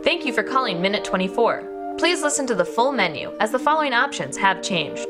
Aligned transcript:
Thank 0.00 0.24
you 0.24 0.32
for 0.32 0.42
calling 0.42 0.82
Minute 0.82 1.04
24. 1.04 1.96
Please 1.98 2.22
listen 2.22 2.46
to 2.48 2.54
the 2.54 2.64
full 2.64 2.90
menu 2.90 3.32
as 3.38 3.52
the 3.52 3.58
following 3.58 3.92
options 3.92 4.36
have 4.36 4.62
changed. 4.62 5.08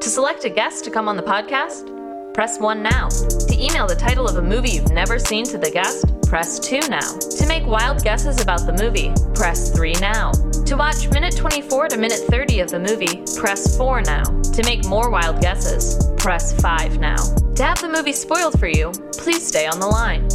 To 0.00 0.10
select 0.10 0.44
a 0.44 0.50
guest 0.50 0.84
to 0.84 0.90
come 0.90 1.08
on 1.08 1.16
the 1.16 1.22
podcast, 1.22 1.92
press 2.34 2.60
1 2.60 2.82
now. 2.82 3.08
To 3.08 3.54
email 3.54 3.86
the 3.86 3.94
title 3.94 4.28
of 4.28 4.36
a 4.36 4.42
movie 4.42 4.70
you've 4.70 4.92
never 4.92 5.18
seen 5.18 5.46
to 5.46 5.56
the 5.56 5.70
guest, 5.70 6.04
press 6.26 6.58
2 6.58 6.80
now. 6.88 7.18
To 7.38 7.46
make 7.46 7.66
wild 7.66 8.02
guesses 8.02 8.42
about 8.42 8.66
the 8.66 8.74
movie, 8.74 9.10
press 9.34 9.70
3 9.70 9.94
now. 9.94 10.32
To 10.32 10.76
watch 10.76 11.08
minute 11.10 11.36
24 11.36 11.88
to 11.88 11.96
minute 11.96 12.20
30 12.28 12.60
of 12.60 12.70
the 12.70 12.80
movie, 12.80 13.22
press 13.40 13.76
4 13.78 14.02
now. 14.02 14.24
To 14.24 14.62
make 14.64 14.84
more 14.84 15.08
wild 15.08 15.40
guesses, 15.40 16.04
press 16.18 16.52
5 16.60 16.98
now. 16.98 17.16
To 17.54 17.62
have 17.62 17.80
the 17.80 17.88
movie 17.88 18.12
spoiled 18.12 18.58
for 18.58 18.68
you, 18.68 18.92
please 19.12 19.46
stay 19.46 19.66
on 19.66 19.80
the 19.80 19.86
line. 19.86 20.28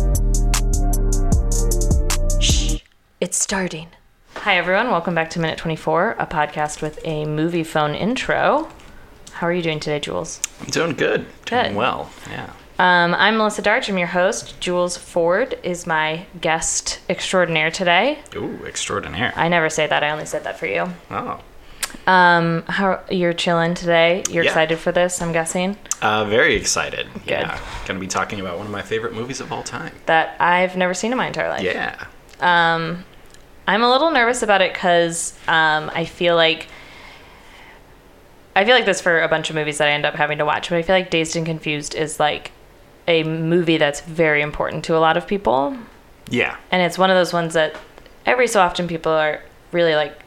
It's 3.32 3.38
starting. 3.41 3.88
Hi, 4.36 4.57
everyone. 4.57 4.91
Welcome 4.91 5.16
back 5.16 5.29
to 5.29 5.40
Minute 5.40 5.58
24, 5.58 6.17
a 6.20 6.26
podcast 6.27 6.81
with 6.81 6.99
a 7.05 7.23
movie 7.23 7.63
phone 7.63 7.95
intro. 7.95 8.67
How 9.31 9.48
are 9.48 9.54
you 9.54 9.62
doing 9.62 9.80
today, 9.80 10.02
Jules? 10.02 10.41
I'm 10.59 10.66
doing 10.67 10.91
good. 10.98 11.26
Good. 11.45 11.63
Doing 11.63 11.76
well. 11.76 12.09
Yeah. 12.30 12.49
Um, 12.77 13.16
I'm 13.16 13.38
Melissa 13.38 13.62
Darch. 13.62 13.88
I'm 13.88 13.98
your 13.98 14.07
host. 14.07 14.59
Jules 14.59 14.98
Ford 14.98 15.57
is 15.63 15.88
my 15.88 16.26
guest 16.41 16.99
extraordinaire 17.09 17.71
today. 17.71 18.20
Ooh, 18.35 18.59
extraordinaire. 18.66 19.32
I 19.38 19.48
never 19.48 19.70
say 19.70 19.88
that. 19.88 20.04
I 20.04 20.09
only 20.09 20.26
said 20.26 20.43
that 20.43 20.59
for 20.59 20.66
you. 20.66 20.88
Oh. 21.09 21.40
Um, 22.05 22.63
how 22.68 22.99
you're 23.09 23.32
chilling 23.32 23.76
today? 23.76 24.23
You're 24.29 24.43
Yeah. 24.43 24.49
excited 24.49 24.77
for 24.77 24.91
this? 24.91 25.21
I'm 25.21 25.32
guessing 25.32 25.77
Uh, 26.02 26.26
very 26.26 26.55
excited. 26.57 27.07
Yeah. 27.26 27.57
Gonna 27.85 27.98
be 28.02 28.07
talking 28.07 28.41
about 28.41 28.57
one 28.57 28.66
of 28.66 28.73
my 28.73 28.82
favorite 28.82 29.13
movies 29.13 29.40
of 29.40 29.54
all 29.54 29.63
time. 29.63 29.93
that 30.07 30.35
I've 30.41 30.76
never 30.76 30.93
seen 30.93 31.13
in 31.13 31.18
my 31.18 31.27
entire 31.27 31.48
life. 31.48 31.62
Yeah. 31.63 31.95
Um, 32.41 33.05
I'm 33.71 33.84
a 33.84 33.89
little 33.89 34.11
nervous 34.11 34.43
about 34.43 34.61
it 34.61 34.73
because 34.73 35.34
um, 35.48 35.89
I 35.95 36.03
feel 36.03 36.35
like 36.35 36.67
I 38.54 38.65
feel 38.65 38.76
like 38.76 38.85
this 38.85 38.99
for 38.99 39.21
a 39.21 39.29
bunch 39.29 39.49
of 39.49 39.55
movies 39.55 39.77
that 39.77 39.87
I 39.87 39.91
end 39.91 40.05
up 40.05 40.15
having 40.15 40.37
to 40.40 40.46
watch, 40.46 40.70
but 40.70 40.77
I 40.77 40.82
feel 40.82 40.96
like 40.96 41.09
Dazed 41.09 41.37
and 41.37 41.46
Confused 41.46 41.96
is 41.96 42.20
like 42.20 42.51
a 43.07 43.23
movie 43.23 43.77
that's 43.77 44.01
very 44.01 44.41
important 44.41 44.84
to 44.85 44.98
a 44.98 44.99
lot 44.99 45.15
of 45.15 45.26
people, 45.26 45.77
Yeah. 46.29 46.57
and 46.70 46.81
it's 46.81 46.98
one 46.98 47.09
of 47.09 47.15
those 47.15 47.31
ones 47.31 47.54
that 47.54 47.76
every 48.26 48.48
so 48.48 48.59
often 48.62 48.87
people 48.90 49.12
are 49.13 49.41
really 49.71 49.96
like 49.96 50.18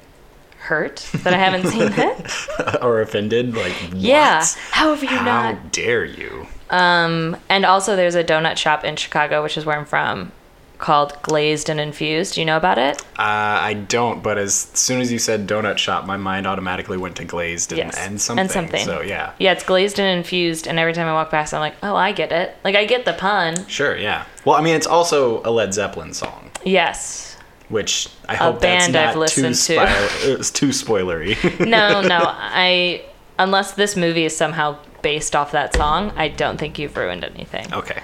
hurt 0.58 1.06
that 1.22 1.34
I 1.34 1.36
haven't 1.36 1.66
seen 1.66 1.82
it. 1.92 2.82
or 2.82 3.02
offended. 3.02 3.54
Like, 3.54 3.74
Yeah, 3.92 4.42
how 4.70 4.90
have 4.94 5.02
you 5.02 5.08
How 5.10 5.52
not? 5.52 5.70
dare 5.72 6.06
you? 6.06 6.46
Um, 6.70 7.36
and 7.50 7.66
also 7.66 7.94
there's 7.94 8.14
a 8.14 8.24
donut 8.24 8.56
shop 8.56 8.84
in 8.84 8.96
Chicago, 8.96 9.42
which 9.42 9.58
is 9.58 9.66
where 9.66 9.76
I'm 9.78 9.84
from, 9.84 10.32
called 10.78 11.16
Glazed 11.22 11.68
and 11.68 11.78
Infused. 11.80 12.34
Do 12.34 12.40
you 12.40 12.44
know 12.44 12.56
about 12.56 12.78
it? 12.78 13.00
Uh, 13.18 13.22
I 13.62 13.74
don't, 13.74 14.22
but 14.22 14.38
as 14.38 14.54
soon 14.54 15.00
as 15.00 15.10
you 15.12 15.18
said 15.18 15.46
donut 15.46 15.78
shop, 15.78 16.04
my 16.06 16.16
mind 16.16 16.46
automatically 16.46 16.96
went 16.96 17.16
to 17.16 17.24
glazed 17.24 17.72
and, 17.72 17.78
Yes. 17.78 17.96
and 17.98 18.20
something. 18.20 18.40
And 18.42 18.50
something. 18.50 18.84
So, 18.84 19.00
yeah. 19.00 19.32
Yeah, 19.38 19.52
it's 19.52 19.64
glazed 19.64 19.98
and 20.00 20.18
infused, 20.18 20.66
and 20.66 20.78
every 20.78 20.92
time 20.92 21.06
I 21.06 21.12
walk 21.12 21.30
past, 21.30 21.54
I'm 21.54 21.60
like, 21.60 21.74
oh, 21.82 21.94
I 21.96 22.12
get 22.12 22.32
it. 22.32 22.56
Like, 22.64 22.74
I 22.74 22.84
get 22.84 23.04
the 23.04 23.12
pun. 23.14 23.66
Sure, 23.66 23.96
yeah. 23.96 24.24
Well, 24.44 24.56
I 24.56 24.60
mean, 24.62 24.74
it's 24.74 24.86
also 24.86 25.40
a 25.44 25.50
Led 25.50 25.72
Zeppelin 25.72 26.12
song, 26.12 26.50
Yes. 26.64 27.36
which 27.68 28.08
I 28.28 28.34
hope 28.36 28.60
band 28.60 28.94
that's 28.94 29.10
I've 29.10 29.14
not 29.14 29.20
listened 29.20 29.54
too, 29.54 29.76
to. 29.76 30.32
it's 30.38 30.50
too 30.50 30.68
spoilery. 30.68 31.36
No, 31.66 32.00
no, 32.02 32.18
I. 32.24 33.02
Unless 33.38 33.72
this 33.72 33.96
movie 33.96 34.24
is 34.26 34.36
somehow 34.36 34.78
based 35.02 35.34
off 35.34 35.50
that 35.52 35.74
song, 35.74 36.12
I 36.14 36.28
don't 36.28 36.56
think 36.56 36.78
you've 36.78 36.96
ruined 36.96 37.24
anything. 37.24 37.72
okay. 37.74 38.00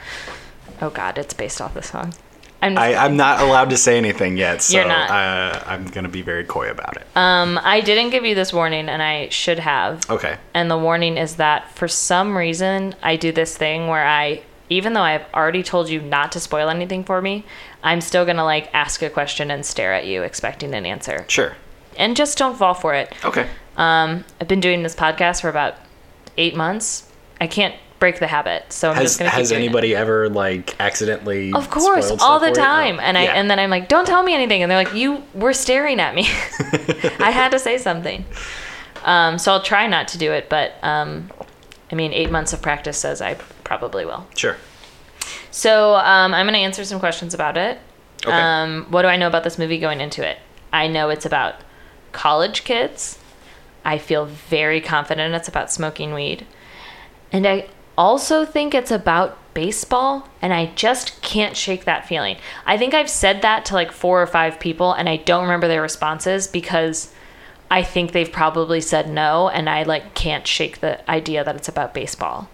Oh, 0.83 0.91
God, 0.91 1.19
it's 1.19 1.35
based 1.35 1.61
off 1.61 1.75
the 1.75 1.83
song. 1.83 2.15
I'm 2.63 2.77
I, 2.77 2.95
I'm 2.95 3.17
not 3.17 3.41
allowed 3.41 3.71
to 3.71 3.77
say 3.77 3.97
anything 3.97 4.37
yet, 4.37 4.63
so 4.63 4.77
You're 4.79 4.89
not. 4.89 5.11
Uh, 5.11 5.63
I'm 5.67 5.87
going 5.87 6.05
to 6.05 6.11
be 6.11 6.23
very 6.23 6.45
coy 6.45 6.71
about 6.71 6.97
it. 6.97 7.07
Um, 7.17 7.59
I 7.63 7.81
didn't 7.81 8.11
give 8.11 8.25
you 8.25 8.35
this 8.35 8.53
warning, 8.53 8.89
and 8.89 9.03
I 9.03 9.29
should 9.31 9.59
have. 9.59 10.09
okay. 10.11 10.37
And 10.53 10.71
the 10.71 10.79
warning 10.79 11.17
is 11.17 11.37
that 11.37 11.71
for 11.75 11.89
some 11.89 12.37
reason, 12.37 12.95
I 13.03 13.17
do 13.17 13.33
this 13.33 13.57
thing 13.57 13.89
where 13.89 14.07
I, 14.07 14.43
even 14.69 14.93
though 14.93 15.03
I've 15.03 15.25
already 15.33 15.63
told 15.63 15.89
you 15.89 16.01
not 16.01 16.33
to 16.33 16.41
spoil 16.41 16.69
anything 16.69 17.05
for 17.05 17.23
me, 17.23 17.45
I'm 17.83 18.01
still 18.01 18.27
gonna 18.27 18.45
like 18.45 18.69
ask 18.75 19.01
a 19.03 19.09
question 19.11 19.51
and 19.51 19.65
stare 19.65 19.95
at 19.95 20.07
you, 20.07 20.23
expecting 20.23 20.75
an 20.75 20.85
answer. 20.85 21.25
Sure. 21.29 21.57
And 21.97 22.15
just 22.17 22.37
don't 22.39 22.57
fall 22.57 22.75
for 22.75 22.95
it. 22.95 23.13
Okay. 23.25 23.49
Um, 23.77 24.25
I've 24.41 24.49
been 24.49 24.61
doing 24.61 24.83
this 24.83 24.95
podcast 24.95 25.41
for 25.41 25.49
about 25.49 25.77
eight 26.37 26.55
months. 26.55 27.11
I 27.41 27.47
can't 27.47 27.75
break 28.01 28.19
the 28.19 28.27
habit, 28.27 28.73
so 28.73 28.91
I'm 28.91 28.97
Has 28.97 29.05
just 29.05 29.19
gonna 29.21 29.31
keep 29.31 29.39
has 29.39 29.49
doing 29.51 29.61
it. 29.63 29.65
anybody 29.67 29.95
ever 29.95 30.29
like 30.29 30.75
accidentally? 30.81 31.53
Of 31.53 31.71
course, 31.71 32.11
all 32.21 32.41
the 32.41 32.51
time. 32.51 32.97
Oh, 32.97 33.03
And 33.03 33.17
I 33.17 33.25
yeah. 33.25 33.33
and 33.35 33.49
then 33.51 33.59
I'm 33.61 33.71
like, 33.71 33.89
don't 33.89 34.07
tell 34.07 34.23
me 34.25 34.35
anything. 34.35 34.63
And 34.63 34.71
they're 34.71 34.83
like, 34.83 34.95
you 34.95 35.23
were 35.35 35.53
staring 35.53 36.01
at 36.01 36.15
me. 36.15 36.23
I 37.21 37.31
had 37.31 37.51
to 37.51 37.59
say 37.59 37.79
something. 37.79 38.25
Um, 39.05 39.39
so 39.39 39.53
I'll 39.53 39.63
try 39.63 39.87
not 39.87 40.09
to 40.09 40.19
do 40.19 40.33
it, 40.33 40.49
but 40.49 40.73
um, 40.83 41.31
I 41.93 41.95
mean, 41.95 42.13
eight 42.13 42.31
months 42.31 42.53
of 42.53 42.61
practice 42.61 42.99
says 42.99 43.23
I 43.23 43.35
probably 43.65 44.05
will. 44.05 44.27
sure. 44.35 44.57
So 45.53 45.95
um, 45.95 46.33
I'm 46.35 46.47
going 46.47 46.55
to 46.55 46.61
answer 46.61 46.85
some 46.85 47.01
questions 47.01 47.35
about 47.35 47.57
it. 47.57 47.79
Okay. 48.25 48.31
Um, 48.33 48.87
what 48.91 49.03
do 49.03 49.09
I 49.09 49.17
know 49.17 49.27
about 49.27 49.43
this 49.45 49.59
movie 49.59 49.79
going 49.79 50.01
into 50.01 50.27
it? 50.29 50.39
I 50.73 50.87
know 50.87 51.09
it's 51.11 51.27
about 51.27 51.57
college 52.13 52.65
kids. 52.65 53.19
I 53.85 53.99
feel 53.99 54.27
very 54.27 54.81
confident 54.81 55.35
it's 55.35 55.49
about 55.49 55.73
smoking 55.73 56.13
weed. 56.15 56.47
And 57.33 57.47
I 57.47 57.69
also 58.01 58.47
think 58.47 58.75
it's 58.75 58.91
about 58.91 59.37
baseball, 59.53 60.27
and 60.41 60.55
I 60.55 60.73
just 60.75 61.21
can't 61.21 61.55
shake 61.55 61.85
that 61.85 62.09
feeling. 62.09 62.39
I 62.65 62.79
think 62.79 62.95
I've 62.95 63.11
said 63.11 63.43
that 63.43 63.67
to 63.67 63.75
like 63.75 63.93
four 63.93 64.23
or 64.23 64.27
five 64.27 64.59
people, 64.59 64.95
and 64.95 65.07
I 65.07 65.19
don't 65.19 65.43
remember 65.43 65.69
their 65.69 65.83
responses 65.83 66.49
because 66.49 67.13
I 67.71 67.83
think 67.83 68.13
they've 68.13 68.33
probably 68.33 68.81
said 68.81 69.11
no, 69.11 69.51
and 69.51 69.69
I 69.69 69.83
like 69.83 70.15
can't 70.15 70.47
shake 70.47 70.81
the 70.81 71.09
idea 71.11 71.45
that 71.45 71.57
it's 71.57 71.69
about 71.69 71.93
baseball. 71.93 72.49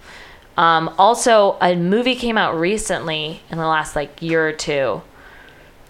Um, 0.56 0.92
also, 0.98 1.56
a 1.60 1.76
movie 1.76 2.16
came 2.16 2.36
out 2.36 2.58
recently 2.58 3.40
in 3.48 3.58
the 3.58 3.68
last 3.68 3.94
like 3.94 4.20
year 4.20 4.48
or 4.48 4.52
two 4.52 5.00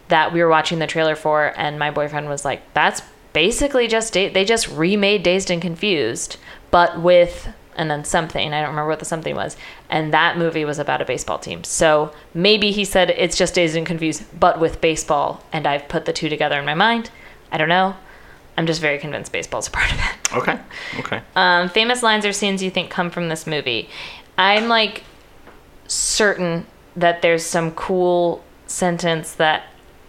that 0.09 0.35
we 0.35 0.43
were 0.43 0.51
watching 0.51 0.81
the 0.81 0.87
trailer 0.87 1.17
for, 1.17 1.55
and 1.57 1.79
my 1.79 1.91
boyfriend 1.91 2.29
was 2.29 2.45
like, 2.45 2.61
"That's 2.75 3.01
basically 3.33 3.89
just 3.89 4.13
they 4.13 4.45
just 4.45 4.69
remade 4.69 5.23
Dazed 5.23 5.51
and 5.51 5.63
Confused, 5.63 6.37
but 6.71 7.01
with 7.01 7.49
and 7.77 7.91
then 7.91 8.05
something 8.05 8.53
I 8.53 8.61
don't 8.61 8.71
remember 8.71 8.89
what 8.89 8.99
the 8.99 9.05
something 9.05 9.37
was, 9.37 9.57
and 9.89 10.13
that 10.13 10.37
movie 10.37 10.65
was 10.65 10.79
about 10.79 11.01
a 11.01 11.05
baseball 11.05 11.39
team. 11.39 11.63
So 11.65 12.13
maybe 12.35 12.73
he 12.73 12.85
said 12.85 13.11
it's 13.11 13.37
just 13.37 13.55
Dazed 13.55 13.77
and 13.77 13.87
Confused, 13.87 14.25
but 14.39 14.59
with 14.59 14.81
baseball, 14.81 15.45
and 15.53 15.67
I've 15.67 15.89
put 15.89 16.05
the 16.05 16.13
two 16.13 16.29
together 16.29 16.59
in 16.59 16.65
my 16.65 16.75
mind. 16.75 17.11
I 17.53 17.59
don't 17.59 17.69
know. 17.69 17.97
I'm 18.57 18.67
just 18.67 18.81
very 18.81 18.99
convinced 18.99 19.33
baseball's 19.33 19.69
a 19.69 19.71
part 19.71 19.93
of 19.93 19.99
it. 19.99 20.37
Okay. 20.37 20.59
Okay. 20.99 21.21
Um, 21.35 21.69
famous 21.69 22.03
lines 22.03 22.25
or 22.25 22.33
scenes 22.33 22.63
you 22.63 22.71
think 22.71 22.91
come 22.91 23.11
from 23.11 23.29
this 23.29 23.47
movie. 23.47 23.89
I'm 24.39 24.67
like 24.69 25.03
certain 25.87 26.67
that 26.97 27.23
there's 27.23 27.45
some 27.45 27.73
cool 27.73 28.43
sentence 28.67 29.33
that 29.35 29.65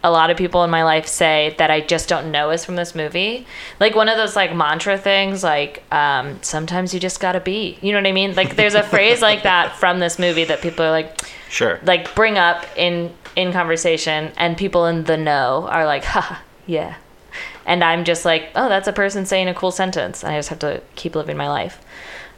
a 0.08 0.10
lot 0.10 0.30
of 0.30 0.38
people 0.38 0.64
in 0.64 0.70
my 0.70 0.84
life 0.84 1.06
say 1.06 1.54
that 1.58 1.70
I 1.70 1.82
just 1.82 2.08
don't 2.08 2.32
know 2.32 2.50
is 2.52 2.64
from 2.64 2.76
this 2.76 2.96
movie. 2.96 3.46
Like 3.80 3.96
one 3.96 4.08
of 4.10 4.18
those 4.18 4.36
like 4.36 4.56
mantra 4.56 4.98
things, 4.98 5.44
like 5.44 5.84
um, 5.92 6.42
sometimes 6.42 6.94
you 6.94 7.00
just 7.00 7.20
gotta 7.20 7.40
be. 7.42 7.78
You 7.82 7.92
know 7.92 8.00
what 8.00 8.08
I 8.08 8.14
mean? 8.14 8.34
Like 8.36 8.56
there's 8.56 8.76
a 8.76 8.84
phrase 8.84 9.22
like 9.22 9.44
that 9.44 9.76
from 9.80 10.00
this 10.00 10.18
movie 10.18 10.46
that 10.46 10.62
people 10.62 10.86
are 10.86 10.92
like 10.92 11.20
Sure. 11.50 11.80
like 11.84 12.14
bring 12.16 12.38
up 12.38 12.66
in 12.76 13.14
in 13.36 13.52
conversation, 13.54 14.32
and 14.38 14.58
people 14.58 14.86
in 14.88 15.04
the 15.04 15.18
know 15.18 15.68
are 15.70 15.86
like, 15.86 16.04
ha, 16.04 16.42
yeah. 16.66 16.96
And 17.66 17.84
I'm 17.84 18.06
just 18.06 18.24
like, 18.26 18.50
oh, 18.56 18.70
that's 18.70 18.88
a 18.88 18.94
person 18.94 19.26
saying 19.26 19.48
a 19.50 19.54
cool 19.54 19.72
sentence. 19.72 20.24
And 20.24 20.34
I 20.34 20.38
just 20.40 20.50
have 20.50 20.60
to 20.60 20.82
keep 20.96 21.16
living 21.16 21.36
my 21.38 21.50
life. 21.50 21.82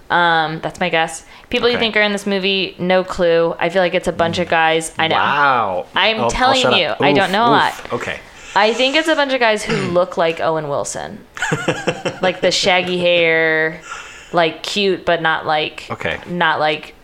Um, 0.10 0.60
that's 0.62 0.80
my 0.80 0.90
guess. 0.90 1.26
People 1.50 1.70
you 1.70 1.78
think 1.78 1.96
are 1.96 2.02
in 2.02 2.12
this 2.12 2.26
movie, 2.26 2.76
no 2.80 3.04
clue. 3.04 3.56
I 3.60 3.70
feel 3.70 3.82
like 3.82 3.94
it's 3.94 4.08
a 4.08 4.12
bunch 4.12 4.40
of 4.40 4.50
guys. 4.50 4.94
I 4.98 5.08
know. 5.08 5.16
Wow. 5.16 5.86
I'm 5.96 6.18
I'll- 6.18 6.24
I'll 6.24 6.30
telling 6.32 6.74
you, 6.78 6.88
up. 6.88 7.02
I 7.02 7.14
don't 7.14 7.32
know 7.32 7.46
a 7.46 7.52
lot. 7.52 7.94
Okay. 7.94 8.20
I 8.56 8.74
think 8.74 8.96
it's 8.96 9.08
a 9.08 9.16
bunch 9.16 9.34
of 9.34 9.40
guys 9.40 9.64
who 9.64 9.76
look 9.92 10.18
like 10.18 10.40
Owen 10.40 10.68
Wilson. 10.70 11.24
like 12.22 12.42
the 12.42 12.50
shaggy 12.52 12.98
hair, 12.98 13.82
like 14.34 14.64
cute, 14.64 15.06
but 15.06 15.22
not 15.22 15.46
like 15.46 15.88
Okay. 15.92 16.20
not 16.28 16.60
like 16.60 16.96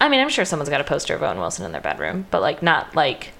I 0.00 0.08
mean, 0.08 0.20
I'm 0.20 0.28
sure 0.28 0.44
someone's 0.44 0.70
got 0.70 0.80
a 0.80 0.84
poster 0.84 1.14
of 1.14 1.22
Owen 1.22 1.38
Wilson 1.38 1.66
in 1.66 1.72
their 1.72 1.80
bedroom, 1.80 2.26
but 2.30 2.40
like 2.40 2.62
not 2.62 2.94
like 2.96 3.32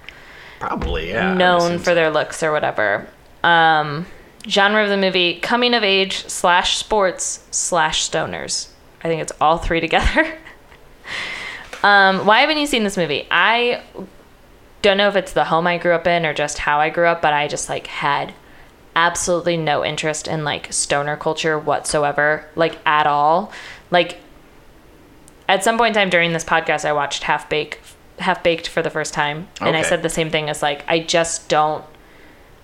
Probably. 0.61 1.11
Yeah. 1.11 1.33
known 1.35 1.79
for 1.79 1.95
their 1.95 2.11
looks 2.11 2.43
or 2.43 2.51
whatever. 2.53 3.07
Um, 3.45 4.07
genre 4.47 4.83
of 4.83 4.89
the 4.91 4.97
movie: 4.97 5.39
coming 5.41 5.73
of 5.73 5.83
age 5.85 6.27
slash 6.29 6.77
sports 6.77 7.47
slash 7.51 8.09
stoners. 8.11 8.69
I 9.03 9.09
think 9.09 9.23
it's 9.23 9.33
all 9.41 9.59
three 9.59 9.81
together. 9.89 10.37
um, 11.83 12.27
why 12.27 12.41
haven't 12.41 12.59
you 12.59 12.67
seen 12.67 12.85
this 12.85 12.97
movie? 12.97 13.27
I 13.31 13.83
don't 14.83 14.97
know 14.97 15.09
if 15.09 15.17
it's 15.17 15.33
the 15.33 15.45
home 15.45 15.67
I 15.67 15.79
grew 15.79 15.93
up 15.93 16.07
in 16.07 16.25
or 16.25 16.35
just 16.35 16.59
how 16.59 16.81
I 16.81 16.91
grew 16.91 17.07
up, 17.07 17.23
but 17.23 17.33
I 17.33 17.49
just 17.49 17.69
like 17.69 17.87
had 17.89 18.35
absolutely 18.95 19.57
no 19.57 19.85
interest 19.85 20.27
in 20.27 20.45
like 20.45 20.73
stoner 20.73 21.17
culture 21.17 21.59
whatsoever, 21.59 22.45
like 22.57 22.79
at 22.87 23.07
all. 23.07 23.53
Like 23.91 24.19
at 25.49 25.65
some 25.65 25.79
point 25.79 25.97
in 25.97 26.01
time 26.03 26.11
during 26.11 26.33
this 26.33 26.45
podcast, 26.45 26.85
I 26.85 26.93
watched 26.93 27.23
Half 27.25 27.49
Baked, 27.49 27.79
Half 28.19 28.43
Baked 28.43 28.69
for 28.69 28.83
the 28.83 28.91
first 28.91 29.15
time, 29.15 29.49
and 29.61 29.77
I 29.77 29.83
said 29.83 30.03
the 30.03 30.09
same 30.11 30.31
thing 30.31 30.49
as 30.51 30.63
like 30.63 30.85
I 30.89 31.01
just 31.01 31.49
don't. 31.49 31.85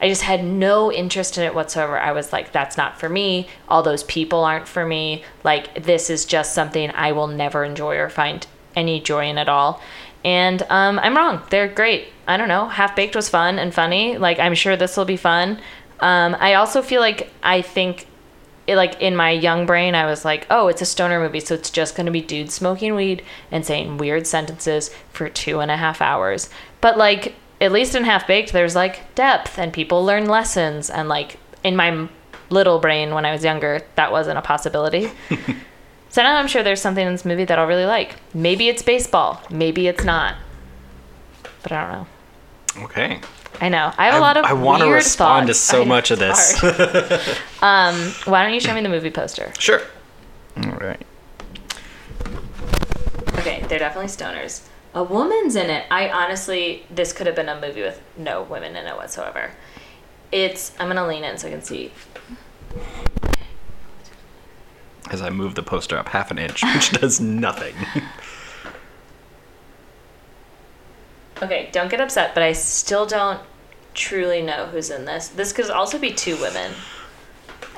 I 0.04 0.08
just 0.08 0.20
had 0.20 0.44
no 0.44 0.92
interest 0.92 1.38
in 1.38 1.44
it 1.44 1.54
whatsoever. 1.54 1.98
I 1.98 2.12
was 2.12 2.30
like, 2.30 2.52
that's 2.52 2.76
not 2.76 3.00
for 3.00 3.08
me. 3.08 3.48
All 3.70 3.82
those 3.82 4.04
people 4.04 4.44
aren't 4.44 4.68
for 4.68 4.84
me. 4.84 5.24
Like, 5.44 5.82
this 5.82 6.10
is 6.10 6.26
just 6.26 6.52
something 6.52 6.90
I 6.90 7.12
will 7.12 7.26
never 7.26 7.64
enjoy 7.64 7.96
or 7.96 8.10
find 8.10 8.46
any 8.76 9.00
joy 9.00 9.30
in 9.30 9.38
at 9.38 9.48
all. 9.48 9.80
And 10.22 10.60
um, 10.68 10.98
I'm 10.98 11.16
wrong. 11.16 11.42
They're 11.48 11.68
great. 11.68 12.08
I 12.28 12.36
don't 12.36 12.48
know. 12.48 12.66
Half 12.68 12.94
Baked 12.94 13.16
was 13.16 13.30
fun 13.30 13.58
and 13.58 13.72
funny. 13.72 14.18
Like, 14.18 14.38
I'm 14.38 14.54
sure 14.54 14.76
this 14.76 14.94
will 14.98 15.06
be 15.06 15.16
fun. 15.16 15.58
Um, 16.00 16.36
I 16.38 16.52
also 16.52 16.82
feel 16.82 17.00
like 17.00 17.30
I 17.42 17.62
think 17.62 18.06
it, 18.66 18.76
like 18.76 19.00
in 19.00 19.16
my 19.16 19.30
young 19.30 19.64
brain, 19.64 19.94
I 19.94 20.04
was 20.04 20.22
like, 20.22 20.46
oh, 20.50 20.68
it's 20.68 20.82
a 20.82 20.86
stoner 20.86 21.18
movie, 21.18 21.40
so 21.40 21.54
it's 21.54 21.70
just 21.70 21.96
going 21.96 22.04
to 22.04 22.12
be 22.12 22.20
dudes 22.20 22.52
smoking 22.52 22.94
weed 22.94 23.22
and 23.50 23.64
saying 23.64 23.96
weird 23.96 24.26
sentences 24.26 24.90
for 25.14 25.30
two 25.30 25.60
and 25.60 25.70
a 25.70 25.78
half 25.78 26.02
hours. 26.02 26.50
But 26.82 26.98
like, 26.98 27.36
at 27.60 27.72
least 27.72 27.94
in 27.94 28.04
Half 28.04 28.26
Baked, 28.26 28.52
there's 28.52 28.74
like 28.74 29.14
depth 29.14 29.58
and 29.58 29.72
people 29.72 30.04
learn 30.04 30.26
lessons. 30.26 30.90
And 30.90 31.08
like 31.08 31.38
in 31.62 31.76
my 31.76 32.08
little 32.50 32.78
brain 32.78 33.14
when 33.14 33.24
I 33.24 33.32
was 33.32 33.44
younger, 33.44 33.82
that 33.94 34.12
wasn't 34.12 34.38
a 34.38 34.42
possibility. 34.42 35.10
so 36.08 36.22
now 36.22 36.36
I'm 36.36 36.48
sure 36.48 36.62
there's 36.62 36.80
something 36.80 37.06
in 37.06 37.12
this 37.12 37.24
movie 37.24 37.44
that 37.44 37.58
I'll 37.58 37.66
really 37.66 37.86
like. 37.86 38.16
Maybe 38.34 38.68
it's 38.68 38.82
baseball, 38.82 39.40
maybe 39.50 39.86
it's 39.86 40.04
not. 40.04 40.36
But 41.62 41.72
I 41.72 41.82
don't 41.82 41.92
know. 41.92 42.84
Okay. 42.84 43.20
I 43.60 43.68
know. 43.68 43.92
I 43.96 44.06
have 44.06 44.16
a 44.16 44.20
lot 44.20 44.36
of 44.36 44.44
I 44.44 44.52
want 44.52 44.80
to 44.80 44.86
weird 44.86 44.96
respond 44.96 45.46
to 45.46 45.54
so 45.54 45.82
I 45.82 45.84
much 45.84 46.10
of 46.10 46.18
this. 46.18 46.62
um, 47.62 47.94
why 48.24 48.42
don't 48.42 48.52
you 48.52 48.60
show 48.60 48.74
me 48.74 48.82
the 48.82 48.88
movie 48.88 49.10
poster? 49.10 49.52
sure. 49.58 49.80
All 50.56 50.72
right. 50.72 51.00
Okay, 53.38 53.64
they're 53.68 53.78
definitely 53.78 54.10
stoners. 54.10 54.66
A 54.94 55.02
woman's 55.02 55.56
in 55.56 55.70
it. 55.70 55.86
I 55.90 56.08
honestly, 56.08 56.86
this 56.90 57.12
could 57.12 57.26
have 57.26 57.34
been 57.36 57.48
a 57.48 57.60
movie 57.60 57.82
with 57.82 58.00
no 58.16 58.42
women 58.42 58.76
in 58.76 58.86
it 58.86 58.96
whatsoever. 58.96 59.50
It's. 60.30 60.72
I'm 60.78 60.88
gonna 60.88 61.06
lean 61.06 61.24
in 61.24 61.36
so 61.36 61.48
I 61.48 61.50
can 61.50 61.62
see. 61.62 61.90
As 65.10 65.20
I 65.20 65.30
move 65.30 65.54
the 65.54 65.62
poster 65.62 65.98
up 65.98 66.08
half 66.08 66.30
an 66.30 66.38
inch, 66.38 66.62
which 66.62 66.90
does 67.00 67.20
nothing. 67.20 67.74
Okay, 71.42 71.68
don't 71.72 71.90
get 71.90 72.00
upset, 72.00 72.32
but 72.34 72.42
I 72.42 72.52
still 72.52 73.04
don't 73.06 73.40
truly 73.92 74.42
know 74.42 74.66
who's 74.66 74.90
in 74.90 75.04
this. 75.04 75.28
This 75.28 75.52
could 75.52 75.68
also 75.70 75.98
be 75.98 76.12
two 76.12 76.36
women, 76.36 76.72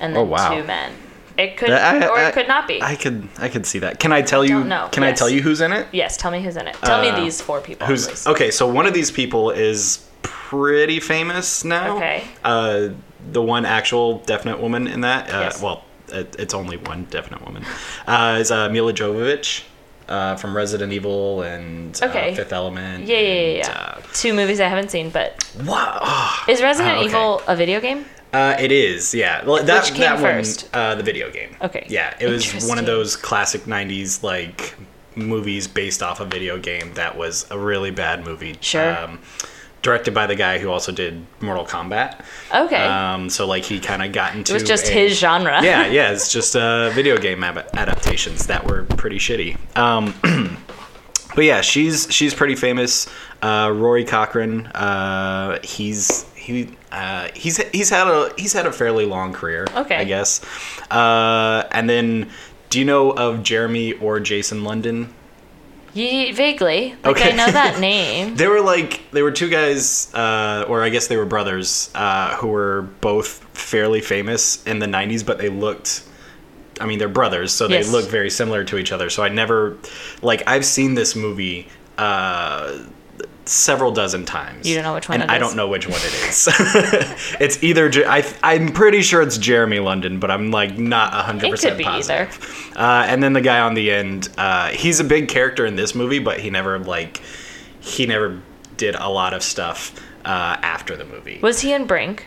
and 0.00 0.14
then 0.14 0.22
Oh, 0.22 0.24
wow. 0.24 0.54
two 0.54 0.62
men. 0.64 0.92
It 1.38 1.56
could, 1.56 1.70
I- 1.70 2.06
or 2.06 2.18
I- 2.18 2.28
it 2.28 2.34
could 2.34 2.48
not 2.48 2.66
be. 2.66 2.82
I 2.82 2.96
could 2.96 3.28
I 3.38 3.48
could 3.48 3.66
see 3.66 3.78
that. 3.80 3.98
Can 4.00 4.12
I 4.12 4.22
tell 4.22 4.44
you? 4.44 4.64
know. 4.64 4.88
Can 4.92 5.02
I 5.02 5.12
tell 5.12 5.28
you 5.28 5.42
who's 5.42 5.60
in 5.60 5.72
it? 5.72 5.86
yes, 5.92 6.16
tell 6.16 6.30
me 6.30 6.42
who's 6.42 6.56
in 6.56 6.66
it. 6.66 6.74
Tell 6.82 7.00
Uh, 7.00 7.02
me 7.14 7.22
these 7.22 7.40
four 7.40 7.60
people. 7.60 7.86
Who's 7.86 8.26
okay? 8.26 8.50
So 8.50 8.66
one 8.66 8.86
of 8.86 8.94
these 8.94 9.10
people 9.10 9.50
is 9.50 10.06
pretty 10.22 11.00
famous 11.00 11.64
now. 11.64 11.96
Okay. 11.96 12.24
Uh, 12.44 12.88
the 13.32 13.42
one 13.42 13.64
actual 13.66 14.18
definite 14.20 14.60
woman 14.60 14.86
in 14.86 15.00
that. 15.02 15.28
Uh, 15.32 15.40
Yes. 15.40 15.60
Well, 15.62 15.82
it, 16.08 16.36
it's 16.38 16.54
only 16.54 16.76
one 16.76 17.04
definite 17.10 17.44
woman. 17.44 17.64
Uh, 18.06 18.38
is 18.40 18.50
uh, 18.50 18.68
Milla 18.68 18.92
Jovovich. 18.92 19.62
Uh, 20.08 20.36
from 20.36 20.56
Resident 20.56 20.92
Evil 20.92 21.42
and 21.42 22.00
Okay. 22.00 22.30
uh, 22.30 22.34
Fifth 22.36 22.52
Element. 22.52 23.06
Yeah, 23.08 23.18
yeah, 23.18 23.28
yeah. 23.28 23.38
and, 23.40 23.56
yeah. 24.04 24.10
Two 24.12 24.34
movies 24.34 24.60
I 24.60 24.68
haven't 24.68 24.92
seen, 24.92 25.10
but 25.10 25.44
wow. 25.64 26.44
is 26.46 26.62
Resident 26.62 26.94
Ah, 26.94 26.98
okay. 27.00 27.06
Evil 27.06 27.42
a 27.48 27.56
video 27.56 27.80
game? 27.80 28.04
Uh, 28.36 28.56
it 28.60 28.70
is, 28.70 29.14
yeah. 29.14 29.44
Well, 29.44 29.64
that, 29.64 29.84
Which 29.84 29.92
came 29.94 30.00
that 30.00 30.20
first? 30.20 30.64
one, 30.74 30.82
uh, 30.82 30.94
the 30.94 31.02
video 31.02 31.30
game. 31.30 31.56
Okay. 31.62 31.86
Yeah, 31.88 32.14
it 32.20 32.28
was 32.28 32.68
one 32.68 32.78
of 32.78 32.84
those 32.84 33.16
classic 33.16 33.62
'90s 33.62 34.22
like 34.22 34.74
movies 35.14 35.66
based 35.66 36.02
off 36.02 36.20
a 36.20 36.26
video 36.26 36.58
game 36.58 36.92
that 36.94 37.16
was 37.16 37.46
a 37.50 37.58
really 37.58 37.90
bad 37.90 38.24
movie. 38.24 38.54
Sure. 38.60 38.96
Um, 38.98 39.20
directed 39.82 40.12
by 40.12 40.26
the 40.26 40.34
guy 40.34 40.58
who 40.58 40.68
also 40.70 40.90
did 40.92 41.24
Mortal 41.40 41.64
Kombat. 41.64 42.20
Okay. 42.52 42.82
Um, 42.84 43.30
so 43.30 43.46
like 43.46 43.64
he 43.64 43.78
kind 43.80 44.02
of 44.02 44.12
got 44.12 44.34
into. 44.34 44.52
it 44.52 44.54
was 44.54 44.64
just 44.64 44.88
a- 44.88 44.92
his 44.92 45.18
genre. 45.18 45.62
yeah, 45.62 45.86
yeah. 45.98 46.10
It's 46.10 46.30
just 46.30 46.56
uh, 46.56 46.90
video 46.90 47.16
game 47.16 47.42
ab- 47.42 47.68
adaptations 47.74 48.46
that 48.48 48.66
were 48.66 48.82
pretty 48.84 49.18
shitty. 49.18 49.56
Um, 49.78 50.12
but 51.34 51.44
yeah, 51.44 51.60
she's 51.62 52.06
she's 52.12 52.34
pretty 52.34 52.56
famous. 52.56 53.08
Uh, 53.42 53.70
Rory 53.74 54.04
Cochrane. 54.04 54.66
Uh, 54.68 55.58
he's 55.62 56.24
he 56.46 56.70
uh, 56.93 57.28
he's 57.34 57.56
he's 57.72 57.90
had 57.90 58.06
a 58.08 58.31
he's 58.38 58.52
had 58.52 58.66
a 58.66 58.72
fairly 58.72 59.04
long 59.04 59.32
career. 59.32 59.66
Okay. 59.75 59.96
I 59.96 60.04
guess. 60.04 60.40
Uh, 60.90 61.64
and 61.72 61.88
then, 61.90 62.31
do 62.70 62.78
you 62.78 62.84
know 62.84 63.10
of 63.10 63.43
Jeremy 63.43 63.93
or 63.94 64.20
Jason 64.20 64.64
London? 64.64 65.12
Ye- 65.94 66.32
vaguely. 66.32 66.94
Like 67.04 67.16
Okay. 67.16 67.32
I 67.32 67.37
know 67.37 67.50
that 67.50 67.81
name. 67.81 68.37
They 68.37 68.48
were 68.48 68.60
like 68.60 69.10
they 69.12 69.22
were 69.22 69.32
two 69.32 69.48
guys, 69.48 70.12
uh, 70.14 70.64
or 70.69 70.82
I 70.82 70.90
guess 70.90 71.06
they 71.06 71.16
were 71.16 71.25
brothers, 71.26 71.90
uh, 71.94 72.37
who 72.37 72.49
were 72.49 72.82
both 73.00 73.28
fairly 73.56 74.00
famous 74.00 74.62
in 74.66 74.78
the 74.78 74.87
'90s, 74.87 75.25
but 75.25 75.38
they 75.38 75.49
looked. 75.49 76.02
I 76.78 76.84
mean, 76.84 76.99
they're 76.99 77.08
brothers, 77.08 77.52
so 77.52 77.66
they 77.69 77.76
Yes. 77.76 77.90
look 77.90 78.04
very 78.10 78.28
similar 78.28 78.62
to 78.64 78.76
each 78.76 78.92
other. 78.92 79.08
So 79.08 79.22
I 79.22 79.31
never, 79.31 79.78
like, 80.20 80.42
I've 80.46 80.66
seen 80.66 80.92
this 80.94 81.16
movie 81.16 81.69
uh, 81.96 82.76
several 83.46 83.93
dozen 83.93 84.25
times. 84.25 84.69
You 84.69 84.75
don't 84.75 84.84
know 84.84 84.94
which 84.94 85.08
one 85.08 85.22
and 85.22 85.31
I 85.31 85.38
don't 85.38 85.56
know 85.56 85.69
which 85.69 85.87
one 85.87 86.00
it 86.00 86.28
is. 86.28 86.48
it's 87.40 87.62
either 87.62 87.90
I, 88.06 88.26
I'm 88.43 88.72
pretty 88.72 89.02
sure 89.02 89.22
it's 89.22 89.38
Jeremy 89.38 89.78
London, 89.78 90.19
but 90.19 90.31
I'm 90.31 90.50
like 90.50 90.76
not 90.76 91.12
100 91.12 91.46
It 91.46 91.50
percent 91.50 91.72
could 91.72 91.78
be 91.78 91.84
positive. 91.84 92.72
Uh, 92.76 93.04
and 93.08 93.22
then 93.22 93.32
the 93.32 93.40
guy 93.40 93.60
on 93.60 93.75
the 93.75 93.90
end, 93.90 94.28
uh, 94.37 94.69
he's 94.69 95.00
a 95.00 95.04
big 95.04 95.28
character 95.28 95.64
in 95.64 95.76
this 95.76 95.94
movie, 95.94 96.19
but 96.19 96.40
he 96.40 96.50
never 96.50 96.78
like 96.78 97.22
he 97.81 98.06
never 98.06 98.40
did 98.76 98.96
a 98.96 99.08
lot 99.08 99.32
of 99.32 99.43
stuff 99.43 99.94
uh, 100.25 100.56
after 100.60 100.96
the 100.96 101.04
movie. 101.04 101.38
Was 101.40 101.60
he 101.60 101.72
in 101.72 101.87
Brink? 101.87 102.26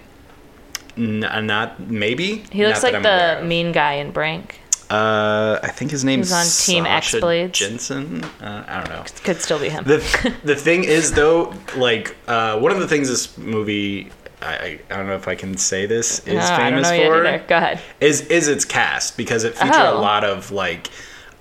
N- 0.98 1.24
uh, 1.24 1.42
not 1.42 1.80
maybe. 1.80 2.44
He 2.52 2.66
looks 2.66 2.84
Not 2.84 2.94
like 2.94 3.04
that 3.04 3.12
I'm 3.12 3.32
aware 3.32 3.42
the 3.42 3.48
mean 3.48 3.72
guy 3.72 3.94
in 3.94 4.12
Brink. 4.12 4.60
Uh, 4.90 5.60
I 5.62 5.68
think 5.70 5.92
his 5.92 6.04
name's 6.04 6.32
on 6.32 6.46
Team 6.46 6.86
X-Bladz. 6.88 7.52
Jensen. 7.52 8.24
Uh, 8.42 8.64
I 8.68 8.78
don't 8.84 8.90
know. 8.90 9.04
Could 9.24 9.40
still 9.42 9.60
be 9.60 9.70
him. 9.70 9.84
the 9.84 9.98
the 10.44 10.56
thing 10.56 10.84
is 10.84 11.12
though, 11.12 11.54
like 11.78 12.16
uh, 12.28 12.58
one 12.60 12.72
of 12.72 12.80
the 12.80 12.88
things 12.88 13.08
this 13.08 13.38
movie. 13.38 14.12
I, 14.42 14.80
I 14.90 14.96
don't 14.96 15.06
know 15.08 15.16
if 15.16 15.28
I 15.28 15.36
can 15.36 15.58
say 15.58 15.86
this 15.86 16.20
is 16.26 16.36
No, 16.50 16.56
famous 16.56 16.90
for. 16.90 17.44
Go 17.48 17.58
ahead. 17.58 17.82
is 18.00 18.22
is 18.22 18.48
its 18.48 18.64
cast 18.66 19.18
because 19.18 19.44
it 19.44 19.54
featured 19.56 19.76
Oh. 19.76 19.98
a 19.98 20.00
lot 20.00 20.24
of 20.24 20.50
like 20.52 20.88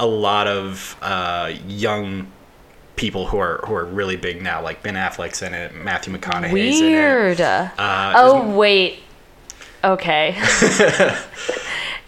a 0.00 0.06
lot 0.06 0.46
of 0.48 0.96
uh, 1.00 1.52
young 1.66 2.26
people 2.96 3.26
who 3.28 3.38
are 3.38 3.62
who 3.66 3.74
are 3.74 3.84
really 3.84 4.16
big 4.16 4.42
now. 4.42 4.60
Like 4.60 4.82
Ben 4.82 4.94
Affleck's 4.94 5.42
in 5.42 5.54
it, 5.54 5.74
Matthew 5.76 6.12
McConaughey's 6.12 6.80
in 6.80 6.86
it. 6.86 6.90
Weird. 6.90 7.40
Uh, 7.40 7.70
oh 7.78 8.50
wait. 8.56 8.98
Okay. 9.84 10.36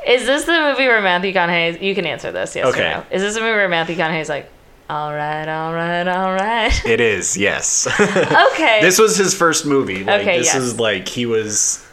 Is 0.06 0.26
this 0.26 0.44
the 0.44 0.52
movie 0.52 0.86
where 0.88 1.00
Matthew 1.00 1.32
McConaughey? 1.32 1.80
You 1.82 1.94
can 1.94 2.06
answer 2.06 2.32
this. 2.32 2.56
Yes 2.56 2.66
Okay. 2.66 2.80
or 2.92 2.96
no. 2.98 3.04
Is 3.10 3.22
this 3.22 3.34
the 3.34 3.40
movie 3.40 3.52
where 3.52 3.68
Matthew 3.68 3.96
McConaughey's 3.96 4.28
like, 4.28 4.50
all 4.88 5.12
right, 5.12 5.46
all 5.48 5.72
right, 5.72 6.08
all 6.08 6.32
right? 6.32 6.84
It 6.84 7.00
is 7.00 7.36
yes. 7.36 7.86
okay. 8.52 8.80
this 8.80 8.98
was 8.98 9.16
his 9.16 9.34
first 9.34 9.66
movie. 9.66 10.02
Like, 10.04 10.22
Okay, 10.22 10.38
This 10.38 10.46
yes. 10.48 10.56
is 10.56 10.80
like 10.80 11.06
he 11.08 11.26
was. 11.26 11.86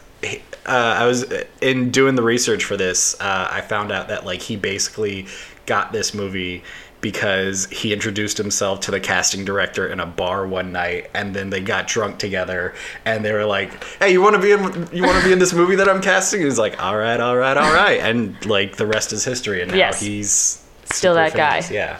Uh, 0.66 0.96
I 0.98 1.06
was 1.06 1.24
in 1.62 1.90
doing 1.90 2.14
the 2.14 2.22
research 2.22 2.64
for 2.64 2.76
this. 2.76 3.18
Uh, 3.20 3.48
I 3.50 3.60
found 3.62 3.90
out 3.92 4.08
that 4.08 4.26
like 4.26 4.42
he 4.42 4.56
basically 4.56 5.26
got 5.66 5.92
this 5.92 6.12
movie 6.12 6.62
because 7.00 7.66
he 7.66 7.92
introduced 7.92 8.38
himself 8.38 8.80
to 8.80 8.90
the 8.90 8.98
casting 9.00 9.44
director 9.44 9.86
in 9.88 10.00
a 10.00 10.06
bar 10.06 10.46
one 10.46 10.72
night, 10.72 11.10
and 11.14 11.34
then 11.34 11.50
they 11.50 11.60
got 11.60 11.86
drunk 11.86 12.18
together, 12.18 12.74
and 13.04 13.24
they 13.24 13.32
were 13.32 13.44
like, 13.44 13.84
"Hey, 14.00 14.12
you 14.12 14.20
want 14.20 14.34
to 14.36 14.40
be 14.42 14.52
in? 14.52 14.88
You 14.92 15.02
want 15.04 15.18
to 15.18 15.24
be 15.24 15.32
in 15.32 15.38
this 15.38 15.52
movie 15.52 15.76
that 15.76 15.88
I'm 15.88 16.00
casting?" 16.02 16.40
He 16.40 16.46
was 16.46 16.58
like, 16.58 16.82
"All 16.82 16.96
right, 16.96 17.20
all 17.20 17.36
right, 17.36 17.56
all 17.56 17.72
right," 17.72 18.00
and 18.00 18.44
like 18.46 18.76
the 18.76 18.86
rest 18.86 19.12
is 19.12 19.24
history. 19.24 19.62
And 19.62 19.70
now 19.70 19.76
Yes. 19.76 20.00
he's 20.00 20.64
Still 20.90 21.14
that 21.14 21.34
guy. 21.34 21.62
Yeah. 21.70 21.98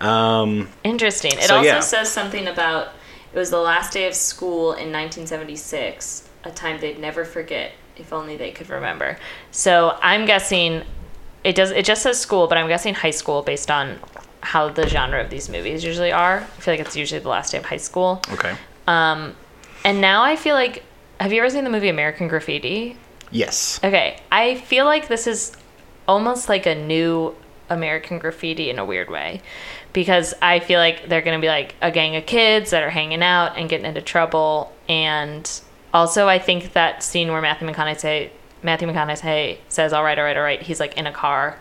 Um, 0.00 0.68
Interesting. 0.84 1.32
It 1.32 1.42
So, 1.44 1.56
also 1.56 1.66
yeah. 1.66 1.80
says 1.80 2.08
something 2.10 2.46
about 2.46 2.88
it 3.32 3.38
was 3.38 3.50
the 3.50 3.58
last 3.58 3.92
day 3.92 4.06
of 4.06 4.14
school 4.14 4.72
in 4.72 4.92
1976, 4.92 6.28
a 6.44 6.50
time 6.50 6.78
they'd 6.80 6.98
never 6.98 7.24
forget 7.24 7.72
if 7.96 8.12
only 8.12 8.36
they 8.36 8.50
could 8.50 8.68
remember. 8.70 9.18
So 9.50 9.98
I'm 10.02 10.24
guessing 10.26 10.82
it 11.44 11.54
does. 11.54 11.70
It 11.70 11.84
just 11.84 12.02
says 12.02 12.18
school, 12.20 12.46
but 12.46 12.58
I'm 12.58 12.68
guessing 12.68 12.94
high 12.94 13.10
school 13.10 13.42
based 13.42 13.70
on 13.70 13.98
how 14.42 14.68
the 14.68 14.88
genre 14.88 15.20
of 15.20 15.30
these 15.30 15.48
movies 15.48 15.84
usually 15.84 16.12
are. 16.12 16.38
I 16.40 16.60
feel 16.60 16.74
like 16.74 16.80
it's 16.80 16.96
usually 16.96 17.20
the 17.20 17.28
last 17.28 17.52
day 17.52 17.58
of 17.58 17.64
high 17.64 17.76
school. 17.76 18.20
okay. 18.30 18.54
Um, 18.86 19.34
and 19.84 20.00
now 20.00 20.22
I 20.22 20.36
feel 20.36 20.54
like, 20.54 20.82
have 21.20 21.32
you 21.32 21.40
ever 21.40 21.50
seen 21.50 21.64
the 21.64 21.70
movie 21.70 21.88
American 21.88 22.28
Graffiti? 22.28 22.96
Yes. 23.30 23.80
Okay, 23.82 24.20
I 24.30 24.56
feel 24.56 24.84
like 24.84 25.08
this 25.08 25.26
is 25.26 25.52
almost 26.06 26.48
like 26.48 26.66
a 26.66 26.74
new 26.74 27.34
American 27.70 28.18
Graffiti 28.18 28.70
in 28.70 28.78
a 28.78 28.84
weird 28.84 29.10
way. 29.10 29.40
Because 29.92 30.34
I 30.40 30.60
feel 30.60 30.78
like 30.78 31.08
they're 31.08 31.20
going 31.22 31.38
to 31.38 31.40
be 31.40 31.48
like 31.48 31.74
a 31.82 31.90
gang 31.90 32.16
of 32.16 32.24
kids 32.24 32.70
that 32.70 32.82
are 32.82 32.90
hanging 32.90 33.22
out 33.22 33.58
and 33.58 33.68
getting 33.68 33.86
into 33.86 34.00
trouble. 34.00 34.72
And 34.88 35.50
also, 35.92 36.28
I 36.28 36.38
think 36.38 36.72
that 36.72 37.02
scene 37.02 37.30
where 37.30 37.42
Matthew 37.42 37.68
McConaughey, 37.68 38.30
Matthew 38.62 38.88
McConaughey 38.88 39.58
says, 39.68 39.92
all 39.92 40.02
right, 40.02 40.18
all 40.18 40.24
right, 40.24 40.36
all 40.36 40.42
right, 40.42 40.62
he's 40.62 40.80
like 40.80 40.96
in 40.96 41.06
a 41.06 41.12
car 41.12 41.58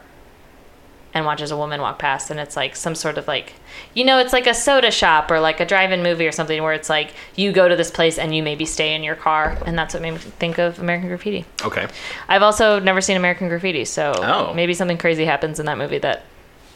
and 1.13 1.25
watches 1.25 1.51
a 1.51 1.57
woman 1.57 1.81
walk 1.81 1.99
past 1.99 2.29
and 2.31 2.39
it's 2.39 2.55
like 2.55 2.75
some 2.75 2.95
sort 2.95 3.17
of 3.17 3.27
like 3.27 3.53
you 3.93 4.05
know 4.05 4.17
it's 4.17 4.31
like 4.31 4.47
a 4.47 4.53
soda 4.53 4.89
shop 4.89 5.29
or 5.29 5.39
like 5.41 5.59
a 5.59 5.65
drive-in 5.65 6.01
movie 6.01 6.25
or 6.25 6.31
something 6.31 6.63
where 6.63 6.71
it's 6.73 6.89
like 6.89 7.13
you 7.35 7.51
go 7.51 7.67
to 7.67 7.75
this 7.75 7.91
place 7.91 8.17
and 8.17 8.33
you 8.33 8.41
maybe 8.41 8.65
stay 8.65 8.95
in 8.95 9.03
your 9.03 9.15
car 9.15 9.57
and 9.65 9.77
that's 9.77 9.93
what 9.93 10.01
made 10.01 10.11
me 10.11 10.17
think 10.17 10.57
of 10.57 10.79
american 10.79 11.09
graffiti 11.09 11.43
Okay. 11.63 11.85
i've 12.29 12.41
also 12.41 12.79
never 12.79 13.01
seen 13.01 13.17
american 13.17 13.49
graffiti 13.49 13.83
so 13.85 14.13
Oh. 14.17 14.53
maybe 14.53 14.73
something 14.73 14.97
crazy 14.97 15.25
happens 15.25 15.59
in 15.59 15.65
that 15.65 15.77
movie 15.77 15.97
that 15.99 16.23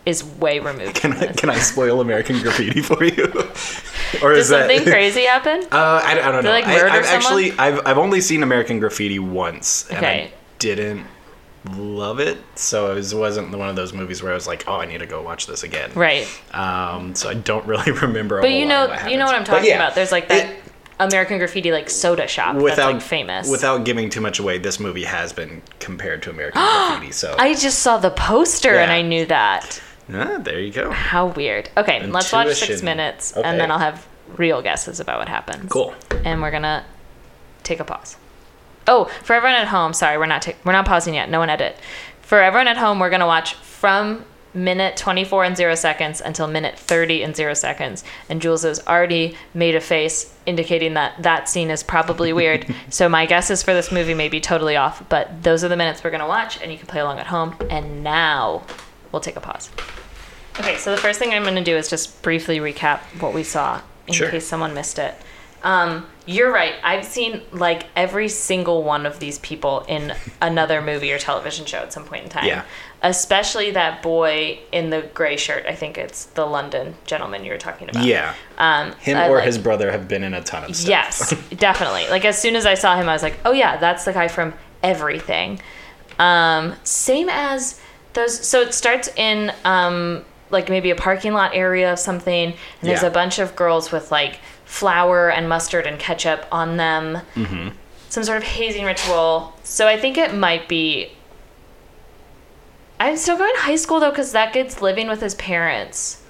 is 0.06 0.24
way 0.24 0.60
removed 0.60 0.96
Can 0.96 1.14
I 1.14 1.28
can 1.32 1.50
I 1.50 1.58
spoil 1.58 2.00
American 2.00 2.40
Graffiti 2.40 2.80
for 2.84 3.04
you? 3.04 3.24
or 4.22 4.34
Did 4.34 4.38
is 4.40 4.50
that 4.50 4.70
something 4.70 4.84
crazy 4.94 5.24
happen 5.24 5.64
Uh, 5.72 6.00
I, 6.04 6.20
I 6.22 6.32
don't 6.32 6.44
know. 6.44 6.52
like, 6.52 6.68
I, 6.68 6.76
murder 6.76 6.90
someone? 6.90 7.06
actually 7.24 7.52
I've 7.54 7.80
I've 7.88 7.98
only 7.98 8.22
seen 8.22 8.44
American 8.44 8.78
Graffiti 8.80 9.18
once, 9.18 9.90
and 9.90 10.06
I 10.06 10.32
didn't 10.60 11.08
love 11.74 12.20
it. 12.20 12.38
So 12.56 12.92
it 12.92 12.96
was, 12.96 13.14
wasn't 13.16 13.50
one 13.58 13.70
of 13.70 13.76
those 13.76 13.94
movies 13.94 14.22
where 14.22 14.32
I 14.32 14.36
was 14.36 14.48
like, 14.48 14.66
oh, 14.68 14.76
I 14.76 14.86
need 14.86 15.00
to 15.00 15.06
go 15.06 15.22
watch 15.22 15.48
this 15.48 15.64
again. 15.64 15.92
right 15.96 16.28
Um, 16.54 17.16
so 17.16 17.30
I 17.30 17.34
don't 17.34 17.66
really 17.74 17.92
remember. 17.92 18.42
But 18.42 18.52
you 18.52 18.66
know 18.66 18.84
you 19.08 19.18
know 19.18 19.26
what 19.26 19.36
i'm 19.36 19.44
talking 19.44 19.70
yeah, 19.70 19.76
about 19.76 19.96
there's 19.96 20.12
like 20.12 20.28
that 20.30 20.50
it- 20.50 20.62
american 20.98 21.38
graffiti 21.38 21.72
like 21.74 21.90
soda 21.90 22.26
shop 22.26 22.56
without 22.56 22.76
that's 22.78 22.94
like 22.94 23.02
famous 23.02 23.50
without 23.50 23.84
giving 23.84 24.10
too 24.10 24.22
much 24.22 24.40
away, 24.40 24.58
this 24.58 24.80
movie 24.80 25.04
has 25.04 25.34
been 25.34 25.62
compared 25.80 26.22
to 26.24 26.30
American 26.30 26.62
Graffiti. 26.62 27.12
So 27.12 27.36
i 27.38 27.54
just 27.54 27.80
saw 27.80 27.98
the 27.98 28.12
poster 28.12 28.76
and 28.76 28.92
i 28.92 29.02
knew 29.02 29.26
that 29.26 29.82
Ah, 30.14 30.38
there 30.38 30.60
you 30.60 30.72
go. 30.72 30.92
How 30.92 31.26
weird. 31.26 31.68
Okay, 31.76 32.06
let's 32.06 32.32
watch 32.32 32.54
six 32.54 32.84
minutes, 32.84 33.36
Okay. 33.36 33.42
and 33.44 33.60
then 33.60 33.72
I'll 33.72 33.80
have 33.80 34.06
real 34.38 34.62
guesses 34.62 35.00
about 35.00 35.18
what 35.18 35.28
happens. 35.28 35.68
Cool. 35.72 35.96
And 36.24 36.44
we're 36.44 36.52
gonna 36.52 36.86
take 37.64 37.80
a 37.80 37.84
pause. 37.84 38.16
Oh, 38.88 39.06
for 39.24 39.34
everyone 39.34 39.60
at 39.60 39.68
home, 39.68 39.94
sorry, 39.94 40.18
we're 40.18 40.26
not 40.26 40.42
ta- 40.44 40.54
we're 40.64 40.72
not 40.72 40.86
pausing 40.86 41.14
yet. 41.16 41.30
No 41.30 41.40
one 41.40 41.50
edit. 41.50 41.78
For 42.22 42.42
everyone 42.42 42.68
at 42.68 42.78
home, 42.78 43.00
we're 43.00 43.10
gonna 43.10 43.28
watch 43.28 43.54
from 43.56 44.26
minute 44.54 44.96
24 44.96 45.44
and 45.44 45.58
0 45.58 45.76
seconds 45.76 46.22
until 46.22 46.48
minute 46.48 46.80
30 46.80 47.24
and 47.24 47.36
0 47.36 47.54
seconds. 47.56 48.04
And 48.30 48.42
Jules 48.42 48.64
has 48.64 48.86
already 48.88 49.36
made 49.54 49.76
a 49.76 49.82
face 49.82 50.34
indicating 50.46 50.94
that 50.94 51.22
that 51.24 51.50
scene 51.50 51.70
is 51.70 51.84
probably 51.84 52.32
weird. 52.32 52.66
so 52.90 53.10
my 53.10 53.26
guesses 53.26 53.62
for 53.64 53.74
this 53.74 53.92
movie 53.92 54.14
may 54.14 54.30
be 54.30 54.40
totally 54.40 54.76
off, 54.78 55.08
but 55.10 55.44
those 55.44 55.64
are 55.64 55.68
the 55.68 55.76
minutes 55.76 56.04
we're 56.04 56.12
gonna 56.12 56.28
watch, 56.28 56.62
and 56.62 56.72
you 56.72 56.78
can 56.78 56.88
play 56.88 57.02
along 57.02 57.20
at 57.20 57.28
home. 57.28 57.56
And 57.70 58.04
now 58.04 58.64
we'll 59.12 59.20
take 59.22 59.36
a 59.36 59.42
pause. 59.42 59.70
Okay, 60.60 60.78
so 60.78 60.92
the 60.92 60.98
first 61.02 61.20
thing 61.20 61.34
I'm 61.34 61.44
going 61.44 61.56
to 61.56 61.64
do 61.64 61.76
is 61.76 61.90
just 61.90 62.22
briefly 62.22 62.60
recap 62.60 63.00
what 63.20 63.34
we 63.34 63.44
saw 63.44 63.82
in 64.08 64.14
Sure. 64.14 64.30
case 64.30 64.48
someone 64.48 64.74
missed 64.74 64.98
it. 64.98 65.14
Um, 65.64 66.06
you're 66.28 66.52
right. 66.52 66.74
I've 66.84 67.06
seen 67.06 67.42
like 67.52 67.86
every 67.96 68.30
single 68.30 68.84
one 68.84 69.06
of 69.06 69.20
these 69.20 69.40
people 69.40 69.82
in 69.88 70.14
another 70.42 70.82
movie 70.82 71.12
or 71.12 71.18
television 71.20 71.66
show 71.66 71.78
at 71.80 71.94
some 71.94 72.04
point 72.06 72.24
in 72.24 72.30
time. 72.30 72.46
Yeah. 72.46 72.64
Especially 73.02 73.72
that 73.72 74.02
boy 74.02 74.60
in 74.72 74.90
the 74.90 75.04
gray 75.14 75.38
shirt. 75.38 75.66
I 75.68 75.76
think 75.76 75.98
it's 75.98 76.26
the 76.26 76.46
London 76.46 76.96
gentleman 77.06 77.44
you 77.46 77.52
were 77.52 77.58
talking 77.60 77.90
about. 77.90 78.04
Yeah, 78.06 78.34
Um, 78.58 78.94
him 78.94 79.18
I 79.18 79.28
or 79.30 79.36
like- 79.38 79.46
his 79.46 79.58
brother 79.60 79.92
have 79.92 80.08
been 80.08 80.24
in 80.24 80.34
a 80.34 80.42
ton 80.44 80.64
of 80.64 80.76
stuff. 80.76 80.90
Yes, 80.90 81.36
definitely. 81.58 82.08
Like 82.10 82.26
as 82.26 82.40
soon 82.40 82.56
as 82.56 82.66
I 82.66 82.74
saw 82.74 82.96
him, 82.96 83.08
I 83.08 83.14
was 83.14 83.22
like, 83.24 83.38
oh 83.46 83.52
yeah, 83.52 83.78
that's 83.78 84.06
the 84.06 84.14
guy 84.14 84.28
from 84.28 84.54
everything. 84.82 85.60
Um, 86.18 86.74
same 86.84 87.30
as 87.30 87.80
those. 88.14 88.40
So 88.48 88.62
it 88.62 88.74
starts 88.74 89.10
in 89.16 89.52
um, 89.66 90.24
like 90.50 90.70
maybe 90.70 90.90
a 90.90 90.96
parking 90.96 91.34
lot 91.34 91.52
area 91.54 91.92
of 91.94 92.00
something, 92.00 92.52
and 92.52 92.56
there's 92.82 93.02
Yeah. 93.04 93.10
a 93.10 93.12
bunch 93.12 93.38
of 93.40 93.56
girls 93.56 93.92
with 93.92 94.12
like 94.12 94.40
flour 94.66 95.30
and 95.30 95.48
mustard 95.48 95.88
and 95.88 96.00
ketchup 96.00 96.46
on 96.52 96.78
them. 96.78 97.20
Mm-hmm. 97.36 97.70
Some 98.10 98.24
sort 98.24 98.38
of 98.38 98.44
hazing 98.44 98.86
ritual. 98.86 99.54
So 99.64 99.88
I 99.88 99.98
think 99.98 100.18
it 100.18 100.34
might 100.34 100.68
be. 100.68 101.12
I'm 103.00 103.18
still 103.18 103.38
going 103.38 103.54
to 103.56 103.62
high 103.62 103.76
school 103.76 104.00
though, 104.00 104.10
because 104.10 104.32
that 104.32 104.54
kid's 104.54 104.82
living 104.82 105.08
with 105.08 105.22
his 105.22 105.36
parents 105.36 106.22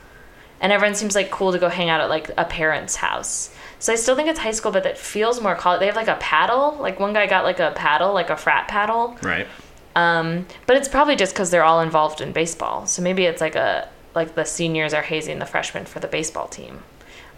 and 0.62 0.72
everyone 0.72 0.96
seems 0.96 1.16
like 1.16 1.32
cool 1.32 1.52
to 1.52 1.60
go 1.60 1.70
hang 1.70 1.90
out 1.90 2.02
at 2.02 2.10
like 2.10 2.32
a 2.38 2.46
parent's 2.46 2.96
house. 2.96 3.54
So 3.80 3.94
I 3.94 3.98
still 3.98 4.16
think 4.16 4.30
it's 4.30 4.40
high 4.40 4.52
school, 4.52 4.72
but 4.72 4.84
that 4.84 4.98
feels 4.98 5.42
more 5.42 5.56
college. 5.56 5.80
They 5.80 5.86
have 5.86 5.96
like 5.96 6.08
a 6.08 6.16
paddle. 6.16 6.78
Like 6.80 7.00
one 7.00 7.14
guy 7.14 7.28
got 7.28 7.44
like 7.44 7.60
a 7.60 7.72
paddle, 7.76 8.14
like 8.14 8.30
a 8.30 8.38
frat 8.38 8.68
paddle. 8.68 9.18
Right. 9.22 9.48
Um, 9.96 10.48
but 10.66 10.76
it's 10.78 10.88
probably 10.88 11.16
just 11.16 11.34
because 11.34 11.52
they're 11.52 11.64
all 11.64 11.82
involved 11.82 12.22
in 12.22 12.32
baseball. 12.32 12.88
So 12.88 13.02
maybe 13.02 13.26
it's 13.26 13.42
like 13.42 13.56
a 13.56 13.88
like 14.16 14.36
the 14.36 14.46
seniors 14.46 14.94
are 14.94 15.02
hazing 15.02 15.40
the 15.40 15.46
freshmen 15.46 15.86
for 15.86 16.00
the 16.00 16.08
baseball 16.08 16.48
team. 16.48 16.80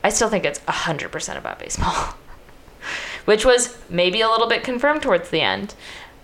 I 0.08 0.10
still 0.10 0.30
think 0.30 0.46
it's 0.46 0.62
hundred 0.66 1.12
percent 1.12 1.38
about 1.38 1.60
baseball, 1.60 1.94
which 3.26 3.44
was 3.44 3.78
maybe 3.90 4.22
a 4.22 4.30
little 4.30 4.48
bit 4.48 4.64
confirmed 4.64 5.02
towards 5.02 5.30
the 5.32 5.42
end. 5.42 5.76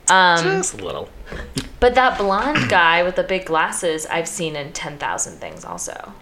Um, 0.10 0.42
Just 0.42 0.80
a 0.80 0.86
little. 0.86 1.10
but 1.82 1.94
that 1.96 2.18
blonde 2.18 2.70
guy 2.70 3.04
with 3.04 3.18
the 3.18 3.24
big 3.24 3.46
glasses, 3.46 4.06
I've 4.06 4.30
seen 4.30 4.56
in 4.56 4.72
ten 4.72 4.98
thousand 4.98 5.40
things 5.40 5.66
also. 5.66 6.14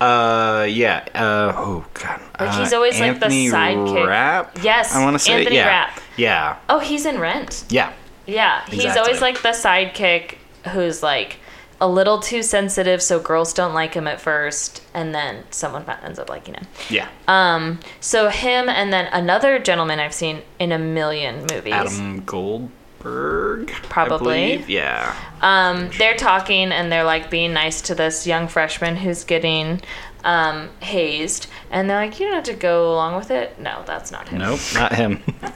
Uh, 0.00 0.66
yeah. 0.68 1.06
Uh, 1.14 1.52
oh 1.54 1.86
god. 1.94 2.20
Like, 2.40 2.50
uh, 2.50 2.58
he's 2.58 2.72
always, 2.72 2.98
like, 2.98 3.20
the 3.20 3.26
Anthony 3.26 3.48
sidekick. 3.50 4.06
Rapp? 4.08 4.58
Yes, 4.64 4.92
I 4.92 5.04
want 5.04 5.14
to 5.14 5.20
say 5.20 5.38
Anthony 5.38 5.56
yeah. 5.56 5.66
Rapp. 5.68 6.00
Yeah. 6.16 6.56
Oh, 6.68 6.80
he's 6.80 7.06
in 7.06 7.20
Rent. 7.20 7.64
Yeah. 7.68 7.92
Yeah, 8.26 8.64
he's 8.66 8.80
Exactly. 8.84 9.00
always 9.00 9.20
like 9.20 9.42
the 9.42 9.50
sidekick 9.50 10.38
who's 10.72 11.04
like 11.04 11.38
a 11.80 11.88
little 11.88 12.18
too 12.20 12.42
sensitive, 12.42 13.02
so 13.02 13.20
girls 13.20 13.52
don't 13.52 13.74
like 13.74 13.94
him 13.94 14.06
at 14.06 14.20
first, 14.20 14.82
and 14.94 15.14
then 15.14 15.44
someone 15.50 15.84
ends 16.02 16.18
up 16.18 16.28
liking 16.28 16.54
him. 16.54 16.66
Yeah. 16.88 17.08
Um, 17.28 17.80
so 18.00 18.28
him 18.28 18.68
and 18.68 18.92
then 18.92 19.06
another 19.12 19.58
gentleman 19.58 20.00
I've 20.00 20.14
seen 20.14 20.42
in 20.58 20.72
a 20.72 20.78
million 20.78 21.46
movies. 21.50 21.72
Adam 21.72 22.24
Goldberg. 22.24 23.68
Probably. 23.88 24.64
Yeah. 24.66 25.14
Um, 25.42 25.90
they're 25.98 26.16
talking 26.16 26.72
and 26.72 26.90
they're 26.90 27.04
like 27.04 27.30
being 27.30 27.52
nice 27.52 27.82
to 27.82 27.94
this 27.94 28.26
young 28.26 28.48
freshman 28.48 28.96
who's 28.96 29.24
getting 29.24 29.80
um, 30.24 30.70
hazed, 30.80 31.46
and 31.70 31.88
they're 31.88 32.00
like, 32.00 32.18
"You 32.18 32.26
don't 32.26 32.34
have 32.36 32.44
to 32.44 32.54
go 32.54 32.92
along 32.92 33.16
with 33.16 33.30
it." 33.30 33.60
No, 33.60 33.82
that's 33.86 34.10
not 34.10 34.28
him. 34.28 34.38
Nope. 34.38 34.60
Not 34.74 34.92
him. 34.94 35.22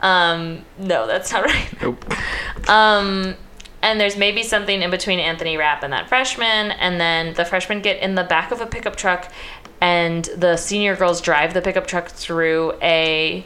Um, 0.00 0.64
no, 0.78 1.06
that's 1.06 1.32
not 1.32 1.44
right. 1.44 1.82
nope. 1.82 2.04
Um, 2.68 3.34
and 3.82 4.00
there's 4.00 4.16
maybe 4.16 4.42
something 4.42 4.82
in 4.82 4.90
between 4.90 5.18
Anthony 5.20 5.56
Rapp 5.56 5.82
and 5.82 5.92
that 5.92 6.08
freshman, 6.08 6.70
and 6.72 7.00
then 7.00 7.34
the 7.34 7.44
freshmen 7.44 7.80
get 7.80 8.02
in 8.02 8.14
the 8.14 8.24
back 8.24 8.50
of 8.50 8.60
a 8.60 8.66
pickup 8.66 8.96
truck, 8.96 9.30
and 9.80 10.24
the 10.36 10.56
senior 10.56 10.96
girls 10.96 11.20
drive 11.20 11.54
the 11.54 11.60
pickup 11.62 11.86
truck 11.86 12.08
through 12.08 12.74
a. 12.82 13.44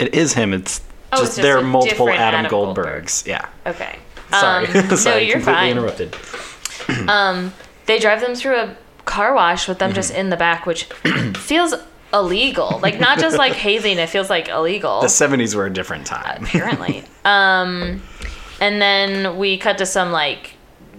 It 0.00 0.14
is 0.14 0.34
him. 0.34 0.52
It's 0.52 0.80
Oh, 1.12 1.18
just 1.18 1.22
it's 1.28 1.36
just 1.36 1.42
there 1.42 1.56
are 1.58 1.62
multiple 1.62 2.08
Adam, 2.10 2.46
Adam 2.46 2.50
Goldbergs. 2.50 3.24
Yeah. 3.24 3.46
Okay. 3.66 3.98
Sorry. 4.30 4.66
Um, 4.66 4.96
Sorry. 4.96 5.14
no, 5.14 5.20
you're 5.20 5.32
completely 5.36 5.42
fine. 5.54 5.70
interrupted. 5.70 6.16
Um, 7.08 7.54
they 7.86 7.98
drive 7.98 8.20
them 8.20 8.34
through 8.34 8.56
a 8.56 8.76
car 9.06 9.32
wash 9.34 9.68
with 9.68 9.78
them 9.78 9.94
just 9.94 10.10
Mm-hmm. 10.10 10.20
in 10.20 10.30
the 10.30 10.36
back, 10.36 10.66
which 10.66 10.84
feels 11.36 11.72
illegal. 12.12 12.78
Like 12.82 13.00
not 13.00 13.18
just 13.18 13.38
like 13.38 13.52
hazing, 13.54 13.96
it 13.98 14.08
feels 14.10 14.28
like 14.28 14.48
illegal. 14.48 15.00
The 15.00 15.06
70s 15.06 15.54
were 15.54 15.64
a 15.66 15.72
different 15.72 16.04
time. 16.06 16.44
apparently. 16.44 17.04
um, 17.24 18.02
and 18.60 18.80
then 18.80 19.36
we 19.36 19.58
cut 19.58 19.78
to 19.78 19.86
some 19.86 20.12
like, 20.12 20.54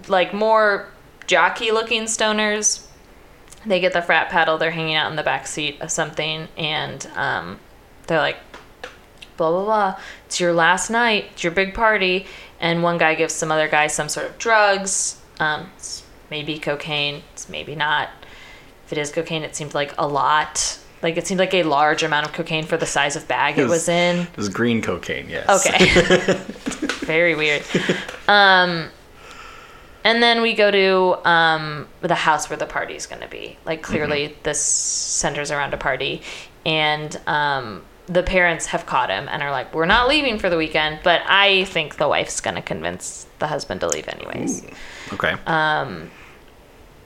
like 0.08 0.32
more 0.34 0.88
jockey 1.26 1.70
looking 1.70 2.04
stoners. 2.04 2.86
They 3.64 3.80
get 3.80 3.92
the 3.92 4.02
frat 4.02 4.30
paddle. 4.30 4.58
They're 4.58 4.70
hanging 4.70 4.94
out 4.94 5.10
in 5.10 5.16
the 5.16 5.22
back 5.24 5.46
seat 5.46 5.80
of 5.80 5.90
something, 5.90 6.48
and 6.56 7.04
um, 7.16 7.58
they're 8.06 8.20
like, 8.20 8.38
blah 9.36 9.50
blah 9.50 9.64
blah. 9.64 10.00
It's 10.26 10.40
your 10.40 10.52
last 10.52 10.90
night. 10.90 11.26
It's 11.32 11.44
your 11.44 11.52
big 11.52 11.74
party. 11.74 12.26
And 12.60 12.82
one 12.82 12.96
guy 12.98 13.14
gives 13.14 13.34
some 13.34 13.52
other 13.52 13.68
guy 13.68 13.88
some 13.88 14.08
sort 14.08 14.26
of 14.26 14.38
drugs. 14.38 15.20
Um, 15.40 15.70
maybe 16.30 16.58
cocaine. 16.58 17.22
It's 17.32 17.48
maybe 17.48 17.74
not. 17.74 18.10
If 18.86 18.92
it 18.92 18.98
is 18.98 19.10
cocaine, 19.10 19.42
it 19.42 19.56
seemed 19.56 19.74
like 19.74 19.94
a 19.98 20.06
lot. 20.06 20.78
Like 21.02 21.16
it 21.16 21.26
seemed 21.26 21.38
like 21.40 21.54
a 21.54 21.62
large 21.62 22.02
amount 22.02 22.26
of 22.26 22.32
cocaine 22.32 22.64
for 22.64 22.76
the 22.76 22.86
size 22.86 23.16
of 23.16 23.28
bag 23.28 23.58
it, 23.58 23.62
was- 23.64 23.70
was 23.70 23.88
in. 23.88 24.20
It 24.20 24.36
was 24.36 24.48
green 24.48 24.82
cocaine, 24.82 25.28
yes. 25.28 25.66
Okay. 25.66 26.34
Very 27.06 27.34
weird. 27.34 27.62
Um, 28.28 28.88
and 30.04 30.22
then 30.22 30.40
we 30.40 30.54
go 30.54 30.70
to 30.70 31.28
um, 31.28 31.88
the 32.00 32.14
house 32.14 32.48
where 32.48 32.56
the 32.56 32.66
party's 32.66 33.06
going 33.06 33.22
to 33.22 33.28
be. 33.28 33.58
Like, 33.64 33.82
clearly, 33.82 34.36
this 34.44 34.60
centers 34.60 35.50
around 35.50 35.74
a 35.74 35.76
party. 35.76 36.22
And 36.64 37.20
um, 37.26 37.84
the 38.06 38.22
parents 38.22 38.66
have 38.66 38.86
caught 38.86 39.10
him 39.10 39.28
and 39.28 39.42
are 39.42 39.50
like, 39.50 39.74
we're 39.74 39.84
not 39.86 40.08
leaving 40.08 40.38
for 40.38 40.48
the 40.48 40.56
weekend. 40.56 41.00
But 41.02 41.22
I 41.26 41.64
think 41.64 41.96
the 41.96 42.06
wife's 42.08 42.40
going 42.40 42.54
to 42.56 42.62
convince 42.62 43.26
the 43.40 43.48
husband 43.48 43.80
to 43.80 43.88
leave, 43.88 44.06
anyways. 44.08 44.64
Okay. 45.12 45.34
Um, 45.46 46.10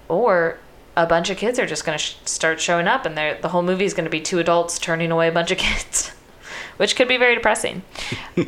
or 0.09 0.59
a 0.97 1.07
bunch 1.07 1.31
of 1.31 1.37
kids 1.37 1.59
are 1.59 1.67
just 1.67 1.85
going 1.85 1.97
to 1.97 2.03
sh- 2.05 2.17
start 2.25 2.61
showing 2.61 2.87
up, 2.87 3.07
and 3.07 3.17
the 3.17 3.49
whole 3.49 3.63
movie 3.63 3.85
is 3.85 3.95
going 3.95 4.05
to 4.05 4.11
be 4.11 4.21
two 4.21 4.39
adults 4.39 4.79
turning 4.79 5.11
away 5.11 5.29
a 5.29 5.33
bunch 5.33 5.51
of 5.51 5.59
kids, 5.59 6.09
which 6.77 6.97
could 6.97 7.09
be 7.09 7.17
very 7.17 7.35
depressing. 7.35 7.83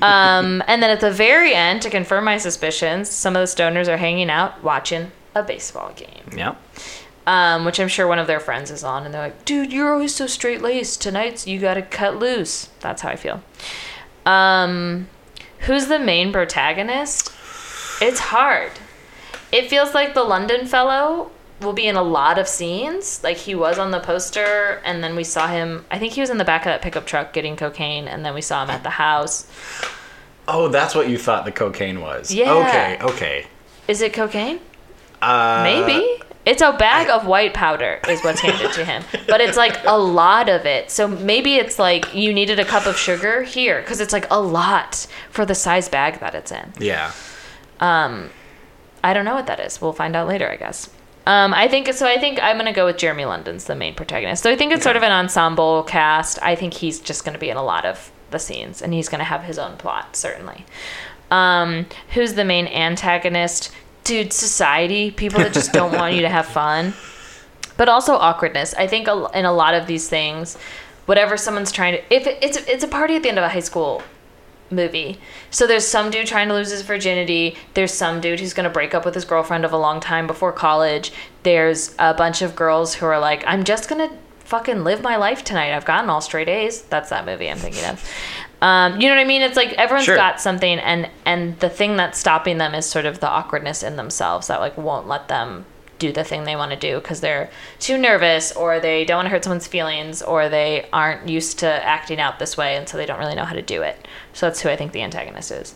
um, 0.03 0.63
and 0.67 0.83
then 0.83 0.91
at 0.91 1.01
the 1.01 1.11
very 1.11 1.55
end, 1.55 1.83
to 1.83 1.91
confirm 1.91 2.25
my 2.25 2.39
suspicions, 2.39 3.09
some 3.11 3.37
of 3.37 3.41
the 3.41 3.47
stoners 3.63 3.89
are 3.89 3.97
hanging 3.97 4.31
out 4.31 4.63
watching 4.63 5.13
a 5.35 5.43
baseball 5.43 5.93
game, 5.95 6.37
yeah. 6.37 6.55
um, 7.27 7.65
which 7.65 7.81
I'm 7.81 7.89
sure 7.89 8.07
one 8.07 8.19
of 8.19 8.27
their 8.27 8.41
friends 8.41 8.71
is 8.71 8.85
on, 8.85 9.05
and 9.05 9.15
they're 9.15 9.23
like, 9.23 9.45
"Dude, 9.45 9.73
you're 9.73 9.93
always 9.93 10.15
so 10.15 10.27
straight 10.27 10.61
laced. 10.61 11.01
Tonight's 11.01 11.47
you 11.47 11.59
got 11.61 11.75
to 11.75 11.83
cut 11.83 12.19
loose." 12.19 12.69
That's 12.81 13.03
how 13.03 13.09
I 13.11 13.17
feel. 13.17 13.43
Um, 14.27 15.09
who's 15.61 15.87
the 15.87 15.99
main 15.99 16.33
protagonist? 16.33 17.33
It's 18.01 18.21
hard. 18.21 18.73
It 19.53 19.69
feels 19.71 19.95
like 19.95 20.15
the 20.15 20.25
London 20.25 20.67
fellow 20.67 21.31
will 21.63 21.73
be 21.73 21.87
in 21.87 21.97
a 21.97 22.03
lot 22.03 22.39
of 22.39 22.49
scenes. 22.49 23.23
Like 23.23 23.37
he 23.37 23.55
was 23.55 23.79
on 23.79 23.91
the 23.91 24.01
poster, 24.01 24.81
and 24.85 25.03
then 25.03 25.17
we 25.17 25.25
saw 25.25 25.49
him. 25.49 25.85
I 25.91 25.99
think 25.99 26.13
he 26.13 26.21
was 26.21 26.31
in 26.31 26.39
the 26.39 26.45
back 26.45 26.63
of 26.63 26.67
that 26.67 26.83
pickup 26.83 27.07
truck 27.07 27.33
getting 27.33 27.57
cocaine, 27.57 28.09
and 28.09 28.25
then 28.25 28.35
we 28.35 28.41
saw 28.41 28.63
him 28.63 28.71
at 28.71 28.83
the 28.83 28.91
house. 28.91 29.47
Oh, 30.49 30.69
that's 30.69 30.95
what 30.95 31.09
you 31.09 31.19
thought 31.19 31.45
the 31.45 31.53
cocaine 31.53 32.01
was. 32.01 32.33
Yeah. 32.33 32.53
Okay. 32.53 32.99
Okay. 33.01 33.47
Is 33.89 34.01
it 34.01 34.13
cocaine? 34.13 34.61
Uh, 35.21 35.63
Maybe. 35.63 36.23
It's 36.45 36.61
a 36.61 36.73
bag 36.73 37.09
of 37.09 37.25
white 37.25 37.55
powder, 37.55 38.01
is 38.09 38.21
what's 38.25 38.41
handed 38.41 38.73
to 38.73 38.85
him. 38.85 39.05
But 39.29 39.41
it's 39.41 39.57
like 39.57 39.79
a 39.87 39.97
lot 39.97 40.49
of 40.49 40.67
it. 40.67 40.91
So 40.91 41.07
maybe 41.07 41.55
it's 41.55 41.79
like 41.79 42.13
you 42.15 42.35
needed 42.35 42.59
a 42.59 42.65
cup 42.65 42.87
of 42.87 42.97
sugar 42.97 43.45
here, 43.45 43.81
because 43.81 44.01
it's 44.01 44.13
like 44.13 44.27
a 44.29 44.41
lot 44.41 45.07
for 45.31 45.47
the 45.47 45.55
size 45.55 45.89
bag 45.89 46.19
that 46.19 46.35
it's 46.35 46.51
in. 46.51 46.73
Yeah. 46.81 47.13
Um, 47.79 48.31
I 49.05 49.15
don't 49.15 49.25
know 49.25 49.35
what 49.37 49.47
that 49.47 49.61
is. 49.61 49.81
We'll 49.81 49.93
find 49.93 50.17
out 50.17 50.27
later, 50.27 50.51
I 50.51 50.57
guess. 50.57 50.91
Um, 51.27 51.55
I 51.55 51.69
think 51.69 51.93
so. 51.93 52.07
I 52.07 52.19
think 52.19 52.43
I'm 52.43 52.57
gonna 52.57 52.73
go 52.73 52.87
with 52.87 52.99
Jeremy 52.99 53.25
London's 53.25 53.65
the 53.65 53.77
main 53.77 53.95
protagonist. 53.95 54.43
So 54.43 54.51
I 54.51 54.57
think 54.57 54.73
it's 54.73 54.83
sort 54.83 54.97
of 54.97 55.03
an 55.03 55.13
ensemble 55.13 55.85
cast. 55.85 56.39
I 56.43 56.57
think 56.57 56.75
he's 56.75 57.01
just 57.01 57.25
gonna 57.25 57.39
be 57.39 57.51
in 57.51 57.57
a 57.57 57.63
lot 57.63 57.85
of 57.85 58.11
the 58.31 58.39
scenes, 58.39 58.83
and 58.83 58.93
he's 58.93 59.09
gonna 59.09 59.25
have 59.25 59.45
his 59.45 59.59
own 59.59 59.77
plot 59.77 60.17
certainly. 60.17 60.65
Um, 61.31 61.87
who's 62.15 62.35
the 62.35 62.45
main 62.45 62.67
antagonist? 62.67 63.73
Dude, 64.05 64.33
society. 64.33 65.11
People 65.13 65.39
that 65.41 65.53
just 65.53 65.73
don't 65.73 65.93
want 65.93 66.15
you 66.15 66.23
to 66.23 66.29
have 66.29 66.47
fun, 66.47 66.93
but 67.77 67.89
also 67.89 68.15
awkwardness. 68.15 68.75
I 68.75 68.89
think 68.89 69.07
in 69.07 69.45
a 69.45 69.53
lot 69.53 69.75
of 69.75 69.87
these 69.87 70.09
things, 70.09 70.59
whatever 71.07 71.37
someone's 71.37 71.71
trying 71.71 71.95
to, 71.95 72.15
if 72.15 72.27
it's 72.27 72.57
it's 72.69 72.83
a 72.83 72.89
party 72.89 73.15
at 73.15 73.23
the 73.23 73.29
end 73.29 73.39
of 73.39 73.45
a 73.45 73.49
high 73.49 73.61
school 73.61 74.03
movie. 74.71 75.19
So 75.51 75.67
there's 75.67 75.87
some 75.87 76.11
dude 76.11 76.27
trying 76.27 76.49
to 76.49 76.55
lose 76.55 76.71
his 76.71 76.83
virginity. 76.83 77.57
There's 77.75 77.93
some 77.93 78.21
dude 78.21 78.41
who's 78.41 78.55
going 78.55 78.65
to 78.65 78.71
break 78.71 78.95
up 78.95 79.05
with 79.05 79.15
his 79.15 79.25
girlfriend 79.25 79.65
of 79.65 79.73
a 79.73 79.77
long 79.79 80.01
time 80.01 80.27
before 80.27 80.53
college. 80.53 81.13
There's 81.43 81.95
a 81.99 82.15
bunch 82.15 82.43
of 82.43 82.57
girls 82.57 82.95
who 82.95 83.07
are 83.07 83.19
like, 83.19 83.45
I'm 83.47 83.65
just 83.65 83.89
going 83.89 84.09
to 84.09 84.17
fucking 84.41 84.85
live 84.85 85.03
my 85.03 85.17
life 85.17 85.45
tonight. 85.45 85.75
I've 85.75 85.85
gotten 85.85 86.11
all 86.11 86.21
straight 86.21 86.49
A's. 86.49 86.83
That's 86.83 87.11
that 87.11 87.27
movie 87.27 87.51
I'm 87.51 87.59
thinking 87.59 87.85
of. 87.85 88.03
Um, 88.61 89.01
you 89.01 89.09
know 89.09 89.15
what 89.17 89.21
I 89.21 89.25
mean? 89.25 89.43
It's 89.43 89.57
like 89.57 89.73
everyone's 89.73 90.05
Sure. 90.05 90.15
got 90.15 90.41
something, 90.41 90.79
and 90.79 91.11
and 91.27 91.59
the 91.59 91.69
thing 91.69 91.97
that's 91.97 92.17
stopping 92.17 92.59
them 92.59 92.75
is 92.77 92.87
sort 92.87 93.07
of 93.07 93.19
the 93.19 93.29
awkwardness 93.29 93.83
in 93.83 93.97
themselves 93.97 94.47
that 94.47 94.61
like 94.61 94.79
won't 94.79 95.09
let 95.09 95.27
them 95.27 95.65
do 96.03 96.13
the 96.13 96.25
thing 96.25 96.45
they 96.45 96.57
want 96.57 96.73
to 96.73 96.77
do 96.77 96.99
because 96.99 97.21
they're 97.21 97.49
too 97.79 97.97
nervous 97.97 98.53
or 98.53 98.81
they 98.81 99.05
don't 99.05 99.19
want 99.19 99.27
to 99.27 99.31
hurt 99.31 99.45
someone's 99.45 99.69
feelings 99.69 100.21
or 100.21 100.49
they 100.49 100.89
aren't 100.93 101.29
used 101.29 101.61
to 101.61 101.67
acting 101.67 102.21
out 102.21 102.39
this 102.39 102.57
way 102.57 102.77
and 102.77 102.89
so 102.89 102.97
they 102.97 103.07
don't 103.07 103.21
really 103.21 103.37
know 103.37 103.45
how 103.45 103.55
to 103.55 103.63
do 103.63 103.83
it. 103.83 104.09
So 104.33 104.47
that's 104.47 104.61
who 104.61 104.69
I 104.69 104.77
think 104.77 104.93
the 104.93 105.03
antagonist 105.03 105.51
is. 105.53 105.75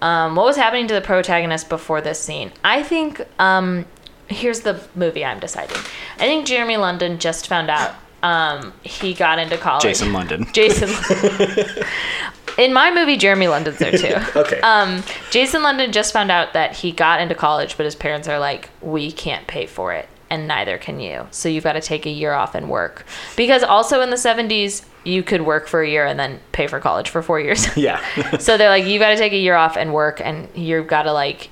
Um, 0.00 0.34
what 0.34 0.44
was 0.46 0.56
happening 0.56 0.88
to 0.88 0.94
the 0.94 1.00
protagonist 1.00 1.68
before 1.68 2.00
this 2.00 2.18
scene? 2.18 2.50
I 2.64 2.82
think 2.82 3.24
um, 3.38 3.86
here's 4.26 4.60
the 4.60 4.82
movie 4.96 5.24
I'm 5.24 5.38
deciding. 5.38 5.76
I 6.16 6.26
think 6.26 6.44
Jeremy 6.46 6.76
London 6.76 7.20
just 7.20 7.46
found 7.46 7.70
out 7.70 7.94
um, 8.24 8.72
he 8.82 9.14
got 9.14 9.38
into 9.38 9.56
college. 9.56 9.84
Jason 9.84 10.12
London. 10.12 10.46
Jason. 10.52 10.88
In 12.58 12.72
my 12.72 12.92
movie, 12.92 13.16
Jeremy 13.16 13.48
London's 13.48 13.78
there 13.78 13.92
too. 13.92 14.16
Okay. 14.42 14.60
Um, 14.60 15.02
Jason 15.30 15.62
London 15.62 15.92
just 15.92 16.12
found 16.12 16.30
out 16.30 16.52
that 16.54 16.74
he 16.74 16.90
got 16.90 17.20
into 17.20 17.34
college, 17.34 17.76
but 17.76 17.84
his 17.84 17.94
parents 17.94 18.28
are 18.28 18.38
like, 18.38 18.70
we 18.80 19.12
can't 19.12 19.46
pay 19.46 19.66
for 19.66 19.92
it, 19.92 20.08
and 20.30 20.48
neither 20.48 20.78
can 20.78 21.00
you. 21.00 21.26
So 21.30 21.48
you've 21.48 21.64
got 21.64 21.74
to 21.74 21.80
take 21.80 22.06
a 22.06 22.10
year 22.10 22.32
off 22.32 22.54
and 22.54 22.68
work. 22.68 23.04
Because 23.36 23.62
also 23.62 24.00
in 24.00 24.10
the 24.10 24.16
70s, 24.16 24.84
you 25.04 25.22
could 25.22 25.42
work 25.42 25.68
for 25.68 25.82
a 25.82 25.88
year 25.88 26.06
and 26.06 26.18
then 26.18 26.40
pay 26.52 26.66
for 26.66 26.80
college 26.80 27.10
for 27.10 27.22
four 27.22 27.40
years. 27.40 27.76
yeah. 27.76 28.38
so 28.38 28.56
they're 28.56 28.68
like, 28.68 28.86
you've 28.86 29.00
got 29.00 29.10
to 29.10 29.16
take 29.16 29.32
a 29.32 29.38
year 29.38 29.54
off 29.54 29.76
and 29.76 29.92
work, 29.92 30.20
and 30.20 30.48
you've 30.54 30.86
got 30.86 31.02
to 31.02 31.12
like 31.12 31.50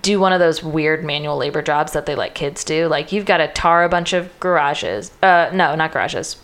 do 0.00 0.18
one 0.18 0.32
of 0.32 0.40
those 0.40 0.62
weird 0.62 1.04
manual 1.04 1.36
labor 1.36 1.60
jobs 1.60 1.92
that 1.92 2.06
they 2.06 2.14
let 2.14 2.34
kids 2.34 2.64
do. 2.64 2.88
Like 2.88 3.12
you've 3.12 3.26
got 3.26 3.38
to 3.38 3.48
tar 3.48 3.84
a 3.84 3.88
bunch 3.88 4.12
of 4.12 4.28
garages. 4.40 5.12
Uh, 5.22 5.50
no, 5.52 5.74
not 5.74 5.92
garages. 5.92 6.36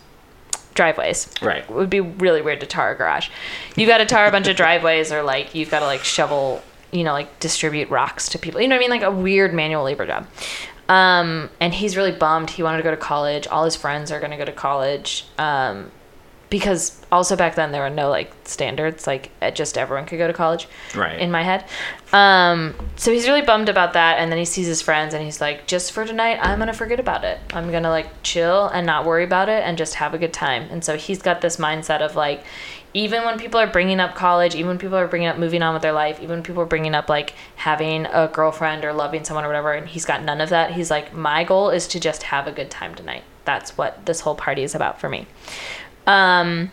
Driveways. 0.79 1.27
Right. 1.41 1.63
It 1.63 1.69
would 1.69 1.89
be 1.89 1.99
really 1.99 2.41
weird 2.41 2.61
to 2.61 2.65
tar 2.65 2.91
a 2.91 2.95
garage. 2.95 3.27
You've 3.75 3.89
got 3.89 3.97
to 3.97 4.05
tar 4.05 4.27
a 4.27 4.31
bunch 4.31 4.47
of 4.47 4.55
driveways, 4.63 5.11
or 5.11 5.23
like 5.23 5.53
you've 5.53 5.69
got 5.69 5.81
to 5.81 5.85
like 5.85 6.05
shovel, 6.05 6.61
you 6.93 7.03
know, 7.03 7.11
like 7.11 7.37
distribute 7.41 7.89
rocks 7.89 8.29
to 8.29 8.39
people. 8.39 8.61
You 8.61 8.69
know 8.69 8.77
what 8.77 8.85
I 8.85 8.87
mean? 8.87 8.89
Like 8.89 9.01
a 9.01 9.11
weird 9.11 9.53
manual 9.53 9.83
labor 9.83 10.05
job. 10.07 10.25
Um, 10.87 11.49
and 11.59 11.73
he's 11.73 11.97
really 11.97 12.13
bummed. 12.13 12.51
He 12.51 12.63
wanted 12.63 12.77
to 12.77 12.83
go 12.83 12.91
to 12.91 12.97
college. 12.97 13.45
All 13.47 13.65
his 13.65 13.75
friends 13.75 14.09
are 14.09 14.19
going 14.19 14.31
to 14.31 14.37
go 14.37 14.45
to 14.45 14.53
college. 14.53 15.25
Um, 15.37 15.91
because 16.49 16.99
also 17.11 17.35
back 17.35 17.55
then 17.55 17.71
there 17.71 17.81
were 17.81 17.89
no 17.89 18.09
like 18.09 18.31
standards 18.43 19.05
like 19.05 19.29
uh, 19.41 19.51
just 19.51 19.77
everyone 19.77 20.05
could 20.05 20.17
go 20.17 20.27
to 20.27 20.33
college 20.33 20.67
Right. 20.95 21.19
in 21.19 21.29
my 21.31 21.43
head. 21.43 21.65
Um 22.11 22.73
so 22.95 23.11
he's 23.11 23.27
really 23.27 23.41
bummed 23.43 23.69
about 23.69 23.93
that 23.93 24.17
and 24.19 24.31
then 24.31 24.39
he 24.39 24.45
sees 24.45 24.65
his 24.67 24.81
friends 24.81 25.13
and 25.13 25.23
he's 25.23 25.39
like 25.39 25.67
just 25.67 25.91
for 25.91 26.05
tonight 26.05 26.39
i'm 26.41 26.57
gonna 26.59 26.73
forget 26.73 26.99
about 26.99 27.23
it. 27.23 27.39
I'm 27.53 27.71
gonna 27.71 27.89
like 27.89 28.07
chill 28.23 28.67
and 28.67 28.85
not 28.85 29.05
worry 29.05 29.23
about 29.23 29.49
it 29.49 29.63
and 29.63 29.77
just 29.77 29.95
have 29.95 30.13
a 30.13 30.17
good 30.17 30.33
time. 30.33 30.67
And 30.71 30.83
so 30.83 30.97
he's 30.97 31.21
got 31.21 31.41
this 31.41 31.57
mindset 31.57 32.01
of 32.01 32.15
like 32.15 32.43
even 32.95 33.23
when 33.23 33.37
people 33.37 33.59
are 33.59 33.67
bringing 33.67 33.99
up 33.99 34.15
college 34.15 34.55
even 34.55 34.67
when 34.69 34.79
people 34.79 34.97
are 34.97 35.07
bringing 35.07 35.27
up 35.27 35.37
moving 35.37 35.61
on 35.61 35.73
with 35.75 35.83
their 35.83 35.91
life 35.91 36.17
even 36.17 36.37
when 36.37 36.43
people 36.43 36.63
are 36.63 36.65
bringing 36.65 36.95
up 36.95 37.07
like 37.07 37.35
having 37.55 38.07
a 38.07 38.27
girlfriend 38.27 38.83
or 38.83 38.91
loving 38.91 39.23
someone 39.23 39.45
or 39.45 39.47
whatever 39.47 39.73
and 39.73 39.87
he's 39.89 40.05
got 40.05 40.23
none 40.23 40.41
of 40.41 40.49
that 40.49 40.71
he's 40.71 40.89
like 40.89 41.13
my 41.13 41.43
goal 41.43 41.69
is 41.69 41.87
to 41.87 41.99
just 41.99 42.23
have 42.23 42.47
a 42.47 42.51
good 42.51 42.71
time 42.71 42.95
tonight. 42.95 43.21
That's 43.45 43.77
what 43.77 44.05
this 44.07 44.21
whole 44.21 44.35
party 44.35 44.63
is 44.63 44.73
about 44.75 44.99
for 44.99 45.07
me 45.09 45.27
um 46.09 46.71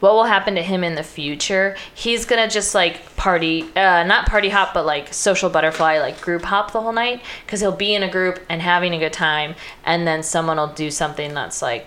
what 0.00 0.12
will 0.12 0.24
happen 0.24 0.54
to 0.56 0.62
him 0.62 0.84
in 0.84 0.96
the 0.96 1.02
future? 1.02 1.76
He's 1.94 2.26
gonna 2.26 2.46
just 2.48 2.74
like 2.74 3.16
party 3.16 3.62
uh, 3.74 4.04
not 4.04 4.26
party 4.26 4.50
hop 4.50 4.74
but 4.74 4.84
like 4.84 5.14
social 5.14 5.48
butterfly 5.48 5.98
like 5.98 6.20
group 6.20 6.42
hop 6.42 6.72
the 6.72 6.80
whole 6.82 6.92
night 6.92 7.22
because 7.46 7.60
he'll 7.60 7.72
be 7.72 7.94
in 7.94 8.02
a 8.02 8.10
group 8.10 8.38
and 8.50 8.60
having 8.60 8.92
a 8.92 8.98
good 8.98 9.14
time 9.14 9.54
and 9.84 10.06
then 10.06 10.22
someone 10.22 10.58
will 10.58 10.74
do 10.74 10.90
something 10.90 11.32
that's 11.32 11.62
like 11.62 11.86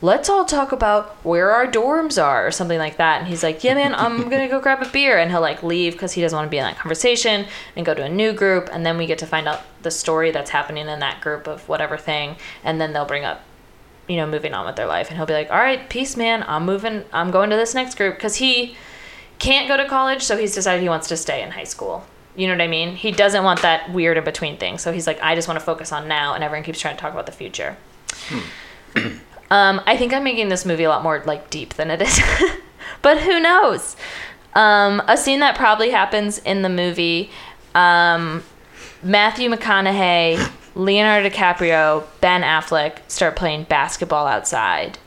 let's 0.00 0.30
all 0.30 0.46
talk 0.46 0.72
about 0.72 1.16
where 1.22 1.50
our 1.50 1.66
dorms 1.66 2.22
are 2.22 2.46
or 2.46 2.50
something 2.50 2.78
like 2.78 2.96
that 2.96 3.20
and 3.20 3.28
he's 3.28 3.42
like 3.42 3.62
yeah 3.62 3.74
man 3.74 3.94
i'm 3.94 4.30
gonna 4.30 4.48
go 4.48 4.58
grab 4.58 4.80
a 4.82 4.88
beer 4.88 5.18
and 5.18 5.30
he'll 5.30 5.42
like 5.42 5.62
leave 5.62 5.92
because 5.92 6.12
he 6.12 6.22
doesn't 6.22 6.36
want 6.36 6.46
to 6.46 6.50
be 6.50 6.56
in 6.56 6.64
that 6.64 6.78
conversation 6.78 7.44
and 7.76 7.84
go 7.84 7.92
to 7.92 8.02
a 8.02 8.08
new 8.08 8.32
group 8.32 8.70
and 8.72 8.86
then 8.86 8.96
we 8.96 9.04
get 9.04 9.18
to 9.18 9.26
find 9.26 9.46
out 9.46 9.60
the 9.82 9.90
story 9.90 10.30
that's 10.30 10.48
happening 10.48 10.88
in 10.88 11.00
that 11.00 11.20
group 11.20 11.46
of 11.46 11.68
whatever 11.68 11.98
thing 11.98 12.34
and 12.64 12.80
then 12.80 12.94
they'll 12.94 13.04
bring 13.04 13.24
up 13.26 13.42
you 14.10 14.16
know, 14.16 14.26
moving 14.26 14.54
on 14.54 14.66
with 14.66 14.74
their 14.74 14.86
life. 14.86 15.08
And 15.08 15.16
he'll 15.16 15.24
be 15.24 15.34
like, 15.34 15.52
all 15.52 15.58
right, 15.58 15.88
peace, 15.88 16.16
man. 16.16 16.44
I'm 16.48 16.66
moving. 16.66 17.04
I'm 17.12 17.30
going 17.30 17.48
to 17.50 17.56
this 17.56 17.76
next 17.76 17.94
group 17.94 18.16
because 18.16 18.36
he 18.36 18.76
can't 19.38 19.68
go 19.68 19.76
to 19.76 19.86
college. 19.86 20.22
So 20.22 20.36
he's 20.36 20.52
decided 20.52 20.82
he 20.82 20.88
wants 20.88 21.06
to 21.08 21.16
stay 21.16 21.42
in 21.42 21.52
high 21.52 21.64
school. 21.64 22.04
You 22.34 22.48
know 22.48 22.54
what 22.54 22.60
I 22.60 22.66
mean? 22.66 22.96
He 22.96 23.12
doesn't 23.12 23.44
want 23.44 23.62
that 23.62 23.92
weird 23.92 24.18
in 24.18 24.24
between 24.24 24.56
thing. 24.56 24.78
So 24.78 24.92
he's 24.92 25.06
like, 25.06 25.22
I 25.22 25.36
just 25.36 25.46
want 25.46 25.60
to 25.60 25.64
focus 25.64 25.92
on 25.92 26.08
now. 26.08 26.34
And 26.34 26.42
everyone 26.42 26.64
keeps 26.64 26.80
trying 26.80 26.96
to 26.96 27.00
talk 27.00 27.12
about 27.12 27.26
the 27.26 27.32
future. 27.32 27.76
um, 29.50 29.80
I 29.86 29.96
think 29.96 30.12
I'm 30.12 30.24
making 30.24 30.48
this 30.48 30.66
movie 30.66 30.82
a 30.82 30.88
lot 30.88 31.04
more 31.04 31.22
like 31.24 31.48
deep 31.48 31.74
than 31.74 31.92
it 31.92 32.02
is. 32.02 32.20
but 33.02 33.20
who 33.20 33.38
knows? 33.38 33.94
Um, 34.54 35.00
a 35.06 35.16
scene 35.16 35.38
that 35.38 35.56
probably 35.56 35.90
happens 35.90 36.38
in 36.38 36.62
the 36.62 36.68
movie 36.68 37.30
um, 37.74 38.42
Matthew 39.02 39.48
McConaughey, 39.48 40.50
Leonardo 40.74 41.28
DiCaprio, 41.28 42.04
Ben 42.20 42.42
Affleck 42.42 42.98
start 43.08 43.36
playing 43.36 43.64
basketball 43.64 44.26
outside. 44.26 44.98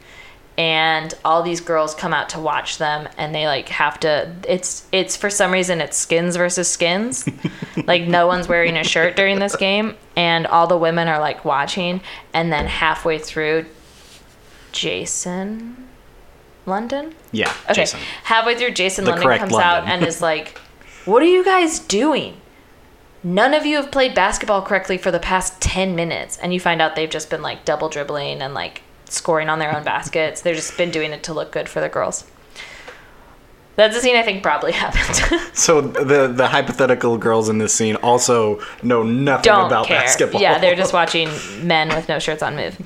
And 0.56 1.12
all 1.26 1.42
these 1.42 1.62
girls 1.62 1.96
come 1.96 2.14
out 2.14 2.30
to 2.30 2.40
watch 2.40 2.78
them 2.78 3.10
and 3.18 3.34
they 3.34 3.48
like 3.48 3.70
have 3.70 4.00
to 4.02 4.32
it's 4.48 4.86
it's 4.92 5.18
for 5.18 5.32
some 5.32 5.52
reason 5.52 5.82
it's 5.82 5.98
skins 5.98 6.36
versus 6.36 6.70
skins. 6.70 7.28
like 7.88 8.04
no 8.04 8.28
one's 8.28 8.48
wearing 8.48 8.78
a 8.78 8.84
shirt 8.84 9.16
during 9.16 9.40
this 9.40 9.56
game 9.56 9.96
and 10.16 10.46
all 10.46 10.68
the 10.68 10.78
women 10.78 11.08
are 11.08 11.20
like 11.20 11.44
watching 11.44 12.02
and 12.36 12.54
then 12.54 12.68
halfway 12.68 13.18
through 13.18 13.66
Jason 14.72 15.88
London 16.66 17.14
Yeah. 17.32 17.52
Okay. 17.66 17.74
Jason. 17.74 18.00
Halfway 18.24 18.56
through, 18.56 18.72
Jason 18.72 19.06
The 19.06 19.12
London 19.12 19.38
comes 19.40 19.54
out 19.56 19.86
and 19.86 20.06
is 20.06 20.22
like, 20.30 20.58
What 21.06 21.22
are 21.24 21.28
you 21.28 21.44
guys 21.44 21.80
doing? 21.80 22.38
None 23.24 23.54
of 23.54 23.66
you 23.66 23.78
have 23.78 23.92
played 23.92 24.14
basketball 24.14 24.62
correctly 24.62 24.98
for 24.98 25.12
the 25.12 25.20
past 25.20 25.62
10 25.62 25.96
minutes. 25.96 26.38
And 26.38 26.54
you 26.54 26.60
find 26.60 26.82
out 26.82 26.96
they've 26.96 27.10
just 27.10 27.30
been 27.30 27.42
like 27.42 27.64
double 27.66 27.88
dribbling 27.90 28.42
and 28.42 28.54
like 28.54 28.82
scoring 29.06 29.50
on 29.50 29.60
their 29.60 29.76
own 29.76 29.84
baskets. 29.84 30.42
They've 30.42 30.56
just 30.56 30.78
been 30.78 30.92
doing 30.92 31.12
it 31.12 31.24
to 31.24 31.34
look 31.34 31.52
good 31.52 31.70
for 31.70 31.80
the 31.80 31.90
girls. 31.90 32.26
That's 33.76 33.96
a 33.98 34.02
scene 34.02 34.16
I 34.16 34.22
think 34.24 34.44
probably 34.44 34.72
happened. 34.74 35.40
So 35.54 35.82
the 35.82 36.28
the 36.28 36.48
hypothetical 36.48 37.18
girls 37.18 37.50
in 37.50 37.58
this 37.58 37.74
scene 37.74 37.96
also 37.98 38.60
know 38.84 39.02
nothing 39.04 39.44
Don't 39.44 39.66
about 39.68 39.88
care. 39.88 40.02
basketball. 40.02 40.42
Yeah, 40.42 40.60
they're 40.60 40.76
just 40.76 40.94
watching 41.02 41.30
men 41.66 41.90
with 41.90 42.08
no 42.08 42.20
shirts 42.20 42.44
on 42.44 42.56
move. 42.56 42.78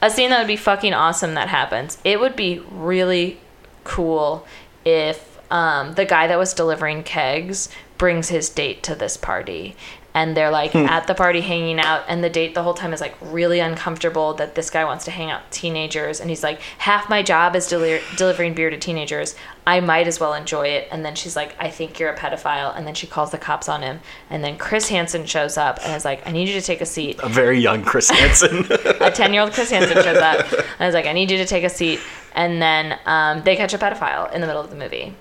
A 0.00 0.08
scene 0.10 0.30
that 0.30 0.38
would 0.38 0.46
be 0.46 0.56
fucking 0.56 0.94
awesome 0.94 1.34
that 1.34 1.48
happens. 1.48 1.98
It 2.04 2.20
would 2.20 2.36
be 2.36 2.62
really 2.70 3.38
cool 3.84 4.46
if 4.84 5.38
um, 5.50 5.94
the 5.94 6.04
guy 6.06 6.26
that 6.26 6.38
was 6.38 6.54
delivering 6.54 7.02
kegs 7.02 7.68
brings 8.00 8.30
his 8.30 8.48
date 8.48 8.82
to 8.82 8.94
this 8.94 9.18
party 9.18 9.76
and 10.14 10.34
they're 10.34 10.50
like 10.50 10.74
at 10.74 11.06
the 11.06 11.14
party 11.14 11.42
hanging 11.42 11.78
out 11.78 12.02
and 12.08 12.24
the 12.24 12.30
date 12.30 12.54
the 12.54 12.62
whole 12.62 12.72
time 12.72 12.94
is 12.94 13.00
like 13.02 13.14
really 13.20 13.60
uncomfortable 13.60 14.32
that 14.32 14.54
this 14.54 14.70
guy 14.70 14.82
wants 14.86 15.04
to 15.04 15.10
hang 15.10 15.30
out 15.30 15.42
with 15.42 15.50
teenagers 15.50 16.18
and 16.18 16.30
he's 16.30 16.42
like 16.42 16.62
half 16.78 17.10
my 17.10 17.22
job 17.22 17.54
is 17.54 17.66
deli- 17.66 18.00
delivering 18.16 18.54
beer 18.54 18.70
to 18.70 18.78
teenagers 18.78 19.36
i 19.66 19.80
might 19.80 20.08
as 20.08 20.18
well 20.18 20.32
enjoy 20.32 20.66
it 20.66 20.88
and 20.90 21.04
then 21.04 21.14
she's 21.14 21.36
like 21.36 21.54
i 21.60 21.68
think 21.68 22.00
you're 22.00 22.10
a 22.10 22.16
pedophile 22.16 22.74
and 22.74 22.86
then 22.86 22.94
she 22.94 23.06
calls 23.06 23.32
the 23.32 23.38
cops 23.38 23.68
on 23.68 23.82
him 23.82 24.00
and 24.30 24.42
then 24.42 24.56
chris 24.56 24.88
hansen 24.88 25.26
shows 25.26 25.58
up 25.58 25.78
and 25.84 25.94
is 25.94 26.06
like 26.06 26.26
i 26.26 26.32
need 26.32 26.48
you 26.48 26.54
to 26.54 26.66
take 26.66 26.80
a 26.80 26.86
seat 26.86 27.20
A 27.22 27.28
very 27.28 27.60
young 27.60 27.82
Chris 27.82 28.08
Hansen. 28.08 28.64
a 29.00 29.10
10 29.10 29.34
year 29.34 29.42
old 29.42 29.52
Chris 29.52 29.70
Hansen 29.70 30.02
shows 30.02 30.16
up. 30.16 30.50
And 30.52 30.80
I 30.80 30.86
was 30.86 30.94
like, 30.94 31.04
I 31.06 31.12
need 31.12 31.30
you 31.30 31.36
to 31.36 31.44
take 31.44 31.64
a 31.64 31.68
seat. 31.68 32.00
And 32.34 32.62
then 32.62 32.98
um, 33.04 33.42
they 33.42 33.56
catch 33.56 33.74
a 33.74 33.78
pedophile 33.78 34.32
in 34.32 34.40
the 34.40 34.46
middle 34.46 34.62
of 34.62 34.70
the 34.70 34.76
movie. 34.76 35.14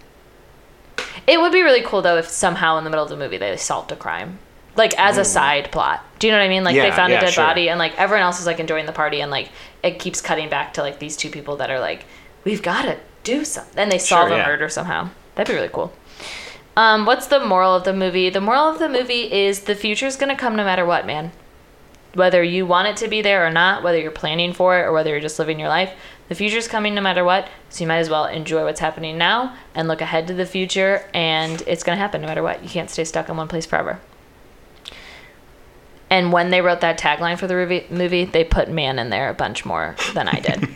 It 1.28 1.40
would 1.40 1.52
be 1.52 1.62
really 1.62 1.82
cool, 1.82 2.02
though, 2.02 2.18
if 2.18 2.28
somehow 2.28 2.78
in 2.78 2.84
the 2.84 2.90
middle 2.90 3.04
of 3.04 3.10
the 3.10 3.18
movie 3.18 3.38
they 3.38 3.56
solved 3.58 3.92
a 3.92 3.96
crime. 3.96 4.40
Like 4.76 4.98
as 4.98 5.18
a 5.18 5.26
side 5.26 5.72
plot. 5.72 6.06
Do 6.20 6.28
you 6.28 6.32
know 6.32 6.40
what 6.40 6.46
I 6.46 6.50
mean? 6.50 6.64
Like 6.64 6.76
they 6.76 6.92
found 6.92 7.12
yeah, 7.12 7.18
a 7.18 7.22
dead 7.22 7.34
sure. 7.34 7.44
body 7.44 7.70
and 7.70 7.80
like 7.80 7.98
everyone 8.00 8.24
else 8.24 8.40
is 8.40 8.46
like 8.46 8.60
enjoying 8.60 8.86
the 8.86 8.94
party 8.94 9.20
and 9.20 9.30
like 9.30 9.52
it 9.84 10.00
keeps 10.00 10.22
cutting 10.22 10.48
back 10.48 10.74
to 10.76 10.82
like 10.82 11.00
these 11.00 11.18
two 11.18 11.30
people 11.30 11.58
that 11.58 11.70
are 11.70 11.80
like, 11.80 12.06
we've 12.46 12.62
got 12.62 12.84
to 12.84 12.98
do 13.24 13.44
something. 13.44 13.78
And 13.78 13.92
they 13.92 13.98
solve 13.98 14.32
a 14.32 14.38
yeah. 14.38 14.46
murder 14.46 14.70
somehow. 14.70 15.10
That'd 15.36 15.52
be 15.52 15.56
really 15.58 15.74
cool. 15.74 15.92
Um, 16.78 17.06
what's 17.06 17.28
the 17.28 17.40
moral 17.42 17.76
of 17.76 17.84
the 17.84 17.94
movie? 17.94 18.30
The 18.30 18.40
moral 18.40 18.70
of 18.70 18.80
the 18.80 18.88
movie 18.88 19.32
is 19.32 19.62
the 19.62 19.76
future's 19.76 20.16
gonna 20.16 20.38
come 20.38 20.56
no 20.56 20.64
matter 20.64 20.86
what, 20.86 21.06
man 21.06 21.32
whether 22.14 22.44
you 22.44 22.66
want 22.66 22.88
it 22.88 22.98
to 22.98 23.08
be 23.08 23.22
there 23.22 23.46
or 23.46 23.52
not, 23.52 23.84
whether 23.84 24.00
you're 24.00 24.12
planning 24.12 24.54
for 24.54 24.80
it 24.80 24.84
or 24.84 24.92
whether 24.92 25.12
you're 25.12 25.20
just 25.20 25.40
living 25.40 25.60
your 25.60 25.70
life, 25.70 25.94
the 26.28 26.36
future's 26.36 26.68
coming 26.68 26.96
no 26.96 27.02
matter 27.02 27.24
what. 27.24 27.48
So 27.70 27.84
you 27.84 27.88
might 27.88 27.98
as 27.98 28.10
well 28.10 28.26
enjoy 28.26 28.64
what's 28.64 28.80
happening 28.80 29.18
now 29.18 29.56
and 29.76 29.88
look 29.88 30.02
ahead 30.02 30.28
to 30.28 30.34
the 30.34 30.46
future, 30.46 31.06
and 31.14 31.62
it's 31.68 31.84
going 31.84 31.96
to 31.96 32.02
happen 32.02 32.22
no 32.22 32.28
matter 32.28 32.44
what. 32.44 32.64
You 32.64 32.70
can't 32.70 32.90
stay 32.90 33.04
stuck 33.04 33.30
in 33.30 33.38
one 33.38 33.48
place 33.48 33.66
forever. 33.66 34.00
And 36.12 36.34
when 36.34 36.50
they 36.50 36.62
wrote 36.62 36.82
that 36.82 36.98
tagline 36.98 37.38
for 37.38 37.46
the 37.46 37.54
movie, 37.54 37.86
movie 37.90 38.26
they 38.26 38.44
put 38.44 38.70
man 38.70 38.98
in 38.98 39.10
there 39.10 39.30
a 39.30 39.34
bunch 39.34 39.64
more 39.64 39.96
than 40.16 40.28
I 40.28 40.40
did. 40.40 40.68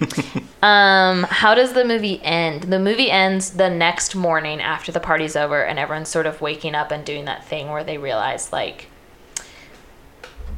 um, 0.63 1.23
how 1.23 1.55
does 1.55 1.73
the 1.73 1.83
movie 1.83 2.21
end? 2.21 2.63
The 2.63 2.79
movie 2.79 3.09
ends 3.09 3.51
the 3.51 3.69
next 3.69 4.13
morning 4.13 4.61
after 4.61 4.91
the 4.91 4.99
party's 4.99 5.35
over, 5.35 5.63
and 5.63 5.79
everyone's 5.79 6.09
sort 6.09 6.27
of 6.27 6.39
waking 6.39 6.75
up 6.75 6.91
and 6.91 7.03
doing 7.03 7.25
that 7.25 7.45
thing 7.45 7.69
where 7.69 7.83
they 7.83 7.97
realize, 7.97 8.53
like, 8.53 8.87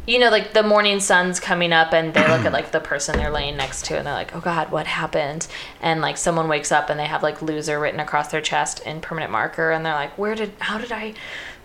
you 0.08 0.20
know, 0.20 0.30
like 0.30 0.54
the 0.54 0.62
morning 0.64 1.00
sun's 1.00 1.40
coming 1.40 1.74
up 1.74 1.94
and 1.94 2.14
they 2.14 2.22
look 2.28 2.46
at 2.46 2.54
like 2.54 2.72
the 2.72 2.80
person 2.80 3.18
they're 3.18 3.32
laying 3.32 3.58
next 3.58 3.86
to 3.86 3.98
and 3.98 4.06
they're 4.06 4.14
like, 4.14 4.36
oh 4.36 4.40
God, 4.40 4.70
what 4.72 4.86
happened? 4.88 5.48
And 5.82 6.00
like 6.02 6.18
someone 6.18 6.48
wakes 6.48 6.72
up 6.72 6.90
and 6.90 7.00
they 7.00 7.06
have 7.08 7.24
like 7.24 7.42
loser 7.42 7.80
written 7.80 8.00
across 8.00 8.28
their 8.30 8.42
chest 8.42 8.80
in 8.82 9.02
permanent 9.02 9.32
marker 9.32 9.72
and 9.72 9.86
they're 9.86 9.94
like, 9.96 10.16
where 10.18 10.36
did, 10.36 10.54
how 10.60 10.78
did 10.78 10.92
I, 10.92 11.14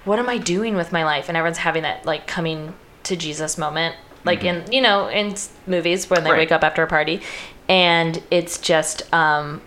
what 0.05 0.19
am 0.19 0.29
I 0.29 0.39
doing 0.39 0.75
with 0.75 0.91
my 0.93 1.05
life? 1.05 1.29
And 1.29 1.37
everyone's 1.37 1.59
having 1.59 1.83
that 1.83 2.07
like 2.07 2.27
coming 2.27 2.73
to 3.03 3.17
Jesus 3.17 3.59
moment, 3.59 3.97
like 4.25 4.43
in, 4.45 4.65
you 4.73 4.81
know, 4.81 5.09
in 5.09 5.35
movies 5.67 6.09
when 6.09 6.25
they 6.25 6.31
Right. 6.31 6.39
wake 6.39 6.53
up 6.53 6.65
after 6.65 6.83
a 6.83 6.87
party. 6.87 7.21
And 7.69 8.23
it's 8.31 8.59
just, 8.59 9.13
um, 9.13 9.61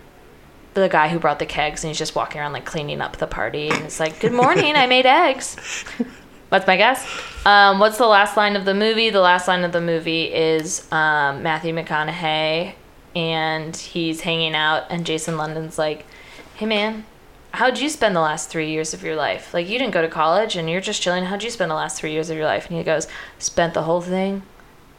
the 0.73 0.89
guy 0.89 1.09
who 1.09 1.19
brought 1.19 1.37
the 1.37 1.45
kegs 1.45 1.83
and 1.83 1.89
he's 1.89 1.99
just 1.99 2.15
walking 2.15 2.41
around 2.41 2.53
like 2.53 2.65
cleaning 2.65 2.99
up 3.01 3.17
the 3.17 3.27
party 3.27 3.69
and 3.69 3.83
it's 3.85 3.99
like, 3.99 4.19
good 4.19 4.33
morning, 4.33 4.75
I 4.75 4.87
made 4.87 5.05
eggs. 5.05 5.55
What's 6.53 6.67
my 6.67 6.77
guess? 6.77 7.03
Um, 7.47 7.79
what's 7.79 7.97
the 7.97 8.05
last 8.05 8.37
line 8.37 8.55
of 8.55 8.63
the 8.63 8.75
movie? 8.75 9.09
The 9.09 9.21
last 9.21 9.47
line 9.47 9.63
of 9.63 9.71
the 9.71 9.81
movie 9.81 10.25
is 10.31 10.87
um, 10.91 11.41
Matthew 11.41 11.73
McConaughey, 11.73 12.75
and 13.15 13.75
he's 13.75 14.21
hanging 14.21 14.53
out, 14.53 14.83
and 14.91 15.03
Jason 15.03 15.35
London's 15.35 15.79
like, 15.79 16.05
"Hey 16.53 16.67
man, 16.67 17.05
how'd 17.53 17.79
you 17.79 17.89
spend 17.89 18.15
the 18.15 18.21
last 18.21 18.51
three 18.51 18.69
years 18.69 18.93
of 18.93 19.01
your 19.01 19.15
life? 19.15 19.51
Like 19.51 19.67
you 19.67 19.79
didn't 19.79 19.95
go 19.95 20.03
to 20.03 20.07
college, 20.07 20.55
and 20.55 20.69
you're 20.69 20.79
just 20.79 21.01
chilling. 21.01 21.23
How'd 21.23 21.41
you 21.41 21.49
spend 21.49 21.71
the 21.71 21.75
last 21.75 21.97
three 21.97 22.11
years 22.11 22.29
of 22.29 22.37
your 22.37 22.45
life?" 22.45 22.67
And 22.67 22.77
he 22.77 22.83
goes, 22.83 23.07
"Spent 23.39 23.73
the 23.73 23.81
whole 23.81 24.01
thing, 24.01 24.43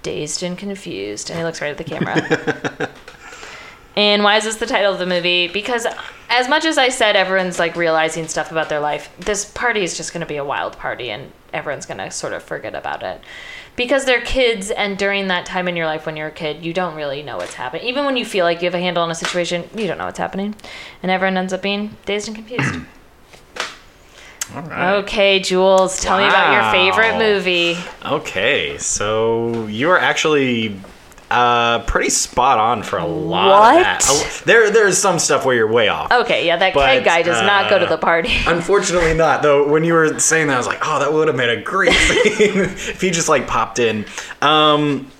dazed 0.02 0.42
and 0.42 0.58
confused." 0.58 1.30
And 1.30 1.38
he 1.38 1.44
looks 1.44 1.60
right 1.60 1.70
at 1.70 1.78
the 1.78 1.84
camera. 1.84 2.90
And 3.96 4.24
why 4.24 4.36
is 4.36 4.44
this 4.44 4.56
the 4.56 4.66
title 4.66 4.92
of 4.92 4.98
the 4.98 5.06
movie? 5.06 5.48
Because 5.48 5.86
as 6.28 6.48
much 6.48 6.64
as 6.64 6.78
I 6.78 6.88
said 6.88 7.14
everyone's 7.14 7.58
like 7.58 7.76
realizing 7.76 8.26
stuff 8.26 8.50
about 8.50 8.68
their 8.68 8.80
life, 8.80 9.08
this 9.18 9.44
party 9.44 9.84
is 9.84 9.96
just 9.96 10.12
going 10.12 10.20
to 10.20 10.26
be 10.26 10.36
a 10.36 10.44
wild 10.44 10.76
party 10.76 11.10
and 11.10 11.30
everyone's 11.52 11.86
going 11.86 11.98
to 11.98 12.10
sort 12.10 12.32
of 12.32 12.42
forget 12.42 12.74
about 12.74 13.02
it. 13.02 13.20
Because 13.76 14.04
they're 14.04 14.20
kids 14.20 14.70
and 14.70 14.98
during 14.98 15.28
that 15.28 15.46
time 15.46 15.68
in 15.68 15.76
your 15.76 15.86
life 15.86 16.06
when 16.06 16.16
you're 16.16 16.28
a 16.28 16.32
kid, 16.32 16.64
you 16.64 16.72
don't 16.72 16.94
really 16.96 17.22
know 17.22 17.36
what's 17.36 17.54
happening. 17.54 17.86
Even 17.86 18.04
when 18.04 18.16
you 18.16 18.24
feel 18.24 18.44
like 18.44 18.62
you 18.62 18.66
have 18.66 18.74
a 18.74 18.80
handle 18.80 19.02
on 19.02 19.10
a 19.10 19.14
situation, 19.14 19.68
you 19.76 19.86
don't 19.86 19.98
know 19.98 20.06
what's 20.06 20.18
happening. 20.18 20.54
And 21.02 21.10
everyone 21.10 21.36
ends 21.36 21.52
up 21.52 21.62
being 21.62 21.96
dazed 22.04 22.28
and 22.28 22.36
confused. 22.36 22.74
All 24.54 24.62
right. 24.62 24.94
okay, 24.96 25.40
Jules, 25.40 26.00
tell 26.00 26.18
me 26.18 26.26
about 26.26 26.52
your 26.52 26.70
favorite 26.70 27.16
movie. 27.18 27.76
Okay, 28.04 28.76
so 28.78 29.66
you 29.68 29.90
are 29.90 29.98
actually 29.98 30.78
uh, 31.34 31.80
pretty 31.84 32.10
spot 32.10 32.58
on 32.58 32.82
for 32.82 32.98
a 32.98 33.06
lot 33.06 33.48
What? 33.60 33.76
of 33.76 33.82
that. 33.82 34.02
Oh, 34.08 34.40
there, 34.46 34.70
there's 34.70 34.96
some 34.98 35.18
stuff 35.18 35.44
where 35.44 35.54
you're 35.54 35.70
way 35.70 35.88
off. 35.88 36.10
Okay, 36.12 36.46
yeah, 36.46 36.56
that 36.56 36.74
But, 36.74 36.86
keg 36.86 37.04
guy 37.04 37.22
does 37.22 37.40
not 37.42 37.68
go 37.68 37.78
to 37.78 37.86
uh, 37.86 37.90
the 37.90 37.98
party. 37.98 38.30
Unfortunately, 38.46 39.14
not. 39.14 39.42
Though 39.42 39.68
when 39.68 39.84
you 39.84 39.94
were 39.94 40.18
saying 40.18 40.46
that, 40.48 40.54
I 40.54 40.58
was 40.58 40.66
like, 40.66 40.78
"Oh, 40.82 40.98
that 41.00 41.12
would 41.12 41.28
have 41.28 41.36
made 41.36 41.50
a 41.50 41.60
great 41.62 41.92
scene 42.08 42.24
if 42.60 43.00
he 43.00 43.10
just 43.10 43.28
like 43.28 43.46
popped 43.46 43.78
in." 43.78 44.06
Um, 44.40 45.10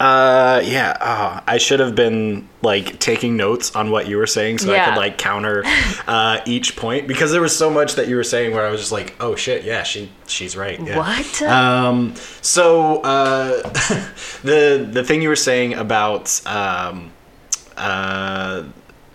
uh, 0.00 0.62
yeah. 0.64 0.96
Oh, 1.00 1.40
I 1.46 1.58
should 1.58 1.80
have 1.80 1.94
been 1.94 2.48
like 2.62 2.98
taking 3.00 3.36
notes 3.36 3.74
on 3.74 3.90
what 3.90 4.06
you 4.06 4.16
were 4.16 4.26
saying 4.26 4.58
so 4.58 4.72
I 4.74 4.84
could 4.84 4.96
like 4.96 5.18
counter 5.18 5.62
uh, 6.06 6.40
each 6.46 6.76
point 6.76 7.08
because 7.08 7.32
there 7.32 7.40
was 7.40 7.56
so 7.56 7.68
much 7.70 7.94
that 7.96 8.08
you 8.08 8.16
were 8.16 8.24
saying 8.24 8.52
where 8.54 8.66
I 8.66 8.70
was 8.70 8.80
just 8.80 8.92
like, 8.92 9.14
"Oh 9.20 9.34
shit, 9.34 9.64
yeah, 9.64 9.82
she 9.82 10.10
she's 10.26 10.56
right." 10.56 10.80
Yeah. 10.80 10.98
What? 10.98 11.42
Um, 11.42 12.14
so 12.42 13.00
uh, 13.02 13.62
the 14.42 14.88
the 14.90 15.02
thing 15.04 15.22
you 15.22 15.28
were 15.28 15.36
saying 15.36 15.74
about 15.74 16.40
um, 16.46 17.10
uh, 17.76 18.64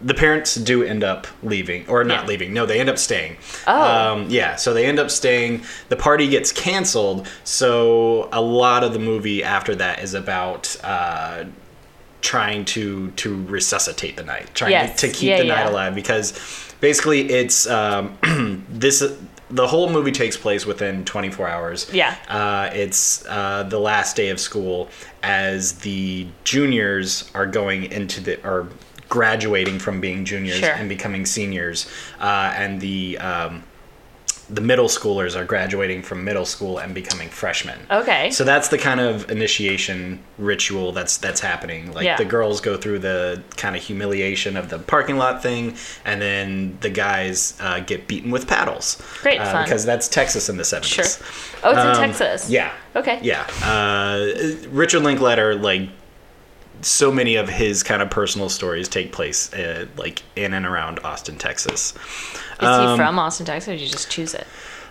the 0.04 0.13
parents 0.13 0.56
do 0.56 0.84
end 0.84 1.04
up 1.04 1.28
leaving 1.42 1.88
or 1.88 2.04
not 2.04 2.24
Yeah. 2.24 2.28
leaving. 2.28 2.54
No, 2.54 2.66
they 2.66 2.80
end 2.80 2.89
up 2.89 2.98
staying. 2.98 3.38
Oh. 3.68 3.82
Um, 4.13 4.26
yeah. 4.30 4.56
So 4.58 4.74
they 4.74 4.86
end 4.86 5.00
up 5.00 5.10
staying. 5.10 5.63
The 5.89 5.96
party 5.96 6.28
gets 6.28 6.52
canceled. 6.52 7.28
So 7.46 8.28
a 8.34 8.42
lot 8.42 8.84
of 8.84 8.92
the 8.94 9.00
movie 9.00 9.44
after 9.44 9.74
that 9.76 10.00
is 10.04 10.13
about. 10.13 10.76
Uh, 10.84 11.46
trying 12.22 12.63
to 12.63 13.12
to 13.12 13.44
resuscitate 13.48 14.16
the 14.16 14.24
night 14.24 14.48
trying 14.56 14.72
Yes. 14.72 15.02
to, 15.02 15.08
to 15.08 15.13
keep 15.13 15.28
Yeah, 15.28 15.39
the 15.39 15.44
night 15.44 15.66
alive 15.66 15.94
because 15.94 16.32
basically 16.80 17.30
it's 17.30 17.68
um, 17.68 18.18
this 18.70 19.04
the 19.52 19.68
whole 19.68 19.89
movie 19.89 20.13
takes 20.13 20.38
place 20.38 20.66
within 20.66 21.04
24 21.04 21.50
hours 21.50 21.89
Yeah. 21.92 22.16
uh, 22.30 22.70
it's 22.74 23.26
uh, 23.28 23.63
the 23.63 23.78
last 23.78 24.16
day 24.16 24.30
of 24.30 24.39
school 24.39 24.88
as 25.22 25.74
the 25.80 26.26
juniors 26.46 27.30
are 27.36 27.46
going 27.46 27.92
into 27.92 28.22
the 28.22 28.42
or 28.48 28.70
graduating 29.10 29.80
from 29.80 30.00
being 30.02 30.26
juniors 30.26 30.58
Sure. 30.60 30.72
and 30.74 30.89
becoming 30.89 31.26
seniors 31.26 31.88
uh, 32.20 32.54
and 32.56 32.80
the 32.82 33.18
um, 33.20 33.63
the 34.50 34.60
middle 34.62 34.88
schoolers 34.89 35.38
are 35.38 35.46
graduating 35.46 36.02
from 36.02 36.24
middle 36.26 36.46
school 36.46 36.78
and 36.78 36.94
becoming 36.94 37.30
freshmen 37.30 37.80
Okay. 37.89 38.30
so 38.30 38.44
that's 38.44 38.68
the 38.68 38.78
kind 38.78 39.00
of 39.00 39.32
initiation 39.32 40.20
ritual 40.38 40.92
that's 40.92 41.16
that's 41.18 41.39
happening. 41.39 41.94
Like 41.94 42.04
Yeah. 42.04 42.18
the 42.18 42.26
girls 42.26 42.60
go 42.60 42.76
through 42.76 43.00
the 43.00 43.42
kind 43.56 43.76
of 43.76 43.82
humiliation 43.82 44.58
of 44.58 44.70
the 44.70 44.80
parking 44.80 45.18
lot 45.18 45.42
thing, 45.42 45.76
and 46.04 46.22
then 46.22 46.78
the 46.82 46.89
guys 46.89 47.54
uh, 47.62 47.80
get 47.80 48.06
beaten 48.08 48.32
with 48.32 48.46
paddles. 48.48 49.02
Great 49.22 49.39
uh, 49.39 49.50
fun. 49.52 49.63
because 49.63 49.86
that's 49.86 50.08
Texas 50.10 50.50
in 50.50 50.58
the 50.58 50.66
seventies. 50.66 50.94
Sure. 51.18 51.28
Oh, 51.63 51.72
it's 51.72 51.80
in 51.80 51.88
Um, 51.88 51.96
Texas. 51.96 52.50
Yeah. 52.50 52.74
Okay. 52.98 53.20
Yeah. 53.24 53.48
Uh, 53.63 54.28
Richard 54.70 55.04
Linklater, 55.04 55.56
like 55.56 55.89
so 56.84 57.12
many 57.12 57.36
of 57.36 57.50
his 57.50 57.84
kind 57.84 58.02
of 58.02 58.10
personal 58.10 58.50
stories 58.50 58.88
take 58.88 59.12
place 59.12 59.52
uh, 59.54 59.86
like 59.98 60.24
in 60.36 60.54
and 60.54 60.65
around 60.65 61.00
Austin, 61.04 61.38
Texas. 61.38 61.93
Is 62.62 62.67
Um, 62.67 62.91
he 62.91 62.96
from 62.98 63.17
Austin, 63.19 63.46
Texas, 63.46 63.69
or 63.69 63.72
did 63.74 63.82
you 63.82 63.89
just 63.89 64.10
choose 64.12 64.34
it? 64.34 64.46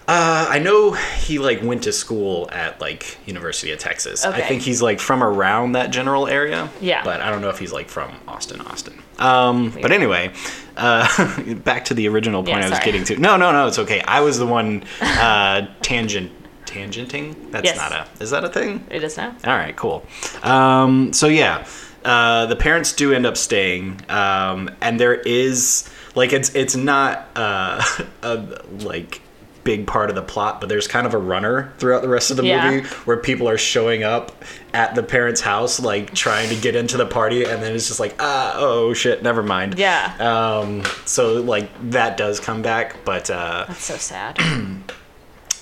Uh, 0.09 0.47
I 0.51 0.59
know 0.59 0.93
he 0.93 1.39
like 1.39 1.63
went 1.63 1.85
to 1.85 1.93
school 1.93 2.49
at 2.51 2.81
like 2.81 3.19
University 3.25 3.71
of 3.71 3.79
Texas. 3.79 4.27
Okay. 4.27 4.43
I 4.43 4.47
think 4.47 4.63
he's 4.63 4.83
like 4.83 4.99
from 4.99 5.23
around 5.23 5.73
that 5.73 5.91
general 5.91 6.27
area. 6.27 6.69
Yeah. 6.81 7.05
But 7.05 7.21
I 7.21 7.31
don't 7.31 7.41
know 7.41 7.51
if 7.51 7.59
he's 7.61 7.73
like 7.73 7.89
from 7.89 8.11
Austin, 8.27 8.61
Austin. 8.63 9.01
Um, 9.21 9.71
but 9.81 9.93
anyway, 9.93 10.33
uh, 10.77 11.07
back 11.65 11.85
to 11.85 11.95
the 11.95 12.09
original 12.09 12.43
point 12.43 12.59
Yeah, 12.59 12.67
I 12.67 12.71
was 12.71 12.79
sorry. 12.79 12.85
getting 12.85 13.05
to. 13.05 13.17
No, 13.19 13.37
no, 13.37 13.53
no, 13.53 13.69
it's 13.69 13.79
okay. 13.79 14.01
I 14.01 14.21
was 14.23 14.39
the 14.41 14.47
one 14.47 14.83
uh, 15.01 15.69
tangent 15.83 16.33
tangenting. 16.67 17.53
That's 17.53 17.67
Yes. 17.67 17.77
not 17.77 17.93
a. 17.93 18.09
Is 18.23 18.31
that 18.31 18.43
a 18.45 18.49
thing? 18.49 18.85
It 18.91 19.05
is 19.05 19.17
now. 19.17 19.37
All 19.45 19.57
right, 19.57 19.77
cool. 19.77 20.05
Um, 20.43 21.13
so 21.13 21.29
yeah, 21.29 21.65
uh, 22.05 22.47
the 22.47 22.57
parents 22.57 22.93
do 22.93 23.13
end 23.13 23.27
up 23.27 23.37
staying, 23.37 24.01
um, 24.09 24.71
and 24.81 24.99
there 25.01 25.15
is 25.15 25.89
like 26.15 26.33
it's 26.33 26.55
it's 26.55 26.77
not 26.77 27.29
uh, 27.37 27.83
a 28.23 28.37
like 28.81 29.21
big 29.65 29.87
part 29.87 30.11
of 30.11 30.17
the 30.17 30.23
plot, 30.23 30.61
but 30.61 30.69
there's 30.69 30.89
kind 30.89 31.07
of 31.07 31.15
a 31.15 31.19
runner 31.19 31.73
throughout 31.79 32.03
the 32.03 32.09
rest 32.09 32.33
of 32.33 32.37
the 32.37 32.45
Yeah. 32.45 32.69
movie 32.69 32.87
where 33.05 33.17
people 33.19 33.49
are 33.49 33.57
showing 33.57 34.03
up 34.03 34.33
at 34.75 34.97
the 34.97 35.05
parents' 35.05 35.41
house, 35.41 35.79
like 35.79 36.13
trying 36.15 36.49
to 36.49 36.57
get 36.57 36.75
into 36.75 36.97
the 36.97 37.07
party, 37.07 37.45
and 37.45 37.63
then 37.63 37.73
it's 37.75 37.87
just 37.87 38.01
like 38.01 38.17
ah 38.19 38.55
oh 38.57 38.93
shit, 38.93 39.23
never 39.23 39.43
mind. 39.43 39.79
Yeah. 39.79 40.17
Um, 40.19 40.83
so 41.05 41.35
like 41.43 41.69
that 41.93 42.17
does 42.17 42.41
come 42.41 42.61
back, 42.63 43.05
but 43.05 43.31
uh, 43.31 43.67
That's 43.69 43.85
so 43.85 43.97
sad. 43.97 44.39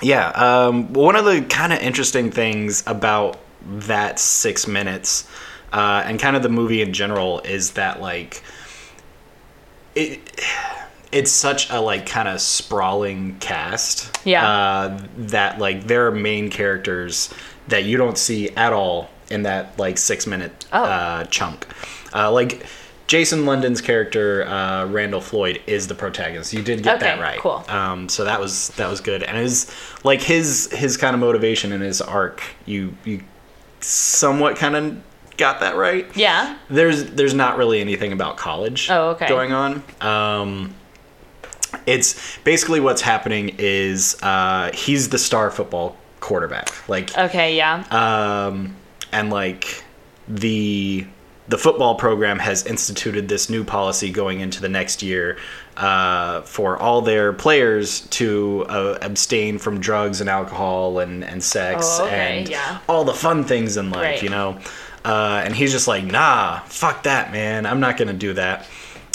Yeah. 0.03 0.29
Um, 0.31 0.95
one 0.95 1.15
of 1.15 1.27
the 1.27 1.43
kind 1.43 1.75
of 1.75 1.79
interesting 1.81 2.31
things 2.31 2.83
about 2.87 3.39
that 3.63 4.19
six 4.19 4.67
minutes 4.67 5.29
uh, 5.73 6.03
and 6.05 6.19
kind 6.21 6.37
of 6.37 6.43
the 6.43 6.49
movie 6.49 6.83
in 6.83 6.93
general 6.93 7.41
is 7.41 7.73
that 7.73 8.01
like 8.01 8.43
it 9.95 10.21
it's 11.13 11.31
such 11.33 11.71
a 11.71 11.81
like 11.81 12.07
kind 12.07 12.29
of 12.29 12.41
sprawling 12.41 13.37
cast 13.41 14.17
Yeah. 14.25 14.49
uh, 14.49 15.03
that 15.19 15.59
like 15.59 15.87
there 15.87 16.07
are 16.07 16.13
main 16.13 16.51
characters 16.51 17.33
that 17.69 17.85
you 17.85 17.97
don't 17.97 18.17
see 18.17 18.51
at 18.51 18.73
all 18.73 19.11
in 19.31 19.43
that 19.43 19.79
like 19.79 19.99
six 19.99 20.27
minute 20.27 20.67
Oh. 20.73 20.83
uh, 20.85 21.25
chunk 21.25 21.67
uh, 22.15 22.31
like 22.31 22.65
jason 23.09 23.45
london's 23.45 23.81
character 23.81 24.45
uh, 24.47 24.87
randall 24.87 25.21
floyd 25.21 25.61
is 25.67 25.89
the 25.89 25.95
protagonist 25.97 26.53
you 26.53 26.63
did 26.63 26.83
get 26.85 27.01
that 27.01 27.19
right 27.21 27.41
cool. 27.41 27.65
um, 27.69 28.09
so 28.09 28.25
that 28.25 28.39
was 28.41 28.69
that 28.71 28.89
was 28.89 29.01
good 29.01 29.25
and 29.25 29.37
it 29.37 29.43
was 29.43 29.69
like 30.05 30.23
his 30.23 30.71
his 30.73 30.97
kind 30.97 31.15
of 31.15 31.21
motivation 31.21 31.73
and 31.73 31.83
his 31.83 32.01
arc 32.01 32.41
you 32.67 32.95
you 33.05 33.21
somewhat 33.81 34.55
kind 34.57 34.77
of 34.77 34.97
got 35.41 35.59
that 35.61 35.75
right 35.77 36.07
Yeah. 36.17 36.57
there's 36.69 37.07
there's 37.19 37.35
not 37.35 37.57
really 37.59 37.81
anything 37.81 38.13
about 38.13 38.37
college 38.37 38.89
Oh, 38.91 39.11
okay. 39.11 39.27
going 39.29 39.53
on 39.53 39.83
um 40.01 40.75
it's 41.87 42.39
basically 42.45 42.81
what's 42.81 43.03
happening 43.03 43.55
is 43.59 44.17
uh 44.23 44.71
he's 44.75 45.09
the 45.09 45.19
star 45.19 45.51
football 45.51 45.97
quarterback 46.21 46.69
like 46.89 47.17
Okay. 47.17 47.57
Yeah. 47.57 47.85
um 47.91 48.77
and 49.13 49.31
like 49.31 49.83
the 50.29 51.07
the 51.49 51.59
football 51.59 51.97
program 51.97 52.39
has 52.39 52.65
instituted 52.65 53.29
this 53.29 53.51
new 53.51 53.65
policy 53.65 54.11
going 54.13 54.39
into 54.39 54.61
the 54.61 54.69
next 54.69 55.03
year 55.03 55.37
uh, 55.77 56.43
for 56.43 56.77
all 56.79 57.01
their 57.03 57.33
players 57.33 58.03
to 58.11 58.65
uh, 58.69 58.97
abstain 59.03 59.59
from 59.59 59.81
drugs 59.81 60.21
and 60.21 60.31
alcohol 60.31 61.01
and, 61.01 61.25
and 61.25 61.43
sex 61.43 61.99
Oh, 61.99 62.07
okay, 62.07 62.39
and 62.41 62.49
yeah. 62.49 62.79
all 62.89 63.03
the 63.03 63.15
fun 63.15 63.43
things 63.43 63.77
in 63.77 63.91
life, 63.91 64.03
Right. 64.03 64.23
you 64.23 64.29
know. 64.29 64.61
Uh, 65.05 65.43
and 65.45 65.55
he's 65.55 65.73
just 65.73 65.89
like, 65.89 66.05
nah, 66.05 66.61
fuck 66.61 67.05
that, 67.05 67.33
man. 67.33 67.67
I'm 67.67 67.81
not 67.81 67.97
gonna 67.97 68.13
do 68.13 68.35
that. 68.35 68.67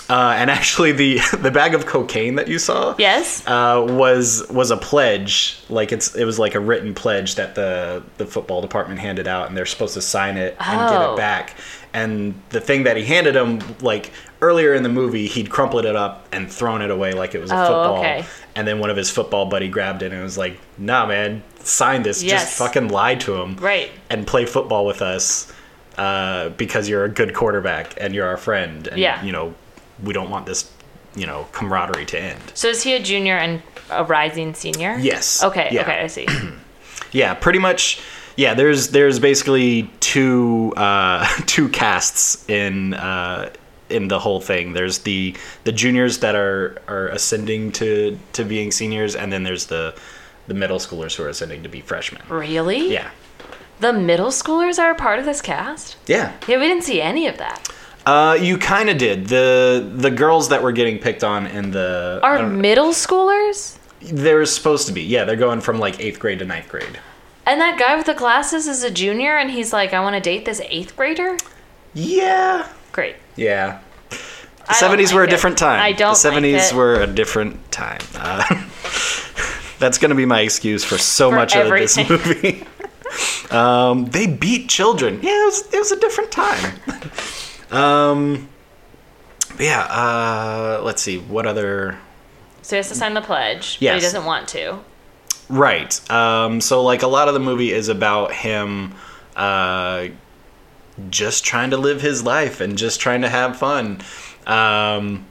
Uh, 0.10 0.36
and 0.38 0.50
actually, 0.60 0.92
the 0.92 1.20
the 1.40 1.52
bag 1.52 1.74
of 1.74 1.86
cocaine 1.86 2.36
that 2.36 2.48
you 2.48 2.60
saw, 2.60 2.96
yes. 2.98 3.46
uh, 3.48 3.86
was 3.90 4.46
was 4.50 4.72
a 4.72 4.78
pledge. 4.78 5.58
Like 5.70 5.92
it's 5.92 6.16
it 6.16 6.26
was 6.26 6.38
like 6.40 6.56
a 6.56 6.60
written 6.60 6.94
pledge 6.94 7.36
that 7.36 7.56
the 7.56 8.04
the 8.18 8.26
football 8.26 8.62
department 8.62 9.00
handed 9.00 9.28
out, 9.28 9.48
and 9.48 9.58
they're 9.58 9.66
supposed 9.66 9.94
to 9.96 10.02
sign 10.02 10.38
it 10.38 10.56
and 10.60 10.90
give 10.92 11.00
Oh. 11.02 11.14
it 11.14 11.18
back. 11.18 11.56
And 11.94 12.34
the 12.50 12.60
thing 12.60 12.84
that 12.84 12.98
he 12.98 13.06
handed 13.06 13.36
him, 13.36 13.62
like 13.82 14.12
earlier 14.42 14.74
in 14.74 14.84
the 14.84 14.90
movie, 14.90 15.28
he'd 15.28 15.50
crumpled 15.50 15.86
it 15.86 15.96
up 15.96 16.28
and 16.34 16.52
thrown 16.52 16.82
it 16.82 16.92
away 16.92 17.14
like 17.14 17.34
it 17.36 17.40
was 17.42 17.52
a 17.52 17.56
Oh, 17.56 17.60
football. 17.66 17.98
okay. 18.00 18.26
And 18.56 18.68
then 18.68 18.80
one 18.80 18.90
of 18.90 18.98
his 18.98 19.10
football 19.10 19.46
buddy 19.46 19.70
grabbed 19.70 20.04
it 20.04 20.12
and 20.12 20.22
was 20.22 20.38
like, 20.38 20.60
"Nah, 20.78 21.06
man, 21.06 21.42
sign 21.64 22.04
this. 22.04 22.22
Yes. 22.22 22.42
Just 22.44 22.58
fucking 22.58 22.90
lie 22.90 23.16
to 23.16 23.36
him, 23.36 23.56
Right. 23.62 23.90
and 24.10 24.28
play 24.28 24.46
football 24.46 24.86
with 24.86 25.02
us." 25.02 25.52
Uh, 25.98 26.50
because 26.50 26.90
you're 26.90 27.06
a 27.06 27.10
good 27.10 27.34
quarterback 27.34 27.94
and 28.02 28.14
you're 28.14 28.28
our 28.28 28.38
friend, 28.38 28.88
and 28.88 28.98
Yeah. 29.00 29.24
you 29.24 29.32
know 29.32 29.54
we 30.04 30.12
don't 30.14 30.30
want 30.30 30.46
this, 30.46 30.70
you 31.16 31.26
know, 31.26 31.48
camaraderie 31.54 32.06
to 32.08 32.20
end. 32.20 32.42
So 32.54 32.68
is 32.68 32.84
he 32.84 32.94
a 32.96 33.00
junior 33.02 33.38
and 33.38 33.62
a 33.90 34.04
rising 34.04 34.54
senior? 34.54 34.98
Yes. 35.00 35.42
Okay. 35.44 35.70
Yeah. 35.72 35.82
Okay. 35.82 36.02
I 36.02 36.08
see. 36.08 36.28
Yeah, 37.12 37.34
pretty 37.34 37.60
much. 37.60 38.00
Yeah, 38.36 38.56
there's 38.56 38.90
there's 38.90 39.20
basically 39.20 39.90
two 40.02 40.74
uh, 40.76 41.26
two 41.46 41.70
casts 41.70 42.44
in 42.50 42.94
uh, 42.94 43.52
in 43.90 44.10
the 44.10 44.20
whole 44.20 44.42
thing. 44.42 44.74
There's 44.74 45.00
the 45.00 45.34
the 45.64 45.72
juniors 45.72 46.18
that 46.20 46.36
are 46.36 46.82
are 46.90 47.08
ascending 47.08 47.72
to 47.74 48.20
to 48.34 48.44
being 48.44 48.72
seniors, 48.72 49.16
and 49.16 49.32
then 49.32 49.44
there's 49.44 49.68
the 49.68 49.96
the 50.48 50.54
middle 50.54 50.78
schoolers 50.80 51.16
who 51.16 51.24
are 51.24 51.30
ascending 51.30 51.64
to 51.64 51.70
be 51.70 51.80
freshmen. 51.80 52.22
really? 52.28 52.92
Yeah, 52.92 53.12
The 53.80 53.92
middle 53.94 54.30
schoolers 54.30 54.80
are 54.80 54.92
a 54.92 54.96
part 54.96 55.20
of 55.20 55.26
this 55.26 55.42
cast. 55.42 55.98
yeah. 56.08 56.34
Yeah, 56.48 56.58
we 56.60 56.68
didn't 56.68 56.84
see 56.84 57.02
any 57.02 57.28
of 57.28 57.38
that. 57.38 57.70
Uh, 58.06 58.38
you 58.40 58.58
kind 58.58 58.90
of 58.90 58.98
did 58.98 59.28
the 59.28 59.90
the 59.96 60.12
girls 60.12 60.50
that 60.50 60.62
were 60.62 60.72
getting 60.72 61.00
picked 61.00 61.24
on 61.24 61.48
in 61.48 61.72
the 61.72 62.20
Are 62.24 62.48
middle 62.48 62.90
schoolers? 62.92 63.78
they're 64.02 64.46
supposed 64.46 64.86
to 64.88 64.94
be. 64.94 65.02
Yeah, 65.02 65.24
they're 65.26 65.36
going 65.36 65.60
from 65.62 65.80
like 65.80 66.00
eighth 66.00 66.20
grade 66.20 66.40
to 66.40 66.46
ninth 66.46 66.70
grade. 66.70 67.00
And 67.48 67.60
that 67.62 67.78
guy 67.80 67.96
with 67.96 68.06
the 68.06 68.14
glasses 68.14 68.68
is 68.68 68.84
a 68.84 68.92
junior, 68.92 69.38
and 69.38 69.50
he's 69.52 69.74
like, 69.74 69.94
"I 69.94 70.00
want 70.02 70.14
to 70.16 70.20
date 70.22 70.46
this 70.46 70.62
eighth 70.70 70.96
grader." 70.96 71.36
Yeah, 71.96 72.68
Great. 72.92 73.16
yeah. 73.36 73.80
The 74.10 74.74
seventies 74.74 75.12
were 75.14 75.22
a 75.22 75.28
it. 75.28 75.30
different 75.32 75.58
time. 75.58 75.80
I 75.82 75.92
don't 75.92 76.12
The 76.12 76.16
seventies 76.16 76.68
like 76.72 76.74
were 76.76 77.02
a 77.02 77.08
different 77.08 77.72
time. 77.72 78.02
Uh, 78.16 78.44
that's 79.80 79.98
gonna 79.98 80.16
be 80.16 80.26
my 80.26 80.42
excuse 80.42 80.84
for 80.84 80.98
so 80.98 81.30
For 81.30 81.36
much 81.36 81.56
everything. 81.56 82.12
of 82.12 82.24
this 82.24 82.28
movie. 82.44 82.68
um, 83.52 84.06
they 84.06 84.28
beat 84.28 84.70
children. 84.70 85.20
Yeah, 85.22 85.42
it 85.42 85.46
was, 85.46 85.74
it 85.74 85.80
was 85.80 85.92
a 85.92 86.00
different 86.00 86.32
time. 86.32 86.80
um, 87.72 88.50
yeah. 89.60 89.82
Uh, 89.82 90.82
let's 90.84 91.02
see. 91.02 91.18
What 91.20 91.46
other? 91.46 91.98
So 92.62 92.76
he 92.76 92.78
has 92.78 92.90
to 92.90 92.96
sign 92.96 93.14
the 93.14 93.22
pledge, 93.22 93.80
but 93.80 93.96
he 93.96 94.02
doesn't 94.02 94.26
want 94.26 94.48
to. 94.50 94.80
Right. 95.50 96.12
Um, 96.12 96.62
so 96.62 96.82
like 96.84 97.04
a 97.04 97.08
lot 97.08 97.28
of 97.28 97.34
the 97.34 97.40
movie 97.40 97.72
is 97.72 97.90
about 97.90 98.34
him. 98.34 98.94
Uh, 99.36 100.08
just 101.10 101.44
trying 101.44 101.72
to 101.72 101.78
live 101.78 102.02
his 102.02 102.24
life 102.24 102.62
and 102.62 102.78
just 102.78 103.00
trying 103.00 103.22
to 103.22 103.30
have 103.30 103.58
fun. 103.58 104.00
Um, 104.48 105.26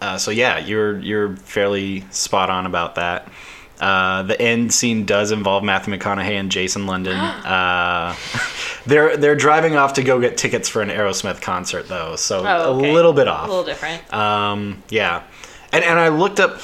uh, 0.00 0.18
so 0.18 0.30
yeah, 0.30 0.58
you're 0.58 0.98
you're 1.00 1.36
fairly 1.36 2.02
spot 2.10 2.50
on 2.50 2.66
about 2.66 2.94
that. 2.96 3.28
Uh, 3.80 4.22
the 4.22 4.40
end 4.40 4.72
scene 4.72 5.04
does 5.04 5.30
involve 5.32 5.62
Matthew 5.62 5.94
McConaughey 5.94 6.32
and 6.40 6.50
Jason 6.50 6.86
London. 6.86 7.16
uh, 7.16 8.14
they're 8.86 9.16
they're 9.16 9.34
driving 9.36 9.76
off 9.76 9.94
to 9.94 10.02
go 10.02 10.20
get 10.20 10.36
tickets 10.38 10.68
for 10.68 10.82
an 10.82 10.88
Aerosmith 10.88 11.40
concert 11.42 11.88
though, 11.88 12.16
so 12.16 12.42
Oh, 12.46 12.76
okay. 12.78 12.90
a 12.90 12.92
little 12.92 13.12
bit 13.12 13.28
off, 13.28 13.46
A 13.46 13.50
little 13.50 13.64
different. 13.64 14.12
Um, 14.14 14.82
yeah, 14.88 15.22
and 15.72 15.84
and 15.84 15.98
I 15.98 16.08
looked 16.08 16.40
up 16.40 16.60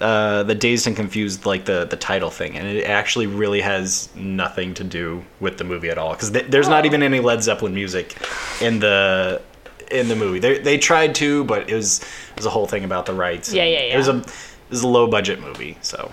uh, 0.00 0.42
the 0.42 0.54
Dazed 0.54 0.86
and 0.86 0.96
Confused, 0.96 1.44
like 1.46 1.64
the 1.66 1.84
the 1.84 1.96
title 1.96 2.30
thing, 2.30 2.56
and 2.56 2.66
it 2.66 2.84
actually 2.84 3.26
really 3.26 3.60
has 3.60 4.08
nothing 4.14 4.72
to 4.74 4.84
do 4.84 5.24
with 5.40 5.58
the 5.58 5.64
movie 5.64 5.90
at 5.90 5.98
all 5.98 6.12
because 6.12 6.30
th- 6.30 6.46
there's 6.48 6.68
not 6.68 6.84
Oh. 6.84 6.86
even 6.86 7.02
any 7.02 7.20
Led 7.20 7.42
Zeppelin 7.42 7.74
music 7.74 8.16
in 8.60 8.78
the 8.80 9.42
in 9.90 10.08
the 10.08 10.16
movie. 10.16 10.38
They 10.38 10.58
they 10.58 10.78
tried 10.78 11.14
to, 11.16 11.44
but 11.44 11.68
it 11.68 11.74
was 11.74 12.00
it 12.00 12.36
was 12.36 12.46
a 12.46 12.50
whole 12.50 12.66
thing 12.66 12.84
about 12.84 13.04
the 13.06 13.14
rights. 13.14 13.52
Yeah, 13.52 13.62
and 13.64 13.72
yeah, 13.72 13.94
It 13.94 13.96
was 13.98 14.08
a 14.08 14.14
yeah. 14.14 14.20
it 14.20 14.70
was 14.70 14.82
a 14.82 14.88
low 14.88 15.06
budget 15.06 15.40
movie, 15.40 15.76
so. 15.82 16.10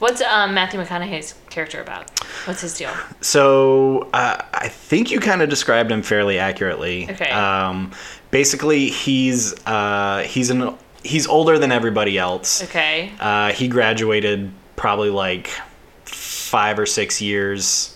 What's 0.00 0.22
um, 0.22 0.54
Matthew 0.54 0.80
McConaughey's 0.80 1.34
character 1.50 1.80
about? 1.80 2.10
What's 2.46 2.62
his 2.62 2.76
deal? 2.76 2.90
So 3.20 4.08
uh, 4.14 4.42
I 4.54 4.68
think 4.68 5.10
you 5.10 5.20
kind 5.20 5.42
of 5.42 5.50
described 5.50 5.92
him 5.92 6.02
fairly 6.02 6.38
accurately. 6.38 7.08
Okay. 7.10 7.30
Um, 7.30 7.92
basically, 8.30 8.88
he's 8.88 9.54
uh, 9.66 10.24
he's 10.26 10.48
an 10.48 10.74
he's 11.02 11.26
older 11.26 11.58
than 11.58 11.70
everybody 11.70 12.16
else. 12.18 12.64
Okay. 12.64 13.12
Uh, 13.20 13.52
he 13.52 13.68
graduated 13.68 14.50
probably 14.76 15.10
like 15.10 15.50
five 16.06 16.78
or 16.78 16.86
six 16.86 17.20
years 17.20 17.94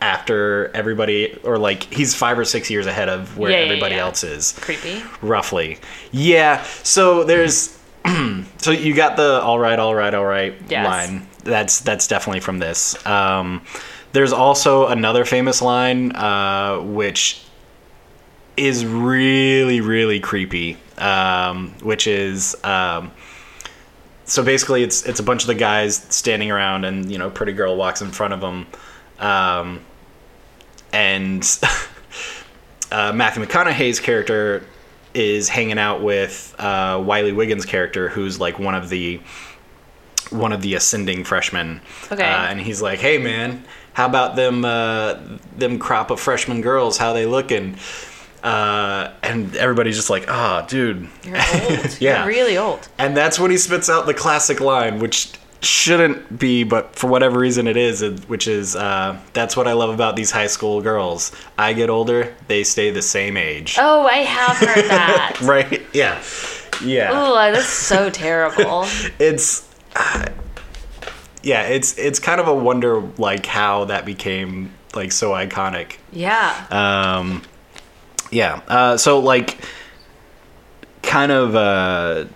after 0.00 0.70
everybody, 0.74 1.36
or 1.42 1.58
like 1.58 1.92
he's 1.92 2.14
five 2.14 2.38
or 2.38 2.44
six 2.44 2.70
years 2.70 2.86
ahead 2.86 3.08
of 3.08 3.36
where 3.36 3.50
Yeah, 3.50 3.58
yeah, 3.58 3.64
everybody 3.64 3.96
yeah. 3.96 4.02
else 4.02 4.22
is, 4.22 4.52
Creepy. 4.60 5.02
roughly. 5.22 5.78
Yeah. 6.12 6.62
So 6.84 7.24
there's. 7.24 7.76
so 8.58 8.70
you 8.70 8.94
got 8.94 9.16
the 9.16 9.40
all 9.42 9.58
right, 9.58 9.78
all 9.78 9.94
right, 9.94 10.14
all 10.14 10.24
right 10.24 10.54
Yes. 10.68 10.86
line. 10.86 11.26
That's 11.44 11.80
that's 11.80 12.06
definitely 12.06 12.40
from 12.40 12.58
this. 12.58 13.04
Um, 13.06 13.62
there's 14.12 14.32
also 14.32 14.88
another 14.88 15.24
famous 15.24 15.62
line 15.62 16.12
uh, 16.16 16.80
which 16.80 17.42
is 18.56 18.84
really 18.84 19.80
really 19.80 20.20
creepy, 20.20 20.76
um, 20.98 21.70
which 21.82 22.06
is. 22.06 22.56
Um, 22.64 23.12
so 24.24 24.44
basically 24.44 24.82
it's 24.84 25.04
it's 25.06 25.18
a 25.18 25.24
bunch 25.24 25.42
of 25.42 25.48
the 25.48 25.54
guys 25.56 25.96
standing 26.08 26.50
around 26.52 26.84
and 26.84 27.10
you 27.10 27.18
know 27.18 27.30
pretty 27.30 27.52
girl 27.52 27.76
walks 27.76 28.00
in 28.00 28.12
front 28.12 28.32
of 28.32 28.40
them 28.40 28.64
um, 29.18 29.80
and 30.92 31.42
uh, 32.92 33.12
matthew 33.12 33.44
mcconaughey's 33.44 33.98
character 33.98 34.64
is 35.14 35.48
hanging 35.48 35.78
out 35.78 36.02
with 36.02 36.54
uh, 36.58 37.00
wiley 37.04 37.32
wiggins 37.32 37.64
character 37.64 38.08
who's 38.08 38.38
like 38.40 38.58
one 38.58 38.74
of 38.74 38.88
the 38.88 39.20
one 40.30 40.52
of 40.52 40.62
the 40.62 40.74
ascending 40.74 41.24
freshmen 41.24 41.80
Okay. 42.12 42.22
uh, 42.22 42.46
and 42.46 42.60
he's 42.60 42.80
like 42.80 42.98
hey 43.00 43.18
man 43.18 43.64
how 43.94 44.06
about 44.06 44.36
them 44.36 44.64
uh, 44.64 45.16
them 45.56 45.78
crop 45.78 46.10
of 46.10 46.20
freshman 46.20 46.60
girls 46.60 46.96
how 46.98 47.12
they 47.12 47.26
looking 47.26 47.76
uh, 48.44 49.12
and 49.22 49.54
everybody's 49.56 49.96
just 49.96 50.08
like 50.10 50.24
oh 50.28 50.64
dude 50.68 51.08
You're 51.24 51.36
old. 51.36 51.96
Yeah. 52.00 52.18
You're 52.20 52.26
really 52.28 52.56
old. 52.56 52.88
and 52.98 53.16
that's 53.16 53.38
when 53.38 53.50
he 53.50 53.58
spits 53.58 53.90
out 53.90 54.06
the 54.06 54.14
classic 54.14 54.60
line, 54.60 54.98
which 55.00 55.32
shouldn't 55.62 56.38
be, 56.38 56.64
but 56.64 56.96
for 56.96 57.08
whatever 57.08 57.38
reason 57.38 57.66
it 57.66 57.76
is, 57.76 58.02
which 58.26 58.48
is, 58.48 58.74
uh, 58.76 59.18
that's 59.32 59.56
what 59.56 59.66
I 59.66 59.72
love 59.72 59.90
about 59.90 60.16
these 60.16 60.30
high 60.30 60.46
school 60.46 60.80
girls. 60.80 61.32
I 61.58 61.72
get 61.72 61.90
older, 61.90 62.34
they 62.48 62.64
stay 62.64 62.90
the 62.90 63.02
same 63.02 63.36
age. 63.36 63.76
Oh, 63.78 64.06
I 64.06 64.18
have 64.18 64.56
heard 64.56 64.84
that. 64.90 65.40
Right? 65.42 65.82
Yeah. 65.92 66.22
Yeah. 66.82 67.10
Ooh, 67.10 67.34
that's 67.52 67.66
so 67.66 68.10
terrible. 68.10 68.86
It's. 69.18 69.68
Uh, 69.94 70.26
yeah, 71.42 71.62
it's 71.62 71.98
it's 71.98 72.18
kind 72.18 72.40
of 72.40 72.48
a 72.48 72.54
wonder 72.54 73.00
like 73.16 73.46
how 73.46 73.86
that 73.86 74.04
became 74.04 74.72
like 74.94 75.10
so 75.10 75.30
iconic. 75.30 75.96
Yeah. 76.12 76.66
Um, 76.70 77.42
yeah. 78.30 78.60
Uh, 78.68 78.96
so 78.96 79.18
like, 79.20 79.58
kind 81.02 81.32
of 81.32 81.56
uh, 81.56 82.26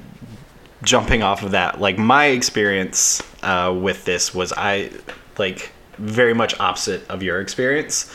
jumping 0.84 1.22
off 1.22 1.42
of 1.42 1.52
that, 1.52 1.80
like 1.80 1.98
my 1.98 2.26
experience 2.26 3.22
uh, 3.42 3.74
with 3.78 4.04
this 4.04 4.34
was 4.34 4.52
I 4.56 4.90
like 5.38 5.72
very 5.98 6.34
much 6.34 6.58
opposite 6.60 7.08
of 7.08 7.22
your 7.22 7.40
experience. 7.40 8.10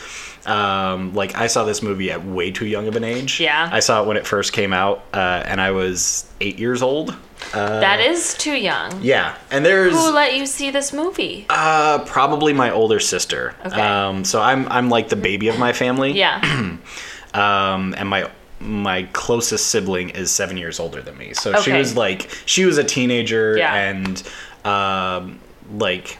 Um, 0.46 1.12
like 1.14 1.36
I 1.36 1.48
saw 1.48 1.64
this 1.64 1.82
movie 1.82 2.10
at 2.10 2.24
way 2.24 2.50
too 2.50 2.66
young 2.66 2.88
of 2.88 2.96
an 2.96 3.04
age. 3.04 3.40
Yeah. 3.40 3.68
I 3.70 3.80
saw 3.80 4.02
it 4.02 4.06
when 4.06 4.16
it 4.16 4.26
first 4.26 4.52
came 4.54 4.72
out, 4.72 5.04
uh, 5.12 5.42
and 5.44 5.60
I 5.60 5.70
was 5.72 6.30
eight 6.40 6.58
years 6.58 6.80
old. 6.82 7.14
Uh, 7.52 7.80
that 7.80 8.00
is 8.00 8.34
too 8.34 8.54
young. 8.54 9.02
yeah, 9.02 9.34
and 9.50 9.64
there's 9.64 9.94
Who 9.94 10.12
let 10.12 10.34
you 10.36 10.46
see 10.46 10.70
this 10.70 10.92
movie? 10.92 11.46
uh, 11.50 11.98
probably 12.04 12.52
my 12.52 12.70
older 12.70 13.00
sister. 13.00 13.54
Okay. 13.66 13.80
Um, 13.80 14.24
so 14.24 14.40
I'm 14.40 14.66
I'm 14.68 14.88
like 14.88 15.08
the 15.08 15.16
baby 15.16 15.48
of 15.48 15.58
my 15.58 15.72
family. 15.72 16.12
Yeah. 16.12 16.40
um, 17.34 17.94
and 17.96 18.08
my 18.08 18.30
my 18.60 19.04
closest 19.14 19.66
sibling 19.70 20.10
is 20.10 20.30
seven 20.30 20.56
years 20.56 20.78
older 20.78 21.00
than 21.00 21.16
me. 21.16 21.32
So 21.34 21.60
she 21.62 21.72
was 21.72 21.96
like 21.96 22.28
she 22.46 22.64
was 22.66 22.76
a 22.78 22.84
teenager 22.84 23.56
Yeah. 23.56 23.74
and 23.74 24.22
um, 24.64 25.40
like 25.72 26.18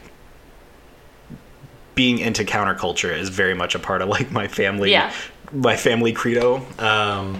being 1.95 2.19
into 2.19 2.45
counterculture 2.45 3.15
is 3.17 3.29
very 3.29 3.55
much 3.55 3.75
a 3.75 3.79
part 3.79 4.01
of 4.03 4.09
like 4.09 4.31
my 4.31 4.49
family 4.49 4.91
Yeah. 4.91 5.13
my 5.53 5.77
family 5.77 6.13
credo. 6.13 6.65
Um, 6.79 7.39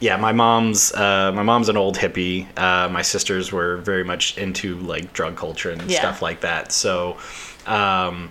yeah, 0.00 0.16
my 0.16 0.32
mom's 0.32 0.92
uh, 0.92 1.32
my 1.32 1.42
mom's 1.42 1.68
an 1.68 1.76
old 1.76 1.96
hippie. 1.96 2.46
Uh, 2.58 2.88
my 2.88 3.02
sisters 3.02 3.50
were 3.52 3.78
very 3.78 4.04
much 4.04 4.36
into 4.36 4.76
like 4.80 5.12
drug 5.12 5.36
culture 5.36 5.70
and 5.70 5.82
Yeah. 5.90 6.00
stuff 6.00 6.20
like 6.22 6.40
that. 6.40 6.72
So, 6.72 7.16
um, 7.66 8.30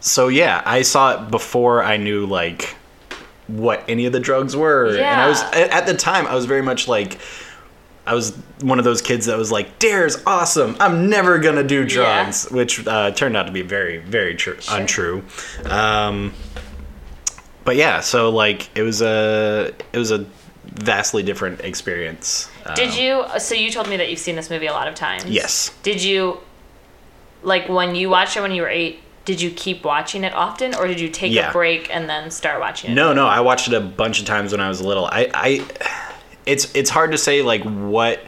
so 0.00 0.28
yeah, 0.28 0.62
I 0.64 0.82
saw 0.82 1.22
it 1.24 1.30
before 1.30 1.84
I 1.84 1.98
knew 1.98 2.26
like 2.26 2.74
what 3.46 3.84
any 3.88 4.06
of 4.06 4.12
the 4.12 4.20
drugs 4.20 4.56
were, 4.56 4.86
and 4.96 5.04
I 5.04 5.28
was 5.28 5.42
at 5.52 5.86
the 5.86 5.94
time 5.94 6.26
I 6.26 6.34
was 6.34 6.46
very 6.46 6.62
much 6.62 6.88
like. 6.88 7.18
I 8.06 8.12
was 8.12 8.36
one 8.60 8.78
of 8.78 8.84
those 8.84 9.00
kids 9.00 9.26
that 9.26 9.38
was 9.38 9.50
like, 9.50 9.78
"Dare's 9.78 10.22
awesome. 10.26 10.76
I'm 10.78 11.08
never 11.08 11.38
gonna 11.38 11.62
do 11.64 11.80
Yeah. 11.84 11.88
drugs," 11.88 12.46
which 12.50 12.86
uh, 12.86 13.12
turned 13.12 13.34
out 13.34 13.46
to 13.46 13.52
be 13.52 13.62
very, 13.62 13.96
very 13.96 14.34
tr- 14.34 14.60
Sure. 14.60 14.76
untrue. 14.78 15.24
Um, 15.64 16.34
but 17.64 17.76
yeah, 17.76 18.00
so 18.00 18.28
like 18.28 18.68
it 18.76 18.82
was 18.82 19.00
a 19.00 19.72
it 19.94 19.98
was 19.98 20.10
a 20.10 20.26
vastly 20.66 21.22
different 21.22 21.60
experience. 21.62 22.48
Did 22.74 22.90
Um, 22.90 22.98
you? 22.98 23.24
So 23.38 23.54
you 23.54 23.70
told 23.70 23.88
me 23.88 23.96
that 23.96 24.10
you've 24.10 24.18
seen 24.18 24.36
this 24.36 24.50
movie 24.50 24.66
a 24.66 24.72
lot 24.72 24.86
of 24.86 24.94
times. 24.94 25.24
Yes. 25.24 25.70
Did 25.82 26.02
you? 26.02 26.40
Like 27.42 27.68
when 27.70 27.94
you 27.94 28.10
watched 28.10 28.36
it 28.36 28.40
when 28.42 28.52
you 28.52 28.62
were 28.62 28.68
eight, 28.68 29.00
did 29.24 29.40
you 29.40 29.50
keep 29.50 29.84
watching 29.84 30.22
it 30.24 30.34
often, 30.34 30.74
or 30.74 30.86
did 30.86 31.00
you 31.00 31.08
take 31.08 31.32
Yeah. 31.32 31.50
a 31.50 31.52
break 31.52 31.88
and 31.94 32.08
then 32.08 32.30
start 32.30 32.60
watching 32.60 32.90
it? 32.90 32.94
No, 32.94 33.12
no, 33.12 33.26
I 33.26 33.40
watched 33.40 33.68
it 33.68 33.74
a 33.74 33.80
bunch 33.80 34.20
of 34.20 34.26
times 34.26 34.52
when 34.52 34.60
I 34.60 34.68
was 34.68 34.80
little. 34.82 35.06
I, 35.06 35.30
I 35.32 35.66
it's 36.46 36.74
it's 36.74 36.90
hard 36.90 37.12
to 37.12 37.18
say 37.18 37.42
like 37.42 37.62
what 37.64 38.20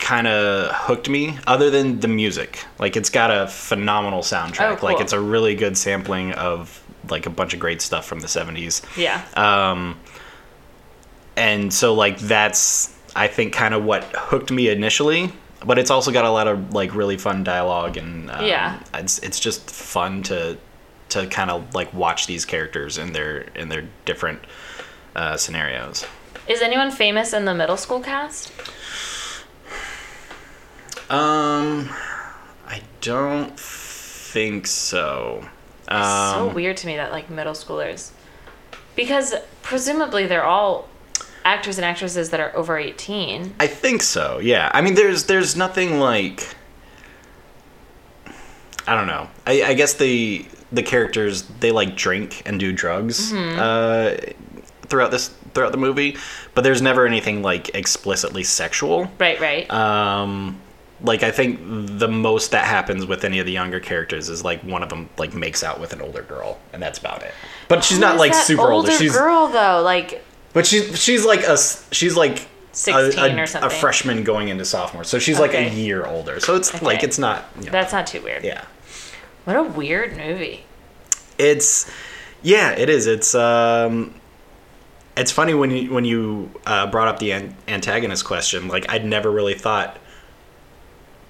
kind 0.00 0.26
of 0.26 0.70
hooked 0.72 1.08
me 1.08 1.38
other 1.46 1.70
than 1.70 2.00
the 2.00 2.08
music. 2.08 2.64
Like 2.78 2.96
it's 2.96 3.08
got 3.10 3.30
a 3.30 3.46
phenomenal 3.46 4.20
soundtrack. 4.22 4.82
Oh, 4.82 4.84
Like 4.84 5.00
it's 5.00 5.12
a 5.12 5.20
really 5.20 5.54
good 5.54 5.78
sampling 5.78 6.32
of 6.32 6.82
like 7.08 7.26
a 7.26 7.30
bunch 7.30 7.54
of 7.54 7.60
great 7.60 7.80
stuff 7.80 8.04
from 8.06 8.20
the 8.20 8.26
70s. 8.26 8.82
Yeah. 8.98 9.22
Um, 9.36 9.98
and 11.36 11.72
so 11.72 11.94
like 11.94 12.18
that's 12.18 12.94
I 13.16 13.28
think 13.28 13.52
kind 13.52 13.74
of 13.74 13.84
what 13.84 14.04
hooked 14.14 14.50
me 14.50 14.68
initially. 14.68 15.32
But 15.66 15.78
it's 15.78 15.90
also 15.90 16.10
got 16.12 16.24
a 16.24 16.30
lot 16.30 16.46
of 16.48 16.74
like 16.74 16.94
really 16.94 17.16
fun 17.16 17.42
dialogue 17.44 17.96
and 17.96 18.30
um, 18.30 18.44
Yeah. 18.44 18.78
it's 18.92 19.18
it's 19.20 19.40
just 19.40 19.70
fun 19.70 20.22
to 20.24 20.58
to 21.10 21.26
kind 21.26 21.50
of 21.50 21.74
like 21.74 21.92
watch 21.94 22.26
these 22.26 22.44
characters 22.44 22.98
in 22.98 23.12
their 23.12 23.38
in 23.54 23.68
their 23.68 23.84
different 24.04 24.40
uh, 25.16 25.36
scenarios. 25.36 26.04
Is 26.48 26.60
anyone 26.60 26.90
famous 26.90 27.32
in 27.32 27.44
the 27.46 27.54
middle 27.54 27.76
school 27.76 28.00
cast? 28.00 28.52
Um, 31.10 31.90
I 32.66 32.80
don't 33.00 33.58
think 33.58 34.66
so. 34.66 35.46
It's 35.88 35.90
so 36.32 36.48
Um, 36.48 36.54
weird 36.54 36.76
to 36.78 36.86
me 36.86 36.96
that 36.96 37.12
like 37.12 37.28
middle 37.30 37.52
schoolers, 37.52 38.10
because 38.96 39.34
presumably 39.62 40.26
they're 40.26 40.44
all 40.44 40.88
actors 41.44 41.78
and 41.78 41.84
actresses 41.84 42.30
that 42.30 42.40
are 42.40 42.54
over 42.56 42.78
eighteen. 42.78 43.54
I 43.60 43.66
think 43.66 44.02
so. 44.02 44.38
Yeah. 44.38 44.70
I 44.74 44.80
mean, 44.80 44.94
there's 44.94 45.24
there's 45.24 45.56
nothing 45.56 45.98
like. 45.98 46.54
I 48.86 48.94
don't 48.94 49.06
know. 49.06 49.28
I, 49.46 49.62
I 49.62 49.74
guess 49.74 49.94
the 49.94 50.44
the 50.72 50.82
characters 50.82 51.42
they 51.60 51.70
like 51.70 51.96
drink 51.96 52.42
and 52.46 52.58
do 52.58 52.72
drugs 52.72 53.32
uh, 53.32 54.20
throughout 54.82 55.10
this 55.10 55.28
throughout 55.54 55.72
the 55.72 55.78
movie, 55.78 56.16
but 56.54 56.64
there's 56.64 56.82
never 56.82 57.06
anything 57.06 57.42
like 57.42 57.74
explicitly 57.74 58.42
sexual. 58.42 59.10
Right. 59.18 59.40
Right. 59.40 59.70
Um, 59.70 60.60
like 61.00 61.22
I 61.22 61.30
think 61.30 61.60
the 61.62 62.08
most 62.08 62.50
that 62.50 62.66
happens 62.66 63.06
with 63.06 63.24
any 63.24 63.38
of 63.38 63.46
the 63.46 63.52
younger 63.52 63.80
characters 63.80 64.28
is 64.28 64.44
like 64.44 64.62
one 64.62 64.82
of 64.82 64.88
them 64.88 65.08
like 65.16 65.34
makes 65.34 65.62
out 65.62 65.80
with 65.80 65.92
an 65.92 66.02
older 66.02 66.22
girl, 66.22 66.58
and 66.72 66.82
that's 66.82 66.98
about 66.98 67.22
it. 67.22 67.32
But 67.68 67.84
she's 67.84 67.96
Who 67.98 68.02
not 68.02 68.16
like 68.18 68.34
super 68.34 68.62
older. 68.62 68.90
older 68.90 68.92
She's 68.92 69.16
girl 69.16 69.48
though. 69.48 69.80
Like 69.82 70.22
but 70.54 70.66
she's 70.66 70.98
she's 70.98 71.26
like 71.26 71.42
a 71.42 71.58
she's 71.92 72.16
like 72.16 72.38
a- 72.40 72.46
16 72.72 72.94
a, 73.38 73.42
or 73.42 73.46
something. 73.46 73.70
a 73.70 73.70
freshman 73.70 74.24
going 74.24 74.48
into 74.48 74.64
sophomore. 74.64 75.04
So 75.04 75.18
she's 75.20 75.38
like 75.38 75.52
a 75.54 75.68
year 75.68 76.06
older. 76.06 76.40
So 76.40 76.56
it's 76.56 76.80
like 76.82 77.02
it's 77.04 77.18
not 77.18 77.44
you 77.58 77.66
know, 77.66 77.70
that's 77.72 77.92
not 77.92 78.06
too 78.06 78.20
weird. 78.22 78.42
yeah. 78.42 78.64
What 79.44 79.56
a 79.56 79.62
weird 79.62 80.16
movie. 80.16 80.64
It's 81.38 81.88
yeah, 82.42 82.70
it 82.72 82.88
is. 82.88 83.06
It's 83.06 83.34
um 83.34 84.14
it's 85.16 85.30
funny 85.30 85.54
when 85.54 85.70
you 85.70 85.92
when 85.94 86.04
you 86.04 86.50
uh, 86.66 86.88
brought 86.88 87.06
up 87.06 87.18
the 87.20 87.30
an- 87.30 87.56
antagonist 87.68 88.24
question. 88.24 88.66
Like 88.66 88.90
I'd 88.90 89.04
never 89.04 89.30
really 89.30 89.54
thought 89.54 89.98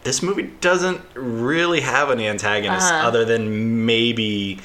this 0.04 0.22
movie 0.22 0.50
doesn't 0.60 1.00
really 1.14 1.80
have 1.82 2.08
an 2.10 2.20
antagonist 2.20 2.90
Uh-huh. 2.92 3.06
other 3.08 3.24
than 3.26 3.84
maybe 3.86 4.60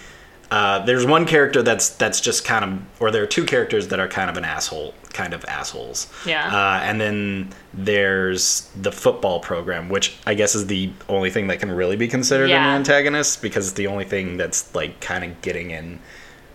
uh, 0.52 0.80
there's 0.86 1.06
one 1.06 1.26
character 1.26 1.62
that's 1.62 1.90
that's 1.90 2.20
just 2.22 2.44
kind 2.46 2.66
of 2.66 2.80
or 3.02 3.12
there 3.12 3.22
are 3.22 3.28
two 3.28 3.46
characters 3.46 3.88
that 3.90 4.00
are 4.00 4.08
kind 4.08 4.30
of 4.30 4.38
an 4.38 4.44
asshole 4.46 4.94
kind 5.14 5.34
of 5.34 5.44
assholes 5.46 6.08
Yeah. 6.26 6.46
uh, 6.48 6.80
and 6.84 7.00
then 7.00 7.50
there's 7.74 8.70
the 8.80 8.92
football 8.92 9.40
program 9.40 9.90
which 9.90 10.16
i 10.26 10.34
guess 10.34 10.56
is 10.56 10.68
the 10.68 10.92
only 11.08 11.30
thing 11.30 11.48
that 11.48 11.60
can 11.60 11.72
really 11.72 11.96
be 11.96 12.08
considered 12.08 12.50
Yeah. 12.50 12.70
an 12.70 12.76
antagonist 12.78 13.42
because 13.42 13.68
it's 13.68 13.76
the 13.78 13.88
only 13.88 14.06
thing 14.06 14.38
that's 14.38 14.74
like 14.74 15.00
kind 15.02 15.24
of 15.24 15.42
getting 15.42 15.72
in 15.72 16.00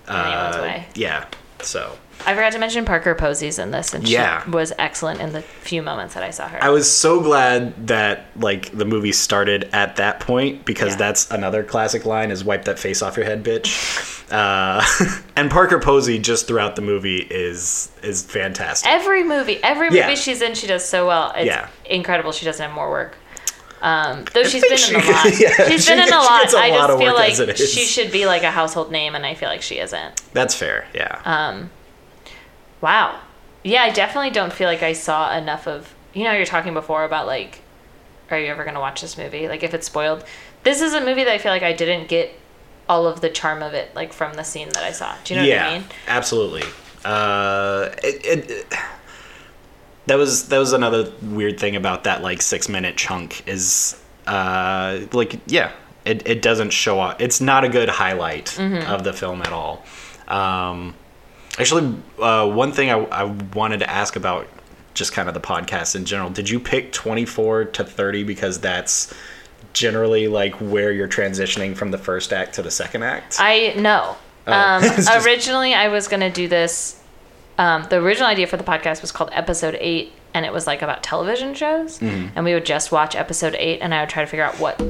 Anyone's 0.09 0.57
uh, 0.57 0.61
way. 0.63 0.87
yeah 0.95 1.25
so 1.65 1.97
I 2.27 2.35
forgot 2.35 2.53
to 2.53 2.59
mention 2.59 2.85
Parker 2.85 3.15
Posey's 3.15 3.59
in 3.59 3.71
this, 3.73 3.93
and 3.93 4.07
Yeah. 4.09 4.45
she 4.45 4.51
was 4.51 4.73
excellent 4.79 5.21
in 5.21 5.33
the 5.33 5.43
few 5.43 5.83
moments 5.83 6.15
that 6.15 6.23
I 6.23 6.31
saw 6.31 6.47
her. 6.49 6.63
I 6.63 6.69
was 6.71 6.91
so 6.91 7.21
glad 7.21 7.89
that 7.89 8.27
like 8.37 8.71
the 8.77 8.85
movie 8.85 9.13
started 9.13 9.69
at 9.73 9.97
that 9.97 10.21
point 10.21 10.65
because 10.65 10.91
Yeah. 10.93 10.97
that's 10.99 11.31
another 11.31 11.63
classic 11.65 12.05
line 12.07 12.31
is 12.31 12.45
"wipe 12.45 12.65
that 12.67 12.79
face 12.79 13.03
off 13.03 13.17
your 13.17 13.27
head, 13.27 13.45
bitch." 13.45 14.11
Uh, 14.31 14.83
and 15.37 15.51
Parker 15.51 15.79
Posey 15.79 16.19
just 16.19 16.47
throughout 16.47 16.77
the 16.77 16.83
movie 16.83 17.19
is 17.19 17.91
is 18.03 18.23
fantastic. 18.23 18.89
every 18.91 19.23
movie, 19.25 19.63
every 19.63 19.89
movie 19.89 19.99
Yeah. 19.99 20.15
she's 20.15 20.41
in, 20.41 20.55
she 20.55 20.67
does 20.67 20.85
so 20.85 21.07
well. 21.07 21.33
It's 21.37 21.47
Yeah. 21.47 21.69
incredible. 21.85 22.33
She 22.33 22.45
doesn't 22.47 22.65
have 22.65 22.75
more 22.75 22.91
work. 22.91 23.17
Um, 23.85 24.25
though 24.33 24.45
she's 24.45 24.63
been 24.63 24.97
in 25.03 25.09
a 25.09 25.13
lot. 25.13 25.25
yeah, 25.39 25.69
she's 25.69 25.85
she- 25.85 25.93
been 25.93 26.01
in 26.09 26.13
a 26.13 26.17
lot. 26.17 26.53
a 26.53 26.57
I 26.59 26.71
lot 26.71 26.87
just 26.89 26.99
feel 26.99 27.15
like 27.15 27.33
as 27.33 27.41
it 27.41 27.61
is. 27.61 27.71
she 27.73 27.85
should 27.85 28.11
be 28.11 28.25
like 28.25 28.43
a 28.43 28.51
household 28.51 28.91
name, 28.91 29.15
and 29.15 29.27
I 29.27 29.35
feel 29.35 29.51
like 29.51 29.61
she 29.63 29.79
isn't. 29.79 30.23
That's 30.33 30.55
fair. 30.55 30.87
Yeah. 30.95 31.21
Um, 31.27 31.71
wow. 32.81 33.21
Yeah, 33.63 33.83
I 33.83 33.91
definitely 33.91 34.31
don't 34.31 34.53
feel 34.53 34.69
like 34.69 34.83
I 34.83 34.95
saw 34.95 35.37
enough 35.37 35.67
of. 35.69 35.95
You 36.15 36.25
know, 36.25 36.33
you're 36.33 36.47
talking 36.47 36.73
before 36.75 37.05
about 37.05 37.27
like, 37.27 37.61
are 38.31 38.39
you 38.39 38.47
ever 38.47 38.65
gonna 38.65 38.81
watch 38.81 39.01
this 39.03 39.19
movie? 39.19 39.49
Like, 39.49 39.63
if 39.63 39.75
it's 39.75 39.87
spoiled. 39.87 40.25
This 40.63 40.81
is 40.81 40.95
a 40.95 41.01
movie 41.05 41.25
that 41.25 41.33
I 41.33 41.37
feel 41.39 41.53
like 41.53 41.63
I 41.63 41.75
didn't 41.75 42.09
get 42.09 42.31
all 42.89 43.07
of 43.07 43.21
the 43.21 43.29
charm 43.29 43.63
of 43.63 43.75
it, 43.75 43.95
like 43.95 44.15
from 44.15 44.33
the 44.35 44.45
scene 44.45 44.69
that 44.71 44.83
I 44.83 44.93
saw. 44.93 45.15
Do 45.25 45.35
you 45.35 45.41
know 45.41 45.47
yeah, 45.47 45.65
what 45.67 45.73
I 45.75 45.79
mean? 45.79 45.89
absolutely. 46.09 46.63
Uh, 47.05 47.91
it, 48.03 48.25
it, 48.25 48.51
it- 48.51 48.75
that 50.07 50.17
was 50.17 50.49
that 50.49 50.59
was 50.59 50.73
another 50.73 51.11
weird 51.23 51.59
thing 51.59 51.77
about 51.77 52.05
that 52.05 52.23
like 52.23 52.43
six 52.43 52.69
minute 52.69 52.97
chunk 52.97 53.47
is 53.49 54.01
uh, 54.27 55.01
like 55.13 55.39
yeah, 55.47 55.73
it, 56.05 56.27
it 56.29 56.43
doesn't 56.43 56.71
show 56.71 57.01
up. 57.01 57.21
It's 57.21 57.41
not 57.41 57.65
a 57.65 57.69
good 57.69 57.89
highlight 57.89 58.47
Mm-hmm. 58.47 58.91
of 58.91 59.05
the 59.05 59.13
film 59.13 59.41
at 59.43 59.53
all. 59.53 59.85
Um, 60.29 60.95
actually, 61.59 61.95
uh, 62.19 62.49
one 62.49 62.73
thing 62.73 62.91
I, 62.91 62.99
I 63.05 63.25
wanted 63.25 63.79
to 63.81 63.91
ask 63.91 64.17
about 64.17 64.47
just 64.95 65.13
kind 65.13 65.29
of 65.29 65.35
the 65.35 65.41
podcast 65.41 65.97
in 65.97 66.05
general. 66.05 66.31
Did 66.31 66.49
you 66.49 66.61
pick 66.61 66.93
twenty 66.93 67.25
four 67.25 67.65
to 67.65 67.85
thirty 67.85 68.25
because 68.25 68.61
that's 68.61 69.13
generally 69.73 70.29
like 70.29 70.55
where 70.61 70.93
you're 70.93 71.09
transitioning 71.09 71.77
from 71.77 71.91
the 71.91 71.99
first 71.99 72.33
act 72.33 72.55
to 72.55 72.63
the 72.63 72.71
second 72.71 73.03
act? 73.03 73.37
I 73.41 73.75
no. 73.77 74.17
Oh. 74.47 74.53
Um, 74.53 74.85
originally, 75.25 75.75
I 75.75 75.89
was 75.89 76.07
gonna 76.09 76.31
do 76.31 76.49
this. 76.49 77.01
Um, 77.59 77.87
the 77.89 77.97
original 77.97 78.29
idea 78.29 78.47
for 78.47 78.57
the 78.57 78.65
podcast 78.65 79.01
was 79.01 79.13
called 79.13 79.31
Episode 79.33 79.77
Eight, 79.81 80.13
and 80.33 80.45
it 80.45 80.53
was 80.53 80.67
like 80.67 80.83
about 80.83 81.03
television 81.03 81.55
shows, 81.55 81.99
Mm-hmm. 82.01 82.29
and 82.37 82.45
we 82.45 82.55
would 82.55 82.67
just 82.67 82.91
watch 82.91 83.15
episode 83.15 83.55
eight, 83.59 83.81
and 83.81 83.95
I 83.95 84.01
would 84.01 84.09
try 84.09 84.25
to 84.25 84.29
figure 84.29 84.45
out 84.45 84.59
what 84.59 84.83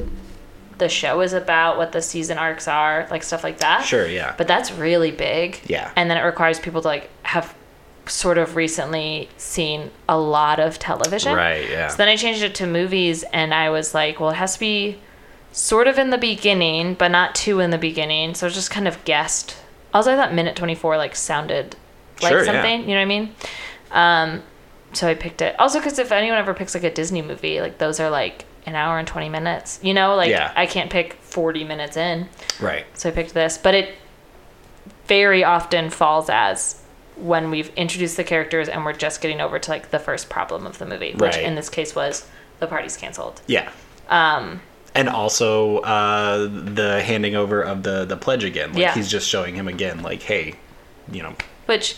the 0.77 0.89
show 0.89 1.21
is 1.21 1.31
about, 1.33 1.77
what 1.77 1.91
the 1.91 2.01
season 2.01 2.37
arcs 2.37 2.67
are, 2.67 3.07
like 3.11 3.23
stuff 3.23 3.43
like 3.43 3.59
that. 3.59 3.85
Sure, 3.85 4.07
yeah. 4.07 4.33
But 4.37 4.47
that's 4.47 4.71
really 4.71 5.11
big. 5.11 5.59
Yeah. 5.67 5.91
And 5.95 6.09
then 6.09 6.17
it 6.17 6.21
requires 6.21 6.59
people 6.59 6.81
to 6.81 6.87
like 6.87 7.09
have 7.23 7.55
sort 8.07 8.37
of 8.37 8.55
recently 8.55 9.29
seen 9.37 9.89
a 10.09 10.17
lot 10.17 10.59
of 10.59 10.77
television. 10.77 11.33
Right, 11.35 11.69
yeah. 11.69 11.87
So 11.87 11.97
then 11.97 12.07
I 12.09 12.15
changed 12.17 12.43
it 12.43 12.53
to 12.55 12.67
movies 12.67 13.23
and 13.31 13.53
I 13.53 13.69
was 13.69 13.93
like, 13.93 14.19
well, 14.19 14.31
it 14.31 14.35
has 14.35 14.55
to 14.55 14.59
be 14.59 14.97
sort 15.53 15.87
of 15.87 15.97
in 15.97 16.09
the 16.09 16.17
beginning, 16.17 16.93
but 16.95 17.07
not 17.07 17.33
too 17.35 17.61
in 17.61 17.69
the 17.69 17.77
beginning. 17.77 18.33
So 18.35 18.47
I 18.47 18.49
just 18.49 18.69
kind 18.69 18.87
of 18.87 19.03
guessed. 19.05 19.55
Also, 19.93 20.11
I 20.11 20.15
thought 20.17 20.33
minute 20.33 20.55
24 20.57 20.97
like 20.97 21.15
sounded 21.15 21.77
like 22.21 22.31
Sure, 22.31 22.43
yeah. 22.45 22.51
something, 22.51 22.81
you 22.81 22.87
know 22.87 22.93
what 22.95 23.01
I 23.01 23.05
mean? 23.05 23.35
Um, 23.91 24.43
so 24.93 25.07
I 25.07 25.13
picked 25.15 25.41
it. 25.41 25.59
Also, 25.59 25.79
because 25.79 25.99
if 25.99 26.11
anyone 26.11 26.37
ever 26.37 26.53
picks 26.53 26.73
like 26.73 26.83
a 26.83 26.91
Disney 26.91 27.21
movie, 27.21 27.59
like 27.61 27.77
those 27.77 27.99
are 27.99 28.09
like 28.09 28.45
an 28.65 28.75
hour 28.75 28.97
and 28.97 29.07
20 29.07 29.29
minutes, 29.29 29.79
you 29.83 29.93
know? 29.93 30.15
Like 30.15 30.29
Yeah. 30.29 30.51
I 30.55 30.65
can't 30.65 30.89
pick 30.89 31.13
40 31.21 31.63
minutes 31.65 31.97
in. 31.97 32.27
right. 32.59 32.85
So 32.93 33.09
I 33.09 33.11
picked 33.11 33.33
this, 33.33 33.57
but 33.57 33.75
it 33.75 33.95
very 35.07 35.43
often 35.43 35.89
falls 35.89 36.29
as 36.29 36.81
when 37.15 37.49
we've 37.51 37.69
introduced 37.75 38.17
the 38.17 38.23
characters 38.23 38.67
and 38.67 38.83
we're 38.83 38.93
just 38.93 39.21
getting 39.21 39.39
over 39.39 39.59
to 39.59 39.71
like 39.71 39.91
the 39.91 39.99
first 39.99 40.29
problem 40.29 40.65
of 40.65 40.77
the 40.79 40.85
movie, 40.85 41.11
which 41.13 41.35
Right. 41.35 41.43
in 41.43 41.55
this 41.55 41.69
case 41.69 41.95
was 41.95 42.25
the 42.59 42.67
party's 42.67 42.97
canceled. 42.97 43.41
Yeah. 43.47 43.69
Um, 44.09 44.61
And 44.95 45.09
also 45.09 45.79
uh, 45.79 46.47
the 46.49 47.01
handing 47.03 47.35
over 47.35 47.61
of 47.61 47.83
the 47.83 48.05
the 48.05 48.17
pledge 48.17 48.43
again. 48.43 48.69
Like 48.71 48.79
Yeah. 48.79 48.93
he's 48.93 49.09
just 49.09 49.27
showing 49.29 49.55
him 49.55 49.67
again, 49.67 50.01
like, 50.01 50.21
hey, 50.23 50.55
you 51.11 51.21
know, 51.23 51.35
which 51.65 51.97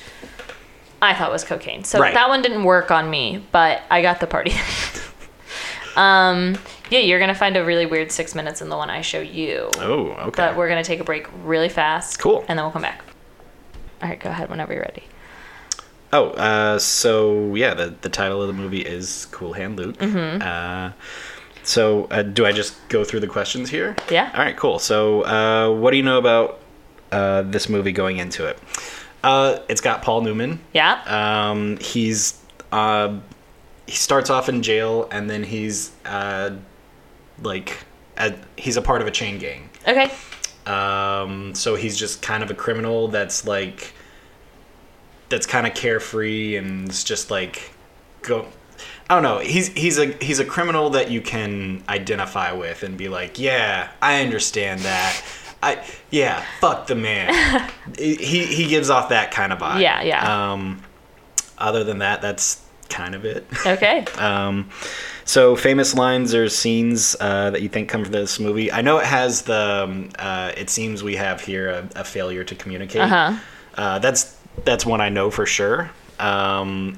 I 1.01 1.13
thought 1.13 1.31
was 1.31 1.43
cocaine. 1.43 1.83
So 1.83 1.99
Right. 1.99 2.13
that 2.13 2.29
one 2.29 2.41
didn't 2.41 2.63
work 2.63 2.91
on 2.91 3.09
me, 3.09 3.45
but 3.51 3.81
I 3.89 4.01
got 4.01 4.19
the 4.19 4.27
party. 4.27 4.53
um, 5.95 6.57
yeah, 6.89 6.99
you're 6.99 7.19
gonna 7.19 7.35
find 7.35 7.57
a 7.57 7.63
really 7.65 7.85
weird 7.85 8.11
six 8.11 8.35
minutes 8.35 8.61
in 8.61 8.69
the 8.69 8.77
one 8.77 8.89
I 8.89 9.01
show 9.01 9.19
you. 9.19 9.69
oh, 9.79 10.07
okay. 10.27 10.31
But 10.35 10.55
we're 10.57 10.69
gonna 10.69 10.83
take 10.83 10.99
a 10.99 11.03
break 11.03 11.27
really 11.43 11.69
fast. 11.69 12.19
Cool. 12.19 12.45
And 12.47 12.57
then 12.57 12.65
we'll 12.65 12.71
come 12.71 12.81
back. 12.83 13.01
All 14.01 14.09
right, 14.09 14.19
go 14.19 14.29
ahead 14.29 14.49
whenever 14.49 14.73
you're 14.73 14.83
ready. 14.83 15.03
Oh, 16.13 16.29
uh, 16.31 16.79
so 16.79 17.55
yeah, 17.55 17.73
the 17.73 17.93
the 18.01 18.09
title 18.09 18.41
of 18.41 18.47
the 18.47 18.53
movie 18.53 18.81
is 18.81 19.27
Cool 19.31 19.53
Hand 19.53 19.75
Luke. 19.77 19.97
Mm-hmm. 19.97 20.41
Uh, 20.41 20.91
so 21.63 22.05
uh, 22.11 22.21
do 22.21 22.45
I 22.45 22.53
just 22.53 22.75
go 22.89 23.03
through 23.03 23.19
the 23.21 23.27
questions 23.27 23.69
here? 23.69 23.95
Yeah. 24.09 24.31
All 24.33 24.39
right, 24.41 24.55
cool. 24.55 24.79
So 24.79 25.23
uh, 25.23 25.73
what 25.77 25.91
do 25.91 25.97
you 25.97 26.03
know 26.03 26.17
about 26.17 26.59
uh, 27.11 27.41
this 27.41 27.67
movie 27.67 27.91
going 27.91 28.17
into 28.17 28.45
it? 28.45 28.57
Uh, 29.23 29.59
it's 29.67 29.81
got 29.81 30.01
Paul 30.01 30.21
Newman. 30.21 30.59
Yeah. 30.73 31.01
Um, 31.05 31.77
he's 31.77 32.39
uh, 32.71 33.19
he 33.85 33.95
starts 33.95 34.29
off 34.29 34.49
in 34.49 34.61
jail, 34.61 35.07
and 35.11 35.29
then 35.29 35.43
he's 35.43 35.91
uh, 36.05 36.51
like 37.41 37.77
a, 38.17 38.33
he's 38.55 38.77
a 38.77 38.81
part 38.81 39.01
of 39.01 39.07
a 39.07 39.11
chain 39.11 39.37
gang. 39.39 39.69
Okay. 39.87 40.11
Um, 40.65 41.55
so 41.55 41.75
he's 41.75 41.97
just 41.97 42.21
kind 42.21 42.43
of 42.43 42.51
a 42.51 42.53
criminal 42.53 43.07
that's 43.07 43.47
like 43.47 43.93
that's 45.29 45.45
kind 45.45 45.65
of 45.65 45.73
carefree 45.73 46.55
and 46.57 46.87
it's 46.89 47.03
just 47.03 47.31
like 47.31 47.71
go 48.21 48.47
I 49.09 49.13
don't 49.15 49.23
know. 49.23 49.39
He's 49.39 49.69
he's 49.69 49.97
a 49.97 50.07
he's 50.21 50.39
a 50.39 50.45
criminal 50.45 50.89
that 50.91 51.09
you 51.09 51.21
can 51.21 51.83
identify 51.87 52.51
with 52.51 52.83
and 52.83 52.97
be 52.97 53.07
like, 53.07 53.39
"Yeah, 53.39 53.89
I 54.01 54.21
understand 54.21 54.81
that." 54.81 55.21
I 55.61 55.83
yeah, 56.11 56.43
fuck 56.59 56.87
the 56.87 56.95
man. 56.95 57.69
he 57.97 58.45
he 58.45 58.67
gives 58.67 58.89
off 58.89 59.09
that 59.09 59.31
kind 59.31 59.51
of 59.51 59.59
vibe. 59.59 59.81
Yeah, 59.81 60.01
yeah. 60.01 60.51
Um 60.51 60.83
other 61.57 61.83
than 61.83 61.99
that, 61.99 62.21
that's 62.21 62.61
kind 62.89 63.15
of 63.15 63.25
it. 63.25 63.45
Okay. 63.65 64.05
Um, 64.17 64.69
so 65.25 65.55
famous 65.55 65.93
lines 65.93 66.33
or 66.33 66.47
scenes 66.47 67.15
uh, 67.19 67.49
that 67.49 67.61
you 67.61 67.67
think 67.67 67.89
come 67.89 68.03
from 68.03 68.13
this 68.13 68.39
movie. 68.39 68.71
I 68.71 68.81
know 68.81 68.97
it 68.99 69.05
has 69.05 69.41
the. 69.41 69.83
Um, 69.83 70.09
uh, 70.17 70.53
it 70.55 70.69
seems 70.69 71.03
we 71.03 71.17
have 71.17 71.41
here 71.41 71.69
a, 71.69 71.89
a 71.97 72.03
failure 72.03 72.45
to 72.45 72.55
communicate. 72.55 73.01
Uh-huh. 73.01 73.37
Uh, 73.75 73.99
that's 73.99 74.37
that's 74.63 74.85
one 74.85 75.01
I 75.01 75.09
know 75.09 75.29
for 75.29 75.45
sure. 75.45 75.91
Um, 76.19 76.97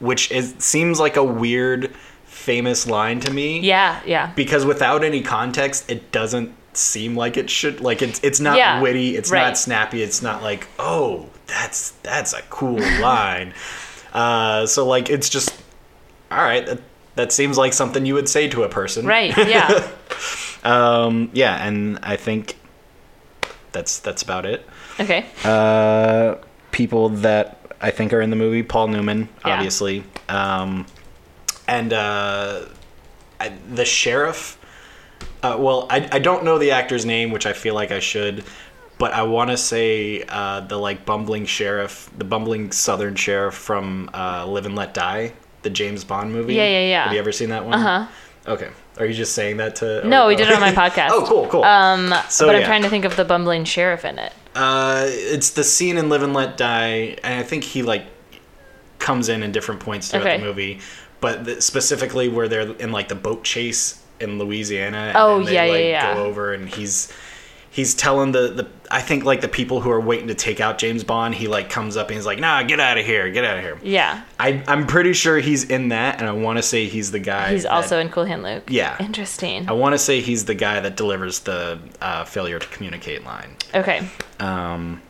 which 0.00 0.30
is 0.30 0.54
seems 0.58 1.00
like 1.00 1.16
a 1.16 1.24
weird 1.24 1.94
famous 2.26 2.86
line 2.86 3.20
to 3.20 3.32
me. 3.32 3.60
Yeah, 3.60 4.00
yeah. 4.04 4.32
Because 4.34 4.66
without 4.66 5.02
any 5.02 5.22
context, 5.22 5.90
it 5.90 6.12
doesn't 6.12 6.54
seem 6.76 7.16
like 7.16 7.36
it 7.36 7.50
should. 7.50 7.80
Like 7.80 8.02
it's 8.02 8.20
it's 8.22 8.40
not 8.40 8.56
Yeah, 8.56 8.80
witty. 8.80 9.16
It's 9.16 9.30
right. 9.30 9.46
not 9.48 9.58
snappy. 9.58 10.02
It's 10.02 10.22
not 10.22 10.42
like 10.42 10.66
oh 10.78 11.28
that's 11.46 11.90
that's 12.02 12.32
a 12.32 12.42
cool 12.50 12.78
line. 13.00 13.54
Uh, 14.12 14.66
so 14.66 14.86
like 14.86 15.10
it's 15.10 15.28
just 15.28 15.50
all 16.30 16.42
right. 16.42 16.64
That, 16.66 16.80
that 17.14 17.30
seems 17.32 17.58
like 17.58 17.72
something 17.74 18.06
you 18.06 18.14
would 18.14 18.28
say 18.28 18.48
to 18.48 18.62
a 18.62 18.68
person. 18.68 19.06
Right, 19.06 19.36
yeah. 19.36 19.88
Um, 20.64 21.30
yeah, 21.32 21.66
and 21.66 21.98
I 22.04 22.14
think 22.14 22.56
that's 23.72 23.98
that's 23.98 24.22
about 24.22 24.46
it. 24.46 24.64
Okay. 25.00 25.26
Uh, 25.44 26.36
people 26.70 27.08
that 27.08 27.58
I 27.80 27.90
think 27.90 28.12
are 28.12 28.20
in 28.20 28.30
the 28.30 28.36
movie: 28.36 28.62
Paul 28.62 28.86
Newman, 28.86 29.28
Yeah. 29.44 29.54
obviously, 29.56 30.04
um, 30.28 30.86
and 31.66 31.92
uh, 31.92 32.66
I, 33.40 33.48
the 33.74 33.84
sheriff. 33.84 34.56
Uh, 35.42 35.56
well, 35.58 35.86
I, 35.90 36.08
I 36.12 36.18
don't 36.18 36.44
know 36.44 36.58
the 36.58 36.70
actor's 36.70 37.04
name, 37.04 37.30
which 37.30 37.46
I 37.46 37.52
feel 37.52 37.74
like 37.74 37.90
I 37.90 37.98
should, 37.98 38.44
but 38.98 39.12
I 39.12 39.22
want 39.22 39.50
to 39.50 39.56
say 39.56 40.22
uh, 40.28 40.60
the 40.60 40.76
like 40.76 41.04
bumbling 41.04 41.46
sheriff, 41.46 42.10
the 42.16 42.24
bumbling 42.24 42.70
Southern 42.72 43.14
sheriff 43.16 43.54
from 43.54 44.08
uh, 44.14 44.46
Live 44.46 44.66
and 44.66 44.76
Let 44.76 44.94
Die, 44.94 45.32
the 45.62 45.70
James 45.70 46.04
Bond 46.04 46.32
movie. 46.32 46.54
Yeah, 46.54 46.68
yeah, 46.68 46.80
yeah. 46.88 47.04
Have 47.04 47.12
you 47.12 47.18
ever 47.18 47.32
seen 47.32 47.48
that 47.50 47.64
one? 47.64 47.74
Uh-huh. 47.74 48.06
Okay. 48.46 48.70
Are 48.98 49.06
you 49.06 49.14
just 49.14 49.34
saying 49.34 49.56
that 49.56 49.76
to? 49.76 50.06
No, 50.06 50.24
or- 50.24 50.28
we 50.28 50.36
did 50.36 50.48
it 50.48 50.54
on 50.54 50.60
my 50.60 50.72
podcast. 50.88 51.08
Oh, 51.10 51.24
cool, 51.26 51.48
cool. 51.48 51.64
Um, 51.64 52.12
So, 52.28 52.46
but 52.46 52.54
I'm 52.54 52.64
trying 52.64 52.82
to 52.82 52.88
think 52.88 53.04
of 53.04 53.16
the 53.16 53.24
bumbling 53.24 53.64
sheriff 53.64 54.04
in 54.04 54.18
it. 54.18 54.32
Uh, 54.54 55.04
it's 55.08 55.50
the 55.50 55.64
scene 55.64 55.96
in 55.98 56.08
Live 56.08 56.22
and 56.22 56.34
Let 56.34 56.56
Die, 56.56 57.16
and 57.24 57.40
I 57.40 57.42
think 57.42 57.64
he 57.64 57.82
like 57.82 58.04
comes 58.98 59.28
in 59.28 59.42
in 59.42 59.50
different 59.50 59.80
points 59.80 60.10
throughout 60.10 60.26
Okay. 60.26 60.38
the 60.38 60.44
movie, 60.44 60.80
but 61.20 61.44
the, 61.44 61.60
specifically 61.62 62.28
where 62.28 62.48
they're 62.48 62.72
in 62.76 62.92
like 62.92 63.08
the 63.08 63.14
boat 63.14 63.42
chase 63.44 64.01
in 64.22 64.38
Louisiana. 64.38 64.96
And 65.08 65.16
Oh, 65.16 65.42
they, 65.42 65.54
yeah, 65.54 65.64
yeah, 65.64 65.72
like, 65.72 65.84
yeah. 65.84 66.14
Go 66.14 66.24
over 66.24 66.52
and 66.54 66.68
he's 66.68 67.12
he's 67.70 67.94
telling 67.94 68.32
the 68.32 68.48
the 68.48 68.68
I 68.90 69.00
think 69.00 69.24
like 69.24 69.40
the 69.40 69.48
people 69.48 69.80
who 69.80 69.90
are 69.90 70.00
waiting 70.00 70.28
to 70.28 70.34
take 70.34 70.60
out 70.60 70.76
James 70.78 71.02
Bond. 71.04 71.34
He 71.34 71.48
like 71.48 71.70
comes 71.70 71.96
up 71.96 72.08
and 72.08 72.16
he's 72.16 72.26
like, 72.26 72.38
Nah, 72.38 72.62
get 72.62 72.78
out 72.80 72.98
of 72.98 73.06
here, 73.06 73.30
get 73.30 73.44
out 73.44 73.56
of 73.56 73.62
here. 73.64 73.78
Yeah. 73.82 74.22
I 74.38 74.62
I'm 74.68 74.86
pretty 74.86 75.14
sure 75.14 75.38
he's 75.38 75.64
in 75.64 75.88
that, 75.88 76.20
and 76.20 76.28
I 76.28 76.32
want 76.32 76.58
to 76.58 76.62
say 76.62 76.86
he's 76.86 77.10
the 77.10 77.18
guy. 77.18 77.52
He's 77.52 77.62
that- 77.62 77.72
also 77.72 77.98
in 77.98 78.08
Cool 78.10 78.24
Hand 78.26 78.42
Luke. 78.42 78.64
Yeah. 78.68 78.96
Interesting. 79.00 79.68
I 79.68 79.72
want 79.72 79.94
to 79.94 79.98
say 79.98 80.20
he's 80.20 80.44
the 80.44 80.54
guy 80.54 80.80
that 80.80 80.96
delivers 80.96 81.40
the 81.40 81.78
uh, 82.00 82.24
failure 82.24 82.58
to 82.58 82.66
communicate 82.68 83.24
line. 83.24 83.56
Okay. 83.74 84.06
Um, 84.38 85.00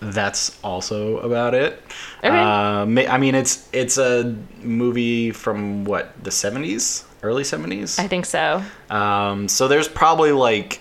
that's 0.00 0.58
also 0.64 1.18
about 1.18 1.54
it. 1.54 1.80
Okay. 2.24 2.28
Uh, 2.28 2.84
I 3.10 3.18
mean, 3.18 3.34
it's 3.36 3.68
it's 3.72 3.98
a 3.98 4.36
movie 4.60 5.30
from 5.30 5.84
what 5.84 6.12
the 6.24 6.30
seventies, 6.32 7.04
early 7.22 7.44
seventies. 7.44 7.98
I 7.98 8.08
think 8.08 8.26
so. 8.26 8.62
Um, 8.90 9.48
so 9.48 9.68
there's 9.68 9.88
probably 9.88 10.32
like, 10.32 10.80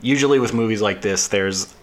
usually 0.00 0.38
with 0.38 0.52
movies 0.54 0.82
like 0.82 1.02
this, 1.02 1.28
there's 1.28 1.74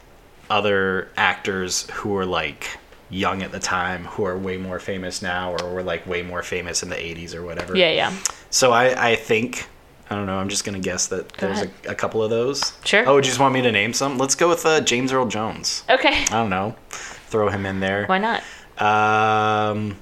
other 0.50 1.10
actors 1.16 1.90
who 1.92 2.16
are 2.18 2.26
like 2.26 2.78
young 3.10 3.42
at 3.42 3.52
the 3.52 3.60
time 3.60 4.06
who 4.06 4.26
are 4.26 4.38
way 4.38 4.58
more 4.58 4.80
famous 4.80 5.22
now, 5.22 5.54
or 5.56 5.74
were 5.74 5.84
like 5.84 6.06
way 6.06 6.22
more 6.22 6.44
famous 6.44 6.84
in 6.84 6.90
the 6.90 6.96
'80s 6.96 7.34
or 7.34 7.44
whatever. 7.44 7.76
Yeah, 7.76 7.92
yeah. 7.92 8.16
So 8.50 8.72
I 8.72 9.12
I 9.12 9.16
think. 9.16 9.68
I 10.12 10.16
don't 10.16 10.26
know. 10.26 10.40
I'm 10.40 10.50
just 10.50 10.64
gonna 10.66 10.80
guess 10.80 11.06
that 11.10 11.38
Go 11.38 11.46
there's 11.54 11.70
a, 11.86 11.92
a 11.92 11.94
couple 11.94 12.24
of 12.24 12.32
those. 12.32 12.74
Sure. 12.84 13.08
Oh, 13.08 13.22
do 13.22 13.28
you 13.28 13.30
just 13.30 13.40
want 13.40 13.54
me 13.54 13.62
to 13.62 13.72
name 13.72 13.94
some? 13.94 14.18
Let's 14.18 14.34
go 14.34 14.50
with 14.50 14.66
uh, 14.66 14.82
James 14.82 15.14
Earl 15.14 15.28
Jones. 15.28 15.84
Okay. 15.88 16.24
I 16.24 16.30
don't 16.32 16.50
know. 16.50 16.76
Throw 16.90 17.48
him 17.50 17.64
in 17.68 17.80
there. 17.80 18.08
Why 18.08 18.18
not? 18.18 18.42
Um, 18.82 19.98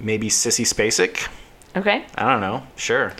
maybe 0.00 0.28
Sissy 0.28 0.64
Spacek. 0.64 1.28
Okay. 1.76 2.04
I 2.16 2.30
don't 2.30 2.40
know. 2.40 2.66
Sure. 2.76 3.12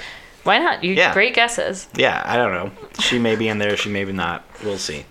Why 0.45 0.59
not? 0.59 0.83
You 0.85 0.95
Yeah. 0.95 1.13
great 1.13 1.35
guesses. 1.35 1.89
Yeah, 1.95 2.23
I 2.25 2.37
don't 2.37 2.53
know. 2.53 2.71
She 3.01 3.19
may 3.19 3.37
be 3.37 3.49
in 3.49 3.59
there. 3.59 3.77
She 3.77 3.89
may 3.91 4.05
be 4.05 4.13
not. 4.13 4.45
We'll 4.65 4.79
see. 4.79 5.07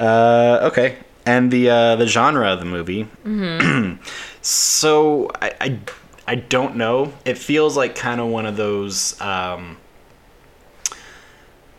Uh, 0.00 0.60
okay. 0.72 0.96
And 1.26 1.50
the 1.50 1.70
uh, 1.70 1.96
the 1.96 2.06
genre 2.06 2.52
of 2.52 2.58
the 2.60 2.64
movie. 2.66 3.06
Mm-hmm. 3.24 4.02
so 4.42 5.30
I, 5.40 5.52
I 5.60 5.78
I 6.26 6.34
don't 6.36 6.76
know. 6.76 7.12
It 7.24 7.38
feels 7.38 7.76
like 7.76 7.94
kind 7.94 8.20
of 8.20 8.28
one 8.28 8.46
of 8.46 8.56
those 8.56 9.18
um, 9.20 9.76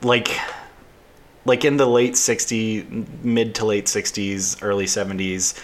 like 0.01 0.29
like 1.45 1.65
in 1.65 1.77
the 1.77 1.85
late 1.85 2.13
60s 2.13 3.23
mid 3.23 3.55
to 3.55 3.65
late 3.65 3.85
60s 3.85 4.57
early 4.63 4.85
70s 4.85 5.59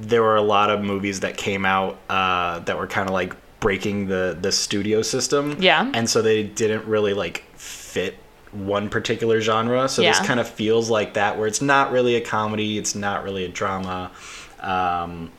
there 0.00 0.22
were 0.22 0.36
a 0.36 0.42
lot 0.42 0.70
of 0.70 0.80
movies 0.82 1.20
that 1.20 1.36
came 1.36 1.64
out 1.64 1.98
uh, 2.08 2.58
that 2.60 2.78
were 2.78 2.86
kind 2.86 3.08
of 3.08 3.12
like 3.14 3.34
breaking 3.60 4.06
the 4.08 4.36
the 4.40 4.52
studio 4.52 5.02
system 5.02 5.56
Yeah. 5.60 5.90
and 5.94 6.08
so 6.08 6.22
they 6.22 6.42
didn't 6.44 6.84
really 6.86 7.12
like 7.14 7.44
fit 7.56 8.16
one 8.52 8.88
particular 8.88 9.40
genre 9.40 9.88
so 9.88 10.00
this 10.02 10.20
kind 10.20 10.40
of 10.40 10.48
feels 10.48 10.88
like 10.88 11.14
that 11.14 11.36
where 11.36 11.46
it's 11.46 11.60
not 11.60 11.90
really 11.92 12.14
a 12.14 12.20
comedy 12.20 12.78
it's 12.78 12.94
not 12.94 13.22
really 13.24 13.44
a 13.44 13.48
drama 13.48 14.10
um, 14.60 15.30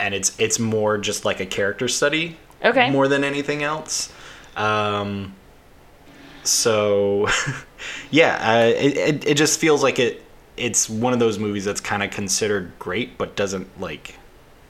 and 0.00 0.14
it's 0.14 0.38
it's 0.38 0.58
more 0.58 0.98
just 0.98 1.24
like 1.24 1.40
a 1.40 1.46
character 1.46 1.88
study 1.88 2.36
Okay. 2.64 2.90
more 2.90 3.08
than 3.08 3.24
anything 3.24 3.62
else 3.64 4.12
um 4.56 5.34
so 6.44 7.28
yeah 8.10 8.36
uh, 8.52 8.66
it, 8.66 8.96
it, 8.96 9.28
it 9.28 9.34
just 9.36 9.58
feels 9.60 9.82
like 9.82 9.98
it 9.98 10.22
it's 10.56 10.88
one 10.88 11.12
of 11.12 11.18
those 11.18 11.38
movies 11.38 11.64
that's 11.64 11.80
kind 11.80 12.02
of 12.02 12.10
considered 12.10 12.72
great 12.78 13.16
but 13.18 13.36
doesn't 13.36 13.80
like 13.80 14.16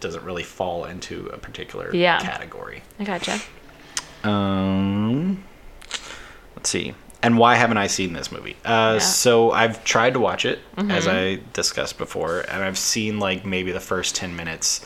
doesn't 0.02 0.24
really 0.24 0.42
fall 0.42 0.84
into 0.84 1.28
a 1.28 1.38
particular 1.38 1.94
Yeah. 1.94 2.18
category 2.20 2.82
I 3.00 3.04
gotcha. 3.04 3.38
um, 4.24 5.42
let's 6.56 6.70
see. 6.70 6.94
And 7.24 7.38
why 7.38 7.54
haven't 7.54 7.76
I 7.76 7.86
seen 7.86 8.12
this 8.14 8.32
movie? 8.32 8.56
Uh, 8.64 8.68
Yeah. 8.68 8.90
Mm-hmm. 8.90 8.98
So 9.00 9.52
I've 9.52 9.84
tried 9.84 10.14
to 10.14 10.20
watch 10.20 10.44
it, 10.44 10.58
as 10.76 11.06
I 11.06 11.38
discussed 11.52 11.96
before, 11.96 12.40
and 12.40 12.62
I've 12.64 12.78
seen 12.78 13.18
like 13.20 13.44
maybe 13.46 13.70
the 13.72 13.80
first 13.80 14.16
ten 14.16 14.34
minutes. 14.34 14.84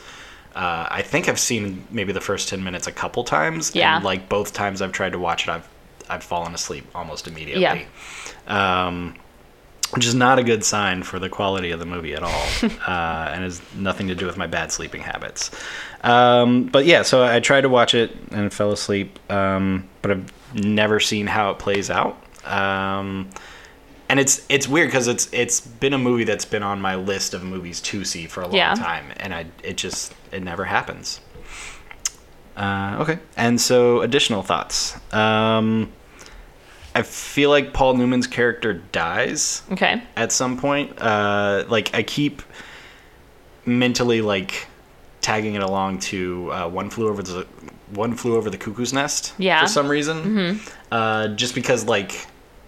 Uh, 0.54 0.86
I 0.90 1.02
think 1.02 1.28
I've 1.28 1.38
seen 1.40 1.86
maybe 1.90 2.12
the 2.12 2.20
first 2.20 2.48
ten 2.48 2.62
minutes 2.62 2.86
a 2.86 2.92
couple 2.92 3.24
times. 3.24 3.74
Yeah. 3.74 3.96
And 3.96 4.04
like 4.04 4.28
both 4.28 4.52
times 4.52 4.82
I've 4.82 4.92
tried 4.92 5.12
to 5.12 5.18
watch 5.18 5.48
it, 5.48 5.50
I've 5.50 5.68
I've 6.10 6.22
fallen 6.22 6.54
asleep 6.54 6.84
almost 6.94 7.26
immediately. 7.26 7.86
Yeah. 8.46 8.84
Um, 8.86 9.14
which 9.91 10.05
is 10.07 10.14
not 10.14 10.39
a 10.39 10.43
good 10.45 10.64
sign 10.64 11.03
for 11.03 11.18
the 11.18 11.28
quality 11.28 11.70
of 11.70 11.78
the 11.80 11.87
movie 11.87 12.14
at 12.14 12.22
all, 12.22 12.47
uh, 12.87 13.30
and 13.32 13.43
has 13.45 13.61
nothing 13.74 14.09
to 14.09 14.14
do 14.14 14.26
with 14.26 14.37
my 14.37 14.47
bad 14.47 14.70
sleeping 14.72 15.03
habits. 15.03 15.51
Um, 16.03 16.64
but 16.64 16.84
yeah, 16.87 17.03
so 17.03 17.24
I 17.24 17.41
tried 17.41 17.62
to 17.62 17.68
watch 17.68 17.95
it 17.95 18.16
and 18.30 18.53
fell 18.53 18.72
asleep, 18.72 19.18
um, 19.30 19.89
but 20.03 20.11
I've 20.11 20.32
never 20.55 21.01
seen 21.01 21.26
how 21.26 21.51
it 21.51 21.59
plays 21.59 21.91
out. 21.91 22.16
Um, 22.45 23.28
and 24.09 24.20
it's 24.20 24.47
it's 24.49 24.68
weird 24.68 24.87
because 24.89 25.09
it's 25.09 25.28
it's 25.32 25.61
been 25.61 25.93
a 25.93 25.99
movie 25.99 26.22
that's 26.24 26.45
been 26.45 26.62
on 26.62 26.80
my 26.80 26.95
list 26.95 27.34
of 27.34 27.43
movies 27.43 27.80
to 27.80 28.05
see 28.05 28.26
for 28.26 28.43
a 28.43 28.47
long 28.47 28.55
Yeah. 28.55 28.74
time, 28.74 29.07
and 29.16 29.34
I 29.34 29.47
it 29.64 29.76
just 29.76 30.14
it 30.30 30.43
never 30.45 30.64
happens. 30.64 31.20
Uh, 32.57 32.97
okay, 33.01 33.18
and 33.37 33.61
so 33.61 34.01
additional 34.03 34.43
thoughts. 34.43 34.95
I 36.99 37.03
feel 37.03 37.51
like 37.51 37.72
Paul 37.74 37.94
Newman's 37.94 38.26
character 38.26 38.72
dies 38.74 39.62
Okay. 39.72 40.03
at 40.16 40.32
some 40.32 40.57
point. 40.59 40.99
Uh, 41.01 41.64
like 41.68 41.94
I 41.94 42.03
keep 42.03 42.42
mentally 43.64 44.20
like 44.20 44.66
tagging 45.20 45.55
it 45.55 45.62
along 45.62 45.99
to 45.99 46.51
uh, 46.53 46.68
one 46.68 46.90
flew 46.90 47.09
over 47.09 47.22
the 47.22 47.47
one 47.90 48.14
flew 48.14 48.36
over 48.36 48.51
the 48.51 48.57
cuckoo's 48.59 48.92
nest. 48.92 49.34
Yeah. 49.38 49.61
For 49.62 49.68
some 49.68 49.88
reason, 49.88 50.61
uh, 50.90 51.28
just 51.28 51.55
because 51.55 51.84
like 51.84 52.26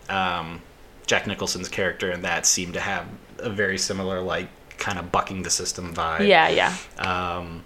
um, 0.08 0.60
Jack 1.06 1.26
Nicholson's 1.26 1.68
character 1.68 2.10
and 2.10 2.24
that 2.24 2.46
seem 2.46 2.72
to 2.72 2.80
have 2.80 3.06
a 3.38 3.50
very 3.50 3.78
similar 3.78 4.20
like 4.20 4.48
kind 4.78 4.98
of 4.98 5.10
bucking 5.10 5.42
the 5.42 5.50
system 5.50 5.94
vibe. 5.94 6.26
Yeah, 6.26 6.48
yeah. 6.48 6.76
Um, 6.98 7.62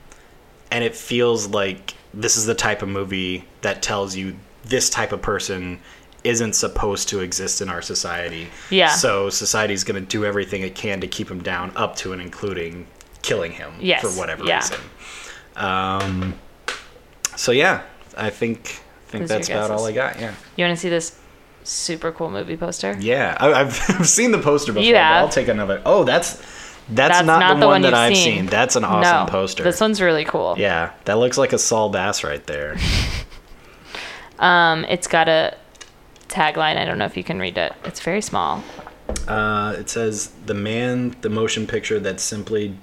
and 0.71 0.83
it 0.85 0.95
feels 0.97 1.49
like 1.49 1.95
this 2.15 2.37
is 2.37 2.47
the 2.47 2.55
type 2.55 2.83
of 2.83 2.89
movie 2.89 3.45
that 3.63 3.83
tells 3.83 4.17
you 4.17 4.37
this 4.65 4.89
type 4.89 5.13
of 5.13 5.21
person 5.21 5.81
isn't 6.25 6.55
supposed 6.55 7.09
to 7.09 7.21
exist 7.21 7.61
in 7.61 7.69
our 7.69 7.83
society. 7.83 8.49
Yeah. 8.71 8.89
So 8.89 9.31
society's 9.31 9.85
going 9.85 10.03
to 10.03 10.09
do 10.09 10.25
everything 10.25 10.63
it 10.63 10.75
can 10.75 11.01
to 11.01 11.07
keep 11.07 11.31
him 11.31 11.43
down, 11.43 11.73
up 11.77 11.97
to 11.97 12.13
and 12.13 12.23
including 12.23 12.87
killing 13.23 13.53
him 13.53 13.73
Yes, 13.81 14.03
for 14.03 14.09
whatever 14.19 14.45
yeah. 14.45 14.57
reason. 14.57 14.81
Um, 15.57 16.35
so 17.37 17.53
yeah, 17.53 17.83
I 18.17 18.31
think 18.31 18.83
I 19.09 19.11
think 19.11 19.23
Those 19.23 19.29
that's 19.29 19.49
about 19.49 19.71
all 19.71 19.85
I 19.85 19.93
got. 19.93 20.19
Yeah. 20.19 20.35
You 20.57 20.65
want 20.65 20.77
to 20.77 20.81
see 20.81 20.89
this 20.89 21.19
super 21.65 22.13
cool 22.13 22.31
movie 22.31 22.57
poster? 22.57 22.97
Yeah, 22.99 23.37
I, 23.39 23.53
I've 23.53 23.81
I've 23.89 24.09
seen 24.09 24.31
the 24.31 24.39
poster 24.39 24.73
before. 24.73 24.89
Yeah. 24.89 25.19
I'll 25.19 25.29
take 25.29 25.49
another. 25.49 25.83
Oh, 25.85 26.05
that's 26.05 26.43
that's, 26.89 27.25
not, 27.25 27.61
the, 27.61 27.67
one, 27.67 27.83
that 27.83 27.95
I've 27.95 28.17
seen. 28.17 28.39
seen. 28.39 28.47
That's 28.47 28.75
an 28.75 28.85
awesome 28.85 29.27
no, 29.27 29.31
poster. 29.31 29.63
This 29.63 29.81
one's 29.81 30.01
really 30.01 30.25
cool. 30.25 30.57
Yeah, 30.59 30.93
that 31.05 31.15
looks 31.15 31.39
like 31.39 31.53
a 31.53 31.59
Saul 31.59 31.91
Bass 31.91 32.25
right 32.25 32.45
there. 32.47 32.77
Um, 34.39 34.85
it's 34.87 35.07
got 35.07 35.29
a 35.29 35.57
tagline. 36.33 36.77
I 36.77 36.85
don't 36.85 36.99
know 36.99 37.05
if 37.05 37.17
you 37.17 37.25
can 37.25 37.39
read 37.39 37.59
it. 37.59 37.73
It's 37.85 38.01
very 38.01 38.23
small. 38.23 38.63
Uh, 39.29 39.75
it 39.79 39.91
says 39.91 40.33
the 40.47 40.55
man, 40.55 41.15
the 41.21 41.29
motion 41.29 41.67
picture 41.67 42.01
that 42.01 42.21
simply 42.21 42.77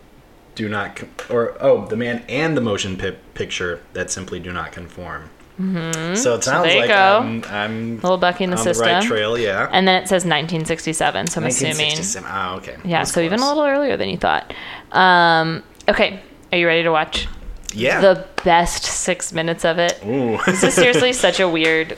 do 0.56 0.70
not, 0.70 0.96
con- 0.98 1.10
or 1.30 1.56
oh, 1.60 1.86
the 1.88 1.96
man 1.96 2.24
and 2.30 2.56
the 2.56 2.62
motion 2.62 2.98
pi- 2.98 3.16
picture 3.34 3.82
that 3.94 4.12
simply 4.12 4.40
do 4.40 4.52
not 4.52 4.72
conform. 4.72 5.30
Mm-hmm. 5.60 6.16
So 6.16 6.36
it 6.36 6.44
sounds 6.44 6.74
you 6.74 6.80
like. 6.80 6.90
I'm, 6.90 7.44
I'm 7.50 7.96
Little 7.96 8.18
bucking 8.18 8.50
the 8.50 8.58
on 8.58 8.64
system. 8.64 8.88
the 8.88 8.94
right 8.94 9.04
trail. 9.04 9.38
Yeah. 9.38 9.68
And 9.72 9.86
then 9.88 10.02
it 10.02 10.08
says 10.08 10.24
1967. 10.24 11.28
So 11.28 11.42
I'm 11.42 11.48
assuming. 11.48 11.76
1967. 11.78 12.30
Ah, 12.32 12.56
okay. 12.58 12.78
Yeah, 12.86 13.00
That's 13.00 13.12
so 13.12 13.20
even 13.20 13.40
a 13.40 13.48
little 13.48 13.66
earlier 13.66 13.98
than 13.98 14.08
you 14.10 14.18
thought. 14.18 14.54
Um, 14.94 15.64
okay, 15.90 16.22
are 16.54 16.58
you 16.58 16.66
ready 16.66 16.84
to 16.84 16.92
watch 16.92 17.28
Yeah. 17.74 18.00
the 18.00 18.26
best 18.46 18.86
six 18.86 19.34
minutes 19.34 19.66
of 19.66 19.80
it? 19.80 20.00
Ooh. 20.06 20.38
This 20.46 20.64
is 20.64 20.74
seriously 20.76 21.12
such 21.28 21.42
a 21.42 21.50
weird, 21.50 21.98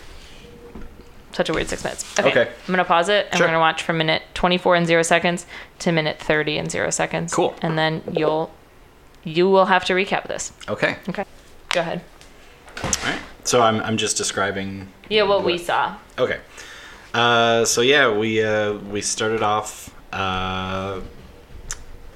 such 1.33 1.49
a 1.49 1.53
weird 1.53 1.67
six 1.69 1.83
minutes. 1.83 2.19
Okay, 2.19 2.29
Okay. 2.29 2.41
I'm 2.67 2.71
gonna 2.73 2.83
pause 2.85 3.09
it 3.09 3.27
and 3.31 3.37
Sure. 3.37 3.45
we're 3.47 3.51
gonna 3.51 3.59
watch 3.59 3.83
from 3.83 3.97
minute 3.97 4.23
24 4.33 4.75
and 4.75 4.87
zero 4.87 5.01
seconds 5.03 5.45
to 5.79 5.91
minute 5.91 6.19
30 6.19 6.57
and 6.57 6.69
zero 6.71 6.89
seconds. 6.89 7.33
Cool. 7.33 7.55
And 7.61 7.77
then 7.77 8.01
you'll, 8.11 8.51
you 9.23 9.49
will 9.49 9.65
have 9.65 9.85
to 9.85 9.93
recap 9.93 10.27
this. 10.27 10.51
okay. 10.67 10.97
Okay, 11.09 11.25
go 11.69 11.79
ahead. 11.81 12.01
All 12.83 12.89
right. 13.05 13.19
So 13.43 13.61
I'm 13.61 13.79
I'm 13.81 13.97
just 13.97 14.17
describing. 14.17 14.87
Yeah, 15.09 15.23
what 15.23 15.43
we 15.43 15.57
saw. 15.57 15.95
Okay. 16.17 16.39
Uh, 17.13 17.65
so 17.65 17.81
yeah, 17.81 18.11
we 18.15 18.43
uh, 18.43 18.73
we 18.73 19.01
started 19.01 19.41
off 19.43 19.93
uh, 20.13 21.01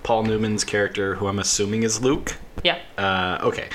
Paul 0.03 0.23
Newman's 0.23 0.63
character, 0.63 1.15
who 1.15 1.27
I'm 1.27 1.39
assuming 1.39 1.83
is 1.83 2.01
Luke. 2.01 2.35
Yeah. 2.63 2.77
Uh, 2.97 3.39
okay. 3.41 3.67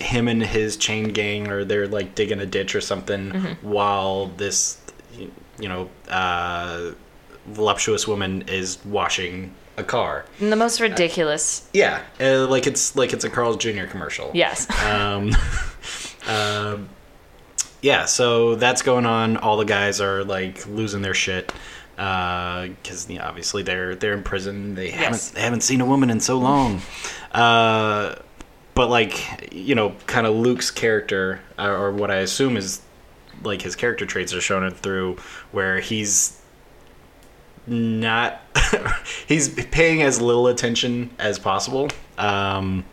Uh, 0.00 0.04
him 0.04 0.28
and 0.28 0.42
his 0.42 0.76
chain 0.76 1.08
gang 1.08 1.48
are 1.48 1.64
they're 1.64 1.88
like 1.88 2.14
digging 2.14 2.40
a 2.40 2.46
ditch 2.46 2.74
or 2.74 2.80
something 2.80 3.30
while 3.62 4.26
this 4.36 4.78
you 5.58 5.68
know 5.68 5.88
uh, 6.08 6.90
voluptuous 7.46 8.06
woman 8.06 8.42
is 8.48 8.78
washing 8.84 9.54
a 9.76 9.82
car. 9.84 10.24
And 10.40 10.50
the 10.52 10.56
most 10.56 10.80
ridiculous. 10.80 11.68
Yeah, 11.72 12.02
uh, 12.20 12.46
like 12.48 12.66
it's 12.66 12.96
like 12.96 13.12
it's 13.12 13.24
a 13.24 13.30
Carl's 13.30 13.56
Jr. 13.56 13.84
commercial. 13.86 14.30
Yes. 14.34 14.66
Um, 14.84 15.32
um, 16.28 16.88
yeah, 17.80 18.04
so 18.06 18.56
that's 18.56 18.82
going 18.82 19.06
on. 19.06 19.36
All 19.36 19.56
the 19.56 19.64
guys 19.64 20.00
are 20.00 20.24
like 20.24 20.66
losing 20.66 21.00
their 21.02 21.14
shit 21.14 21.52
because 21.96 23.06
you 23.08 23.18
know, 23.18 23.24
obviously 23.24 23.62
they're 23.62 23.94
they're 23.94 24.14
in 24.14 24.22
prison. 24.24 24.74
They 24.74 24.86
Yes. 24.90 24.94
haven't 24.96 25.34
they 25.34 25.40
haven't 25.42 25.60
seen 25.62 25.80
a 25.80 25.86
woman 25.86 26.10
in 26.10 26.20
so 26.20 26.38
long. 26.38 26.82
But 28.78 28.90
like 28.90 29.50
you 29.52 29.74
know, 29.74 29.96
kind 30.06 30.24
of 30.24 30.36
Luke's 30.36 30.70
character, 30.70 31.40
or 31.58 31.90
what 31.90 32.12
I 32.12 32.18
assume 32.18 32.56
is 32.56 32.80
like 33.42 33.60
his 33.60 33.74
character 33.74 34.06
traits 34.06 34.32
are 34.32 34.40
shown 34.40 34.70
through 34.70 35.16
where 35.50 35.80
he's 35.80 36.40
not 37.66 38.40
he's 39.26 39.48
paying 39.66 40.02
as 40.02 40.20
little 40.20 40.46
attention 40.46 41.10
as 41.18 41.40
possible 41.40 41.88
um 42.18 42.84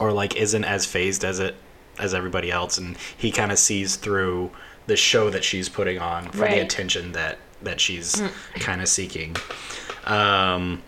or 0.00 0.12
like 0.12 0.36
isn't 0.36 0.64
as 0.64 0.84
phased 0.84 1.24
as 1.24 1.38
it 1.38 1.54
as 1.98 2.12
everybody 2.12 2.50
else 2.50 2.76
and 2.76 2.96
he 3.16 3.30
kind 3.30 3.52
of 3.52 3.58
sees 3.58 3.96
through 3.96 4.50
the 4.86 4.96
show 4.96 5.30
that 5.30 5.44
she's 5.44 5.68
putting 5.68 5.98
on 6.00 6.24
for 6.30 6.38
the 6.38 6.60
attention 6.60 7.12
that 7.12 7.38
that 7.62 7.80
she's 7.80 8.20
kind 8.56 8.82
of 8.82 8.88
seeking. 8.88 9.36
Um 10.06 10.82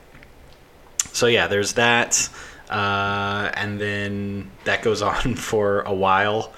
so 1.13 1.27
yeah 1.27 1.47
there's 1.47 1.75
that 1.75 2.29
uh 2.71 3.51
and 3.55 3.81
then 3.81 4.51
that 4.65 4.83
goes 4.83 5.03
on 5.11 5.35
for 5.35 5.81
a 5.83 5.95
while 5.95 6.53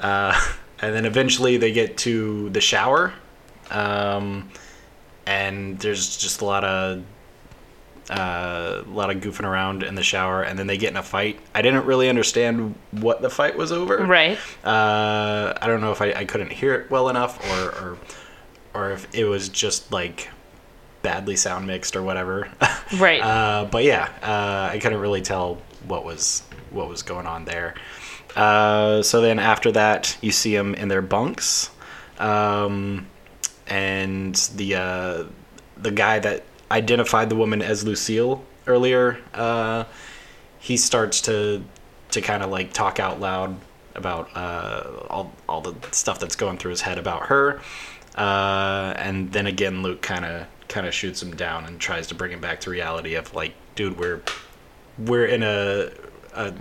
uh 0.00 0.38
and 0.80 0.94
then 0.94 1.04
eventually 1.04 1.56
they 1.56 1.72
get 1.72 1.96
to 1.96 2.50
the 2.50 2.60
shower 2.60 3.12
um 3.70 4.48
and 5.26 5.78
there's 5.80 6.16
just 6.16 6.40
a 6.40 6.44
lot 6.44 6.64
of 6.64 7.02
uh, 8.10 8.82
a 8.86 8.90
lot 8.90 9.10
of 9.10 9.22
goofing 9.22 9.44
around 9.44 9.82
in 9.82 9.94
the 9.94 10.02
shower, 10.02 10.42
and 10.42 10.58
then 10.58 10.66
they 10.66 10.78
get 10.78 10.90
in 10.90 10.96
a 10.96 11.02
fight. 11.02 11.38
I 11.54 11.60
didn't 11.60 11.84
really 11.84 12.08
understand 12.08 12.74
what 12.90 13.20
the 13.20 13.28
fight 13.28 13.56
was 13.56 13.70
over. 13.70 13.98
Right. 13.98 14.38
Uh, 14.64 15.52
I 15.60 15.66
don't 15.66 15.82
know 15.82 15.92
if 15.92 16.00
I, 16.00 16.12
I 16.12 16.24
couldn't 16.24 16.50
hear 16.52 16.74
it 16.74 16.90
well 16.90 17.10
enough, 17.10 17.38
or, 17.50 17.68
or 17.82 17.98
or 18.74 18.90
if 18.92 19.14
it 19.14 19.24
was 19.24 19.48
just 19.48 19.92
like 19.92 20.30
badly 21.08 21.36
sound 21.36 21.66
mixed 21.66 21.96
or 21.96 22.02
whatever. 22.02 22.48
Right. 22.96 23.20
Uh, 23.20 23.66
but 23.70 23.84
yeah, 23.84 24.08
uh, 24.22 24.70
I 24.72 24.78
couldn't 24.78 25.00
really 25.00 25.20
tell 25.20 25.58
what 25.86 26.06
was 26.06 26.40
what 26.70 26.88
was 26.88 27.02
going 27.02 27.26
on 27.26 27.44
there. 27.44 27.74
Uh, 28.34 29.02
so 29.02 29.20
then 29.20 29.38
after 29.38 29.70
that, 29.72 30.16
you 30.22 30.32
see 30.32 30.56
them 30.56 30.74
in 30.74 30.88
their 30.88 31.02
bunks, 31.02 31.68
um, 32.18 33.06
and 33.66 34.34
the 34.56 34.74
uh, 34.74 35.24
the 35.76 35.90
guy 35.90 36.18
that 36.18 36.44
identified 36.70 37.28
the 37.28 37.36
woman 37.36 37.60
as 37.60 37.84
Lucille 37.84 38.42
earlier, 38.66 39.18
uh, 39.34 39.84
he 40.58 40.78
starts 40.78 41.20
to 41.22 41.62
to 42.12 42.22
kind 42.22 42.42
of 42.42 42.48
like 42.48 42.72
talk 42.72 42.98
out 42.98 43.20
loud 43.20 43.54
about 43.94 44.34
uh, 44.34 45.04
all 45.10 45.30
all 45.46 45.60
the 45.60 45.74
stuff 45.92 46.18
that's 46.18 46.36
going 46.36 46.56
through 46.56 46.70
his 46.70 46.80
head 46.80 46.96
about 46.96 47.26
her, 47.26 47.60
uh, 48.16 48.94
and 48.96 49.30
then 49.30 49.46
again 49.46 49.82
Luke 49.82 50.00
kind 50.00 50.24
of 50.24 50.46
kind 50.68 50.86
of 50.86 50.94
shoots 50.94 51.22
him 51.22 51.34
down 51.34 51.64
and 51.64 51.80
tries 51.80 52.06
to 52.08 52.14
bring 52.14 52.30
him 52.32 52.40
back 52.40 52.60
to 52.60 52.70
reality 52.70 53.14
of 53.14 53.34
like, 53.34 53.54
dude, 53.74 53.98
we're 53.98 54.22
we're 54.98 55.26
in 55.26 55.42
a 55.42 55.90
a, 56.34 56.52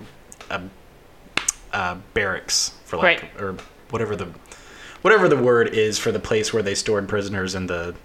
a, 0.49 0.61
a 1.73 1.95
barracks 2.13 2.71
for 2.85 2.97
like 2.97 3.21
Right. 3.23 3.41
or 3.41 3.55
whatever 3.89 4.15
the 4.15 4.27
whatever 5.01 5.27
the 5.27 5.37
word 5.37 5.69
is 5.69 5.97
for 5.99 6.11
the 6.11 6.19
place 6.19 6.53
where 6.53 6.63
they 6.63 6.75
stored 6.75 7.07
prisoners 7.07 7.53
in 7.55 7.67
the 7.67 7.95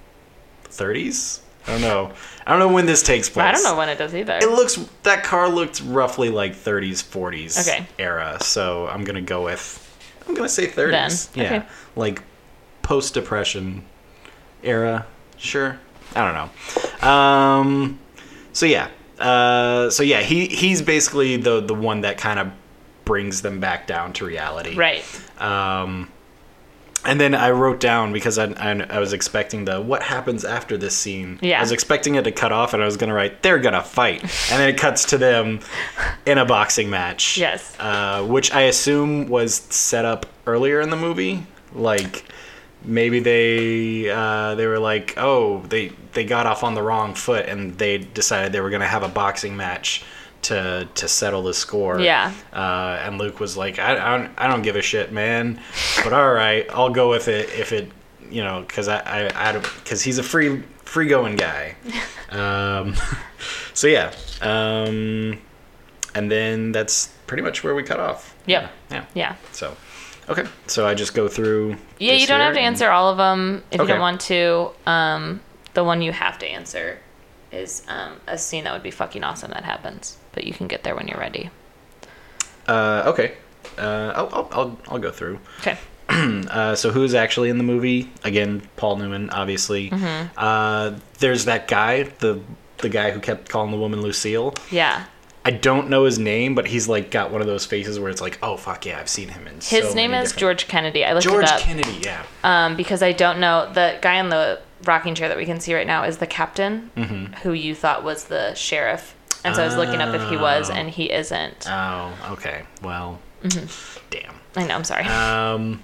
30s. 0.64 1.40
I 1.66 1.72
don't 1.72 1.80
know. 1.82 2.12
I 2.44 2.50
don't 2.50 2.58
know 2.58 2.72
when 2.74 2.86
this 2.86 3.02
takes 3.04 3.28
place. 3.28 3.46
I 3.46 3.52
don't 3.52 3.62
know 3.62 3.76
when 3.76 3.88
it 3.88 3.96
does 3.96 4.14
either. 4.14 4.38
It 4.42 4.50
looks 4.50 4.76
that 5.04 5.22
car 5.22 5.48
looked 5.48 5.80
roughly 5.84 6.28
like 6.28 6.56
30s, 6.56 7.02
40s 7.04 7.60
Okay. 7.68 7.86
era. 7.98 8.38
So 8.40 8.88
I'm 8.88 9.04
gonna 9.04 9.20
go 9.22 9.44
with 9.44 9.78
I'm 10.26 10.34
gonna 10.34 10.48
say 10.48 10.66
30s. 10.66 11.32
Then, 11.32 11.44
Yeah, 11.44 11.56
okay. 11.58 11.66
like 11.94 12.22
post 12.82 13.14
depression 13.14 13.84
era. 14.64 15.06
Sure. 15.36 15.78
I 16.14 16.24
don't 16.24 16.34
know. 17.02 17.08
Um. 17.08 17.98
So 18.52 18.66
yeah. 18.66 18.88
Uh. 19.18 19.90
So 19.90 20.02
yeah. 20.02 20.20
He 20.20 20.46
he's 20.46 20.82
basically 20.82 21.36
the 21.36 21.60
the 21.60 21.74
one 21.74 22.02
that 22.02 22.18
kind 22.18 22.38
of 22.38 22.50
brings 23.04 23.42
them 23.42 23.60
back 23.60 23.86
down 23.86 24.12
to 24.14 24.24
reality. 24.24 24.76
right. 24.76 25.02
Um, 25.40 26.08
and 27.04 27.20
then 27.20 27.34
I 27.34 27.50
wrote 27.50 27.80
down 27.80 28.12
because 28.12 28.38
I, 28.38 28.44
I, 28.52 28.80
I 28.88 29.00
was 29.00 29.12
expecting 29.12 29.64
the 29.64 29.80
what 29.80 30.04
happens 30.04 30.44
after 30.44 30.76
this 30.78 30.96
scene. 30.96 31.40
Yeah. 31.42 31.58
I 31.58 31.60
was 31.60 31.72
expecting 31.72 32.14
it 32.14 32.22
to 32.22 32.30
cut 32.30 32.52
off, 32.52 32.74
and 32.74 32.82
I 32.82 32.86
was 32.86 32.96
gonna 32.96 33.12
write 33.14 33.42
they're 33.42 33.58
gonna 33.58 33.82
fight, 33.82 34.22
and 34.22 34.60
then 34.60 34.68
it 34.68 34.78
cuts 34.78 35.06
to 35.06 35.18
them 35.18 35.58
in 36.26 36.38
a 36.38 36.44
boxing 36.44 36.90
match. 36.90 37.38
Yes. 37.38 37.74
Uh, 37.80 38.24
which 38.24 38.52
I 38.52 38.62
assume 38.62 39.26
was 39.28 39.54
set 39.54 40.04
up 40.04 40.26
earlier 40.46 40.80
in 40.80 40.90
the 40.90 40.96
movie, 40.96 41.44
like 41.72 42.24
maybe 42.84 43.20
they 43.20 44.10
uh, 44.10 44.54
they 44.54 44.66
were 44.66 44.78
like, 44.78 45.14
oh, 45.16 45.60
they 45.68 45.92
they 46.12 46.24
got 46.24 46.46
off 46.46 46.62
on 46.62 46.74
the 46.74 46.82
wrong 46.82 47.14
foot, 47.14 47.46
and 47.46 47.76
they 47.78 47.98
decided 47.98 48.52
they 48.52 48.60
were 48.60 48.70
gonna 48.70 48.86
have 48.86 49.02
a 49.02 49.08
boxing 49.08 49.56
match 49.56 50.04
to 50.42 50.88
to 50.94 51.08
settle 51.08 51.42
the 51.42 51.54
score. 51.54 52.00
Yeah. 52.00 52.32
Uh, 52.52 52.98
and 53.02 53.18
Luke 53.18 53.40
was 53.40 53.56
like, 53.56 53.78
I, 53.78 53.92
I, 53.92 54.18
don't, 54.18 54.30
I 54.36 54.48
don't 54.48 54.62
give 54.62 54.76
a 54.76 54.82
shit, 54.82 55.12
man. 55.12 55.60
But 56.04 56.12
all 56.12 56.32
right, 56.32 56.66
I'll 56.70 56.90
go 56.90 57.08
with 57.08 57.28
it 57.28 57.48
if 57.50 57.72
it, 57.72 57.90
you 58.30 58.42
know, 58.42 58.62
because 58.66 58.88
I, 58.88 59.30
I, 59.34 59.52
because 59.58 60.02
he's 60.02 60.18
a 60.18 60.22
free, 60.22 60.62
free 60.84 61.08
going 61.08 61.36
guy. 61.36 61.76
Um, 62.32 62.94
so 63.74 63.88
yeah. 63.88 64.10
Um, 64.40 65.38
and 66.14 66.30
then 66.30 66.72
that's 66.72 67.08
pretty 67.26 67.42
much 67.42 67.62
where 67.62 67.74
we 67.74 67.82
cut 67.82 68.00
off. 68.00 68.34
Yep. 68.46 68.72
Yeah. 68.90 69.04
Yeah. 69.12 69.36
So, 69.52 69.76
okay. 70.28 70.44
So 70.66 70.86
I 70.86 70.94
just 70.94 71.14
go 71.14 71.28
through. 71.28 71.76
Yeah, 71.98 72.14
you 72.14 72.26
don't 72.26 72.40
have 72.40 72.54
to 72.54 72.60
and- 72.60 72.66
answer 72.66 72.90
all 72.90 73.10
of 73.10 73.16
them 73.18 73.62
if 73.70 73.80
you 73.80 73.86
don't 73.86 74.00
want 74.00 74.20
to. 74.22 74.70
Um, 74.86 75.40
the 75.74 75.84
one 75.84 76.02
you 76.02 76.12
have 76.12 76.38
to 76.40 76.46
answer 76.46 76.98
is 77.50 77.82
um, 77.88 78.20
a 78.26 78.38
scene 78.38 78.64
that 78.64 78.72
would 78.72 78.82
be 78.82 78.90
fucking 78.90 79.22
awesome 79.24 79.50
that 79.50 79.64
happens, 79.64 80.16
but 80.32 80.44
you 80.44 80.52
can 80.52 80.68
get 80.68 80.84
there 80.84 80.94
when 80.94 81.06
you're 81.08 81.18
ready. 81.20 81.50
Uh, 82.66 83.04
okay. 83.06 83.34
Uh, 83.78 84.12
I'll, 84.14 84.28
I'll, 84.32 84.48
I'll, 84.52 84.78
I'll 84.88 84.98
go 84.98 85.10
through. 85.10 85.38
Okay. 85.60 85.78
Uh, 86.12 86.74
so 86.74 86.90
who's 86.90 87.14
actually 87.14 87.48
in 87.48 87.56
the 87.56 87.64
movie? 87.64 88.10
Again, 88.22 88.60
Paul 88.76 88.96
Newman, 88.96 89.30
obviously. 89.30 89.88
Mm-hmm. 89.88 90.28
Uh, 90.36 90.98
there's 91.20 91.46
that 91.46 91.68
guy, 91.68 92.02
the 92.02 92.42
the 92.78 92.90
guy 92.90 93.12
who 93.12 93.20
kept 93.20 93.48
calling 93.48 93.70
the 93.70 93.78
woman 93.78 94.02
Lucille. 94.02 94.52
Yeah. 94.70 95.06
I 95.44 95.50
don't 95.50 95.88
know 95.90 96.04
his 96.04 96.18
name, 96.18 96.54
but 96.54 96.66
he's 96.68 96.86
like 96.88 97.10
got 97.10 97.30
one 97.32 97.40
of 97.40 97.46
those 97.46 97.66
faces 97.66 97.98
where 97.98 98.10
it's 98.10 98.20
like, 98.20 98.38
oh 98.42 98.56
fuck 98.56 98.86
yeah, 98.86 99.00
I've 99.00 99.08
seen 99.08 99.28
him 99.28 99.46
in. 99.46 99.54
His 99.54 99.62
so 99.88 99.94
name 99.94 100.14
is 100.14 100.30
different- 100.30 100.38
George 100.40 100.68
Kennedy. 100.68 101.04
I 101.04 101.12
looked 101.12 101.24
George 101.24 101.44
it 101.44 101.50
up 101.52 101.60
Kennedy. 101.60 101.98
Yeah. 102.02 102.22
um, 102.44 102.76
because 102.76 103.02
I 103.02 103.12
don't 103.12 103.40
know 103.40 103.70
the 103.72 103.98
guy 104.00 104.14
in 104.20 104.28
the 104.28 104.60
rocking 104.84 105.14
chair 105.14 105.28
that 105.28 105.36
we 105.36 105.44
can 105.44 105.58
see 105.60 105.74
right 105.74 105.86
now 105.86 106.04
is 106.04 106.18
the 106.18 106.26
captain 106.26 106.90
Mm-hmm. 106.96 107.32
who 107.42 107.52
you 107.52 107.74
thought 107.74 108.04
was 108.04 108.24
the 108.24 108.54
sheriff, 108.54 109.14
and 109.44 109.54
so 109.56 109.62
I 109.62 109.66
was 109.66 109.76
looking 109.76 110.00
up 110.00 110.14
if 110.14 110.28
he 110.30 110.36
was, 110.36 110.70
and 110.70 110.88
he 110.88 111.10
isn't. 111.12 111.66
Oh, 111.68 112.12
okay. 112.32 112.62
Well, 112.82 113.18
Mm-hmm. 113.42 113.98
damn. 114.10 114.34
I 114.54 114.66
know. 114.66 114.74
I'm 114.76 114.84
sorry. 114.84 115.04
Um, 115.06 115.82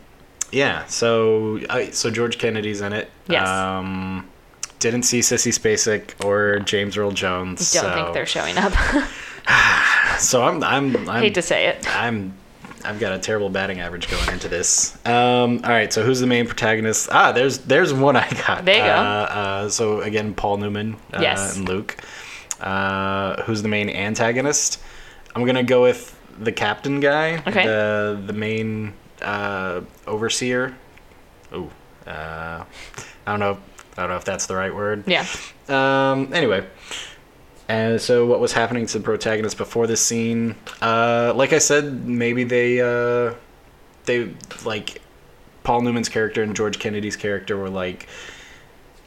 yeah. 0.53 0.85
So, 0.87 1.59
uh, 1.69 1.87
so 1.91 2.11
George 2.11 2.39
Kennedy's 2.39 2.81
in 2.81 2.93
it. 2.93 3.11
Yes. 3.29 3.49
Um, 3.49 4.29
didn't 4.79 5.03
see 5.03 5.19
Sissy 5.21 5.53
Spacek 5.53 6.25
or 6.25 6.61
James 6.61 6.97
Earl 6.97 7.11
Jones. 7.11 7.75
I 7.77 7.83
don't 7.83 7.91
so, 7.91 7.95
think 8.05 8.15
they're 8.15 8.27
showing 8.27 8.57
up. 8.59 8.73
So 10.19 10.43
I'm, 10.43 10.65
I'm, 10.65 11.09
I'm 11.09 11.23
Hate 11.23 11.35
to 11.35 11.43
say 11.43 11.67
it. 11.69 11.87
I'm 11.97 12.35
I've 12.85 12.99
got 12.99 13.13
a 13.13 13.19
terrible 13.19 13.51
batting 13.51 13.79
average 13.81 14.11
going 14.11 14.29
into 14.31 14.49
this. 14.49 14.97
Um, 15.07 15.61
all 15.63 15.71
right, 15.71 15.93
so 15.93 16.03
who's 16.05 16.19
the 16.19 16.27
main 16.27 16.47
protagonist? 16.47 17.09
Ah, 17.13 17.31
there's 17.33 17.59
there's 17.59 17.93
one 17.93 18.17
I 18.17 18.29
got. 18.47 18.65
There 18.65 18.77
you 18.77 18.83
go. 18.83 18.89
Uh, 18.89 18.95
uh, 18.95 19.69
so 19.69 20.01
again, 20.01 20.35
Paul 20.35 20.57
Newman 20.57 20.97
uh, 21.13 21.19
Yes. 21.21 21.57
and 21.57 21.69
Luke. 21.69 21.97
Uh, 22.61 23.43
who's 23.43 23.63
the 23.63 23.69
main 23.69 23.89
antagonist? 23.89 24.81
I'm 25.37 25.45
gonna 25.45 25.63
go 25.63 25.83
with 25.83 26.19
the 26.41 26.51
captain 26.53 26.99
guy. 26.99 27.43
Okay. 27.47 27.65
The 27.65 28.21
the 28.27 28.33
main 28.33 28.95
uh, 29.23 29.83
overseer. 30.07 30.77
Ooh. 31.55 31.71
Uh, 32.07 32.65
I 33.27 33.31
don't 33.31 33.39
know. 33.41 33.59
I 33.97 34.01
don't 34.03 34.11
know 34.11 34.17
if 34.17 34.25
that's 34.25 34.47
the 34.47 34.57
right 34.57 34.75
word. 34.75 35.05
Yeah. 35.07 35.27
Um, 35.69 36.33
anyway. 36.33 36.67
And 37.69 38.01
so 38.01 38.25
what 38.25 38.41
was 38.41 38.53
happening 38.53 38.87
to 38.87 38.99
the 38.99 39.05
protagonist 39.05 39.59
before 39.59 39.87
this 39.87 40.01
scene? 40.01 40.55
Uh, 40.81 41.33
like 41.37 41.53
I 41.53 41.59
said, 41.59 42.07
maybe 42.07 42.45
they, 42.45 42.81
uh, 42.81 43.35
they, 44.07 44.35
like, 44.65 45.03
Paul 45.65 45.83
Newman's 45.83 46.09
character 46.09 46.43
and 46.43 46.57
George 46.57 46.79
Kennedy's 46.79 47.17
character 47.17 47.59
were 47.59 47.69
like, 47.69 48.09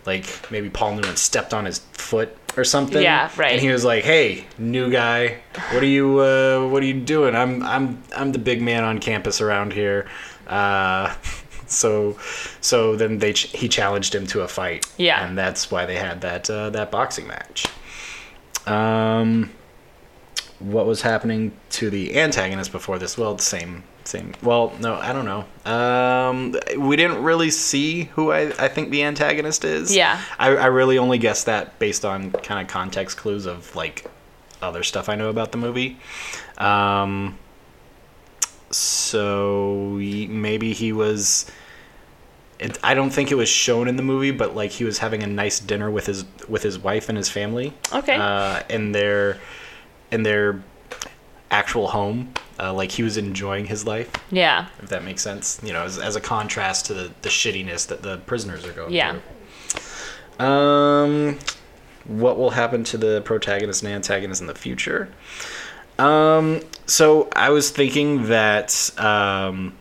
like, 0.05 0.51
maybe 0.51 0.70
Paul 0.70 0.95
Newman 0.95 1.16
stepped 1.16 1.55
on 1.55 1.66
his 1.66 1.80
foot 1.93 2.38
or 2.55 2.64
something. 2.64 3.01
Yeah, 3.01 3.32
right. 3.36 3.53
And 3.53 3.62
he 3.62 3.70
was 3.70 3.84
like, 3.84 4.03
hey, 4.03 4.45
new 4.59 4.91
guy, 4.91 5.39
what 5.72 5.82
are 5.82 5.88
you, 5.88 6.20
uh, 6.20 6.68
what 6.68 6.84
are 6.84 6.86
you 6.86 6.99
doing? 7.01 7.36
I'm, 7.36 7.64
I'm, 7.64 8.03
I'm 8.16 8.32
the 8.32 8.39
big 8.39 8.62
man 8.62 8.84
on 8.84 8.99
campus 8.99 9.41
around 9.41 9.74
here. 9.74 10.07
Uh, 10.45 11.16
so, 11.66 12.20
so 12.62 12.95
then 12.95 13.18
they, 13.18 13.34
ch- 13.34 13.57
he 13.57 13.68
challenged 13.68 14.14
him 14.14 14.28
to 14.28 14.41
a 14.41 14.47
fight. 14.47 14.86
Yeah. 14.97 15.26
And 15.26 15.36
that's 15.36 15.72
why 15.72 15.88
they 15.88 15.95
had 15.95 16.22
that, 16.22 16.47
uh, 16.47 16.70
that 16.72 16.91
boxing 16.91 17.28
match. 17.28 17.66
Um, 18.68 19.51
what 20.59 20.86
was 20.86 21.01
happening 21.01 21.51
to 21.72 21.89
the 21.89 22.18
antagonist 22.20 22.72
before 22.72 22.99
this? 22.99 23.18
Well, 23.18 23.36
the 23.36 23.41
same, 23.41 23.84
same. 24.03 24.34
Well, 24.43 24.74
no, 24.80 24.95
I 24.95 25.12
don't 25.12 25.26
know. 25.26 25.45
Um, 25.72 26.55
we 26.78 26.95
didn't 26.95 27.24
really 27.24 27.49
see 27.49 28.03
who 28.05 28.32
I, 28.32 28.53
I 28.64 28.68
think 28.68 28.91
the 28.91 29.03
antagonist 29.03 29.66
is. 29.66 29.95
Yeah. 29.95 30.22
I, 30.38 30.49
I 30.49 30.66
really 30.68 30.97
only 30.97 31.18
guessed 31.18 31.47
that 31.47 31.80
based 31.80 32.05
on 32.05 32.32
kind 32.32 32.62
of 32.62 32.72
context 32.72 33.18
clues 33.18 33.45
of 33.45 33.76
like 33.76 34.05
other 34.62 34.84
stuff 34.84 35.09
I 35.09 35.16
know 35.16 35.30
about 35.30 35.51
the 35.51 35.57
movie. 35.57 35.97
Um, 36.57 37.38
so 38.70 39.97
maybe 39.97 40.74
he 40.74 40.93
was. 40.93 41.49
It, 42.62 42.78
I 42.84 42.93
don't 42.93 43.09
think 43.09 43.32
it 43.32 43.36
was 43.36 43.49
shown 43.49 43.88
in 43.88 43.95
the 43.97 44.03
movie, 44.03 44.32
but 44.32 44.55
like 44.55 44.70
he 44.72 44.84
was 44.84 44.99
having 44.99 45.24
a 45.24 45.28
nice 45.28 45.59
dinner 45.59 45.89
with 45.89 46.05
his 46.05 46.24
with 46.47 46.62
his 46.64 46.78
wife 46.78 47.09
and 47.09 47.18
his 47.18 47.28
family. 47.28 47.74
Okay. 47.91 48.16
Uh, 48.16 48.62
in 48.70 48.91
their 48.91 49.39
in 50.12 50.24
their 50.24 50.62
actual 51.49 51.88
home, 51.88 52.34
uh, 52.59 52.72
like 52.74 52.91
he 52.91 53.03
was 53.03 53.18
enjoying 53.18 53.66
his 53.66 53.86
life. 53.86 54.09
Yeah. 54.32 54.68
If 54.82 54.89
that 54.89 55.03
makes 55.03 55.22
sense, 55.22 55.59
you 55.64 55.74
know, 55.74 55.84
as, 55.84 55.97
as 55.97 56.16
a 56.16 56.22
contrast 56.22 56.86
to 56.86 56.93
the, 56.93 57.12
the 57.24 57.30
shittiness 57.30 57.88
that 57.88 58.03
the 58.03 58.18
prisoners 58.20 58.64
are 58.66 58.72
going 58.72 58.89
through 58.89 58.95
Yeah. 58.97 59.18
through. 60.38 60.45
Um, 60.45 61.39
what 62.05 62.38
will 62.38 62.51
happen 62.51 62.84
to 62.86 62.97
the 62.97 63.22
protagonist 63.22 63.84
and 63.84 63.91
antagonist 63.91 64.39
in 64.41 64.47
the 64.47 64.55
future? 64.55 65.09
Um, 65.99 66.62
so 66.86 67.28
I 67.36 67.49
was 67.49 67.70
thinking 67.70 68.28
that 68.28 68.91
um, 68.97 69.74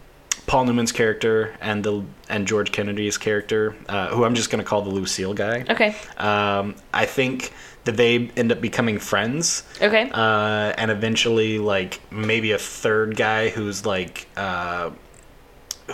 Paul 0.51 0.65
Newman's 0.65 0.91
character 0.91 1.55
and 1.61 1.85
the 1.85 2.05
and 2.29 2.45
George 2.45 2.73
Kennedy's 2.73 3.17
character, 3.17 3.77
uh, 3.89 4.09
who 4.09 4.25
I'm 4.25 4.35
just 4.35 4.51
gonna 4.51 4.65
call 4.65 4.83
the 4.83 4.91
Lucille 4.91 5.33
guy. 5.33 5.65
Okay. 5.71 5.95
Um, 6.17 6.75
I 6.93 7.07
think 7.07 7.53
that 7.85 7.97
they 7.97 8.33
end 8.37 8.51
up 8.51 8.61
becoming 8.61 8.99
friends 8.99 9.63
Okay. 9.81 10.11
uh, 10.13 10.75
and 10.77 10.91
eventually 10.91 11.61
like 11.61 12.01
maybe 12.11 12.51
a 12.51 12.59
third 12.59 13.15
guy 13.17 13.51
who's 13.51 13.87
like 13.87 14.27
uh, 14.37 14.91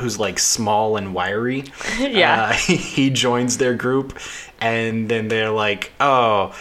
who's 0.00 0.18
like 0.18 0.38
small 0.38 0.96
and 0.96 1.12
wiry 1.12 1.64
Yeah. 1.98 2.46
uh, 2.48 2.52
he 2.54 3.10
joins 3.10 3.58
their 3.58 3.74
group 3.74 4.18
and 4.58 5.06
then 5.10 5.28
they're 5.28 5.50
like 5.50 5.92
oh 6.00 6.56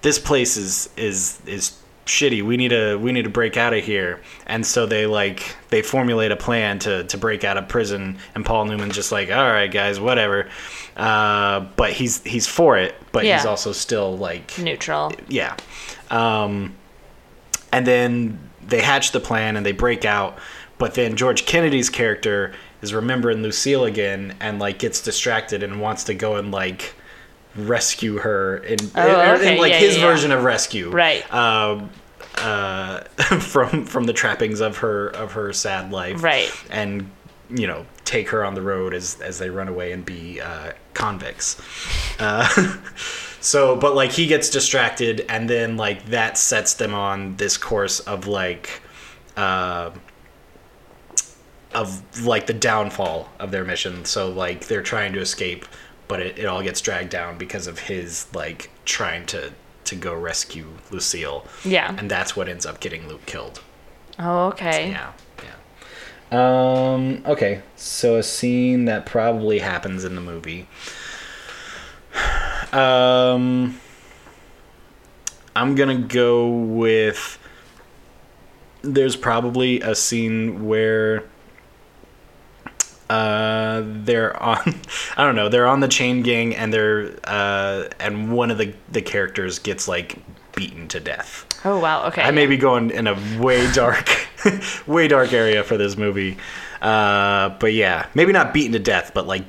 this 0.00 0.18
place 0.18 0.56
is 0.56 0.88
is 0.96 1.38
is 1.46 1.78
shitty 2.06 2.42
we 2.42 2.56
need 2.56 2.68
to 2.68 2.96
we 2.96 3.12
need 3.12 3.24
to 3.24 3.30
break 3.30 3.56
out 3.56 3.74
of 3.74 3.84
here 3.84 4.20
and 4.46 4.64
so 4.64 4.86
they 4.86 5.06
like 5.06 5.56
they 5.70 5.82
formulate 5.82 6.30
a 6.30 6.36
plan 6.36 6.78
to 6.78 7.02
to 7.04 7.18
break 7.18 7.42
out 7.42 7.56
of 7.56 7.68
prison 7.68 8.16
and 8.34 8.46
paul 8.46 8.64
newman's 8.64 8.94
just 8.94 9.10
like 9.10 9.28
all 9.30 9.50
right 9.50 9.72
guys 9.72 9.98
whatever 9.98 10.48
uh, 10.96 11.60
but 11.76 11.92
he's 11.92 12.22
he's 12.22 12.46
for 12.46 12.78
it 12.78 12.94
but 13.12 13.24
he's 13.24 13.46
also 13.46 13.72
still 13.72 14.16
like 14.16 14.58
Neutral. 14.58 15.12
yeah. 15.28 15.56
Um, 16.10 16.74
and 17.72 17.86
then 17.86 18.38
they 18.66 18.80
hatch 18.80 19.12
the 19.12 19.20
plan 19.20 19.56
and 19.56 19.64
they 19.64 19.72
break 19.72 20.04
out. 20.04 20.38
But 20.78 20.94
then 20.94 21.16
George 21.16 21.46
Kennedy's 21.46 21.88
character 21.88 22.54
is 22.82 22.92
remembering 22.92 23.42
Lucille 23.42 23.84
again 23.84 24.36
and 24.40 24.58
like 24.58 24.78
gets 24.78 25.00
distracted 25.00 25.62
and 25.62 25.80
wants 25.80 26.04
to 26.04 26.14
go 26.14 26.36
and 26.36 26.52
like 26.52 26.94
rescue 27.56 28.18
her 28.18 28.58
in, 28.58 28.78
Oh, 28.94 29.34
in- 29.34 29.42
in, 29.54 29.58
like 29.58 29.72
Yeah, 29.72 29.78
his 29.78 29.96
yeah, 29.96 30.02
yeah. 30.02 30.10
version 30.10 30.32
of 30.32 30.44
rescue. 30.44 30.90
Right. 30.90 31.32
Um, 31.32 31.90
uh, 32.38 33.00
from 33.40 33.86
from 33.86 34.04
the 34.04 34.12
trappings 34.12 34.60
of 34.60 34.78
her 34.78 35.08
of 35.08 35.32
her 35.32 35.52
sad 35.52 35.90
life, 35.92 36.22
Right. 36.22 36.50
And 36.70 37.10
you 37.48 37.66
know, 37.66 37.86
take 38.04 38.28
her 38.30 38.44
on 38.44 38.54
the 38.54 38.62
road 38.62 38.92
as 38.92 39.18
as 39.20 39.38
they 39.38 39.48
run 39.50 39.68
away 39.68 39.92
and 39.92 40.04
be 40.04 40.40
uh, 40.40 40.72
convicts. 40.94 41.60
Uh, 42.18 42.46
so, 43.40 43.76
but 43.76 43.94
like 43.94 44.10
he 44.12 44.26
gets 44.26 44.50
distracted, 44.50 45.24
and 45.28 45.48
then 45.48 45.76
like 45.76 46.06
that 46.06 46.36
sets 46.38 46.74
them 46.74 46.92
on 46.94 47.36
this 47.36 47.56
course 47.56 48.00
of 48.00 48.26
like. 48.26 48.82
Uh, 49.36 49.90
of 51.74 52.24
like 52.24 52.46
the 52.46 52.54
downfall 52.54 53.28
of 53.38 53.50
their 53.50 53.64
mission. 53.64 54.04
So 54.06 54.30
like 54.30 54.66
they're 54.66 54.82
trying 54.82 55.12
to 55.12 55.20
escape, 55.20 55.66
but 56.08 56.20
it, 56.20 56.38
it 56.38 56.46
all 56.46 56.62
gets 56.62 56.80
dragged 56.80 57.10
down 57.10 57.38
because 57.38 57.66
of 57.66 57.80
his 57.80 58.26
like 58.34 58.70
trying 58.84 59.26
to 59.26 59.52
to 59.84 59.94
go 59.94 60.14
rescue 60.14 60.66
Lucille. 60.90 61.46
Yeah. 61.64 61.94
And 61.96 62.10
that's 62.10 62.34
what 62.34 62.48
ends 62.48 62.66
up 62.66 62.80
getting 62.80 63.08
Luke 63.08 63.24
killed. 63.26 63.62
Oh, 64.18 64.46
okay. 64.48 64.90
Yeah. 64.90 65.12
Yeah. 66.32 66.92
Um 66.92 67.22
okay. 67.26 67.62
So 67.76 68.16
a 68.16 68.22
scene 68.22 68.86
that 68.86 69.06
probably 69.06 69.60
happens 69.60 70.04
in 70.04 70.14
the 70.14 70.20
movie. 70.20 70.68
Um 72.72 73.78
I'm 75.56 75.74
going 75.74 75.96
to 75.96 76.06
go 76.06 76.48
with 76.48 77.38
there's 78.82 79.16
probably 79.16 79.80
a 79.80 79.94
scene 79.94 80.66
where 80.66 81.24
uh 83.10 83.82
they're 83.84 84.40
on 84.42 84.58
I 85.16 85.24
don't 85.24 85.36
know, 85.36 85.48
they're 85.48 85.66
on 85.66 85.80
the 85.80 85.88
chain 85.88 86.22
gang 86.22 86.54
and 86.56 86.72
they're 86.72 87.16
uh 87.24 87.88
and 88.00 88.32
one 88.32 88.50
of 88.50 88.58
the 88.58 88.74
the 88.90 89.02
characters 89.02 89.58
gets 89.58 89.86
like 89.88 90.18
beaten 90.54 90.88
to 90.88 91.00
death. 91.00 91.44
Oh, 91.64 91.78
wow. 91.78 92.06
Okay. 92.06 92.22
I 92.22 92.30
may 92.30 92.46
be 92.46 92.56
going 92.56 92.90
in 92.90 93.06
a 93.06 93.14
way 93.38 93.70
dark 93.72 94.08
way 94.86 95.06
dark 95.08 95.32
area 95.32 95.62
for 95.62 95.76
this 95.76 95.96
movie. 95.96 96.36
Uh 96.80 97.50
but 97.60 97.72
yeah, 97.72 98.06
maybe 98.14 98.32
not 98.32 98.52
beaten 98.52 98.72
to 98.72 98.78
death, 98.78 99.12
but 99.14 99.26
like 99.26 99.44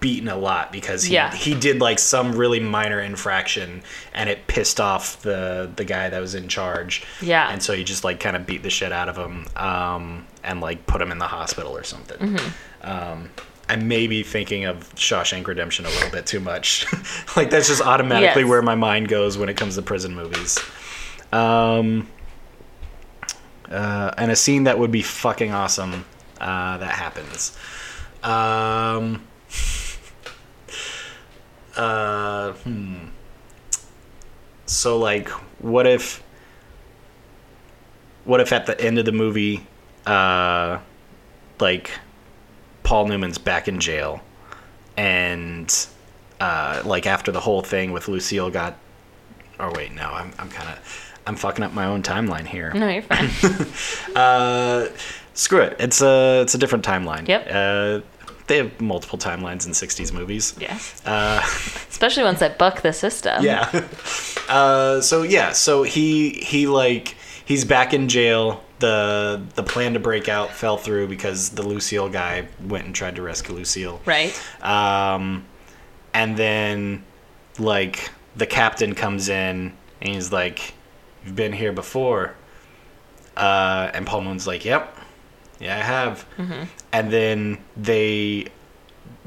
beaten 0.00 0.28
a 0.28 0.36
lot 0.36 0.70
because 0.70 1.02
he, 1.04 1.14
Yeah. 1.14 1.34
he 1.34 1.54
did 1.54 1.80
like 1.80 1.98
some 1.98 2.32
really 2.32 2.60
minor 2.60 3.00
infraction 3.00 3.82
and 4.14 4.28
it 4.30 4.46
pissed 4.46 4.80
off 4.80 5.20
the 5.22 5.70
the 5.74 5.84
guy 5.84 6.08
that 6.08 6.20
was 6.20 6.34
in 6.36 6.48
charge. 6.48 7.04
Yeah. 7.20 7.48
And 7.50 7.62
so 7.62 7.72
he 7.74 7.82
just 7.84 8.04
like 8.04 8.20
kind 8.20 8.36
of 8.36 8.46
beat 8.46 8.62
the 8.62 8.70
shit 8.70 8.92
out 8.92 9.08
of 9.08 9.16
him 9.16 9.46
um, 9.56 10.26
and 10.44 10.60
like 10.60 10.86
put 10.86 11.02
him 11.02 11.10
in 11.10 11.18
the 11.18 11.26
hospital 11.26 11.76
or 11.76 11.82
something. 11.82 12.18
Mm-hmm. 12.36 12.88
Um, 12.88 13.30
I 13.68 13.76
may 13.76 14.06
be 14.06 14.22
thinking 14.22 14.64
of 14.64 14.94
Shawshank 14.94 15.46
Redemption 15.46 15.84
a 15.84 15.90
little 15.90 16.10
bit 16.10 16.26
too 16.26 16.40
much. 16.40 16.86
like 17.36 17.50
that's 17.50 17.68
just 17.68 17.82
automatically 17.82 18.42
Yes. 18.42 18.48
where 18.50 18.62
my 18.62 18.76
mind 18.76 19.08
goes 19.08 19.36
when 19.36 19.48
it 19.48 19.56
comes 19.56 19.74
to 19.74 19.82
prison 19.82 20.14
movies. 20.14 20.58
Um, 21.32 22.08
uh, 23.70 24.12
and 24.16 24.30
a 24.30 24.36
scene 24.36 24.64
that 24.64 24.78
would 24.78 24.90
be 24.90 25.02
fucking 25.02 25.52
awesome 25.52 26.04
uh, 26.40 26.78
that 26.78 26.90
happens. 26.92 27.56
Um, 28.22 29.24
uh, 31.78 32.52
hmm. 32.52 33.06
So 34.66 34.98
like, 34.98 35.28
what 35.60 35.86
if? 35.86 36.22
What 38.24 38.40
if 38.40 38.52
at 38.52 38.66
the 38.66 38.78
end 38.78 38.98
of 38.98 39.06
the 39.06 39.12
movie, 39.12 39.66
uh, 40.04 40.80
like, 41.60 41.90
Paul 42.82 43.06
Newman's 43.06 43.38
back 43.38 43.68
in 43.68 43.80
jail, 43.80 44.20
and 44.98 45.74
uh, 46.40 46.82
like 46.84 47.06
after 47.06 47.32
the 47.32 47.40
whole 47.40 47.62
thing 47.62 47.92
with 47.92 48.06
Lucille 48.08 48.50
got, 48.50 48.76
or 49.58 49.72
wait, 49.72 49.92
no, 49.92 50.10
I'm 50.10 50.32
I'm 50.38 50.50
kind 50.50 50.68
of, 50.68 51.14
I'm 51.26 51.36
fucking 51.36 51.64
up 51.64 51.72
my 51.72 51.86
own 51.86 52.02
timeline 52.02 52.46
here. 52.46 52.72
no, 52.74 52.88
you're 52.88 53.02
fine. 53.02 53.30
Uh, 54.16 54.88
screw 55.34 55.60
it. 55.60 55.76
It's 55.78 56.02
a 56.02 56.40
it's 56.42 56.54
a 56.54 56.58
different 56.58 56.84
timeline. 56.84 57.26
Yep. 57.28 57.46
Uh, 57.50 58.00
they 58.48 58.56
have 58.58 58.80
multiple 58.80 59.18
timelines 59.18 59.66
in 59.66 59.72
'60s 59.72 60.12
movies. 60.12 60.54
yes. 60.58 61.00
Uh, 61.06 61.40
Especially 61.88 62.22
ones 62.24 62.40
that 62.40 62.58
buck 62.58 62.82
the 62.82 62.92
system. 62.92 63.44
yeah. 63.44 63.86
Uh, 64.48 65.00
so 65.00 65.22
yeah, 65.22 65.52
so 65.52 65.82
he 65.82 66.30
he 66.30 66.66
like 66.66 67.16
he's 67.44 67.64
back 67.64 67.94
in 67.94 68.08
jail. 68.08 68.62
The 68.80 69.42
the 69.54 69.62
plan 69.62 69.94
to 69.94 70.00
break 70.00 70.28
out 70.28 70.50
fell 70.52 70.76
through 70.76 71.08
because 71.08 71.50
the 71.50 71.62
Lucille 71.62 72.08
guy 72.08 72.46
went 72.64 72.86
and 72.86 72.94
tried 72.94 73.16
to 73.16 73.22
rescue 73.22 73.54
Lucille. 73.54 74.00
Right. 74.06 74.32
Um, 74.62 75.44
and 76.14 76.36
then 76.36 77.04
like 77.58 78.10
the 78.36 78.46
captain 78.46 78.94
comes 78.94 79.28
in 79.28 79.76
and 80.00 80.14
he's 80.14 80.30
like, 80.32 80.74
"You've 81.24 81.34
been 81.36 81.52
here 81.52 81.72
before." 81.72 82.34
Uh, 83.36 83.90
and 83.94 84.06
Paul 84.06 84.22
Newman's 84.22 84.46
like, 84.46 84.64
"Yep, 84.64 84.96
yeah, 85.58 85.76
I 85.76 85.80
have." 85.80 86.26
Mm-hmm. 86.36 86.64
And 86.92 87.12
then 87.12 87.58
they, 87.76 88.46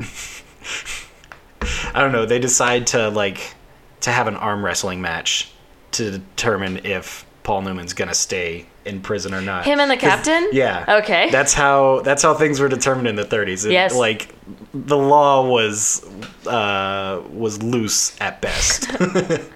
I 1.94 2.02
don't 2.02 2.12
know, 2.12 2.26
they 2.26 2.40
decide 2.40 2.88
to 2.88 3.10
like 3.10 3.56
to 4.02 4.12
have 4.12 4.28
an 4.28 4.36
arm 4.36 4.66
wrestling 4.66 5.02
match 5.02 5.52
to 5.92 6.12
determine 6.12 6.86
if 6.86 7.26
Paul 7.44 7.62
Newman's 7.62 7.94
gonna 7.94 8.14
stay 8.14 8.66
in 8.86 9.02
prison 9.02 9.34
or 9.34 9.42
not. 9.42 9.66
Him 9.66 9.80
and 9.80 9.90
the 9.92 9.98
captain? 9.98 10.50
Yeah. 10.52 10.86
Okay. 11.02 11.30
That's 11.32 11.54
how 11.54 12.02
that's 12.02 12.24
how 12.24 12.34
things 12.34 12.60
were 12.60 12.70
determined 12.70 13.08
in 13.08 13.16
the 13.16 13.26
30s. 13.26 13.66
It- 13.66 13.72
Yes. 13.74 13.94
Like 13.96 14.34
the 14.74 14.98
law 14.98 15.48
was 15.48 16.04
uh, 16.48 17.22
was 17.32 17.62
loose 17.62 18.20
at 18.20 18.42
best. 18.42 18.88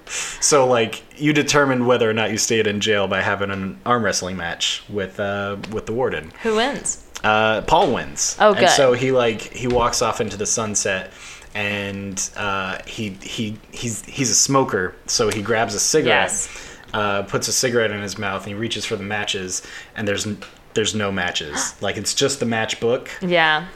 so 0.42 0.66
like 0.66 1.02
you 1.20 1.32
determined 1.32 1.86
whether 1.86 2.08
or 2.08 2.12
not 2.12 2.30
you 2.30 2.38
stayed 2.38 2.66
in 2.66 2.80
jail 2.80 3.08
by 3.08 3.22
having 3.22 3.50
an 3.50 3.78
arm 3.84 4.04
wrestling 4.04 4.36
match 4.36 4.82
with 4.88 5.18
uh, 5.20 5.56
with 5.72 5.86
the 5.86 5.92
warden. 5.92 6.32
Who 6.42 6.56
wins? 6.56 7.02
Uh, 7.24 7.62
Paul 7.62 7.92
wins. 7.94 8.36
Oh, 8.38 8.50
And 8.50 8.60
good. 8.60 8.70
so 8.70 8.92
he 8.92 9.10
like 9.12 9.40
he 9.40 9.66
walks 9.66 10.02
off 10.02 10.20
into 10.20 10.36
the 10.36 10.46
sunset, 10.46 11.10
and 11.54 12.30
uh, 12.36 12.78
he 12.86 13.10
he 13.22 13.56
he's 13.72 14.04
he's 14.04 14.30
a 14.30 14.34
smoker, 14.34 14.94
so 15.06 15.30
he 15.30 15.42
grabs 15.42 15.74
a 15.74 15.80
cigarette, 15.80 16.28
Yes. 16.30 16.75
Uh, 16.96 17.22
puts 17.24 17.46
a 17.48 17.52
cigarette 17.52 17.90
in 17.90 18.00
his 18.02 18.16
mouth, 18.18 18.42
and 18.42 18.48
he 18.48 18.54
reaches 18.54 18.84
for 18.84 18.96
the 18.96 19.02
matches, 19.04 19.62
and 19.94 20.08
there's 20.08 20.26
there's 20.74 20.94
no 20.94 21.12
matches. 21.12 21.74
like 21.82 21.96
it's 21.96 22.14
just 22.14 22.40
the 22.40 22.46
matchbook, 22.46 23.08
Yeah. 23.20 23.66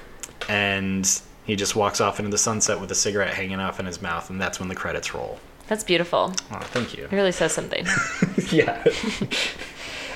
and 0.49 1.05
he 1.45 1.57
just 1.57 1.75
walks 1.77 2.01
off 2.01 2.19
into 2.19 2.31
the 2.31 2.39
sunset 2.39 2.81
with 2.81 2.91
a 2.91 2.95
cigarette 2.95 3.35
hanging 3.35 3.61
off 3.61 3.79
in 3.81 3.87
his 3.87 4.01
mouth, 4.01 4.31
and 4.31 4.41
that's 4.41 4.59
when 4.61 4.69
the 4.69 4.75
credits 4.75 5.15
roll. 5.15 5.39
That's 5.69 5.85
beautiful. 5.85 6.33
Oh, 6.53 6.59
thank 6.61 6.97
you. 6.97 7.05
It 7.05 7.13
really 7.13 7.33
says 7.33 7.53
something. 7.53 7.87
yeah. 8.51 8.83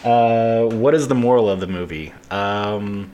uh, 0.05 0.66
what 0.66 0.94
is 0.94 1.09
the 1.09 1.14
moral 1.14 1.48
of 1.48 1.61
the 1.61 1.66
movie? 1.66 2.12
Um, 2.30 3.12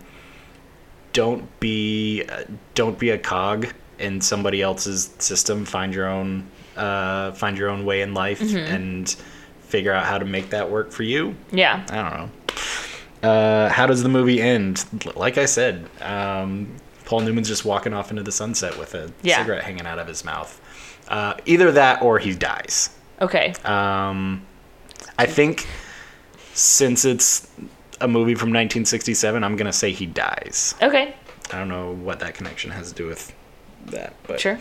don't 1.13 1.45
be 1.61 2.25
uh, 2.29 2.45
don't 2.75 2.99
be 2.99 3.11
a 3.11 3.19
cog 3.19 3.67
in 3.99 4.21
somebody 4.21 4.63
else's 4.63 5.11
system. 5.19 5.65
Find 5.65 5.95
your 5.95 6.07
own 6.09 6.47
uh, 6.77 7.33
find 7.33 7.59
your 7.59 7.69
own 7.69 7.85
way 7.85 8.01
in 8.03 8.15
life 8.15 8.41
and 8.55 9.15
figure 9.71 9.93
out 9.93 10.05
how 10.05 10.19
to 10.19 10.25
make 10.25 10.51
that 10.51 10.71
work 10.71 10.91
for 10.93 11.03
you. 11.03 11.35
Yeah. 11.53 11.85
I 11.91 11.95
don't 11.97 12.17
know. 13.23 13.29
Uh, 13.29 13.69
how 13.69 13.87
does 13.87 14.03
the 14.03 14.09
movie 14.09 14.41
end? 14.41 14.85
Like 15.15 15.39
I 15.39 15.45
said, 15.47 15.89
um, 16.01 16.75
Paul 17.05 17.21
Newman's 17.21 17.49
just 17.49 17.65
walking 17.65 17.93
off 17.93 18.11
into 18.11 18.23
the 18.23 18.33
sunset 18.33 18.79
with 18.79 18.95
a 18.95 19.13
Yeah. 19.23 19.39
cigarette 19.39 19.63
hanging 19.65 19.87
out 19.87 19.99
of 19.99 20.07
his 20.07 20.25
mouth. 20.25 20.61
Uh, 21.09 21.35
either 21.47 21.73
that 21.73 22.03
or 22.03 22.19
he 22.19 22.35
dies. 22.35 22.91
Okay. 23.21 23.53
Um, 23.65 24.43
I 25.19 25.27
think 25.27 25.67
since 26.55 27.05
it's 27.05 27.49
a 28.01 28.09
movie 28.09 28.35
from 28.35 28.49
1967, 28.51 29.45
I'm 29.45 29.57
gonna 29.57 29.73
say 29.73 29.93
he 29.93 30.07
dies. 30.07 30.75
Okay. 30.83 31.15
I 31.53 31.59
don't 31.59 31.69
know 31.69 31.93
what 31.93 32.21
that 32.21 32.35
connection 32.35 32.71
has 32.71 32.89
to 32.91 32.95
do 32.95 33.07
with 33.07 33.33
that, 33.87 34.15
but 34.27 34.41
Sure. 34.41 34.59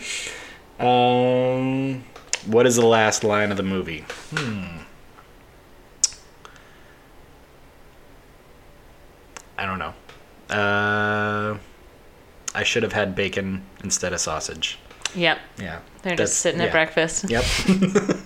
Um, 0.78 2.04
what 2.46 2.66
is 2.66 2.76
the 2.76 2.86
last 2.86 3.22
line 3.24 3.50
of 3.50 3.56
the 3.56 3.62
movie? 3.62 4.04
Hmm. 4.34 4.78
I 9.60 9.66
don't 9.66 9.78
know. 9.78 9.94
Uh, 10.54 11.58
I 12.54 12.62
should 12.64 12.82
have 12.82 12.92
had 12.92 13.14
bacon 13.14 13.62
instead 13.84 14.12
of 14.12 14.20
sausage. 14.20 14.78
Yep. 15.14 15.38
Yeah. 15.58 15.78
They're 16.02 16.16
That's- 16.16 16.30
just 16.30 16.40
sitting 16.40 16.60
yeah. 16.60 16.66
at 16.66 16.72
breakfast. 16.72 17.26
Yep. 17.28 17.44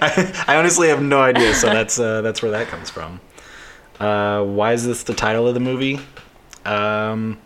I, 0.00 0.44
I 0.48 0.56
honestly 0.56 0.88
have 0.88 1.02
no 1.02 1.20
idea, 1.20 1.54
so 1.54 1.68
that's 1.68 1.98
uh, 2.00 2.22
that's 2.22 2.42
where 2.42 2.50
that 2.50 2.66
comes 2.68 2.90
from. 2.90 3.20
Uh, 4.00 4.42
why 4.44 4.72
is 4.72 4.84
this 4.84 5.04
the 5.04 5.14
title 5.14 5.46
of 5.46 5.54
the 5.54 5.60
movie? 5.60 6.00
Um, 6.64 7.38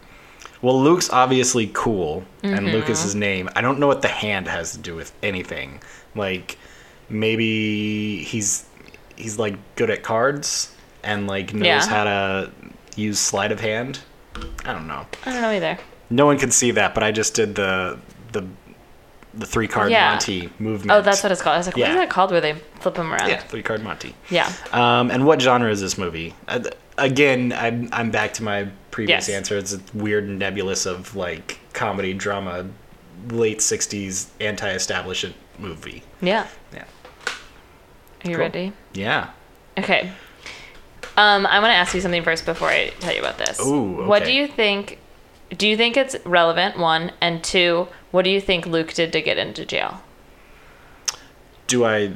well, 0.63 0.81
Luke's 0.81 1.11
obviously 1.11 1.71
cool, 1.75 2.25
and 2.43 2.69
Luke 2.73 2.89
is 2.89 3.03
his 3.03 3.15
name. 3.15 3.51
I 3.55 3.61
don't 3.61 3.79
know 3.79 3.87
what 3.87 4.01
the 4.01 4.09
hand 4.09 4.49
has 4.49 4.73
to 4.73 4.79
do 4.79 4.95
with 4.95 5.13
anything. 5.23 5.83
Like, 6.15 6.57
maybe 7.11 8.23
he's 8.25 8.65
he's 9.17 9.39
like 9.39 9.57
good 9.77 9.91
at 9.91 10.03
cards 10.03 10.75
and 11.03 11.27
like 11.27 11.53
knows 11.53 11.67
Yeah. 11.67 11.87
how 11.87 12.05
to 12.05 12.51
use 12.97 13.19
sleight 13.19 13.53
of 13.53 13.61
hand. 13.61 14.01
I 14.65 14.73
don't 14.73 14.87
know 14.89 15.07
I 15.25 15.33
don't 15.33 15.43
know 15.43 15.51
either. 15.51 15.79
no 16.11 16.27
one 16.27 16.39
can 16.39 16.51
see 16.51 16.71
that, 16.73 16.95
but 16.95 17.03
I 17.03 17.13
just 17.13 17.35
did 17.35 17.55
the 17.55 17.99
the 18.33 18.45
the 19.33 19.47
three 19.47 19.67
card 19.69 19.91
Yeah. 19.91 20.11
Monty 20.11 20.49
movement. 20.59 20.91
Oh, 20.93 21.03
that's 21.03 21.23
what 21.23 21.33
it's 21.33 21.43
called. 21.43 21.55
I 21.55 21.59
was 21.59 21.67
like, 21.67 21.77
what 21.77 21.81
Yeah. 21.83 21.91
is 21.91 21.97
that 21.97 22.11
called 22.11 22.31
where 22.31 22.41
they 22.41 22.55
flip 22.81 22.95
them 22.95 23.13
around? 23.13 23.29
Yeah, 23.29 23.39
three 23.41 23.63
card 23.63 23.83
Monty. 23.83 24.15
Yeah. 24.31 24.51
Um, 24.73 25.11
and 25.11 25.27
what 25.27 25.41
genre 25.43 25.71
is 25.71 25.81
this 25.81 25.99
movie? 25.99 26.35
Uh, 26.49 26.61
again, 26.99 27.53
I'm 27.53 27.89
I'm 27.93 28.11
back 28.11 28.33
to 28.35 28.43
my 28.45 28.69
previous 28.93 29.29
Yes. 29.29 29.37
answer. 29.37 29.57
It's 29.59 29.73
a 29.75 29.81
weird 29.93 30.29
nebulous 30.29 30.87
of 30.87 31.17
like 31.17 31.59
comedy 31.73 32.13
drama, 32.15 32.67
late 33.31 33.59
'60s 33.59 34.27
anti-establishment 34.41 35.35
movie. 35.59 36.03
Yeah. 36.21 36.47
Yeah. 36.73 36.85
Are 38.25 38.31
you 38.31 38.37
Cool. 38.37 38.39
ready? 38.39 38.73
Yeah. 38.93 39.29
Okay. 39.79 40.13
Um, 41.17 41.47
I 41.47 41.61
want 41.61 41.71
to 41.71 41.77
ask 41.77 41.95
you 41.95 42.01
something 42.01 42.23
first 42.25 42.45
before 42.45 42.69
I 42.69 42.89
tell 43.01 43.13
you 43.15 43.21
about 43.21 43.39
this. 43.39 43.61
Ooh, 43.65 44.05
What 44.07 44.25
do 44.25 44.33
you 44.33 44.47
think? 44.49 44.99
Do 45.57 45.69
you 45.69 45.77
think 45.77 45.97
it's 45.97 46.17
relevant? 46.25 46.79
One 46.79 47.13
and 47.21 47.43
two. 47.45 47.87
What 48.11 48.23
do 48.23 48.31
you 48.31 48.41
think 48.41 48.67
Luke 48.67 48.93
did 48.93 49.13
to 49.13 49.21
get 49.23 49.39
into 49.39 49.65
jail? 49.65 50.03
Do 51.67 51.85
I? 51.85 52.13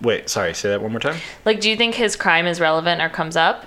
Wait. 0.00 0.28
Sorry. 0.28 0.52
Say 0.54 0.68
that 0.70 0.82
one 0.82 0.90
more 0.90 1.00
time. 1.00 1.20
Like, 1.44 1.60
do 1.60 1.70
you 1.70 1.76
think 1.76 1.94
his 1.94 2.16
crime 2.16 2.46
is 2.46 2.60
relevant 2.60 3.00
or 3.00 3.08
comes 3.08 3.36
up? 3.36 3.66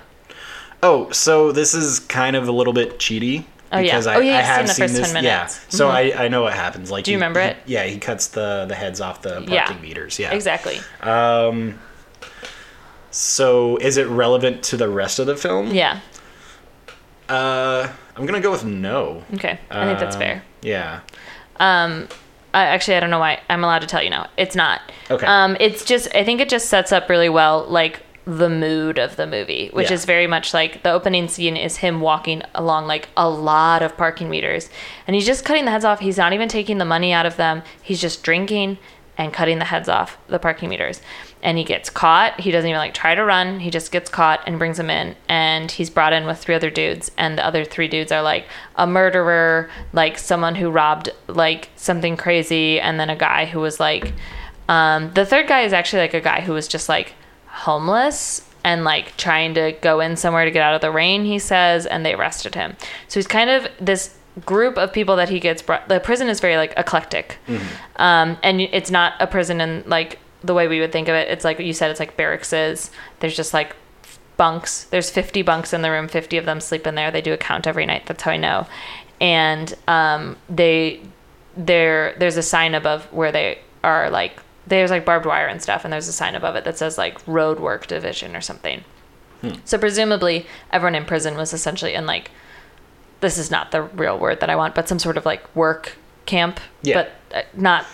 Oh, 0.82 1.10
so 1.10 1.52
this 1.52 1.74
is 1.74 1.98
kind 2.00 2.36
of 2.36 2.46
a 2.48 2.52
little 2.52 2.72
bit 2.72 2.98
cheaty. 2.98 3.44
Oh, 3.72 3.78
yeah. 3.78 3.82
Because 3.92 4.06
I, 4.06 4.16
Oh, 4.16 4.20
yeah, 4.20 4.38
I 4.38 4.42
have 4.42 4.68
seen 4.70 4.82
the 4.86 4.88
seen 4.88 5.02
this. 5.02 5.12
10 5.12 5.24
Yeah. 5.24 5.46
So 5.46 5.88
Mhm. 5.88 5.90
I, 6.18 6.24
I 6.24 6.28
know 6.28 6.42
what 6.42 6.54
happens. 6.54 6.90
Like 6.90 7.04
Do 7.04 7.10
you 7.12 7.16
he- 7.16 7.22
remember 7.22 7.40
he- 7.40 7.48
it? 7.48 7.56
Yeah, 7.66 7.84
he 7.84 7.98
cuts 7.98 8.28
the 8.28 8.64
the 8.68 8.74
heads 8.74 9.00
off 9.00 9.22
the 9.22 9.34
parking 9.34 9.52
Yeah. 9.52 9.76
meters. 9.80 10.18
Yeah. 10.18 10.32
Exactly. 10.32 10.80
Um. 11.02 11.78
So 13.10 13.76
is 13.78 13.96
it 13.96 14.06
relevant 14.08 14.62
to 14.64 14.76
the 14.76 14.88
rest 14.88 15.18
of 15.18 15.26
the 15.26 15.36
film? 15.36 15.72
Yeah. 15.74 16.00
Uh, 17.28 17.88
I'm 18.16 18.26
gonna 18.26 18.40
go 18.40 18.50
with 18.50 18.64
no. 18.64 19.22
Okay. 19.34 19.58
I 19.70 19.84
think 19.86 19.98
that's 19.98 20.16
fair. 20.16 20.42
Yeah. 20.62 21.00
Um, 21.58 22.08
I, 22.52 22.64
actually, 22.64 22.96
I 22.96 23.00
don't 23.00 23.10
know 23.10 23.20
why. 23.20 23.40
I'm 23.48 23.62
allowed 23.62 23.80
to 23.80 23.86
tell 23.86 24.02
you 24.02 24.10
now. 24.10 24.28
It's 24.36 24.56
not. 24.56 24.80
Okay. 25.10 25.26
Um, 25.26 25.56
it's 25.60 25.84
just. 25.84 26.08
I 26.14 26.24
think 26.24 26.40
it 26.40 26.48
just 26.48 26.68
sets 26.68 26.90
up 26.92 27.08
really 27.08 27.28
well, 27.28 27.64
like 27.68 28.02
the 28.26 28.50
mood 28.50 28.98
of 28.98 29.16
the 29.16 29.26
movie, 29.26 29.70
which 29.72 29.88
Yeah. 29.88 29.94
is 29.94 30.04
very 30.04 30.26
much 30.26 30.52
like 30.52 30.82
the 30.82 30.90
opening 30.90 31.28
scene 31.28 31.56
is 31.56 31.76
him 31.78 32.00
walking 32.00 32.42
along 32.54 32.86
like 32.86 33.08
a 33.16 33.28
lot 33.28 33.82
of 33.82 33.96
parking 33.96 34.28
meters, 34.28 34.68
and 35.06 35.14
he's 35.14 35.26
just 35.26 35.44
cutting 35.44 35.64
the 35.64 35.70
heads 35.70 35.84
off. 35.84 36.00
He's 36.00 36.18
not 36.18 36.32
even 36.32 36.48
taking 36.48 36.78
the 36.78 36.84
money 36.84 37.12
out 37.12 37.26
of 37.26 37.36
them. 37.36 37.62
He's 37.80 38.00
just 38.00 38.22
drinking 38.24 38.78
and 39.20 39.34
cutting 39.34 39.58
the 39.58 39.66
heads 39.66 39.86
off 39.86 40.16
the 40.28 40.38
parking 40.38 40.70
meters. 40.70 41.02
And 41.42 41.58
he 41.58 41.64
gets 41.64 41.90
caught. 41.90 42.40
He 42.40 42.50
doesn't 42.50 42.68
even 42.68 42.78
like 42.78 42.94
try 42.94 43.14
to 43.14 43.22
run. 43.22 43.60
He 43.60 43.70
just 43.70 43.92
gets 43.92 44.08
caught 44.08 44.40
and 44.46 44.58
brings 44.58 44.78
him 44.78 44.88
in. 44.88 45.14
And 45.28 45.70
he's 45.70 45.90
brought 45.90 46.14
in 46.14 46.24
with 46.24 46.38
three 46.38 46.54
other 46.54 46.70
dudes. 46.70 47.10
And 47.18 47.36
the 47.36 47.44
other 47.44 47.66
three 47.66 47.86
dudes 47.86 48.10
are 48.12 48.22
like 48.22 48.46
a 48.76 48.86
murderer, 48.86 49.68
like 49.92 50.16
someone 50.16 50.54
who 50.54 50.70
robbed 50.70 51.10
like 51.26 51.68
something 51.76 52.16
crazy, 52.16 52.80
and 52.80 52.98
then 52.98 53.10
a 53.10 53.16
guy 53.16 53.44
who 53.44 53.60
was 53.60 53.78
like, 53.78 54.14
um, 54.70 55.12
the 55.12 55.26
third 55.26 55.46
guy 55.46 55.62
is 55.62 55.74
actually 55.74 56.00
like 56.00 56.14
a 56.14 56.20
guy 56.22 56.40
who 56.40 56.54
was 56.54 56.66
just 56.66 56.88
like 56.88 57.12
homeless 57.46 58.48
and 58.64 58.84
like 58.84 59.14
trying 59.18 59.52
to 59.54 59.72
go 59.82 60.00
in 60.00 60.16
somewhere 60.16 60.46
to 60.46 60.50
get 60.50 60.62
out 60.62 60.74
of 60.74 60.80
the 60.80 60.90
rain, 60.90 61.26
he 61.26 61.38
says, 61.38 61.84
and 61.84 62.06
they 62.06 62.14
arrested 62.14 62.54
him. 62.54 62.74
So 63.08 63.20
he's 63.20 63.26
kind 63.26 63.50
of 63.50 63.68
this 63.78 64.16
group 64.46 64.78
of 64.78 64.92
people 64.92 65.16
that 65.16 65.28
he 65.28 65.40
gets 65.40 65.62
brought. 65.62 65.88
The 65.88 66.00
prison 66.00 66.28
is 66.28 66.40
very 66.40 66.56
like 66.56 66.72
eclectic, 66.76 67.38
um, 67.96 68.38
and 68.42 68.60
it's 68.60 68.90
not 68.90 69.14
a 69.20 69.26
prison 69.26 69.60
in 69.60 69.84
like 69.86 70.18
the 70.42 70.54
way 70.54 70.68
we 70.68 70.80
would 70.80 70.92
think 70.92 71.08
of 71.08 71.14
it. 71.14 71.28
It's 71.28 71.44
like 71.44 71.58
you 71.58 71.72
said, 71.72 71.90
it's 71.90 72.00
like 72.00 72.16
barracks 72.16 72.52
is. 72.52 72.90
There's 73.20 73.36
just 73.36 73.52
like 73.52 73.74
bunks. 74.36 74.84
There's 74.84 75.10
50 75.10 75.42
bunks 75.42 75.72
in 75.72 75.82
the 75.82 75.90
room. 75.90 76.08
50 76.08 76.38
of 76.38 76.46
them 76.46 76.60
sleep 76.60 76.86
in 76.86 76.94
there. 76.94 77.10
They 77.10 77.20
do 77.20 77.32
a 77.32 77.36
count 77.36 77.66
every 77.66 77.84
night. 77.84 78.06
That's 78.06 78.22
how 78.22 78.30
I 78.30 78.36
know. 78.38 78.66
And 79.20 79.74
um, 79.86 80.36
they 80.48 81.02
there 81.56 82.14
there's 82.18 82.36
a 82.36 82.42
sign 82.42 82.74
above 82.74 83.04
where 83.12 83.32
they 83.32 83.58
are 83.82 84.08
like 84.10 84.40
there's 84.66 84.90
like 84.90 85.04
barbed 85.04 85.26
wire 85.26 85.46
and 85.46 85.60
stuff 85.60 85.84
and 85.84 85.92
there's 85.92 86.06
a 86.08 86.12
sign 86.12 86.34
above 86.34 86.54
it 86.54 86.64
that 86.64 86.78
says 86.78 86.96
like 86.96 87.18
road 87.26 87.58
work 87.58 87.86
division 87.86 88.36
or 88.36 88.40
something 88.40 88.84
so 89.64 89.76
presumably 89.78 90.46
everyone 90.70 90.94
in 90.94 91.04
prison 91.04 91.34
was 91.36 91.52
essentially 91.52 91.94
in 91.94 92.06
like 92.06 92.30
this 93.20 93.38
is 93.38 93.50
not 93.50 93.70
the 93.70 93.82
real 93.82 94.18
word 94.18 94.40
that 94.40 94.50
i 94.50 94.56
want 94.56 94.74
but 94.74 94.88
some 94.88 94.98
sort 94.98 95.16
of 95.16 95.24
like 95.26 95.54
work 95.56 95.96
camp 96.26 96.60
Yeah. 96.82 96.94
but 97.30 97.36
uh, 97.36 97.42
not 97.54 97.86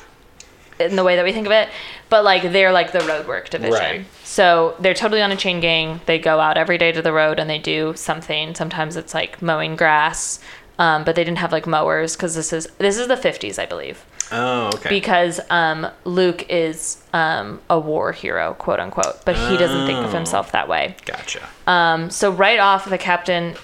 in 0.78 0.94
the 0.96 1.04
way 1.04 1.16
that 1.16 1.24
we 1.24 1.32
think 1.32 1.46
of 1.46 1.52
it 1.52 1.68
but 2.10 2.22
like 2.24 2.42
they're 2.52 2.72
like 2.72 2.92
the 2.92 3.00
road 3.00 3.26
work 3.26 3.48
division 3.50 3.72
Right. 3.72 4.04
so 4.24 4.74
they're 4.78 4.94
totally 4.94 5.22
on 5.22 5.32
a 5.32 5.36
chain 5.36 5.60
gang 5.60 6.00
they 6.06 6.18
go 6.18 6.38
out 6.38 6.58
every 6.58 6.76
day 6.78 6.92
to 6.92 7.00
the 7.02 7.12
road 7.12 7.38
and 7.38 7.48
they 7.48 7.58
do 7.58 7.94
something 7.96 8.54
sometimes 8.54 8.96
it's 8.96 9.14
like 9.14 9.40
mowing 9.40 9.74
grass 9.76 10.38
um, 10.78 11.04
but 11.04 11.16
they 11.16 11.24
didn't 11.24 11.38
have 11.38 11.52
like 11.52 11.66
mowers 11.66 12.14
because 12.14 12.34
this 12.34 12.52
is 12.52 12.66
this 12.78 12.98
is 12.98 13.08
the 13.08 13.16
50s 13.16 13.58
i 13.58 13.64
believe 13.66 14.04
Oh, 14.32 14.66
okay. 14.74 14.88
because 14.88 15.38
um, 15.50 15.86
Luke 16.04 16.46
is 16.48 17.00
um, 17.12 17.60
a 17.70 17.78
war 17.78 18.10
hero, 18.10 18.54
quote 18.54 18.80
unquote, 18.80 19.24
but 19.24 19.36
he 19.36 19.56
doesn't 19.56 19.86
think 19.86 20.00
of 20.00 20.06
Oh. 20.12 20.16
himself 20.16 20.50
that 20.50 20.66
way. 20.68 20.96
gotcha. 21.04 21.48
Um, 21.68 22.10
so 22.10 22.32
right 22.32 22.58
off, 22.58 22.90
the 22.90 22.98
captain 22.98 23.54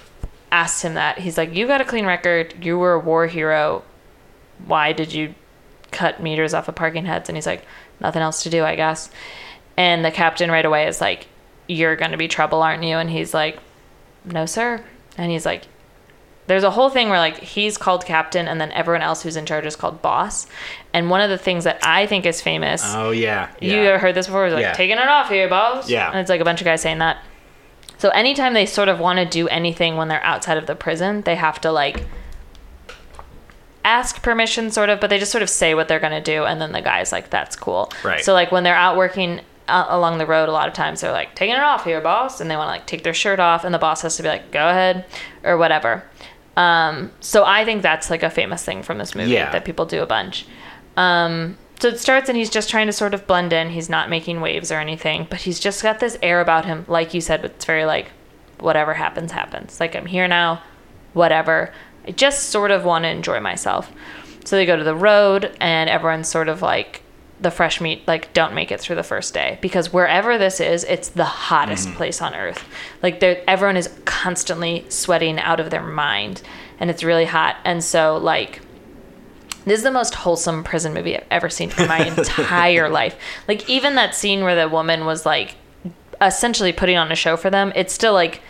asked 0.53 0.83
him 0.83 0.93
that. 0.93 1.17
He's 1.19 1.37
like, 1.37 1.53
"You 1.55 1.67
got 1.67 1.81
a 1.81 1.85
clean 1.85 2.05
record. 2.05 2.63
You 2.63 2.77
were 2.77 2.93
a 2.93 2.99
war 2.99 3.27
hero. 3.27 3.83
Why 4.65 4.93
did 4.93 5.11
you 5.11 5.33
cut 5.91 6.21
meters 6.21 6.53
off 6.53 6.67
of 6.69 6.75
parking 6.75 7.05
heads?" 7.05 7.27
And 7.27 7.35
he's 7.35 7.47
like, 7.47 7.65
"Nothing 7.99 8.21
else 8.21 8.43
to 8.43 8.49
do, 8.49 8.63
I 8.63 8.75
guess." 8.75 9.09
And 9.75 10.05
the 10.05 10.11
captain 10.11 10.51
right 10.51 10.63
away 10.65 10.87
is 10.87 11.01
like, 11.01 11.27
"You're 11.67 11.95
gonna 11.95 12.17
be 12.17 12.27
trouble, 12.27 12.61
aren't 12.61 12.83
you?" 12.83 12.95
And 12.97 13.09
he's 13.09 13.33
like, 13.33 13.57
"No, 14.23 14.45
sir." 14.45 14.81
And 15.17 15.31
he's 15.31 15.45
like, 15.45 15.63
there's 16.45 16.63
a 16.65 16.71
whole 16.71 16.89
thing 16.89 17.07
where 17.09 17.19
like 17.19 17.37
he's 17.37 17.77
called 17.77 18.03
captain 18.05 18.49
and 18.49 18.59
then 18.59 18.69
everyone 18.73 19.01
else 19.01 19.23
who's 19.23 19.37
in 19.37 19.45
charge 19.45 19.65
is 19.65 19.77
called 19.77 20.01
boss 20.01 20.45
and 20.93 21.09
one 21.09 21.21
of 21.21 21.29
the 21.29 21.37
things 21.37 21.63
that 21.63 21.79
i 21.83 22.05
think 22.05 22.25
is 22.25 22.41
famous 22.41 22.83
Oh 22.85 23.11
yeah. 23.11 23.49
you 23.61 23.71
yeah. 23.71 23.77
ever 23.77 23.97
heard 23.97 24.13
this 24.13 24.25
before 24.25 24.47
it's 24.47 24.53
like 24.53 24.61
Yeah. 24.63 24.73
taking 24.73 24.97
it 24.97 25.07
off 25.07 25.29
here 25.29 25.47
boss 25.47 25.89
Yeah. 25.89 26.09
and 26.09 26.19
it's 26.19 26.29
like 26.29 26.41
a 26.41 26.43
bunch 26.43 26.59
of 26.59 26.65
guys 26.65 26.81
saying 26.81 26.97
that 26.97 27.15
so 28.03 28.09
anytime 28.09 28.53
they 28.53 28.65
sort 28.65 28.89
of 28.89 28.99
want 28.99 29.17
to 29.17 29.25
do 29.25 29.47
anything 29.47 29.95
when 29.95 30.09
they're 30.09 30.23
outside 30.25 30.57
of 30.57 30.65
the 30.67 30.75
prison 30.75 31.21
they 31.21 31.35
have 31.35 31.61
to 31.61 31.71
like 31.71 32.03
ask 33.85 34.21
permission 34.21 34.69
sort 34.71 34.89
of 34.89 34.99
but 34.99 35.09
they 35.09 35.17
just 35.17 35.31
sort 35.31 35.41
of 35.41 35.49
say 35.49 35.73
what 35.73 35.87
they're 35.87 36.01
going 36.01 36.11
to 36.11 36.19
do 36.35 36.43
and 36.43 36.59
then 36.61 36.73
the 36.73 36.81
guy's 36.81 37.13
like 37.13 37.29
that's 37.29 37.55
cool 37.55 37.89
Right. 38.03 38.21
so 38.23 38.33
like 38.33 38.51
when 38.51 38.63
they're 38.63 38.75
out 38.75 38.97
working 38.97 39.39
uh, 39.69 39.85
along 39.87 40.17
the 40.17 40.25
road 40.25 40.49
a 40.49 40.51
lot 40.51 40.67
of 40.67 40.73
times 40.73 40.99
they're 40.99 41.13
like 41.13 41.33
taking 41.33 41.55
it 41.55 41.61
off 41.61 41.85
here 41.85 42.01
boss 42.01 42.41
and 42.41 42.51
they 42.51 42.57
want 42.57 42.67
to 42.67 42.71
like 42.71 42.85
take 42.85 43.03
their 43.03 43.13
shirt 43.13 43.39
off 43.39 43.63
and 43.63 43.73
the 43.73 43.79
boss 43.79 44.01
has 44.01 44.17
to 44.17 44.23
be 44.23 44.27
like 44.27 44.51
go 44.51 44.67
ahead 44.67 45.05
or 45.45 45.57
whatever 45.57 46.03
um, 46.57 47.09
so 47.21 47.45
i 47.45 47.63
think 47.63 47.81
that's 47.81 48.09
like 48.09 48.21
a 48.23 48.29
famous 48.29 48.63
thing 48.65 48.83
from 48.83 48.97
this 48.97 49.15
movie 49.15 49.31
Yeah. 49.31 49.49
that 49.51 49.63
people 49.63 49.85
do 49.85 50.01
a 50.01 50.05
bunch 50.05 50.45
um, 50.97 51.57
so 51.83 51.89
it 51.89 51.99
starts 51.99 52.29
and 52.29 52.37
he's 52.37 52.49
just 52.49 52.69
trying 52.69 52.87
to 52.87 52.93
sort 52.93 53.13
of 53.13 53.27
blend 53.27 53.51
in. 53.51 53.69
He's 53.69 53.89
not 53.89 54.09
making 54.09 54.39
waves 54.39 54.71
or 54.71 54.75
anything 54.75 55.27
but 55.29 55.41
he's 55.41 55.59
just 55.59 55.83
got 55.83 55.99
this 55.99 56.17
air 56.21 56.39
about 56.39 56.63
him 56.63 56.85
like 56.87 57.13
you 57.13 57.19
said 57.19 57.43
it's 57.43 57.65
very 57.65 57.83
like 57.83 58.09
whatever 58.59 58.93
happens 58.93 59.33
happens. 59.33 59.81
Like 59.81 59.93
i'm 59.93 60.05
here 60.05 60.25
now 60.25 60.63
whatever. 61.11 61.73
I 62.07 62.11
just 62.11 62.51
sort 62.51 62.71
of 62.71 62.85
want 62.85 63.03
to 63.03 63.09
enjoy 63.09 63.41
myself. 63.41 63.91
So 64.45 64.55
they 64.55 64.65
go 64.65 64.77
to 64.77 64.83
the 64.85 64.95
road 64.95 65.57
and 65.59 65.89
everyone's 65.89 66.29
sort 66.29 66.47
of 66.47 66.61
like 66.61 67.01
the 67.41 67.51
fresh 67.51 67.81
meat 67.81 68.07
like 68.07 68.31
don't 68.31 68.53
make 68.53 68.71
it 68.71 68.79
through 68.79 68.95
the 68.95 69.03
first 69.03 69.33
day. 69.33 69.59
Because 69.61 69.91
wherever 69.91 70.37
this 70.37 70.61
is 70.61 70.85
it's 70.85 71.09
the 71.09 71.25
hottest 71.25 71.89
mm-hmm. 71.89 71.97
place 71.97 72.21
on 72.21 72.33
earth. 72.33 72.63
Like 73.01 73.21
everyone 73.21 73.75
is 73.75 73.89
constantly 74.05 74.85
sweating 74.87 75.37
out 75.37 75.59
of 75.59 75.69
their 75.69 75.83
mind 75.83 76.43
and 76.79 76.89
it's 76.89 77.03
really 77.03 77.25
hot. 77.25 77.57
And 77.65 77.83
so 77.83 78.15
like 78.15 78.61
this 79.65 79.77
is 79.77 79.83
the 79.83 79.91
most 79.91 80.13
wholesome 80.15 80.63
prison 80.63 80.93
movie 80.93 81.15
I've 81.17 81.25
ever 81.31 81.49
seen 81.49 81.71
in 81.77 81.87
my 81.87 82.05
entire 82.05 82.89
life. 83.01 83.15
Like 83.47 83.69
even 83.69 83.95
that 83.95 84.15
scene 84.15 84.43
where 84.43 84.55
the 84.55 84.69
woman 84.69 85.05
was 85.05 85.25
like 85.25 85.55
essentially 86.21 86.71
putting 86.73 86.97
on 86.97 87.11
a 87.11 87.15
show 87.15 87.35
for 87.37 87.49
them, 87.49 87.71
it's 87.75 87.93
still 87.93 88.13
like 88.13 88.41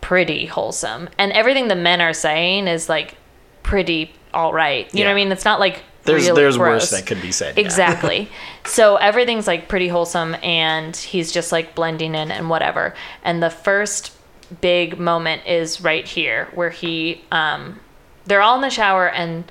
pretty 0.00 0.46
wholesome. 0.46 1.08
And 1.18 1.32
everything 1.32 1.68
the 1.68 1.76
men 1.76 2.00
are 2.00 2.12
saying 2.12 2.68
is 2.68 2.88
like 2.88 3.16
pretty 3.62 4.12
all 4.32 4.52
right. 4.52 4.92
You 4.94 5.04
know 5.04 5.10
what 5.10 5.12
I 5.12 5.16
mean? 5.24 5.32
It's 5.32 5.44
not 5.44 5.58
like 5.58 5.82
There's 6.04 6.26
really 6.26 6.42
there's 6.42 6.56
gross. 6.56 6.82
worse 6.82 6.90
that 6.90 7.06
could 7.06 7.20
be 7.22 7.32
said. 7.32 7.56
yeah. 7.56 7.64
Exactly. 7.64 8.28
so 8.64 8.96
everything's 8.96 9.46
like 9.46 9.68
pretty 9.68 9.88
wholesome 9.88 10.36
and 10.42 10.94
he's 10.96 11.32
just 11.32 11.50
like 11.52 11.74
blending 11.74 12.14
in 12.14 12.30
and 12.30 12.50
whatever. 12.50 12.94
And 13.24 13.42
the 13.42 13.50
first 13.50 14.12
big 14.60 14.98
moment 14.98 15.46
is 15.46 15.80
right 15.80 16.06
here 16.06 16.48
where 16.54 16.70
he 16.70 17.22
um 17.32 17.80
they're 18.24 18.40
all 18.40 18.54
in 18.56 18.62
the 18.62 18.70
shower 18.70 19.08
and 19.08 19.44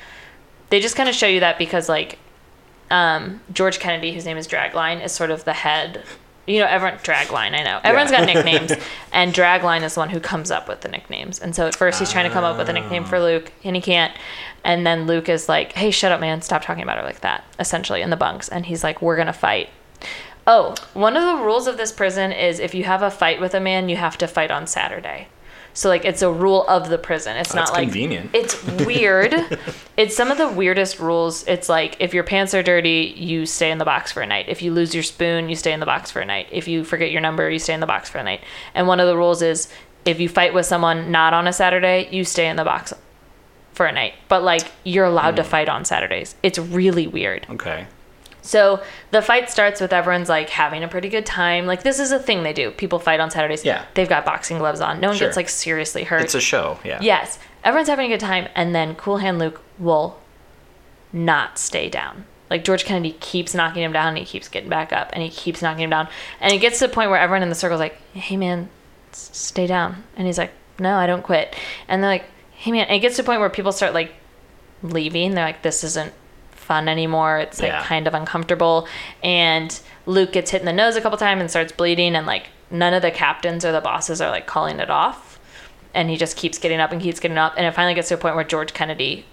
they 0.70 0.80
just 0.80 0.96
kind 0.96 1.10
of 1.10 1.16
show 1.16 1.28
you 1.28 1.40
that 1.40 1.58
because 1.58 1.90
like 1.90 2.20
um 2.90 3.42
George 3.52 3.80
Kennedy 3.80 4.14
whose 4.14 4.26
name 4.26 4.38
is 4.38 4.48
Dragline 4.48 5.04
is 5.04 5.12
sort 5.12 5.32
of 5.32 5.44
the 5.46 5.54
head 5.54 6.04
you 6.48 6.60
know, 6.60 6.66
everyone 6.66 6.98
Dragline, 7.00 7.60
I 7.60 7.64
know. 7.64 7.82
Everyone's 7.84 8.10
got 8.10 8.26
nicknames 8.34 8.72
and 9.12 9.34
Dragline 9.34 9.84
is 9.84 9.96
the 9.96 10.00
one 10.00 10.10
who 10.10 10.22
comes 10.22 10.50
up 10.50 10.68
with 10.68 10.80
the 10.82 10.88
nicknames. 10.88 11.40
And 11.40 11.54
so 11.54 11.68
at 11.68 11.76
first 11.76 12.00
he's 12.00 12.10
trying 12.10 12.28
to 12.28 12.34
come 12.34 12.46
up 12.46 12.58
with 12.58 12.70
a 12.70 12.74
nickname 12.74 13.04
for 13.04 13.20
Luke 13.20 13.52
and 13.66 13.76
he 13.76 13.82
can't. 13.82 14.14
And 14.64 14.88
then 14.88 15.08
Luke 15.08 15.30
is 15.30 15.48
like, 15.50 15.74
"Hey, 15.74 15.92
shut 15.92 16.12
up, 16.12 16.20
man. 16.20 16.42
Stop 16.42 16.62
talking 16.62 16.84
about 16.84 16.98
her 16.98 17.04
like 17.04 17.20
that." 17.22 17.44
Essentially 17.60 18.02
in 18.02 18.10
the 18.10 18.16
bunks 18.16 18.48
and 18.48 18.66
he's 18.66 18.84
like, 18.84 19.02
"We're 19.02 19.16
going 19.16 19.28
to 19.28 19.34
fight." 19.34 19.70
Oh, 20.46 20.76
one 20.94 21.18
of 21.18 21.24
the 21.24 21.44
rules 21.44 21.68
of 21.68 21.76
this 21.76 21.92
prison 21.92 22.32
is 22.32 22.60
if 22.60 22.74
you 22.74 22.86
have 22.86 23.02
a 23.02 23.12
fight 23.12 23.42
with 23.42 23.54
a 23.54 23.60
man, 23.60 23.90
you 23.90 23.98
have 23.98 24.18
to 24.20 24.28
fight 24.28 24.50
on 24.50 24.66
Saturday. 24.68 25.28
So 25.78 25.90
like 25.90 26.06
it's 26.06 26.24
a 26.24 26.32
rule 26.32 26.66
of 26.68 26.90
the 26.90 26.98
prison. 26.98 27.38
It's 27.38 27.54
That's 27.54 27.70
not 27.70 27.78
like 27.78 27.84
convenient. 27.90 28.32
It's 28.34 28.64
weird. 28.84 29.32
it's 29.98 30.16
some 30.16 30.32
of 30.32 30.40
the 30.40 30.48
weirdest 30.48 30.98
rules. 31.00 31.46
It's 31.48 31.70
like 31.70 31.98
if 32.00 32.16
your 32.16 32.24
pants 32.24 32.56
are 32.56 32.64
dirty, 32.64 33.14
you 33.16 33.46
stay 33.46 33.70
in 33.70 33.78
the 33.78 33.86
box 33.86 34.12
for 34.12 34.22
a 34.22 34.26
night. 34.26 34.50
If 34.50 34.64
you 34.64 34.74
lose 34.74 34.96
your 34.96 35.04
spoon, 35.04 35.50
you 35.50 35.56
stay 35.56 35.72
in 35.74 35.80
the 35.80 35.86
box 35.86 36.10
for 36.10 36.20
a 36.20 36.26
night. 36.26 36.48
If 36.52 36.68
you 36.68 36.84
forget 36.84 37.12
your 37.12 37.22
number, 37.22 37.48
you 37.48 37.60
stay 37.60 37.76
in 37.76 37.80
the 37.80 37.86
box 37.86 38.10
for 38.10 38.18
a 38.18 38.24
night. 38.24 38.42
And 38.74 38.88
one 38.88 39.00
of 39.00 39.06
the 39.08 39.16
rules 39.16 39.44
is 39.44 39.72
if 40.04 40.20
you 40.20 40.28
fight 40.28 40.52
with 40.52 40.66
someone 40.66 41.12
not 41.12 41.36
on 41.36 41.48
a 41.48 41.54
Saturday, 41.54 42.10
you 42.12 42.24
stay 42.24 42.48
in 42.50 42.56
the 42.56 42.64
box 42.64 42.92
for 43.74 43.86
a 43.86 43.92
night. 43.92 44.16
But 44.30 44.42
like 44.42 44.72
you're 44.84 45.06
allowed 45.06 45.36
Hmm. 45.36 45.38
to 45.38 45.44
fight 45.44 45.70
on 45.70 45.86
Saturdays. 45.86 46.34
It's 46.42 46.58
really 46.58 47.06
weird. 47.06 47.46
Okay. 47.52 47.86
So 48.48 48.82
the 49.12 49.22
fight 49.22 49.50
starts 49.50 49.82
with 49.82 49.92
everyone's 49.92 50.30
like 50.30 50.50
having 50.50 50.82
a 50.84 50.88
pretty 50.88 51.10
good 51.10 51.26
time. 51.26 51.66
Like 51.66 51.84
this 51.84 52.00
is 52.00 52.12
a 52.14 52.18
thing 52.20 52.44
they 52.44 52.54
do. 52.54 52.72
People 52.72 52.98
fight 52.98 53.20
on 53.20 53.30
Saturdays. 53.30 53.66
Yeah. 53.66 53.84
They've 53.94 54.08
got 54.08 54.24
boxing 54.24 54.58
gloves 54.58 54.80
on. 54.80 55.02
No 55.02 55.10
one 55.10 55.18
Sure. 55.18 55.28
gets 55.28 55.36
like 55.36 55.50
seriously 55.50 56.04
hurt. 56.06 56.22
It's 56.22 56.34
a 56.36 56.40
show. 56.42 56.80
Yeah. 56.86 57.00
yes. 57.02 57.40
Everyone's 57.64 57.90
having 57.90 58.06
a 58.06 58.14
good 58.16 58.22
time 58.26 58.48
and 58.56 58.74
then 58.74 58.96
Cool 58.96 59.18
Hand 59.18 59.38
Luke 59.38 59.62
will 59.78 60.20
not 61.12 61.58
stay 61.60 61.90
down. 61.90 62.26
Like 62.50 62.64
George 62.64 62.86
Kennedy 62.86 63.12
keeps 63.20 63.54
knocking 63.54 63.84
him 63.84 63.92
down 63.92 64.10
and 64.10 64.18
he 64.18 64.26
keeps 64.26 64.48
getting 64.48 64.70
back 64.70 64.94
up 64.94 65.10
and 65.14 65.22
he 65.22 65.30
keeps 65.30 65.62
knocking 65.62 65.84
him 65.84 65.90
down. 65.90 66.08
And 66.40 66.54
it 66.54 66.60
gets 66.60 66.80
to 66.80 66.88
the 66.88 66.94
point 66.94 67.10
where 67.10 67.20
everyone 67.20 67.44
in 67.44 67.50
the 67.50 67.56
circle's 67.56 67.80
like, 67.82 67.98
"Hey 68.14 68.38
man, 68.38 68.70
s- 69.12 69.30
stay 69.34 69.68
down." 69.68 70.04
And 70.16 70.26
he's 70.26 70.38
like, 70.38 70.52
"No, 70.80 70.96
I 70.96 71.06
don't 71.08 71.24
quit." 71.24 71.54
And 71.90 72.02
they're 72.02 72.10
like, 72.10 72.24
"Hey 72.52 72.72
man." 72.72 72.86
And 72.86 72.96
it 72.96 73.00
gets 73.00 73.18
to 73.18 73.22
the 73.24 73.26
point 73.26 73.42
where 73.42 73.50
people 73.50 73.74
start 73.74 73.94
like 73.94 74.14
leaving. 74.82 75.34
They're 75.36 75.44
like, 75.46 75.62
"This 75.62 75.84
isn't 75.84 76.14
fun 76.68 76.88
anymore. 76.88 77.40
It's 77.40 77.60
like 77.62 77.72
Yeah. 77.72 77.84
kind 77.84 78.06
of 78.08 78.14
uncomfortable." 78.14 78.88
And 79.24 79.78
Luke 80.06 80.32
gets 80.34 80.52
hit 80.52 80.60
in 80.62 80.66
the 80.66 80.74
nose 80.74 80.96
a 80.96 81.02
couple 81.02 81.18
times 81.18 81.42
and 81.42 81.50
starts 81.50 81.72
bleeding 81.72 82.16
and 82.16 82.28
like 82.28 82.48
none 82.70 82.94
of 82.94 83.02
the 83.02 83.12
captains 83.12 83.66
or 83.66 83.72
the 83.72 83.82
bosses 83.82 84.22
are 84.22 84.30
like 84.30 84.46
calling 84.46 84.80
it 84.80 84.90
off. 84.90 85.40
And 85.94 86.10
he 86.10 86.18
just 86.18 86.38
keeps 86.38 86.58
getting 86.60 86.80
up 86.80 86.92
and 86.92 87.02
keeps 87.02 87.20
getting 87.20 87.38
up 87.38 87.54
and 87.58 87.66
it 87.66 87.74
finally 87.74 87.94
gets 87.96 88.10
to 88.10 88.14
a 88.16 88.18
point 88.18 88.36
where 88.36 88.44
George 88.44 88.74
Kennedy 88.74 89.26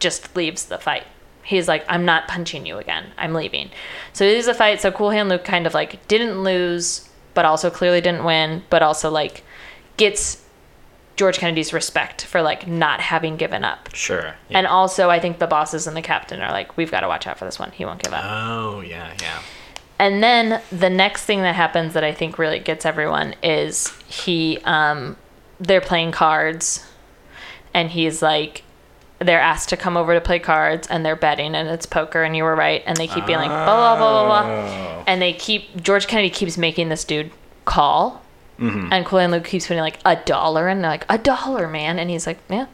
just 0.00 0.34
leaves 0.34 0.64
the 0.64 0.78
fight. 0.78 1.04
He's 1.42 1.68
like, 1.68 1.84
I'm 1.88 2.04
not 2.06 2.26
punching 2.26 2.64
you 2.66 2.78
again. 2.78 3.12
I'm 3.18 3.34
leaving. 3.34 3.70
So 4.14 4.24
it 4.24 4.36
is 4.36 4.48
a 4.48 4.54
fight. 4.54 4.80
So 4.80 4.90
Cool 4.90 5.10
Hand 5.10 5.28
Luke 5.28 5.44
kind 5.44 5.66
of 5.66 5.74
like 5.74 6.06
didn't 6.08 6.42
lose, 6.42 7.08
but 7.34 7.44
also 7.44 7.68
clearly 7.70 8.00
didn't 8.00 8.24
win, 8.24 8.62
but 8.70 8.82
also 8.82 9.10
like 9.10 9.42
gets 9.98 10.42
George 11.16 11.38
Kennedy's 11.38 11.72
respect 11.72 12.24
for 12.24 12.42
like 12.42 12.66
not 12.66 13.00
having 13.00 13.36
given 13.36 13.64
up. 13.64 13.88
Sure. 13.94 14.34
Yeah. 14.48 14.58
And 14.58 14.66
also, 14.66 15.10
I 15.10 15.20
think 15.20 15.38
the 15.38 15.46
bosses 15.46 15.86
and 15.86 15.96
the 15.96 16.02
captain 16.02 16.40
are 16.40 16.50
like, 16.50 16.76
we've 16.76 16.90
got 16.90 17.00
to 17.00 17.08
watch 17.08 17.26
out 17.26 17.38
for 17.38 17.44
this 17.44 17.58
one. 17.58 17.70
He 17.70 17.84
won't 17.84 18.02
give 18.02 18.12
up. 18.12 18.24
oh 18.24 18.80
yeah, 18.80 19.12
yeah. 19.20 19.40
And 19.98 20.22
then 20.22 20.60
the 20.72 20.90
next 20.90 21.24
thing 21.24 21.42
that 21.42 21.54
happens 21.54 21.94
that 21.94 22.02
I 22.02 22.12
think 22.12 22.36
really 22.38 22.58
gets 22.58 22.84
everyone 22.84 23.36
is 23.44 23.96
he, 24.08 24.58
um, 24.64 25.16
they're 25.60 25.80
playing 25.80 26.10
cards, 26.10 26.84
and 27.72 27.90
he's 27.90 28.20
like, 28.20 28.64
they're 29.20 29.40
asked 29.40 29.68
to 29.68 29.76
come 29.76 29.96
over 29.96 30.12
to 30.12 30.20
play 30.20 30.40
cards, 30.40 30.88
and 30.88 31.06
they're 31.06 31.14
betting, 31.14 31.54
and 31.54 31.68
it's 31.68 31.86
poker, 31.86 32.24
and 32.24 32.36
you 32.36 32.42
were 32.42 32.56
right, 32.56 32.82
and 32.86 32.96
they 32.96 33.06
keep 33.06 33.24
being 33.24 33.38
like 33.38 33.48
blah 33.48 33.96
blah 33.96 33.96
blah 33.96 34.26
blah 34.26 34.42
blah, 34.42 35.04
and 35.06 35.22
they 35.22 35.32
keep 35.32 35.80
George 35.80 36.08
Kennedy 36.08 36.28
keeps 36.28 36.58
making 36.58 36.88
this 36.88 37.04
dude 37.04 37.30
call. 37.64 38.20
Mm-hmm. 38.58 38.92
And 38.92 39.04
Cool 39.04 39.18
Hand 39.18 39.32
Luke 39.32 39.44
keeps 39.44 39.66
putting 39.66 39.82
like 39.82 39.98
a 40.04 40.14
dollar 40.14 40.68
and 40.68 40.82
they're 40.82 40.90
like 40.90 41.04
a 41.08 41.18
dollar, 41.18 41.66
man, 41.68 41.98
and 41.98 42.08
he's 42.08 42.24
like, 42.26 42.38
yeah. 42.48 42.66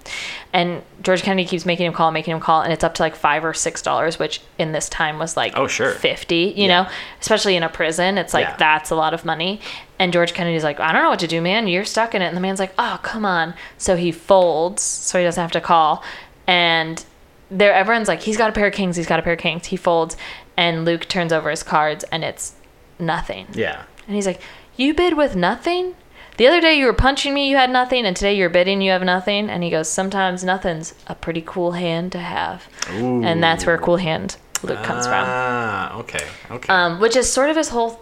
And 0.53 0.83
George 1.03 1.23
Kennedy 1.23 1.49
keeps 1.49 1.65
making 1.65 1.87
him 1.87 1.95
call, 1.95 2.11
making 2.11 2.33
him 2.35 2.41
call, 2.41 2.61
and 2.61 2.71
it's 2.73 2.85
up 2.85 2.95
to 2.97 3.03
like 3.03 3.17
five 3.17 3.45
or 3.47 3.55
six 3.55 3.81
dollars, 3.81 4.19
which 4.19 4.43
in 4.59 4.73
this 4.73 4.91
time 4.91 5.19
was 5.19 5.37
like 5.39 5.55
Oh, 5.57 5.67
sure. 5.67 5.93
fifty. 5.93 6.53
You 6.55 6.65
Yeah. 6.67 6.83
know, 6.83 6.89
especially 7.23 7.57
in 7.57 7.63
a 7.63 7.71
prison, 7.71 8.19
it's 8.19 8.35
like 8.35 8.47
Yeah. 8.47 8.57
that's 8.59 8.91
a 8.91 8.95
lot 8.95 9.15
of 9.15 9.25
money. 9.25 9.61
And 9.99 10.13
George 10.13 10.35
Kennedy's 10.35 10.65
like, 10.65 10.81
I 10.81 10.93
don't 10.93 11.03
know 11.03 11.09
what 11.11 11.21
to 11.21 11.27
do, 11.27 11.41
man. 11.41 11.67
You're 11.67 11.85
stuck 11.87 12.15
in 12.15 12.21
it. 12.21 12.27
And 12.27 12.37
the 12.37 12.41
man's 12.43 12.59
like, 12.61 12.75
Oh, 12.79 12.99
come 13.03 13.25
on. 13.25 13.55
So 13.79 13.97
he 13.97 14.13
folds, 14.13 14.83
so 14.83 15.19
he 15.19 15.25
doesn't 15.25 15.41
have 15.41 15.53
to 15.53 15.61
call. 15.63 16.03
And 16.47 17.03
there, 17.51 17.73
everyone's 17.73 18.09
like, 18.09 18.21
He's 18.21 18.37
got 18.37 18.51
a 18.51 18.53
pair 18.53 18.67
of 18.67 18.75
kings. 18.75 18.97
He's 18.97 19.07
got 19.07 19.19
a 19.19 19.23
pair 19.23 19.33
of 19.33 19.39
kings. 19.39 19.67
He 19.67 19.77
folds, 19.77 20.17
and 20.59 20.85
Luke 20.85 21.09
turns 21.09 21.33
over 21.33 21.49
his 21.49 21.63
cards, 21.63 22.05
and 22.13 22.23
it's 22.23 22.53
nothing. 22.99 23.47
Yeah. 23.55 23.83
And 24.07 24.15
he's 24.17 24.27
like, 24.27 24.41
You 24.81 24.95
bid 24.95 25.15
with 25.15 25.37
nothing? 25.37 25.95
The 26.39 26.47
other 26.47 26.63
day 26.63 26.79
you 26.79 26.87
were 26.87 26.95
punching 26.95 27.35
me, 27.35 27.51
you 27.51 27.57
had 27.57 27.69
nothing, 27.69 28.07
and 28.07 28.17
today 28.17 28.33
you're 28.33 28.49
bidding, 28.49 28.81
you 28.81 28.93
have 28.93 29.03
nothing. 29.03 29.51
And 29.51 29.63
he 29.63 29.69
goes, 29.69 29.91
Sometimes 29.91 30.43
nothing's 30.43 30.95
a 31.07 31.15
pretty 31.15 31.43
cool 31.45 31.73
hand 31.73 32.13
to 32.13 32.19
have. 32.19 32.67
Ooh. 32.95 33.23
And 33.23 33.43
that's 33.43 33.67
where 33.67 33.77
cool 33.77 33.99
hand 33.99 34.39
Luke 34.63 34.83
comes 34.83 35.05
from. 35.05 35.23
Ah, 35.27 35.99
okay. 35.99 36.27
Okay. 36.51 36.73
Um, 36.73 36.99
which 36.99 37.15
is 37.15 37.31
sort 37.31 37.51
of 37.51 37.57
his 37.57 37.69
whole 37.69 38.01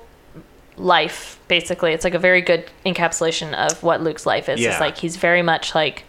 life, 0.77 1.41
basically. 1.49 1.95
It's 1.95 2.05
like 2.05 2.15
a 2.15 2.19
very 2.21 2.43
good 2.43 2.71
encapsulation 2.87 3.55
of 3.55 3.83
what 3.83 4.01
Luke's 4.01 4.25
life 4.25 4.49
is. 4.49 4.61
Yeah. 4.61 4.71
It's 4.71 4.81
like 4.81 4.99
he's 4.99 5.17
very 5.17 5.43
much 5.43 5.75
like 5.75 6.05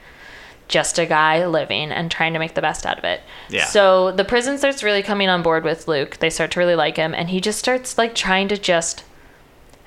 just 0.67 0.99
a 0.99 1.07
guy 1.07 1.47
living 1.47 1.91
and 1.91 2.11
trying 2.11 2.33
to 2.33 2.39
make 2.39 2.53
the 2.53 2.61
best 2.61 2.85
out 2.85 2.99
of 2.99 3.05
it. 3.05 3.21
Yeah. 3.49 3.65
So 3.65 4.11
the 4.11 4.23
prison 4.23 4.59
starts 4.59 4.83
really 4.83 5.01
coming 5.01 5.29
on 5.29 5.41
board 5.41 5.63
with 5.63 5.87
Luke. 5.87 6.17
They 6.17 6.29
start 6.29 6.51
to 6.51 6.59
really 6.59 6.75
like 6.75 6.95
him, 6.95 7.15
and 7.15 7.31
he 7.31 7.41
just 7.41 7.57
starts 7.57 7.97
like 7.97 8.13
trying 8.13 8.49
to 8.49 8.57
just 8.59 9.03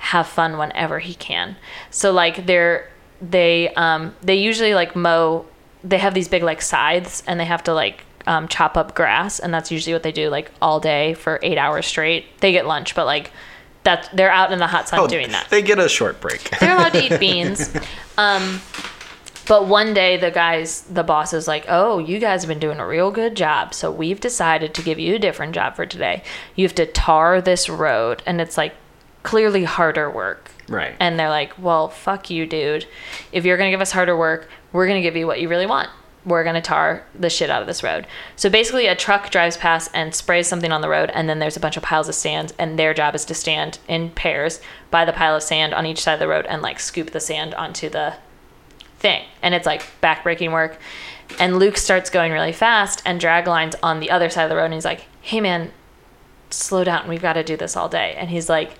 have 0.02 0.26
fun 0.26 0.58
whenever 0.58 0.98
he 0.98 1.14
can. 1.14 1.56
So 1.90 2.10
like 2.12 2.44
they're 2.44 2.90
they 3.20 3.72
um 3.74 4.14
they 4.20 4.34
usually 4.34 4.74
like 4.74 4.96
mow 4.96 5.46
they 5.84 5.98
have 5.98 6.12
these 6.12 6.26
big 6.26 6.42
like 6.42 6.60
scythes 6.60 7.22
and 7.28 7.38
they 7.38 7.44
have 7.44 7.62
to 7.62 7.72
like 7.72 8.04
um, 8.26 8.46
chop 8.46 8.76
up 8.76 8.94
grass 8.94 9.38
and 9.38 9.54
that's 9.54 9.70
usually 9.70 9.92
what 9.92 10.02
they 10.02 10.12
do 10.12 10.28
like 10.28 10.50
all 10.60 10.80
day 10.80 11.14
for 11.14 11.38
eight 11.42 11.56
hours 11.56 11.86
straight. 11.86 12.24
They 12.40 12.50
get 12.50 12.66
lunch, 12.66 12.96
but 12.96 13.06
like 13.06 13.30
that 13.84 14.10
they're 14.12 14.30
out 14.30 14.52
in 14.52 14.58
the 14.58 14.66
hot 14.66 14.88
sun 14.88 14.98
oh, 14.98 15.06
doing 15.06 15.30
that. 15.30 15.48
They 15.50 15.62
get 15.62 15.78
a 15.78 15.88
short 15.88 16.20
break. 16.20 16.50
They're 16.58 16.74
allowed 16.74 16.92
to 16.94 17.04
eat 17.04 17.20
beans. 17.20 17.72
Um, 18.18 18.60
but 19.48 19.66
one 19.66 19.92
day, 19.92 20.18
the 20.18 20.30
guys, 20.30 20.82
the 20.82 21.02
boss 21.02 21.32
is 21.32 21.48
like, 21.48 21.64
"Oh, 21.68 21.98
you 21.98 22.20
guys 22.20 22.42
have 22.42 22.48
been 22.48 22.60
doing 22.60 22.78
a 22.78 22.86
real 22.86 23.10
good 23.10 23.34
job, 23.34 23.74
so 23.74 23.90
we've 23.90 24.20
decided 24.20 24.72
to 24.74 24.82
give 24.82 25.00
you 25.00 25.16
a 25.16 25.18
different 25.18 25.52
job 25.52 25.74
for 25.74 25.84
today. 25.84 26.22
You 26.54 26.64
have 26.64 26.76
to 26.76 26.86
tar 26.86 27.40
this 27.40 27.68
road, 27.68 28.22
and 28.24 28.40
it's 28.40 28.56
like 28.56 28.74
clearly 29.22 29.64
harder 29.64 30.10
work." 30.10 30.50
right. 30.68 30.94
And 30.98 31.18
they're 31.18 31.28
like, 31.28 31.52
"Well, 31.58 31.88
fuck 31.88 32.30
you, 32.30 32.46
dude. 32.46 32.86
If 33.30 33.44
you're 33.44 33.56
gonna 33.56 33.70
give 33.70 33.80
us 33.80 33.92
harder 33.92 34.16
work, 34.16 34.48
we're 34.72 34.86
gonna 34.86 35.02
give 35.02 35.16
you 35.16 35.26
what 35.26 35.40
you 35.40 35.48
really 35.48 35.66
want." 35.66 35.88
We're 36.24 36.44
gonna 36.44 36.62
tar 36.62 37.02
the 37.18 37.28
shit 37.28 37.50
out 37.50 37.62
of 37.62 37.66
this 37.66 37.82
road. 37.82 38.06
So 38.36 38.48
basically, 38.48 38.86
a 38.86 38.94
truck 38.94 39.30
drives 39.30 39.56
past 39.56 39.90
and 39.92 40.14
sprays 40.14 40.46
something 40.46 40.70
on 40.70 40.80
the 40.80 40.88
road, 40.88 41.10
and 41.14 41.28
then 41.28 41.40
there's 41.40 41.56
a 41.56 41.60
bunch 41.60 41.76
of 41.76 41.82
piles 41.82 42.08
of 42.08 42.14
sand, 42.14 42.52
and 42.60 42.78
their 42.78 42.94
job 42.94 43.16
is 43.16 43.24
to 43.24 43.34
stand 43.34 43.78
in 43.88 44.10
pairs 44.10 44.60
by 44.90 45.04
the 45.04 45.12
pile 45.12 45.34
of 45.34 45.42
sand 45.42 45.74
on 45.74 45.84
each 45.84 46.00
side 46.00 46.14
of 46.14 46.20
the 46.20 46.28
road 46.28 46.46
and 46.46 46.62
like 46.62 46.78
scoop 46.78 47.10
the 47.10 47.18
sand 47.18 47.54
onto 47.54 47.88
the 47.88 48.14
thing. 49.00 49.24
And 49.42 49.52
it's 49.52 49.66
like 49.66 49.82
backbreaking 50.00 50.52
work. 50.52 50.78
And 51.40 51.58
Luke 51.58 51.76
starts 51.76 52.08
going 52.08 52.30
really 52.30 52.52
fast, 52.52 53.02
and 53.04 53.20
Dragline's 53.20 53.76
on 53.82 53.98
the 53.98 54.10
other 54.10 54.30
side 54.30 54.44
of 54.44 54.50
the 54.50 54.56
road, 54.56 54.66
and 54.66 54.74
he's 54.74 54.84
like, 54.84 55.06
"Hey 55.22 55.40
man, 55.40 55.72
slow 56.50 56.84
down. 56.84 57.08
We've 57.08 57.20
got 57.20 57.32
to 57.32 57.42
do 57.42 57.56
this 57.56 57.76
all 57.76 57.88
day." 57.88 58.14
And 58.16 58.30
he's 58.30 58.48
like, 58.48 58.74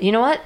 "You 0.00 0.12
know 0.12 0.20
what? 0.20 0.40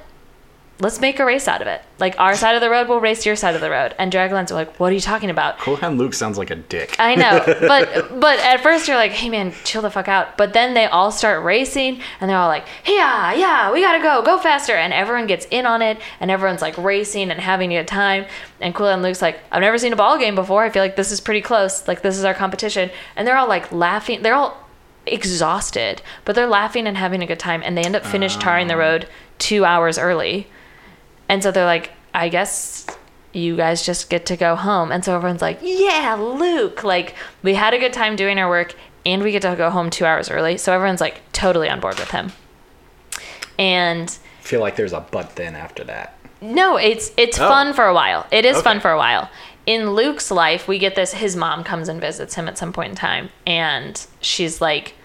Let's 0.81 1.01
make 1.01 1.19
a 1.19 1.25
race 1.25 1.45
out 1.49 1.61
of 1.61 1.67
it. 1.67 1.81
Like 1.99 2.17
our 2.17 2.35
side 2.37 2.55
of 2.55 2.61
the 2.61 2.69
road 2.69 2.87
will 2.87 3.01
race 3.01 3.25
your 3.25 3.35
side 3.35 3.53
of 3.53 3.59
the 3.59 3.69
road." 3.69 3.93
And 3.99 4.13
Dragline's 4.13 4.49
are 4.51 4.55
like, 4.55 4.79
"What 4.79 4.91
are 4.91 4.95
you 4.95 5.01
talking 5.01 5.29
about?" 5.29 5.59
Cool 5.59 5.75
Hand 5.75 5.97
Luke 5.97 6.13
sounds 6.13 6.37
like 6.37 6.51
a 6.51 6.55
dick. 6.55 6.95
I 6.97 7.15
know, 7.15 7.43
but 7.67 8.19
but 8.19 8.39
at 8.39 8.61
first 8.61 8.87
you're 8.87 8.95
like, 8.95 9.11
hey 9.11 9.29
man, 9.29 9.51
chill 9.65 9.81
the 9.81 9.91
fuck 9.91 10.07
out. 10.07 10.37
But 10.37 10.53
then 10.53 10.73
they 10.73 10.85
all 10.85 11.11
start 11.11 11.43
racing, 11.43 11.99
and 12.21 12.29
they're 12.29 12.37
all 12.37 12.47
like, 12.47 12.65
yeah, 12.85 13.33
yeah, 13.33 13.71
we 13.73 13.81
gotta 13.81 14.01
go, 14.01 14.21
go 14.21 14.39
faster, 14.39 14.73
and 14.73 14.93
everyone 14.93 15.27
gets 15.27 15.45
in 15.51 15.65
on 15.65 15.81
it, 15.81 15.99
and 16.21 16.31
everyone's 16.31 16.61
like 16.61 16.77
racing 16.77 17.29
and 17.29 17.41
having 17.41 17.73
a 17.73 17.79
good 17.79 17.87
time. 17.87 18.25
And 18.61 18.73
and 18.79 19.01
Luke's 19.01 19.21
like, 19.21 19.39
I've 19.51 19.61
never 19.61 19.77
seen 19.77 19.91
a 19.91 19.97
ball 19.97 20.17
game 20.17 20.35
before. 20.35 20.63
I 20.63 20.69
feel 20.69 20.83
like 20.83 20.95
this 20.95 21.11
is 21.11 21.19
pretty 21.19 21.41
close. 21.41 21.87
Like 21.89 22.01
this 22.01 22.17
is 22.17 22.23
our 22.23 22.33
competition, 22.33 22.89
and 23.17 23.27
they're 23.27 23.37
all 23.37 23.49
like 23.49 23.69
laughing. 23.73 24.21
They're 24.21 24.35
all 24.35 24.68
exhausted, 25.05 26.01
but 26.25 26.35
they're 26.35 26.47
laughing 26.47 26.87
and 26.87 26.97
having 26.97 27.21
a 27.23 27.27
good 27.27 27.39
time, 27.39 27.61
and 27.63 27.77
they 27.77 27.83
end 27.83 27.95
up 27.95 28.05
finish 28.05 28.35
ah. 28.35 28.39
tarring 28.39 28.67
the 28.67 28.77
road 28.77 29.07
two 29.37 29.65
hours 29.65 29.97
early. 29.97 30.47
And 31.27 31.41
so 31.43 31.51
they're 31.51 31.65
like, 31.65 31.91
I 32.13 32.29
guess 32.29 32.87
you 33.33 33.55
guys 33.55 33.85
just 33.85 34.09
get 34.09 34.25
to 34.27 34.35
go 34.35 34.55
home. 34.55 34.91
And 34.91 35.05
so 35.05 35.15
everyone's 35.15 35.41
like, 35.41 35.59
yeah, 35.61 36.15
Luke. 36.19 36.83
Like, 36.83 37.15
we 37.43 37.53
had 37.53 37.73
a 37.73 37.77
good 37.79 37.93
time 37.93 38.15
doing 38.15 38.39
our 38.39 38.49
work 38.49 38.75
and 39.05 39.21
we 39.21 39.31
get 39.31 39.43
to 39.43 39.55
go 39.55 39.69
home 39.69 39.89
two 39.91 40.05
hours 40.05 40.29
early. 40.31 40.57
So 40.57 40.73
everyone's 40.73 41.01
like 41.01 41.21
totally 41.31 41.69
on 41.69 41.79
board 41.79 41.99
with 41.99 42.09
him. 42.11 42.31
And 43.57 44.09
feel 44.41 44.61
like 44.61 44.75
there's 44.75 44.93
a 44.93 45.05
but 45.11 45.35
then 45.35 45.55
after 45.55 45.83
that. 45.83 46.17
no, 46.41 46.77
it's 46.77 47.11
it's 47.17 47.37
Oh. 47.39 47.47
fun 47.47 47.73
for 47.73 47.85
a 47.85 47.93
while. 47.93 48.25
It 48.31 48.45
is 48.45 48.61
fun 48.61 48.79
for 48.79 48.89
a 48.91 48.97
while. 48.97 49.29
In 49.65 49.91
Luke's 49.91 50.31
life, 50.31 50.67
we 50.67 50.79
get 50.79 50.95
this 50.95 51.13
his 51.13 51.35
mom 51.35 51.63
comes 51.63 51.89
and 51.89 52.01
visits 52.01 52.35
him 52.35 52.47
at 52.47 52.57
some 52.57 52.73
point 52.73 52.89
in 52.91 52.95
time 52.95 53.29
and 53.45 54.05
she's 54.19 54.61
like 54.61 54.95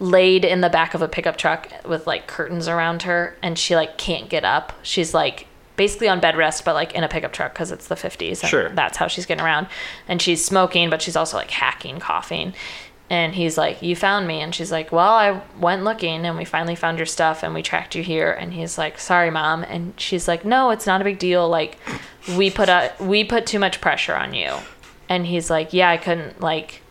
laid 0.00 0.44
in 0.44 0.60
the 0.60 0.70
back 0.70 0.94
of 0.94 1.02
a 1.02 1.08
pickup 1.08 1.36
truck 1.36 1.68
with 1.86 2.06
like 2.06 2.26
curtains 2.26 2.66
around 2.66 3.02
her 3.02 3.36
and 3.42 3.58
she 3.58 3.76
like 3.76 3.98
can't 3.98 4.28
get 4.28 4.44
up. 4.44 4.72
She's 4.82 5.12
like 5.14 5.46
basically 5.76 6.08
on 6.08 6.20
bed 6.20 6.36
rest 6.36 6.64
but 6.64 6.74
like 6.74 6.94
in 6.94 7.04
a 7.04 7.08
pickup 7.08 7.32
truck 7.32 7.54
cuz 7.54 7.70
it's 7.70 7.88
the 7.88 7.94
50s 7.96 8.40
and 8.42 8.48
Sure. 8.50 8.68
that's 8.70 8.96
how 8.96 9.08
she's 9.08 9.26
getting 9.26 9.44
around. 9.44 9.66
And 10.08 10.22
she's 10.22 10.44
smoking 10.44 10.88
but 10.88 11.02
she's 11.02 11.16
also 11.16 11.36
like 11.36 11.50
hacking, 11.50 11.98
coughing. 12.00 12.54
And 13.14 13.32
he's 13.32 13.56
like, 13.56 13.80
You 13.80 13.94
found 13.94 14.26
me. 14.26 14.40
And 14.40 14.52
she's 14.52 14.72
like, 14.72 14.90
Well, 14.90 15.12
I 15.12 15.40
went 15.60 15.84
looking 15.84 16.26
and 16.26 16.36
we 16.36 16.44
finally 16.44 16.74
found 16.74 16.98
your 16.98 17.06
stuff 17.06 17.44
and 17.44 17.54
we 17.54 17.62
tracked 17.62 17.94
you 17.94 18.02
here. 18.02 18.32
And 18.32 18.52
he's 18.52 18.76
like, 18.76 18.98
Sorry, 18.98 19.30
mom. 19.30 19.62
And 19.62 19.94
she's 20.00 20.26
like, 20.26 20.44
No, 20.44 20.70
it's 20.70 20.84
not 20.84 21.00
a 21.00 21.04
big 21.04 21.20
deal. 21.20 21.48
Like, 21.48 21.78
we 22.36 22.50
put 22.50 22.68
a, 22.68 22.92
we 22.98 23.22
put 23.22 23.46
too 23.46 23.60
much 23.60 23.80
pressure 23.80 24.16
on 24.16 24.34
you. 24.34 24.56
And 25.08 25.26
he's 25.26 25.48
like, 25.48 25.72
Yeah, 25.72 25.90
I 25.90 25.96
couldn't, 25.96 26.40
like, 26.40 26.82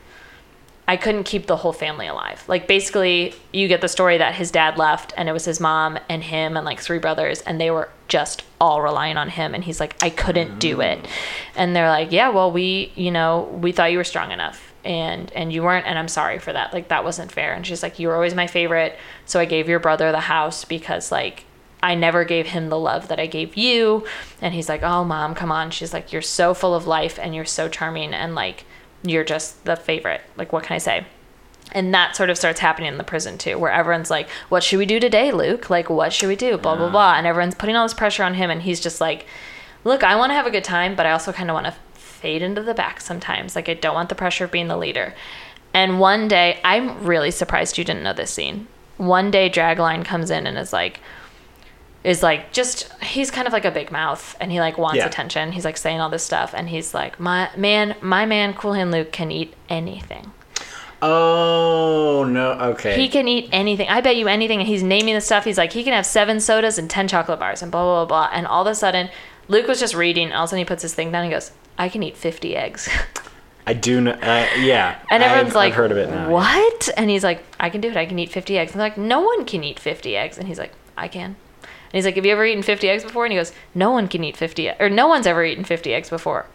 I 0.87 0.95
couldn't 0.95 1.25
keep 1.25 1.47
the 1.47 1.57
whole 1.57 1.73
family 1.73 2.07
alive. 2.07 2.41
Like 2.47 2.69
basically, 2.69 3.35
you 3.51 3.67
get 3.67 3.81
the 3.81 3.89
story 3.89 4.17
that 4.17 4.35
his 4.35 4.49
dad 4.49 4.77
left 4.77 5.13
and 5.17 5.27
it 5.27 5.33
was 5.33 5.43
his 5.43 5.59
mom 5.59 5.99
and 6.07 6.23
him 6.23 6.55
and 6.55 6.65
like 6.65 6.79
three 6.79 6.99
brothers 6.99 7.41
and 7.41 7.59
they 7.59 7.69
were 7.69 7.89
just 8.07 8.43
all 8.61 8.81
relying 8.81 9.17
on 9.17 9.27
him 9.29 9.55
and 9.55 9.63
he's 9.63 9.79
like 9.79 10.01
I 10.01 10.09
couldn't 10.09 10.59
do 10.59 10.79
it. 10.79 11.05
And 11.55 11.73
they're 11.75 11.89
like, 11.89 12.11
"Yeah, 12.11 12.29
well, 12.29 12.51
we, 12.51 12.91
you 12.95 13.11
know, 13.11 13.49
we 13.61 13.71
thought 13.71 13.91
you 13.91 13.97
were 13.97 14.03
strong 14.03 14.31
enough 14.31 14.72
and 14.85 15.31
and 15.33 15.53
you 15.53 15.63
weren't 15.63 15.85
and 15.85 15.97
I'm 15.97 16.07
sorry 16.07 16.39
for 16.39 16.53
that. 16.53 16.73
Like 16.73 16.89
that 16.89 17.03
wasn't 17.03 17.31
fair." 17.31 17.53
And 17.53 17.65
she's 17.65 17.83
like, 17.83 17.99
"You 17.99 18.07
were 18.07 18.15
always 18.15 18.35
my 18.35 18.47
favorite, 18.47 18.97
so 19.25 19.39
I 19.39 19.45
gave 19.45 19.69
your 19.69 19.79
brother 19.79 20.11
the 20.11 20.21
house 20.21 20.65
because 20.65 21.11
like 21.11 21.45
I 21.81 21.95
never 21.95 22.23
gave 22.23 22.47
him 22.47 22.69
the 22.69 22.79
love 22.79 23.07
that 23.07 23.19
I 23.19 23.27
gave 23.27 23.57
you." 23.57 24.05
And 24.41 24.53
he's 24.53 24.69
like, 24.69 24.83
"Oh, 24.83 25.03
mom, 25.03 25.35
come 25.35 25.51
on." 25.51 25.71
She's 25.71 25.93
like, 25.93 26.11
"You're 26.11 26.21
so 26.21 26.53
full 26.53 26.75
of 26.75 26.87
life 26.87 27.17
and 27.19 27.35
you're 27.35 27.45
so 27.45 27.69
charming 27.69 28.13
and 28.13 28.35
like 28.35 28.65
you're 29.03 29.23
just 29.23 29.63
the 29.65 29.75
favorite. 29.75 30.21
Like, 30.37 30.53
what 30.53 30.63
can 30.63 30.75
I 30.75 30.79
say? 30.79 31.05
And 31.71 31.93
that 31.93 32.15
sort 32.15 32.29
of 32.29 32.37
starts 32.37 32.59
happening 32.59 32.91
in 32.91 32.97
the 32.97 33.03
prison 33.03 33.37
too, 33.37 33.57
where 33.57 33.71
everyone's 33.71 34.11
like, 34.11 34.29
What 34.49 34.63
should 34.63 34.79
we 34.79 34.85
do 34.85 34.99
today, 34.99 35.31
Luke? 35.31 35.69
Like, 35.69 35.89
what 35.89 36.13
should 36.13 36.27
we 36.27 36.35
do? 36.35 36.57
Blah, 36.57 36.75
blah, 36.75 36.89
blah. 36.89 37.15
And 37.15 37.25
everyone's 37.25 37.55
putting 37.55 37.75
all 37.75 37.85
this 37.85 37.93
pressure 37.93 38.23
on 38.23 38.35
him. 38.35 38.49
And 38.49 38.61
he's 38.61 38.79
just 38.79 39.01
like, 39.01 39.25
Look, 39.83 40.03
I 40.03 40.15
want 40.15 40.29
to 40.29 40.35
have 40.35 40.45
a 40.45 40.51
good 40.51 40.63
time, 40.63 40.95
but 40.95 41.05
I 41.05 41.11
also 41.11 41.33
kind 41.33 41.49
of 41.49 41.53
want 41.55 41.67
to 41.67 41.75
fade 42.23 42.41
into 42.41 42.63
the 42.63 42.73
back 42.73 43.01
sometimes. 43.01 43.55
Like, 43.55 43.69
I 43.69 43.75
don't 43.75 43.93
want 43.93 44.09
the 44.09 44.15
pressure 44.15 44.45
of 44.45 44.51
being 44.51 44.69
the 44.69 44.77
leader. 44.77 45.13
And 45.73 45.99
one 45.99 46.27
day, 46.27 46.59
I'm 46.63 47.03
really 47.03 47.29
surprised 47.31 47.77
you 47.77 47.83
didn't 47.83 48.03
know 48.03 48.13
this 48.13 48.31
scene. 48.31 48.67
One 48.97 49.29
day, 49.29 49.49
Dragline 49.49 50.05
comes 50.05 50.31
in 50.31 50.47
and 50.47 50.57
is 50.57 50.71
like, 50.71 50.99
is 52.03 52.21
like 52.21 52.51
just 52.51 52.91
he's 53.01 53.31
kind 53.31 53.47
of 53.47 53.53
like 53.53 53.63
a 53.65 53.71
big 53.71 53.89
mouth 53.91 54.35
and 54.41 54.51
he 54.51 54.59
like 54.59 54.77
wants 54.77 54.97
Yeah. 54.97 55.05
attention. 55.07 55.51
He's 55.53 55.63
like 55.65 55.77
saying 55.77 55.99
all 56.01 56.09
this 56.09 56.23
stuff 56.23 56.53
and 56.53 56.67
he's 56.69 56.93
like, 56.93 57.17
My 57.19 57.49
man 57.55 57.95
my 58.01 58.25
man 58.25 58.53
Cool 58.53 58.73
Hand 58.73 58.91
Luke 58.91 59.11
can 59.13 59.31
eat 59.31 59.53
anything. 59.69 60.31
Oh 61.01 62.25
no. 62.29 62.51
Okay. 62.71 62.95
He 62.95 63.07
can 63.09 63.27
eat 63.27 63.47
anything. 63.51 63.87
I 63.89 64.01
bet 64.01 64.15
you 64.17 64.27
anything. 64.27 64.59
And 64.59 64.67
he's 64.67 64.83
naming 64.83 65.13
the 65.15 65.21
stuff. 65.21 65.43
He's 65.45 65.57
like, 65.57 65.73
he 65.73 65.83
can 65.83 65.93
have 65.93 66.05
seven 66.05 66.39
sodas 66.39 66.77
and 66.77 66.89
10 66.89 67.07
chocolate 67.07 67.39
bars 67.39 67.61
and 67.61 67.71
blah, 67.71 67.83
blah, 67.83 68.05
blah, 68.05 68.27
blah. 68.27 68.29
And 68.37 68.45
all 68.47 68.61
of 68.61 68.67
a 68.71 68.75
sudden, 68.75 69.09
Luke 69.47 69.67
was 69.67 69.79
just 69.79 69.93
reading. 69.95 70.31
All 70.33 70.43
of 70.43 70.47
a 70.47 70.49
sudden, 70.49 70.59
he 70.59 70.65
puts 70.65 70.81
his 70.81 70.93
thing 70.93 71.11
down 71.11 71.23
and 71.23 71.31
he 71.31 71.35
goes, 71.35 71.51
I 71.77 71.89
can 71.89 72.03
eat 72.03 72.17
50 72.17 72.55
eggs. 72.55 72.89
I 73.65 73.73
do 73.73 74.01
know. 74.01 74.11
Uh, 74.11 74.47
yeah. 74.59 74.99
And 75.09 75.23
everyone's 75.23 75.49
I've, 75.49 75.55
like, 75.55 75.71
I've 75.71 75.77
heard 75.77 75.91
of 75.91 75.97
it 75.97 76.09
now. 76.09 76.29
What? 76.29 76.89
And 76.97 77.09
he's 77.09 77.23
like, 77.23 77.43
I 77.59 77.69
can 77.69 77.81
do 77.81 77.89
it. 77.89 77.95
I 77.97 78.05
can 78.05 78.19
eat 78.19 78.31
50 78.31 78.57
eggs. 78.57 78.71
And 78.73 78.81
they're 78.81 78.89
like, 78.89 78.97
no 78.97 79.21
one 79.21 79.45
can 79.45 79.63
eat 79.63 79.79
50 79.79 80.15
eggs. 80.17 80.37
And 80.37 80.47
he's 80.47 80.59
like, 80.59 80.73
I 80.97 81.07
can. 81.07 81.35
And 81.61 81.99
he's 81.99 82.05
like, 82.05 82.15
have 82.15 82.25
you 82.25 82.31
ever 82.33 82.45
eaten 82.45 82.63
50 82.63 82.89
eggs 82.89 83.03
before? 83.03 83.25
And 83.25 83.31
he 83.31 83.37
goes, 83.39 83.53
no 83.73 83.91
one 83.91 84.07
can 84.07 84.23
eat 84.23 84.35
50, 84.35 84.63
e- 84.67 84.71
or 84.79 84.89
no 84.89 85.07
one's 85.07 85.27
ever 85.27 85.45
eaten 85.45 85.63
50 85.63 85.93
eggs 85.93 86.09
before, 86.09 86.47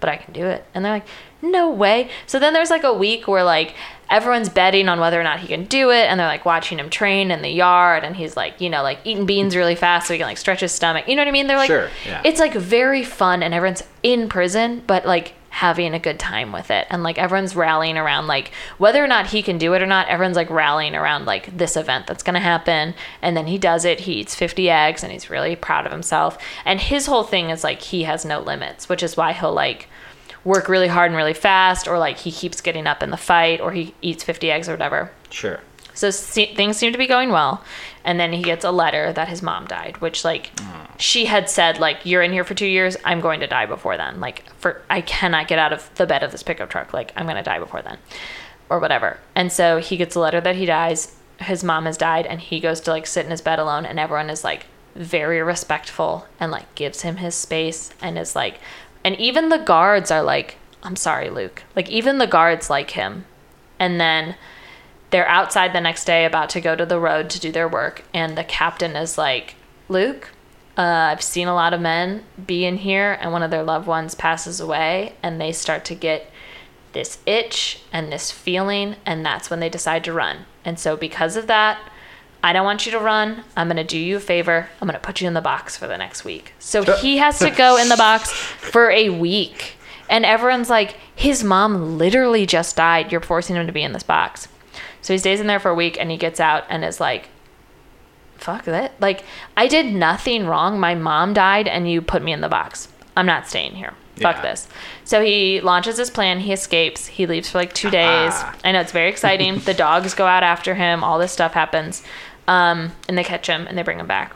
but 0.00 0.08
I 0.10 0.16
can 0.16 0.32
do 0.32 0.46
it. 0.46 0.64
And 0.74 0.84
they're 0.84 0.92
like, 0.92 1.06
no 1.42 1.70
way. 1.70 2.10
So 2.26 2.38
then 2.38 2.52
there's 2.52 2.70
like 2.70 2.84
a 2.84 2.92
week 2.92 3.28
where 3.28 3.44
like 3.44 3.74
everyone's 4.10 4.48
betting 4.48 4.88
on 4.88 4.98
whether 5.00 5.18
or 5.20 5.22
not 5.22 5.40
he 5.40 5.46
can 5.48 5.64
do 5.64 5.90
it. 5.90 6.06
And 6.06 6.18
they're 6.18 6.26
like 6.26 6.44
watching 6.44 6.78
him 6.78 6.90
train 6.90 7.30
in 7.30 7.42
the 7.42 7.48
yard. 7.48 8.04
And 8.04 8.16
he's 8.16 8.36
like, 8.36 8.60
you 8.60 8.68
know, 8.68 8.82
like 8.82 8.98
eating 9.04 9.26
beans 9.26 9.54
really 9.56 9.74
fast 9.74 10.08
so 10.08 10.14
he 10.14 10.18
can 10.18 10.26
like 10.26 10.38
stretch 10.38 10.60
his 10.60 10.72
stomach. 10.72 11.08
You 11.08 11.16
know 11.16 11.22
what 11.22 11.28
I 11.28 11.32
mean? 11.32 11.46
They're 11.46 11.56
like, 11.56 11.68
Sure, 11.68 11.88
yeah. 12.06 12.20
it's 12.24 12.40
like 12.40 12.54
very 12.54 13.04
fun 13.04 13.42
and 13.42 13.54
everyone's 13.54 13.84
in 14.02 14.28
prison, 14.28 14.82
but 14.86 15.06
like 15.06 15.34
having 15.50 15.94
a 15.94 15.98
good 15.98 16.18
time 16.18 16.52
with 16.52 16.70
it. 16.70 16.86
And 16.90 17.02
like 17.02 17.18
everyone's 17.18 17.56
rallying 17.56 17.98
around 17.98 18.28
like 18.28 18.52
whether 18.78 19.02
or 19.02 19.08
not 19.08 19.26
he 19.28 19.42
can 19.42 19.58
do 19.58 19.74
it 19.74 19.82
or 19.82 19.86
not, 19.86 20.08
everyone's 20.08 20.36
like 20.36 20.48
rallying 20.48 20.94
around 20.94 21.26
like 21.26 21.56
this 21.56 21.76
event 21.76 22.06
that's 22.06 22.22
going 22.22 22.34
to 22.34 22.40
happen. 22.40 22.94
And 23.20 23.36
then 23.36 23.46
he 23.46 23.58
does 23.58 23.84
it. 23.84 24.00
He 24.00 24.14
eats 24.14 24.34
50 24.34 24.70
eggs 24.70 25.02
and 25.02 25.12
he's 25.12 25.28
really 25.28 25.56
proud 25.56 25.86
of 25.86 25.92
himself. 25.92 26.38
And 26.64 26.80
his 26.80 27.06
whole 27.06 27.24
thing 27.24 27.50
is 27.50 27.64
like 27.64 27.82
he 27.82 28.04
has 28.04 28.24
no 28.24 28.40
limits, 28.40 28.88
which 28.88 29.02
is 29.02 29.16
why 29.16 29.32
he'll 29.32 29.52
like 29.52 29.88
work 30.44 30.68
really 30.68 30.88
hard 30.88 31.10
and 31.10 31.16
really 31.16 31.34
fast 31.34 31.86
or 31.86 31.98
like 31.98 32.18
he 32.18 32.32
keeps 32.32 32.60
getting 32.60 32.86
up 32.86 33.02
in 33.02 33.10
the 33.10 33.16
fight 33.16 33.60
or 33.60 33.72
he 33.72 33.94
eats 34.00 34.24
50 34.24 34.50
eggs 34.50 34.68
or 34.68 34.72
whatever. 34.72 35.10
Sure. 35.30 35.60
So 36.00 36.10
se- 36.10 36.54
things 36.54 36.78
seem 36.78 36.92
to 36.92 36.98
be 36.98 37.06
going 37.06 37.28
well, 37.28 37.62
and 38.06 38.18
then 38.18 38.32
he 38.32 38.42
gets 38.42 38.64
a 38.64 38.70
letter 38.70 39.12
that 39.12 39.28
his 39.28 39.42
mom 39.42 39.66
died, 39.66 39.98
which 40.00 40.24
like 40.24 40.50
mm. 40.56 40.86
she 40.96 41.26
had 41.26 41.50
said 41.50 41.78
like 41.78 42.06
you're 42.06 42.22
in 42.22 42.32
here 42.32 42.42
for 42.42 42.54
two 42.54 42.66
years, 42.66 42.96
I'm 43.04 43.20
going 43.20 43.40
to 43.40 43.46
die 43.46 43.66
before 43.66 43.98
then. 43.98 44.18
Like 44.18 44.50
for 44.54 44.80
I 44.88 45.02
cannot 45.02 45.46
get 45.46 45.58
out 45.58 45.74
of 45.74 45.94
the 45.96 46.06
bed 46.06 46.22
of 46.22 46.32
this 46.32 46.42
pickup 46.42 46.70
truck. 46.70 46.94
Like 46.94 47.12
I'm 47.16 47.26
gonna 47.26 47.42
die 47.42 47.58
before 47.58 47.82
then, 47.82 47.98
or 48.70 48.78
whatever. 48.78 49.18
And 49.34 49.52
so 49.52 49.76
he 49.76 49.98
gets 49.98 50.16
a 50.16 50.20
letter 50.20 50.40
that 50.40 50.56
he 50.56 50.64
dies. 50.64 51.14
His 51.38 51.62
mom 51.62 51.84
has 51.84 51.98
died, 51.98 52.24
and 52.24 52.40
he 52.40 52.60
goes 52.60 52.80
to 52.80 52.92
like 52.92 53.06
sit 53.06 53.26
in 53.26 53.30
his 53.30 53.42
bed 53.42 53.58
alone, 53.58 53.84
and 53.84 54.00
everyone 54.00 54.30
is 54.30 54.42
like 54.42 54.64
very 54.94 55.42
respectful 55.42 56.26
and 56.40 56.50
like 56.50 56.74
gives 56.74 57.02
him 57.02 57.16
his 57.16 57.34
space 57.34 57.90
and 58.00 58.16
is 58.16 58.34
like, 58.34 58.58
and 59.04 59.16
even 59.16 59.50
the 59.50 59.58
guards 59.58 60.10
are 60.10 60.22
like, 60.22 60.56
I'm 60.82 60.96
sorry, 60.96 61.28
Luke. 61.28 61.62
Like 61.76 61.90
even 61.90 62.16
the 62.16 62.26
guards 62.26 62.70
like 62.70 62.92
him, 62.92 63.26
and 63.78 64.00
then 64.00 64.36
they're 65.10 65.28
outside 65.28 65.72
the 65.72 65.80
next 65.80 66.04
day 66.04 66.24
about 66.24 66.50
to 66.50 66.60
go 66.60 66.74
to 66.76 66.86
the 66.86 67.00
road 67.00 67.28
to 67.30 67.40
do 67.40 67.52
their 67.52 67.68
work 67.68 68.04
and 68.14 68.36
the 68.36 68.44
captain 68.44 68.96
is 68.96 69.18
like 69.18 69.54
luke 69.88 70.30
uh, 70.78 70.82
i've 70.82 71.22
seen 71.22 71.48
a 71.48 71.54
lot 71.54 71.74
of 71.74 71.80
men 71.80 72.24
be 72.46 72.64
in 72.64 72.78
here 72.78 73.18
and 73.20 73.32
one 73.32 73.42
of 73.42 73.50
their 73.50 73.62
loved 73.62 73.86
ones 73.86 74.14
passes 74.14 74.60
away 74.60 75.14
and 75.22 75.40
they 75.40 75.52
start 75.52 75.84
to 75.84 75.94
get 75.94 76.30
this 76.92 77.18
itch 77.26 77.80
and 77.92 78.10
this 78.10 78.30
feeling 78.30 78.96
and 79.06 79.24
that's 79.24 79.50
when 79.50 79.60
they 79.60 79.68
decide 79.68 80.04
to 80.04 80.12
run. 80.12 80.38
And 80.64 80.78
so 80.78 80.96
because 80.96 81.36
of 81.36 81.46
that 81.46 81.78
i 82.42 82.54
don't 82.54 82.64
want 82.64 82.86
you 82.86 82.92
to 82.92 82.98
run. 82.98 83.44
I'm 83.54 83.66
going 83.68 83.76
to 83.76 83.84
do 83.84 83.98
you 83.98 84.16
a 84.16 84.20
favor. 84.20 84.70
I'm 84.80 84.88
going 84.88 84.98
to 84.98 85.06
put 85.06 85.20
you 85.20 85.28
in 85.28 85.34
the 85.34 85.42
box 85.42 85.76
for 85.76 85.86
the 85.86 85.98
next 85.98 86.24
week. 86.24 86.54
So 86.58 86.82
he 86.96 87.18
has 87.18 87.38
to 87.40 87.50
go 87.50 87.76
in 87.76 87.90
the 87.90 87.98
box 87.98 88.32
for 88.32 88.90
a 88.90 89.10
week. 89.10 89.74
And 90.08 90.24
everyone's 90.24 90.70
like 90.70 90.96
his 91.14 91.44
mom 91.44 91.98
literally 91.98 92.46
just 92.46 92.76
died. 92.76 93.12
You're 93.12 93.20
forcing 93.20 93.56
him 93.56 93.66
to 93.66 93.74
be 93.74 93.82
in 93.82 93.92
this 93.92 94.02
box 94.02 94.48
so 95.02 95.12
he 95.14 95.18
stays 95.18 95.40
in 95.40 95.46
there 95.46 95.60
for 95.60 95.70
a 95.70 95.74
week 95.74 95.96
and 96.00 96.10
he 96.10 96.16
gets 96.16 96.40
out 96.40 96.64
and 96.68 96.84
is 96.84 97.00
like, 97.00 97.28
fuck 98.36 98.64
that. 98.64 98.92
Like, 99.00 99.24
I 99.56 99.66
did 99.66 99.86
nothing 99.92 100.46
wrong. 100.46 100.80
My 100.80 100.94
mom 100.94 101.34
died 101.34 101.68
and 101.68 101.90
you 101.90 102.00
put 102.02 102.22
me 102.22 102.32
in 102.32 102.40
the 102.40 102.48
box. 102.48 102.88
I'm 103.16 103.26
not 103.26 103.46
staying 103.48 103.72
here. 103.74 103.92
Fuck 104.16 104.36
Yeah. 104.36 104.42
this. 104.42 104.68
So 105.04 105.22
he 105.22 105.60
launches 105.60 105.96
his 105.98 106.10
plan. 106.10 106.40
He 106.40 106.52
escapes. 106.52 107.06
He 107.06 107.26
leaves 107.26 107.50
for 107.50 107.58
like 107.58 107.72
two 107.74 107.90
days. 108.02 108.32
I 108.64 108.72
know 108.72 108.80
it's 108.80 108.92
very 108.92 109.08
exciting. 109.10 109.58
the 109.64 109.74
dogs 109.74 110.14
go 110.14 110.26
out 110.26 110.42
after 110.42 110.74
him. 110.74 111.02
All 111.04 111.18
this 111.18 111.32
stuff 111.32 111.52
happens. 111.52 112.02
Um, 112.48 112.92
and 113.08 113.16
they 113.18 113.24
catch 113.24 113.46
him 113.46 113.66
and 113.66 113.76
they 113.78 113.82
bring 113.82 113.98
him 114.00 114.06
back. 114.06 114.34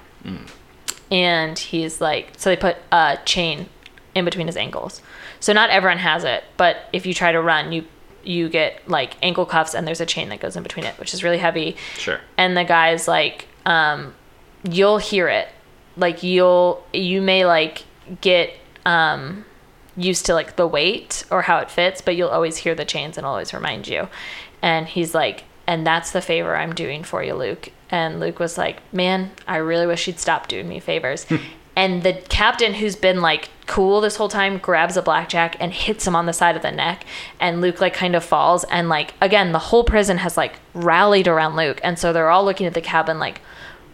And 1.11 1.59
he's 1.59 2.01
like, 2.01 2.33
so 2.37 2.51
they 2.51 2.57
put 2.57 2.77
a 2.91 3.19
chain 3.25 3.69
in 4.15 4.25
between 4.25 4.47
his 4.47 4.57
ankles. 4.57 5.03
So 5.41 5.53
not 5.53 5.71
everyone 5.71 5.99
has 5.99 6.25
it, 6.25 6.45
but 6.57 6.89
if 6.93 7.05
you 7.07 7.13
try 7.15 7.33
to 7.33 7.41
run, 7.43 7.73
you 7.73 7.85
you 8.27 8.49
get 8.49 8.89
like 8.89 9.17
ankle 9.23 9.47
cuffs 9.47 9.75
and 9.75 9.87
there's 9.87 10.01
a 10.01 10.07
chain 10.07 10.29
that 10.31 10.41
goes 10.41 10.57
in 10.57 10.63
between 10.63 10.85
it, 10.85 10.99
which 10.99 11.15
is 11.15 11.23
really 11.23 11.39
heavy. 11.39 11.77
Sure. 11.97 12.21
And 12.37 12.57
the 12.57 12.65
guy's 12.65 13.07
like, 13.09 13.47
um, 13.67 14.15
you'll 14.63 14.99
hear 14.99 15.29
it. 15.29 15.49
Like 15.97 16.23
you'll 16.23 16.85
you 16.93 17.23
may 17.23 17.45
like 17.45 17.85
get 18.21 18.53
um 18.85 19.45
used 19.97 20.27
to 20.27 20.35
like 20.35 20.57
the 20.57 20.67
weight 20.67 21.25
or 21.31 21.43
how 21.43 21.59
it 21.59 21.71
fits, 21.71 22.01
but 22.01 22.17
you'll 22.17 22.29
always 22.29 22.59
hear 22.59 22.75
the 22.75 22.85
chains 22.85 23.17
and 23.17 23.27
always 23.27 23.55
remind 23.55 23.87
you. 23.87 24.09
And 24.61 24.87
he's 24.89 25.15
like, 25.15 25.45
and 25.67 25.87
that's 25.87 26.11
the 26.11 26.21
favor 26.21 26.57
I'm 26.57 26.75
doing 26.75 27.05
for 27.05 27.23
you, 27.23 27.35
Luke. 27.35 27.71
And 27.91 28.19
Luke 28.19 28.39
was 28.39 28.59
like, 28.59 28.81
man, 28.93 29.31
I 29.47 29.59
really 29.59 29.87
wish 29.87 30.07
you'd 30.07 30.19
stop 30.19 30.49
doing 30.49 30.69
me 30.69 30.81
favors. 30.81 31.27
and 31.77 32.03
the 32.03 32.15
captain, 32.15 32.75
who's 32.75 32.97
been 32.97 33.21
like 33.21 33.51
cool 33.67 34.01
this 34.01 34.17
whole 34.17 34.29
time, 34.29 34.59
grabs 34.59 34.97
a 34.97 35.03
blackjack 35.03 35.57
and 35.59 35.73
hits 35.73 36.07
him 36.07 36.15
on 36.15 36.27
the 36.27 36.33
side 36.33 36.57
of 36.57 36.63
the 36.63 36.71
neck. 36.71 37.05
And 37.41 37.61
Luke 37.61 37.81
like 37.81 37.95
kind 37.95 38.15
of 38.15 38.25
falls. 38.25 38.65
And 38.65 38.89
like 38.89 39.15
again, 39.21 39.53
the 39.53 39.59
whole 39.59 39.85
prison 39.85 40.19
has 40.19 40.37
like 40.37 40.61
rallied 40.73 41.29
around 41.29 41.57
Luke, 41.57 41.81
and 41.83 41.99
so 41.99 42.13
they're 42.13 42.31
all 42.31 42.45
looking 42.45 42.67
at 42.67 42.75
the 42.75 42.81
cabin 42.81 43.19
like 43.19 43.41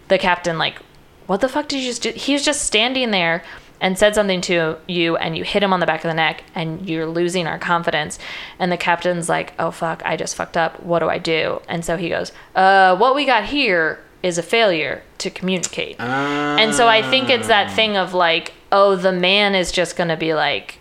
the 0.08 0.18
captain 0.18 0.58
like, 0.58 0.78
what 1.26 1.40
the 1.40 1.48
fuck 1.48 1.68
did 1.68 1.80
you 1.80 1.86
just 1.86 2.02
do? 2.02 2.10
He 2.10 2.32
was 2.32 2.44
just 2.44 2.62
standing 2.62 3.12
there 3.12 3.42
and 3.80 3.98
said 3.98 4.14
something 4.14 4.40
to 4.42 4.76
you 4.86 5.16
and 5.16 5.36
you 5.36 5.44
hit 5.44 5.62
him 5.62 5.72
on 5.72 5.80
the 5.80 5.86
back 5.86 6.04
of 6.04 6.08
the 6.08 6.14
neck 6.14 6.44
and 6.54 6.88
you're 6.88 7.06
losing 7.06 7.46
our 7.46 7.58
confidence 7.58 8.18
and 8.58 8.70
the 8.70 8.76
captain's 8.76 9.28
like 9.28 9.54
oh 9.58 9.70
fuck 9.70 10.02
i 10.04 10.16
just 10.16 10.36
fucked 10.36 10.56
up 10.56 10.82
what 10.82 10.98
do 10.98 11.08
i 11.08 11.18
do 11.18 11.60
and 11.68 11.84
so 11.84 11.96
he 11.96 12.08
goes 12.08 12.32
uh 12.54 12.94
what 12.96 13.14
we 13.14 13.24
got 13.24 13.44
here 13.44 14.00
is 14.22 14.36
a 14.38 14.42
failure 14.42 15.02
to 15.18 15.30
communicate 15.30 15.98
and 16.00 16.74
so 16.74 16.86
i 16.88 17.02
think 17.10 17.28
it's 17.30 17.46
that 17.48 17.72
thing 17.74 17.96
of 17.96 18.12
like 18.14 18.52
oh 18.72 18.94
the 18.96 19.12
man 19.12 19.54
is 19.54 19.72
just 19.72 19.96
gonna 19.96 20.16
be 20.16 20.34
like 20.34 20.78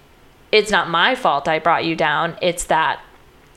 it's 0.52 0.72
not 0.72 0.90
my 0.90 1.16
fault 1.16 1.48
i 1.48 1.58
brought 1.60 1.86
you 1.86 1.96
down 1.96 2.36
it's 2.42 2.66
that 2.66 3.00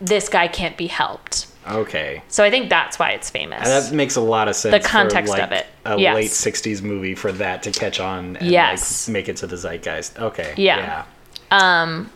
this 0.00 0.28
guy 0.28 0.46
can't 0.48 0.76
be 0.76 0.86
helped 0.86 1.46
Okay. 1.68 2.22
so 2.28 2.42
i 2.42 2.50
think 2.50 2.68
that's 2.70 2.98
why 2.98 3.10
it's 3.10 3.30
famous 3.30 3.60
And 3.60 3.68
that 3.84 3.92
makes 3.94 4.16
a 4.16 4.20
lot 4.20 4.48
of 4.48 4.56
sense. 4.56 4.82
The 4.82 4.88
context 4.88 5.30
like, 5.30 5.42
of 5.42 5.52
it. 5.52 5.66
A 5.84 5.96
Yes. 5.98 6.14
late 6.16 6.30
'60s 6.30 6.82
movie 6.82 7.14
for 7.14 7.30
that 7.32 7.62
to 7.64 7.70
catch 7.70 8.00
on 8.00 8.36
and 8.36 8.50
Yes. 8.50 9.06
like, 9.08 9.12
make 9.12 9.28
it 9.28 9.36
to 9.38 9.46
the 9.46 9.56
zeitgeist. 9.56 10.18
Okay. 10.18 10.54
Yeah. 10.56 11.04
Um. 11.52 12.10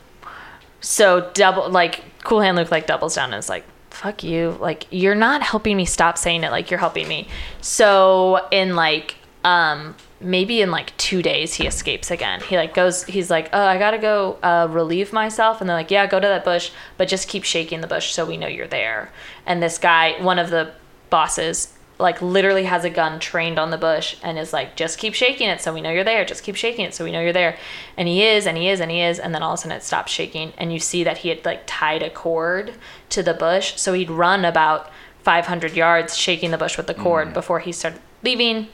so 0.81 1.31
double 1.35 1.69
like 1.71 2.03
cool 2.25 2.41
hand 2.41 2.57
luke 2.57 2.71
like 2.73 2.87
doubles 2.89 3.15
down 3.15 3.33
and 3.33 3.39
is 3.39 3.49
like 3.49 3.65
fuck 3.97 4.23
you. 4.23 4.57
Like, 4.61 4.87
you're 4.91 5.15
not 5.15 5.43
helping 5.43 5.77
me 5.77 5.85
stop 5.85 6.19
saying 6.19 6.45
it 6.45 6.51
like 6.51 6.71
you're 6.71 6.81
helping 6.81 7.09
me. 7.09 7.29
So, 7.61 8.47
in 8.51 8.77
like, 8.77 9.17
um, 9.45 9.97
maybe 10.21 10.61
in 10.61 10.71
like 10.71 10.97
two 10.97 11.23
days, 11.23 11.55
he 11.55 11.67
escapes 11.67 12.11
again. 12.11 12.41
He 12.41 12.57
like 12.57 12.75
goes, 12.75 13.05
he's 13.05 13.31
like, 13.31 13.49
oh, 13.53 13.65
I 13.65 13.79
gotta 13.79 13.99
go 13.99 14.39
uh, 14.43 14.69
relieve 14.71 15.13
myself. 15.13 15.61
And 15.61 15.69
they're 15.69 15.77
like, 15.77 15.91
yeah, 15.91 16.07
go 16.07 16.21
to 16.21 16.27
that 16.27 16.45
bush, 16.45 16.71
but 16.97 17.09
just 17.09 17.29
keep 17.29 17.45
shaking 17.45 17.81
the 17.81 17.87
bush 17.87 18.13
so 18.13 18.25
we 18.25 18.37
know 18.37 18.47
you're 18.47 18.67
there. 18.67 19.11
And 19.47 19.63
this 19.63 19.79
guy, 19.79 20.21
one 20.23 20.39
of 20.39 20.51
the 20.51 20.73
bosses, 21.11 21.76
like 21.99 22.21
literally 22.21 22.65
has 22.65 22.85
a 22.85 22.91
gun 22.91 23.19
trained 23.19 23.59
on 23.59 23.71
the 23.71 23.79
bush 23.79 24.17
and 24.23 24.39
is 24.39 24.53
like, 24.53 24.77
just 24.77 24.99
keep 24.99 25.15
shaking 25.15 25.49
it 25.49 25.61
so 25.61 25.73
we 25.73 25.81
know 25.81 25.91
you're 25.91 26.05
there. 26.05 26.25
Just 26.25 26.43
keep 26.43 26.57
shaking 26.57 26.85
it 26.85 26.95
so 26.95 27.05
we 27.05 27.11
know 27.11 27.21
you're 27.21 27.33
there. 27.33 27.57
And 27.97 28.07
he 28.07 28.23
is, 28.23 28.47
and 28.47 28.57
he 28.57 28.69
is, 28.69 28.81
and 28.81 28.91
he 28.91 29.01
is. 29.01 29.19
And 29.19 29.35
then 29.35 29.43
all 29.43 29.55
of 29.55 29.59
a 29.59 29.63
sudden 29.63 29.77
it 29.77 29.83
stops 29.83 30.13
shaking. 30.13 30.53
And 30.59 30.73
you 30.73 30.79
see 30.79 31.05
that 31.05 31.19
he 31.19 31.31
had 31.31 31.45
like 31.45 31.63
tied 31.67 32.03
a 32.03 32.11
cord 32.11 32.75
to 33.11 33.23
the 33.23 33.33
bush. 33.33 33.77
So 33.77 33.95
he'd 33.95 34.11
run 34.11 34.45
about 34.45 34.91
500 35.23 35.75
yards 35.75 36.17
shaking 36.17 36.51
the 36.51 36.59
bush 36.59 36.77
with 36.77 36.87
the 36.87 36.95
cord 36.95 37.33
before 37.33 37.61
he 37.61 37.73
started 37.73 38.01
leaving. 38.23 38.69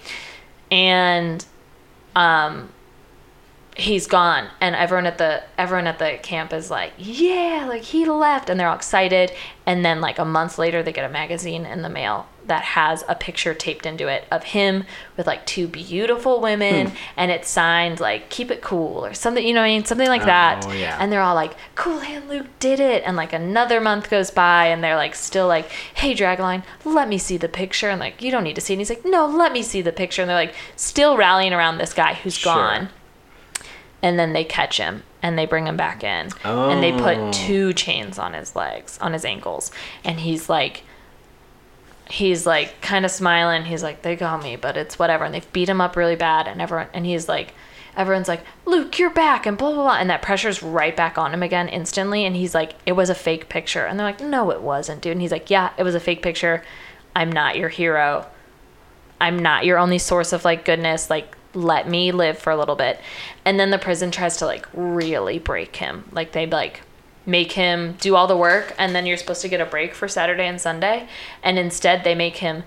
And 0.71 1.45
um, 2.17 2.71
he's 3.77 4.07
gone 4.07 4.49
and 4.61 4.75
everyone 4.75 5.07
at 5.07 5.17
the 5.17 5.43
everyone 5.57 5.87
at 5.87 5.99
the 5.99 6.19
camp 6.23 6.53
is 6.53 6.71
like 6.71 6.93
yeah 6.99 7.65
like 7.67 7.83
he 7.83 8.05
left 8.05 8.51
and 8.51 8.61
they're 8.61 8.69
all 8.69 8.77
excited 8.77 9.33
and 9.65 9.83
then 9.83 10.01
like 10.01 10.19
a 10.19 10.25
month 10.25 10.59
later 10.59 10.83
they 10.83 10.93
get 10.93 11.09
a 11.09 11.13
magazine 11.13 11.65
in 11.65 11.81
the 11.81 11.89
mail 11.89 12.27
that 12.47 12.63
has 12.63 13.05
a 13.09 13.15
picture 13.15 13.55
taped 13.55 13.87
into 13.87 14.09
it 14.09 14.25
of 14.31 14.45
him 14.45 14.85
with 15.17 15.27
like 15.27 15.47
two 15.47 15.69
beautiful 15.69 16.41
women 16.41 16.89
hmm. 16.89 16.97
and 17.17 17.31
it's 17.31 17.49
signed 17.49 18.01
like 18.01 18.29
keep 18.31 18.51
it 18.51 18.61
cool 18.63 19.05
or 19.05 19.15
something 19.15 19.47
you 19.47 19.55
know 19.55 19.61
what 19.61 19.67
I 19.67 19.71
mean? 19.71 19.85
Something 19.85 20.09
like 20.09 20.23
oh, 20.23 20.27
that. 20.27 20.67
Oh, 20.67 20.73
yeah. 20.73 20.97
and 21.01 21.13
they're 21.13 21.21
all 21.21 21.35
like 21.35 21.55
cool 21.75 22.01
hand 22.01 22.29
Luke 22.29 22.47
did 22.59 22.81
it. 22.81 23.03
And 23.07 23.17
like 23.17 23.33
another 23.33 23.81
month 23.81 24.11
goes 24.11 24.31
by 24.31 24.67
and 24.67 24.83
they're 24.83 24.97
like 24.97 25.15
still 25.15 25.47
like 25.47 25.71
hey 25.95 26.15
Dragline 26.15 26.65
let 26.85 27.09
me 27.09 27.19
see 27.19 27.37
the 27.37 27.49
picture. 27.49 27.89
And 27.89 28.01
like 28.01 28.23
you 28.23 28.31
don't 28.31 28.45
need 28.45 28.57
to 28.57 28.61
see 28.61 28.73
it. 28.73 28.77
And 28.77 28.81
he's 28.81 28.91
like 28.91 29.05
no 29.05 29.27
let 29.27 29.53
me 29.53 29.63
see 29.63 29.83
the 29.83 29.93
picture. 29.93 30.23
And 30.23 30.29
they're 30.29 30.37
like 30.37 30.55
still 30.77 31.17
rallying 31.17 31.53
around 31.53 31.79
this 31.79 31.95
guy 31.95 32.15
who's 32.15 32.35
Sure. 32.35 32.55
gone. 32.55 32.89
And 34.03 34.19
then 34.19 34.33
they 34.33 34.45
catch 34.45 34.79
him 34.79 35.05
and 35.23 35.39
they 35.39 35.47
bring 35.47 35.67
him 35.67 35.77
back 35.77 36.03
in. 36.03 36.31
And 36.45 36.83
they 36.83 36.93
Oh. 36.93 36.99
put 36.99 37.33
two 37.33 37.69
oh. 37.69 37.73
chains 37.73 38.19
on 38.19 38.35
his 38.35 38.57
legs 38.57 38.99
on 39.01 39.13
his 39.13 39.25
ankles. 39.25 39.71
And 40.05 40.21
he's 40.21 40.49
like 40.49 40.83
he's 42.13 42.45
like 42.45 42.79
kind 42.83 43.07
of 43.07 43.11
smiling. 43.11 43.65
He's 43.65 43.83
like 43.83 44.03
they 44.03 44.17
got 44.17 44.43
me 44.43 44.57
but 44.57 44.77
it's 44.77 44.99
whatever. 44.99 45.25
And 45.25 45.35
they've 45.35 45.53
beat 45.53 45.71
him 45.71 45.81
up 45.81 45.97
really 45.97 46.17
bad 46.17 46.47
and 46.47 46.61
everyone 46.61 46.89
and 46.93 47.07
he's 47.07 47.27
like 47.27 47.55
everyone's 47.95 48.29
like 48.29 48.43
luke 48.65 48.99
you're 48.99 49.11
back 49.11 49.47
and 49.47 49.57
blah 49.57 49.73
blah 49.73 49.83
blah. 49.83 49.97
And 49.97 50.11
that 50.11 50.21
pressure's 50.21 50.63
right 50.63 50.95
back 50.95 51.17
on 51.17 51.33
him 51.33 51.43
again 51.43 51.69
instantly. 51.69 52.27
And 52.27 52.37
he's 52.37 52.55
like 52.55 52.75
it 52.85 52.93
was 52.93 53.09
a 53.09 53.15
fake 53.15 53.49
picture. 53.49 53.87
And 53.87 53.99
they're 53.99 54.07
like 54.07 54.21
no 54.21 54.51
it 54.51 54.61
wasn't 54.61 55.01
dude. 55.01 55.13
And 55.13 55.23
he's 55.23 55.33
like 55.33 55.49
yeah 55.49 55.71
it 55.79 55.85
was 55.85 55.95
a 55.95 56.01
fake 56.01 56.23
picture. 56.23 56.63
I'm 57.17 57.33
not 57.33 57.57
your 57.57 57.71
hero. 57.71 58.27
I'm 59.23 59.39
not 59.39 59.65
your 59.65 59.79
only 59.79 59.99
source 59.99 60.33
of 60.33 60.45
like 60.45 60.65
goodness. 60.65 61.09
Like, 61.09 61.37
let 61.55 61.89
me 61.89 62.11
live 62.11 62.39
for 62.39 62.51
a 62.51 62.57
little 62.57 62.75
bit. 62.75 63.01
And 63.45 63.59
then 63.59 63.71
the 63.71 63.79
prison 63.79 64.11
tries 64.11 64.39
to 64.39 64.47
like 64.47 64.67
really 64.75 65.39
break 65.39 65.77
him. 65.77 66.05
Like, 66.11 66.33
they 66.33 66.45
like 66.47 66.83
make 67.27 67.53
him 67.53 67.97
do 68.01 68.17
all 68.17 68.27
the 68.27 68.37
work, 68.37 68.75
and 68.79 68.95
then 68.95 69.07
you're 69.07 69.17
supposed 69.17 69.43
to 69.43 69.49
get 69.49 69.61
a 69.61 69.67
break 69.67 69.95
for 69.95 70.09
Saturday 70.09 70.47
and 70.47 70.61
Sunday. 70.61 71.09
And 71.43 71.59
instead, 71.59 72.05
they 72.05 72.15
make 72.15 72.39
him 72.39 72.65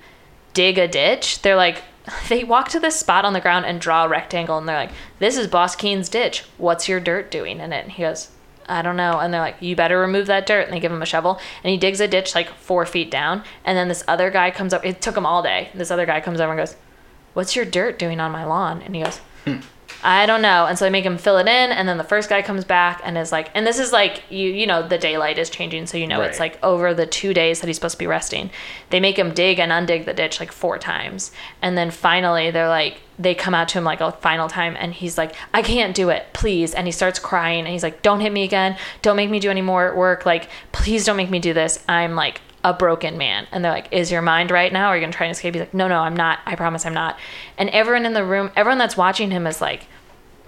dig 0.53 0.77
a 0.77 0.87
ditch. 0.87 1.41
They're 1.41 1.55
like, 1.55 1.83
they 2.29 2.43
walk 2.43 2.69
to 2.69 2.79
this 2.79 2.99
spot 2.99 3.25
on 3.25 3.33
the 3.33 3.41
ground 3.41 3.65
and 3.65 3.81
draw 3.81 4.05
a 4.05 4.09
rectangle, 4.09 4.57
and 4.57 4.67
they're 4.67 4.75
like, 4.75 4.91
this 5.19 5.37
is 5.37 5.47
Boss 5.47 5.75
Keen's 5.75 6.09
ditch. 6.09 6.45
What's 6.57 6.87
your 6.87 6.99
dirt 6.99 7.31
doing 7.31 7.59
in 7.59 7.73
it? 7.73 7.83
And 7.83 7.91
he 7.91 8.03
goes, 8.03 8.29
I 8.67 8.81
don't 8.81 8.97
know. 8.97 9.19
And 9.19 9.33
they're 9.33 9.41
like, 9.41 9.61
you 9.61 9.75
better 9.75 9.99
remove 9.99 10.27
that 10.27 10.45
dirt. 10.45 10.65
And 10.65 10.73
they 10.73 10.79
give 10.79 10.91
him 10.91 11.01
a 11.01 11.05
shovel. 11.05 11.39
And 11.63 11.69
he 11.69 11.77
digs 11.77 11.99
a 11.99 12.07
ditch 12.07 12.33
like 12.33 12.49
four 12.49 12.85
feet 12.85 13.11
down. 13.11 13.43
And 13.63 13.77
then 13.77 13.89
this 13.89 14.03
other 14.07 14.31
guy 14.31 14.49
comes 14.49 14.73
up. 14.73 14.83
It 14.83 15.01
took 15.01 15.15
him 15.15 15.25
all 15.25 15.43
day. 15.43 15.69
This 15.75 15.91
other 15.91 16.07
guy 16.07 16.19
comes 16.19 16.41
over 16.41 16.51
and 16.51 16.59
goes, 16.59 16.75
What's 17.35 17.53
your 17.53 17.65
dirt 17.65 17.99
doing 17.99 18.21
on 18.21 18.31
my 18.31 18.45
lawn? 18.45 18.81
And 18.81 18.95
he 18.95 19.03
goes, 19.03 19.17
hmm. 19.43 19.57
I 20.05 20.27
don't 20.27 20.43
know. 20.43 20.67
And 20.67 20.77
so 20.77 20.85
they 20.85 20.91
make 20.91 21.03
him 21.03 21.17
fill 21.17 21.39
it 21.39 21.47
in. 21.47 21.71
And 21.71 21.89
then 21.89 21.97
the 21.97 22.03
first 22.03 22.29
guy 22.29 22.43
comes 22.43 22.63
back 22.63 23.01
and 23.03 23.17
is 23.17 23.31
like, 23.31 23.49
and 23.55 23.65
this 23.65 23.79
is 23.79 23.91
like, 23.91 24.21
you 24.29 24.51
you 24.51 24.67
know, 24.67 24.87
the 24.87 24.99
daylight 24.99 25.39
is 25.39 25.49
changing. 25.49 25.87
So 25.87 25.97
you 25.97 26.05
know 26.05 26.21
it's 26.21 26.39
like 26.39 26.63
over 26.63 26.93
the 26.93 27.07
two 27.07 27.33
days 27.33 27.59
that 27.59 27.67
he's 27.67 27.75
supposed 27.77 27.95
to 27.95 27.99
be 27.99 28.05
resting. 28.05 28.51
They 28.91 28.99
make 28.99 29.17
him 29.17 29.33
dig 29.33 29.57
and 29.57 29.71
undig 29.71 30.05
the 30.05 30.13
ditch 30.13 30.39
like 30.39 30.51
four 30.51 30.77
times. 30.77 31.31
And 31.59 31.75
then 31.75 31.89
finally 31.89 32.51
they're 32.51 32.69
like, 32.69 33.01
they 33.17 33.33
come 33.33 33.55
out 33.55 33.69
to 33.69 33.79
him 33.79 33.83
like 33.83 33.99
a 33.99 34.11
final 34.11 34.47
time 34.47 34.75
and 34.77 34.93
he's 34.93 35.17
like, 35.17 35.33
I 35.53 35.63
can't 35.63 35.95
do 35.95 36.09
it, 36.09 36.27
please. 36.33 36.75
And 36.75 36.85
he 36.85 36.91
starts 36.91 37.17
crying 37.17 37.61
and 37.61 37.69
he's 37.69 37.83
like, 37.83 38.03
Don't 38.03 38.19
hit 38.19 38.31
me 38.31 38.43
again. 38.43 38.77
Don't 39.01 39.15
make 39.15 39.31
me 39.31 39.39
do 39.39 39.49
any 39.49 39.63
more 39.63 39.95
work. 39.95 40.23
Like, 40.23 40.49
please 40.71 41.03
don't 41.03 41.17
make 41.17 41.31
me 41.31 41.39
do 41.39 41.53
this. 41.53 41.83
I'm 41.89 42.13
like 42.13 42.41
a 42.63 42.73
broken 42.73 43.17
man. 43.17 43.47
And 43.51 43.65
they're 43.65 43.71
like, 43.71 43.91
Is 43.91 44.11
your 44.11 44.21
mind 44.21 44.51
right 44.51 44.71
now? 44.71 44.89
Are 44.89 44.97
you 44.97 45.01
gonna 45.01 45.13
try 45.13 45.25
and 45.25 45.35
escape? 45.35 45.55
He's 45.55 45.61
like, 45.61 45.73
No, 45.73 45.87
no, 45.87 45.99
I'm 45.99 46.15
not. 46.15 46.39
I 46.45 46.55
promise 46.55 46.85
I'm 46.85 46.93
not. 46.93 47.17
And 47.57 47.69
everyone 47.71 48.05
in 48.05 48.13
the 48.13 48.23
room, 48.23 48.51
everyone 48.55 48.77
that's 48.77 48.97
watching 48.97 49.31
him 49.31 49.47
is 49.47 49.61
like, 49.61 49.87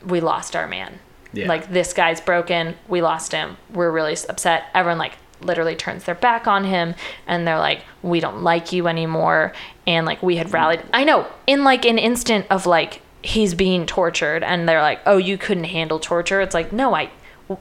We 0.07 0.19
lost 0.21 0.55
our 0.55 0.67
man. 0.67 0.99
Yeah. 1.34 1.47
Like 1.47 1.69
this 1.69 1.93
guy's 1.93 2.21
broken. 2.21 2.75
We 2.88 3.01
lost 3.01 3.31
him. 3.31 3.57
We're 3.71 3.91
really 3.91 4.17
upset. 4.29 4.65
Everyone 4.73 4.97
like 4.97 5.13
literally 5.41 5.75
turns 5.75 6.05
their 6.05 6.15
back 6.15 6.47
on 6.47 6.63
him 6.63 6.95
and 7.27 7.47
they're 7.47 7.59
like, 7.59 7.84
We 8.01 8.19
don't 8.19 8.43
like 8.43 8.71
you 8.71 8.88
anymore. 8.88 9.53
And 9.85 10.05
like 10.05 10.23
we 10.23 10.38
had 10.38 10.47
mm-hmm. 10.47 10.55
rallied 10.55 10.84
I 10.93 11.03
know, 11.03 11.27
in 11.45 11.63
like 11.63 11.85
an 11.85 11.97
instant 11.97 12.45
of 12.49 12.65
like 12.65 13.01
he's 13.21 13.53
being 13.53 13.85
tortured 13.85 14.43
and 14.43 14.67
they're 14.67 14.81
like, 14.81 15.01
Oh, 15.05 15.17
you 15.17 15.38
couldn't 15.38 15.65
handle 15.65 15.99
torture. 15.99 16.41
It's 16.41 16.53
like, 16.53 16.71
no, 16.71 16.95
I 16.95 17.11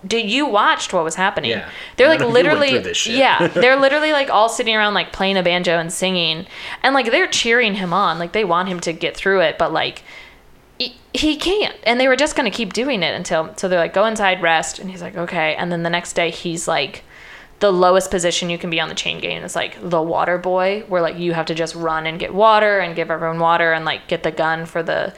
did 0.04 0.28
you 0.28 0.46
watched 0.46 0.92
what 0.92 1.04
was 1.04 1.14
happening? 1.14 1.50
Yeah. 1.52 1.68
They're 1.96 2.08
like 2.08 2.20
of 2.20 2.28
you 2.28 2.32
went 2.32 2.44
literally 2.44 2.70
through 2.70 2.80
this 2.80 2.96
shit. 2.96 3.16
Yeah. 3.16 3.46
They're 3.54 3.78
literally 3.78 4.10
like 4.10 4.30
all 4.30 4.48
sitting 4.48 4.74
around 4.74 4.94
like 4.94 5.12
playing 5.12 5.36
a 5.36 5.44
banjo 5.44 5.78
and 5.78 5.92
singing. 5.92 6.46
And 6.82 6.92
like 6.92 7.12
they're 7.12 7.28
cheering 7.28 7.74
him 7.74 7.92
on. 7.92 8.18
Like 8.18 8.32
they 8.32 8.44
want 8.44 8.68
him 8.68 8.80
to 8.80 8.92
get 8.92 9.16
through 9.16 9.42
it, 9.42 9.58
but 9.58 9.72
like 9.72 10.02
he- 10.78 11.36
can't. 11.36 11.76
And 11.84 11.98
they 11.98 12.08
were 12.08 12.16
just 12.16 12.36
going 12.36 12.50
to 12.50 12.56
keep 12.56 12.72
doing 12.72 13.02
it 13.02 13.14
until 13.14 13.54
so 13.56 13.68
they're 13.68 13.78
like 13.78 13.94
go 13.94 14.04
inside 14.06 14.42
rest. 14.42 14.78
And 14.78 14.90
he's 14.90 15.02
like 15.02 15.16
okay. 15.16 15.54
And 15.56 15.72
then 15.72 15.82
the 15.82 15.90
next 15.90 16.12
day 16.12 16.30
he's 16.30 16.68
like 16.68 17.04
the 17.58 17.72
lowest 17.72 18.10
position 18.10 18.50
you 18.50 18.58
can 18.58 18.68
be 18.68 18.80
on 18.80 18.88
the 18.88 18.94
chain 18.94 19.18
gang 19.18 19.42
is 19.42 19.56
like 19.56 19.78
the 19.80 20.02
water 20.02 20.36
boy 20.36 20.84
where 20.88 21.00
like 21.00 21.16
you 21.16 21.32
have 21.32 21.46
to 21.46 21.54
just 21.54 21.74
run 21.74 22.06
and 22.06 22.18
get 22.18 22.34
water 22.34 22.80
and 22.80 22.94
give 22.94 23.10
everyone 23.10 23.38
water 23.38 23.72
and 23.72 23.84
like 23.84 24.08
get 24.08 24.22
the 24.22 24.30
gun 24.30 24.66
for 24.66 24.82
the 24.82 25.14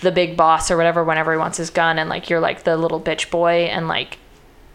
the 0.00 0.12
big 0.12 0.36
boss 0.36 0.70
or 0.70 0.76
whatever 0.76 1.04
whenever 1.04 1.32
he 1.32 1.38
wants 1.38 1.56
his 1.56 1.70
gun. 1.70 1.98
And 1.98 2.10
like 2.10 2.28
you're 2.28 2.40
like 2.40 2.64
the 2.64 2.76
little 2.76 3.00
bitch 3.00 3.30
boy. 3.30 3.66
And 3.66 3.88
like 3.88 4.18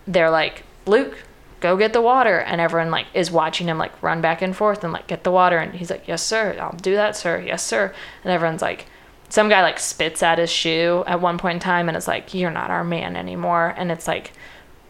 they're 0.07 0.31
like 0.31 0.63
luke 0.85 1.23
go 1.59 1.77
get 1.77 1.93
the 1.93 2.01
water. 2.01 2.39
And 2.39 2.61
everyone 2.61 2.91
like 2.91 3.07
is 3.13 3.29
watching 3.29 3.67
him 3.67 3.77
like 3.77 4.01
run 4.01 4.21
back 4.21 4.41
and 4.41 4.55
forth 4.55 4.83
and 4.83 4.93
like 4.93 5.07
get 5.07 5.23
the 5.23 5.31
water. 5.31 5.57
And 5.57 5.73
he's 5.73 5.89
like 5.89 6.07
yes 6.07 6.23
sir. 6.23 6.57
I'll 6.59 6.77
do 6.77 6.95
that 6.95 7.17
sir. 7.17 7.41
Yes 7.45 7.63
sir. 7.63 7.93
And 8.23 8.31
everyone's 8.31 8.61
like 8.61 8.85
some 9.31 9.47
guy 9.47 9.61
like 9.61 9.79
spits 9.79 10.21
at 10.21 10.37
his 10.37 10.49
shoe 10.49 11.03
at 11.07 11.21
one 11.21 11.37
point 11.37 11.55
in 11.55 11.59
time 11.61 11.87
and 11.87 11.95
it's 11.95 12.07
like 12.07 12.33
you're 12.33 12.51
not 12.51 12.69
our 12.69 12.83
man 12.83 13.15
anymore. 13.15 13.73
And 13.77 13.91
it's 13.91 14.07
like 14.07 14.33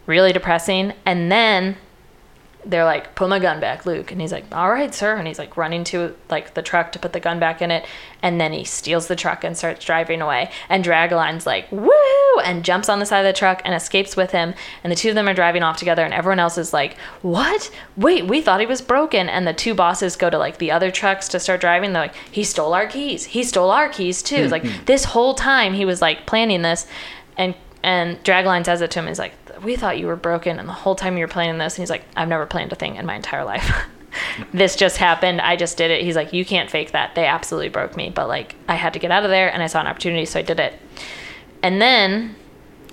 really 0.06 0.32
depressing. 0.32 0.92
And 1.06 1.30
then 1.30 1.76
they're 2.64 2.84
like, 2.84 3.14
put 3.14 3.28
my 3.28 3.38
gun 3.38 3.60
back, 3.60 3.86
Luke. 3.86 4.12
And 4.12 4.20
he's 4.20 4.32
like, 4.32 4.44
all 4.52 4.70
right, 4.70 4.94
sir. 4.94 5.16
And 5.16 5.26
he's 5.26 5.38
like 5.38 5.56
running 5.56 5.84
to 5.84 6.14
like 6.30 6.54
the 6.54 6.62
truck 6.62 6.92
to 6.92 6.98
put 6.98 7.12
the 7.12 7.20
gun 7.20 7.40
back 7.40 7.60
in 7.60 7.70
it. 7.70 7.84
And 8.22 8.40
then 8.40 8.52
he 8.52 8.64
steals 8.64 9.08
the 9.08 9.16
truck 9.16 9.42
and 9.42 9.56
starts 9.56 9.84
driving 9.84 10.20
away. 10.20 10.50
And 10.68 10.84
Dragline's 10.84 11.46
like, 11.46 11.70
woo! 11.72 11.90
And 12.44 12.64
jumps 12.64 12.88
on 12.88 13.00
the 13.00 13.06
side 13.06 13.20
of 13.20 13.34
the 13.34 13.38
truck 13.38 13.62
and 13.64 13.74
escapes 13.74 14.16
with 14.16 14.30
him. 14.30 14.54
And 14.84 14.90
the 14.90 14.96
two 14.96 15.08
of 15.08 15.14
them 15.14 15.28
are 15.28 15.34
driving 15.34 15.62
off 15.62 15.76
together. 15.76 16.04
And 16.04 16.14
everyone 16.14 16.38
else 16.38 16.56
is 16.56 16.72
like, 16.72 16.96
what? 17.22 17.70
Wait, 17.96 18.26
we 18.26 18.40
thought 18.40 18.60
he 18.60 18.66
was 18.66 18.80
broken. 18.80 19.28
And 19.28 19.46
the 19.46 19.52
two 19.52 19.74
bosses 19.74 20.16
go 20.16 20.30
to 20.30 20.38
like 20.38 20.58
the 20.58 20.70
other 20.70 20.90
trucks 20.90 21.28
to 21.28 21.40
start 21.40 21.60
driving. 21.60 21.92
They're 21.92 22.02
like, 22.02 22.14
he 22.30 22.44
stole 22.44 22.74
our 22.74 22.86
keys. 22.86 23.24
He 23.24 23.42
stole 23.42 23.70
our 23.70 23.88
keys 23.88 24.22
too. 24.22 24.48
Like 24.48 24.62
mm-hmm. 24.62 24.84
this 24.84 25.04
whole 25.04 25.34
time 25.34 25.74
he 25.74 25.84
was 25.84 26.00
like 26.00 26.26
planning 26.26 26.62
this. 26.62 26.86
And 27.36 27.54
and 27.82 28.22
Dragline 28.22 28.64
says 28.64 28.80
it 28.80 28.92
to 28.92 29.00
him. 29.00 29.08
He's 29.08 29.18
like, 29.18 29.32
"We 29.62 29.76
thought 29.76 29.98
you 29.98 30.06
were 30.06 30.16
broken, 30.16 30.58
and 30.58 30.68
the 30.68 30.72
whole 30.72 30.94
time 30.94 31.16
you 31.16 31.24
were 31.24 31.28
planning 31.28 31.58
this." 31.58 31.74
And 31.74 31.82
he's 31.82 31.90
like, 31.90 32.04
"I've 32.16 32.28
never 32.28 32.46
planned 32.46 32.72
a 32.72 32.76
thing 32.76 32.96
in 32.96 33.06
my 33.06 33.14
entire 33.14 33.44
life. 33.44 33.70
this 34.52 34.76
just 34.76 34.96
happened. 34.96 35.40
I 35.40 35.56
just 35.56 35.76
did 35.76 35.90
it." 35.90 36.02
He's 36.02 36.16
like, 36.16 36.32
"You 36.32 36.44
can't 36.44 36.70
fake 36.70 36.92
that. 36.92 37.14
They 37.14 37.26
absolutely 37.26 37.68
broke 37.68 37.96
me, 37.96 38.10
but 38.10 38.28
like, 38.28 38.54
I 38.68 38.74
had 38.74 38.92
to 38.94 38.98
get 38.98 39.10
out 39.10 39.24
of 39.24 39.30
there, 39.30 39.52
and 39.52 39.62
I 39.62 39.66
saw 39.66 39.80
an 39.80 39.86
opportunity, 39.86 40.24
so 40.24 40.38
I 40.38 40.42
did 40.42 40.60
it." 40.60 40.78
And 41.62 41.80
then 41.80 42.36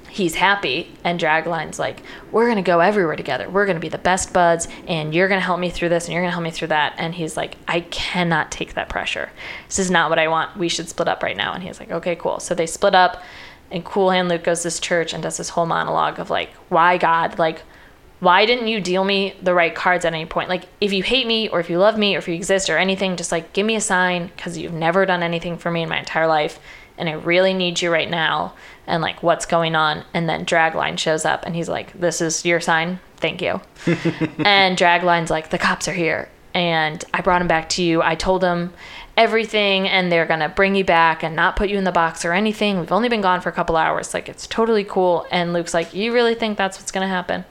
he's 0.10 0.36
happy, 0.36 0.92
and 1.04 1.20
Dragline's 1.20 1.80
like, 1.80 2.02
"We're 2.32 2.48
gonna 2.48 2.62
go 2.62 2.80
everywhere 2.80 3.16
together. 3.16 3.50
We're 3.50 3.66
gonna 3.66 3.80
be 3.80 3.90
the 3.90 3.98
best 3.98 4.34
buds, 4.34 4.68
and 4.88 5.14
you're 5.14 5.28
gonna 5.28 5.42
help 5.42 5.60
me 5.60 5.70
through 5.70 5.90
this, 5.90 6.06
and 6.06 6.14
you're 6.14 6.22
gonna 6.22 6.32
help 6.32 6.44
me 6.44 6.52
through 6.52 6.70
that." 6.70 6.94
And 6.98 7.16
he's 7.16 7.38
like, 7.38 7.56
"I 7.68 7.82
cannot 7.82 8.52
take 8.52 8.74
that 8.74 8.90
pressure. 8.90 9.30
This 9.68 9.80
is 9.80 9.92
not 9.92 10.10
what 10.10 10.20
I 10.20 10.28
want. 10.28 10.58
We 10.58 10.70
should 10.70 10.90
split 10.90 11.08
up 11.08 11.24
right 11.24 11.38
now." 11.38 11.54
And 11.54 11.64
he's 11.64 11.80
like, 11.80 11.92
"Okay, 11.92 12.16
cool." 12.16 12.40
So 12.40 12.54
they 12.54 12.66
split 12.66 12.96
up 12.96 13.24
and 13.72 13.86
Cool 13.86 14.12
Hand 14.12 14.30
Luke 14.30 14.44
goes 14.44 14.60
to 14.60 14.68
this 14.68 14.80
church 14.80 15.14
and 15.14 15.22
does 15.22 15.38
this 15.38 15.50
whole 15.50 15.66
monologue 15.66 16.20
of 16.20 16.30
like, 16.30 16.52
why 16.70 16.98
God, 16.98 17.38
like, 17.40 17.62
why 18.20 18.46
didn't 18.46 18.68
you 18.68 18.82
deal 18.82 19.04
me 19.04 19.36
the 19.42 19.54
right 19.54 19.74
cards 19.74 20.04
at 20.04 20.14
any 20.14 20.26
point? 20.26 20.50
Like, 20.50 20.66
if 20.82 20.92
you 20.92 21.04
hate 21.04 21.26
me 21.26 21.48
or 21.48 21.60
if 21.60 21.70
you 21.70 21.78
love 21.78 21.98
me 21.98 22.16
or 22.16 22.20
if 22.20 22.28
you 22.28 22.34
exist 22.34 22.70
or 22.70 22.78
anything, 22.78 23.16
just 23.16 23.32
like 23.32 23.54
give 23.54 23.66
me 23.66 23.76
a 23.76 23.82
sign 23.82 24.28
because 24.28 24.58
you've 24.58 24.74
never 24.74 25.06
done 25.06 25.24
anything 25.24 25.58
for 25.58 25.72
me 25.72 25.84
in 25.84 25.90
my 25.90 26.00
entire 26.00 26.28
life 26.28 26.60
and 27.00 27.10
I 27.10 27.14
really 27.14 27.54
need 27.54 27.82
you 27.82 27.92
right 27.92 28.10
now. 28.10 28.54
And 28.86 29.02
like, 29.02 29.24
what's 29.24 29.46
going 29.46 29.76
on? 29.76 30.04
And 30.14 30.30
then 30.30 30.46
Dragline 30.46 31.00
shows 31.00 31.26
up 31.26 31.46
and 31.46 31.56
he's 31.56 31.70
like, 31.70 31.98
this 31.98 32.22
is 32.22 32.46
your 32.46 32.60
sign. 32.60 33.00
thank 33.18 33.42
you. 33.42 33.62
and 34.40 34.78
Dragline's 34.78 35.32
like, 35.32 35.50
the 35.50 35.58
cops 35.58 35.88
are 35.88 35.94
here. 35.94 36.30
And 36.54 37.04
I 37.14 37.22
brought 37.22 37.42
him 37.42 37.48
back 37.48 37.70
to 37.70 37.84
you. 37.84 38.02
I 38.02 38.16
told 38.16 38.44
him 38.44 38.74
everything, 39.20 39.86
and 39.90 40.10
they're 40.10 40.26
going 40.26 40.40
to 40.40 40.48
bring 40.48 40.76
you 40.76 40.86
back 40.86 41.24
and 41.24 41.36
not 41.36 41.58
put 41.58 41.70
you 41.70 41.78
in 41.78 41.84
the 41.84 41.92
box 41.92 42.24
or 42.24 42.32
anything. 42.32 42.80
We've 42.80 42.92
only 42.92 43.10
been 43.10 43.20
gone 43.20 43.42
for 43.42 43.50
a 43.50 43.52
couple 43.52 43.76
hours. 43.76 44.14
Like, 44.14 44.30
it's 44.30 44.48
totally 44.48 44.86
cool. 44.86 45.28
And 45.30 45.52
Luke's 45.52 45.74
like, 45.74 45.94
You 45.94 46.14
really 46.14 46.36
think 46.36 46.58
that's 46.58 46.80
what's 46.80 46.92
going 46.92 47.04
to 47.04 47.14
happen? 47.14 47.44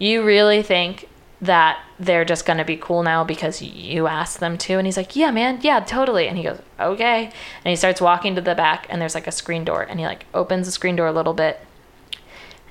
You 0.00 0.24
really 0.24 0.62
think 0.64 1.08
that 1.40 1.80
they're 2.00 2.24
just 2.24 2.46
going 2.46 2.58
to 2.58 2.64
be 2.64 2.76
cool 2.76 3.04
now 3.04 3.22
because 3.22 3.62
you 3.62 4.08
asked 4.08 4.40
them 4.40 4.58
to? 4.58 4.74
And 4.74 4.86
he's 4.86 4.96
like, 4.96 5.14
Yeah, 5.14 5.30
man. 5.30 5.60
Yeah, 5.62 5.78
totally. 5.80 6.26
And 6.26 6.36
he 6.36 6.42
goes, 6.42 6.60
Okay. 6.80 7.26
And 7.26 7.70
he 7.70 7.76
starts 7.76 8.00
walking 8.00 8.34
to 8.34 8.40
the 8.40 8.56
back, 8.56 8.88
and 8.90 9.00
there's 9.00 9.14
like 9.14 9.28
a 9.28 9.32
screen 9.32 9.64
door. 9.64 9.82
And 9.82 10.00
he 10.00 10.04
like 10.04 10.26
opens 10.34 10.66
the 10.66 10.72
screen 10.72 10.96
door 10.96 11.06
a 11.06 11.12
little 11.12 11.34
bit 11.34 11.60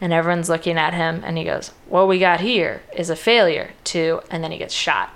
and 0.02 0.14
everyone's 0.14 0.48
looking 0.48 0.78
at 0.78 0.94
him 0.94 1.22
and 1.26 1.38
he 1.38 1.44
goes 1.44 1.74
what 1.90 2.08
we 2.08 2.18
got 2.18 2.40
here 2.40 2.82
is 2.96 3.10
a 3.10 3.18
failure 3.18 3.72
to 3.84 4.22
and 4.32 4.42
then 4.42 4.50
he 4.50 4.58
gets 4.58 4.74
shot 4.74 5.10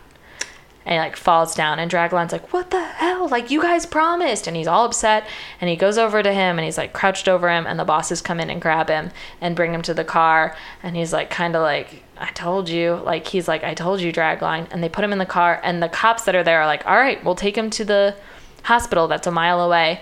and 0.86 0.94
he 0.94 1.00
like 1.00 1.16
falls 1.16 1.56
down 1.56 1.80
and 1.80 1.92
dragline's 1.92 2.32
like 2.32 2.52
what 2.54 2.72
the 2.72 2.84
hell 2.84 3.28
like 3.28 3.52
you 3.52 3.62
guys 3.62 3.86
promised 3.86 4.48
and 4.48 4.56
he's 4.56 4.68
all 4.68 4.86
upset 4.86 5.28
and 5.60 5.70
he 5.70 5.76
goes 5.76 5.98
over 5.98 6.22
to 6.22 6.34
him 6.34 6.58
and 6.58 6.66
he's 6.66 6.78
like 6.78 6.94
crouched 6.94 7.28
over 7.28 7.50
him 7.50 7.66
and 7.66 7.80
the 7.80 7.86
bosses 7.86 8.22
come 8.22 8.40
in 8.40 8.50
and 8.50 8.62
grab 8.62 8.90
him 8.90 9.12
and 9.42 9.56
bring 9.56 9.74
him 9.74 9.82
to 9.82 9.94
the 9.94 10.04
car 10.04 10.56
and 10.82 10.96
he's 10.96 11.14
like 11.14 11.30
kind 11.30 11.56
of 11.56 11.62
like 11.62 12.04
i 12.18 12.30
told 12.32 12.70
you 12.70 12.96
like 13.04 13.28
he's 13.28 13.48
like 13.48 13.64
i 13.64 13.74
told 13.74 14.02
you 14.02 14.12
dragline 14.12 14.68
and 14.72 14.84
they 14.84 14.90
put 14.90 15.04
him 15.04 15.14
in 15.14 15.20
the 15.20 15.26
car 15.26 15.60
and 15.64 15.82
the 15.82 15.90
cops 15.90 16.26
that 16.26 16.36
are 16.36 16.44
there 16.44 16.62
are 16.62 16.68
like 16.68 16.86
all 16.86 16.98
right 16.98 17.24
we'll 17.24 17.36
take 17.36 17.58
him 17.58 17.70
to 17.70 17.86
the 17.86 18.16
hospital 18.64 19.08
that's 19.08 19.28
a 19.28 19.32
mile 19.32 19.62
away 19.62 20.02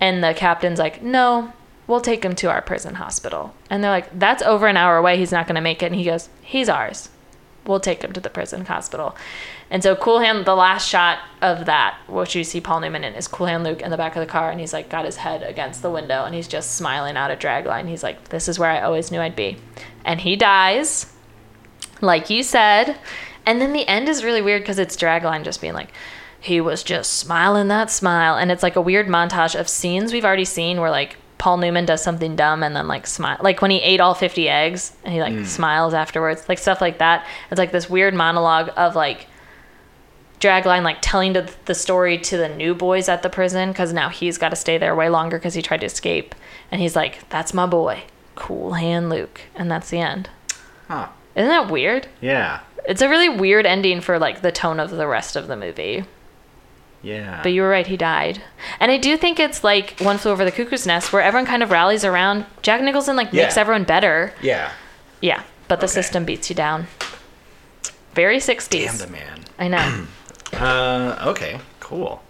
and 0.00 0.22
the 0.22 0.34
captain's 0.34 0.78
like 0.78 1.02
no 1.02 1.52
we'll 1.86 2.00
take 2.00 2.24
him 2.24 2.34
to 2.36 2.50
our 2.50 2.62
prison 2.62 2.94
hospital. 2.94 3.54
And 3.68 3.82
they're 3.82 3.90
like, 3.90 4.18
that's 4.18 4.42
over 4.42 4.66
an 4.66 4.76
hour 4.76 4.96
away. 4.96 5.18
He's 5.18 5.32
not 5.32 5.46
going 5.46 5.56
to 5.56 5.60
make 5.60 5.82
it. 5.82 5.86
And 5.86 5.94
he 5.94 6.04
goes, 6.04 6.28
he's 6.42 6.68
ours. 6.68 7.10
We'll 7.66 7.80
take 7.80 8.02
him 8.02 8.12
to 8.12 8.20
the 8.20 8.30
prison 8.30 8.66
hospital. 8.66 9.16
And 9.74 9.82
so 9.82 9.96
Cool 9.96 10.20
Hand, 10.20 10.44
the 10.44 10.54
last 10.54 10.88
shot 10.88 11.18
of 11.42 11.64
that, 11.66 11.98
which 12.06 12.36
you 12.36 12.44
see 12.44 12.60
Paul 12.60 12.78
Newman 12.78 13.02
in, 13.02 13.12
is 13.14 13.26
Cool 13.26 13.46
Hand 13.48 13.64
Luke 13.64 13.82
in 13.82 13.90
the 13.90 13.96
back 13.96 14.14
of 14.14 14.20
the 14.20 14.30
car. 14.30 14.48
And 14.52 14.60
he's 14.60 14.72
like 14.72 14.88
got 14.88 15.04
his 15.04 15.16
head 15.16 15.42
against 15.42 15.82
the 15.82 15.90
window 15.90 16.24
and 16.24 16.32
he's 16.32 16.46
just 16.46 16.76
smiling 16.76 17.16
out 17.16 17.32
at 17.32 17.40
Dragline. 17.40 17.88
He's 17.88 18.04
like, 18.04 18.28
this 18.28 18.46
is 18.46 18.56
where 18.56 18.70
I 18.70 18.82
always 18.82 19.10
knew 19.10 19.18
I'd 19.18 19.34
be. 19.34 19.56
And 20.04 20.20
he 20.20 20.36
dies, 20.36 21.12
like 22.00 22.30
you 22.30 22.44
said. 22.44 22.96
And 23.46 23.60
then 23.60 23.72
the 23.72 23.86
end 23.88 24.08
is 24.08 24.22
really 24.22 24.40
weird 24.42 24.62
because 24.62 24.78
it's 24.78 24.96
Dragline 24.96 25.42
just 25.42 25.60
being 25.60 25.74
like, 25.74 25.90
he 26.40 26.60
was 26.60 26.84
just 26.84 27.14
smiling 27.14 27.66
that 27.66 27.90
smile. 27.90 28.36
And 28.36 28.52
it's 28.52 28.62
like 28.62 28.76
a 28.76 28.80
weird 28.80 29.08
montage 29.08 29.58
of 29.58 29.68
scenes 29.68 30.12
we've 30.12 30.24
already 30.24 30.44
seen 30.44 30.80
where 30.80 30.90
like 30.92 31.16
Paul 31.38 31.56
Newman 31.56 31.84
does 31.84 32.00
something 32.00 32.36
dumb 32.36 32.62
and 32.62 32.76
then 32.76 32.86
like 32.86 33.08
smile, 33.08 33.38
like 33.42 33.60
when 33.60 33.72
he 33.72 33.78
ate 33.78 33.98
all 33.98 34.14
50 34.14 34.48
eggs 34.48 34.92
and 35.04 35.12
he 35.12 35.20
like 35.20 35.32
Mm. 35.32 35.46
smiles 35.46 35.94
afterwards, 35.94 36.48
like 36.48 36.58
stuff 36.58 36.80
like 36.80 36.98
that. 36.98 37.26
It's 37.50 37.58
like 37.58 37.72
this 37.72 37.90
weird 37.90 38.14
monologue 38.14 38.70
of 38.76 38.94
like 38.94 39.26
Dragline 40.40 40.82
like 40.82 40.98
telling 41.00 41.32
the, 41.32 41.74
story 41.74 42.18
to 42.18 42.36
the 42.36 42.48
new 42.48 42.74
boys 42.74 43.08
at 43.08 43.22
the 43.22 43.30
prison 43.30 43.70
because 43.70 43.92
now 43.92 44.08
he's 44.10 44.36
got 44.38 44.50
to 44.50 44.56
stay 44.56 44.76
there 44.78 44.94
way 44.94 45.08
longer 45.08 45.38
because 45.38 45.54
he 45.54 45.62
tried 45.62 45.80
to 45.80 45.86
escape. 45.86 46.34
And 46.70 46.80
he's 46.80 46.94
like, 46.96 47.26
that's 47.30 47.54
my 47.54 47.66
boy, 47.66 48.02
Cool 48.34 48.74
Hand 48.74 49.08
Luke. 49.10 49.40
And 49.54 49.70
that's 49.70 49.90
the 49.90 50.00
end. 50.00 50.28
Huh. 50.88 51.08
Isn't 51.34 51.48
that 51.48 51.70
weird? 51.70 52.08
Yeah. 52.20 52.60
It's 52.86 53.00
a 53.00 53.08
really 53.08 53.28
weird 53.30 53.64
ending 53.64 54.00
for 54.02 54.18
like 54.18 54.42
the 54.42 54.52
tone 54.52 54.78
of 54.80 54.90
the 54.90 55.06
rest 55.06 55.36
of 55.36 55.46
the 55.46 55.56
movie. 55.56 56.04
Yeah. 57.02 57.40
But 57.42 57.52
you 57.52 57.62
were 57.62 57.68
right, 57.68 57.86
he 57.86 57.96
died. 57.96 58.42
And 58.80 58.90
I 58.90 58.96
do 58.98 59.16
think 59.16 59.38
it's 59.40 59.62
like 59.64 59.98
One 60.00 60.18
Flew 60.18 60.32
Over 60.32 60.44
the 60.44 60.52
Cuckoo's 60.52 60.86
Nest, 60.86 61.12
where 61.12 61.22
everyone 61.22 61.46
kind 61.46 61.62
of 61.62 61.70
rallies 61.70 62.04
around. 62.04 62.44
Jack 62.62 62.82
Nicholson 62.82 63.16
like 63.16 63.32
makes 63.32 63.56
everyone 63.56 63.84
better. 63.84 64.32
yeah. 64.42 64.72
Yeah, 65.20 65.42
but 65.68 65.80
the 65.80 65.86
Okay. 65.86 65.92
system 65.94 66.24
beats 66.26 66.50
you 66.50 66.56
down. 66.56 66.86
Very 68.14 68.38
60s. 68.38 68.68
Damn 68.70 68.98
the 68.98 69.06
man. 69.06 69.40
I 69.58 69.68
know. 69.68 70.06
Uh, 70.64 71.16
okay. 71.28 71.60
Cool. 71.80 72.22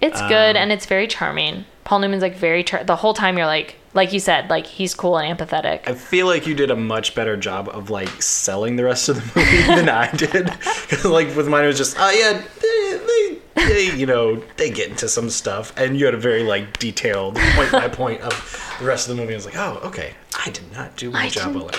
It's 0.00 0.20
Um, 0.20 0.28
good 0.28 0.56
and 0.56 0.72
it's 0.72 0.86
very 0.86 1.06
charming. 1.06 1.64
Paul 1.84 2.00
Newman's 2.00 2.22
like 2.22 2.36
very 2.36 2.64
char- 2.64 2.84
the 2.84 2.96
whole 2.96 3.14
time 3.14 3.36
you're 3.38 3.46
like 3.46 3.76
like 3.94 4.12
you 4.12 4.20
said, 4.20 4.50
like 4.50 4.66
he's 4.66 4.94
cool 4.94 5.16
and 5.16 5.38
empathetic. 5.38 5.88
I 5.88 5.94
feel 5.94 6.26
like 6.26 6.46
you 6.46 6.54
did 6.54 6.70
a 6.70 6.76
much 6.76 7.14
better 7.14 7.34
job 7.36 7.68
of 7.70 7.88
like 7.88 8.20
selling 8.22 8.76
the 8.76 8.84
rest 8.84 9.08
of 9.08 9.16
the 9.16 9.40
movie 9.40 9.62
than 9.66 9.88
I 9.88 10.10
did. 10.12 10.50
like 11.04 11.34
with 11.34 11.48
mine, 11.48 11.64
it 11.64 11.68
was 11.68 11.78
just, 11.78 11.96
oh 11.98 12.10
yeah, 12.10 12.42
they, 12.60 13.38
they, 13.56 13.66
they, 13.88 13.96
you 13.96 14.04
know, 14.04 14.36
they 14.58 14.70
get 14.70 14.90
into 14.90 15.08
some 15.08 15.30
stuff, 15.30 15.72
and 15.78 15.98
you 15.98 16.04
had 16.04 16.14
a 16.14 16.18
very 16.18 16.42
like 16.42 16.78
detailed 16.78 17.36
point 17.36 17.72
by 17.72 17.88
point 17.88 18.20
of 18.20 18.76
the 18.78 18.84
rest 18.84 19.08
of 19.08 19.16
the 19.16 19.22
movie. 19.22 19.32
I 19.32 19.36
was 19.36 19.46
like, 19.46 19.56
oh, 19.56 19.80
okay, 19.84 20.12
I 20.44 20.50
did 20.50 20.70
not 20.72 20.94
do 20.96 21.10
my 21.10 21.24
I 21.24 21.28
job 21.30 21.54
well. 21.54 21.70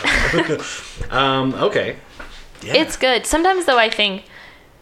um, 1.11 1.53
okay. 1.55 1.97
Yeah. 2.63 2.77
It's 2.77 2.97
good. 2.97 3.27
Sometimes 3.27 3.65
though 3.65 3.77
I 3.77 3.91
think 3.91 4.23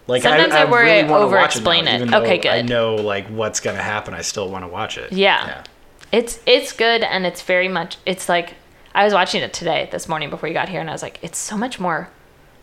like 0.07 0.21
sometimes 0.21 0.53
I 0.53 0.65
worry 0.65 0.91
I 0.91 1.03
wanna 1.03 1.25
watch 1.25 1.33
over-explain 1.33 1.85
now, 1.85 1.91
it. 1.91 1.95
even 1.95 2.11
though 2.11 2.23
Okay, 2.23 2.49
I 2.49 2.61
know 2.61 2.95
like 2.95 3.27
what's 3.27 3.59
gonna 3.59 3.81
happen. 3.81 4.13
I 4.13 4.21
still 4.21 4.49
want 4.49 4.63
to 4.63 4.67
watch 4.67 4.97
it. 4.97 5.11
Yeah. 5.11 5.63
It's 6.11 6.39
it's 6.45 6.71
good 6.71 7.03
and 7.03 7.25
it's 7.25 7.41
very 7.41 7.67
much 7.67 7.97
it's 8.05 8.29
like 8.29 8.53
I 8.93 9.03
was 9.03 9.13
watching 9.13 9.41
it 9.41 9.53
today 9.53 9.89
this 9.91 10.07
morning 10.07 10.29
before 10.29 10.47
you 10.47 10.53
got 10.53 10.69
here 10.69 10.79
and 10.79 10.89
I 10.89 10.93
was 10.93 11.01
like 11.01 11.19
it's 11.21 11.37
so 11.37 11.57
much 11.57 11.79
more 11.79 12.09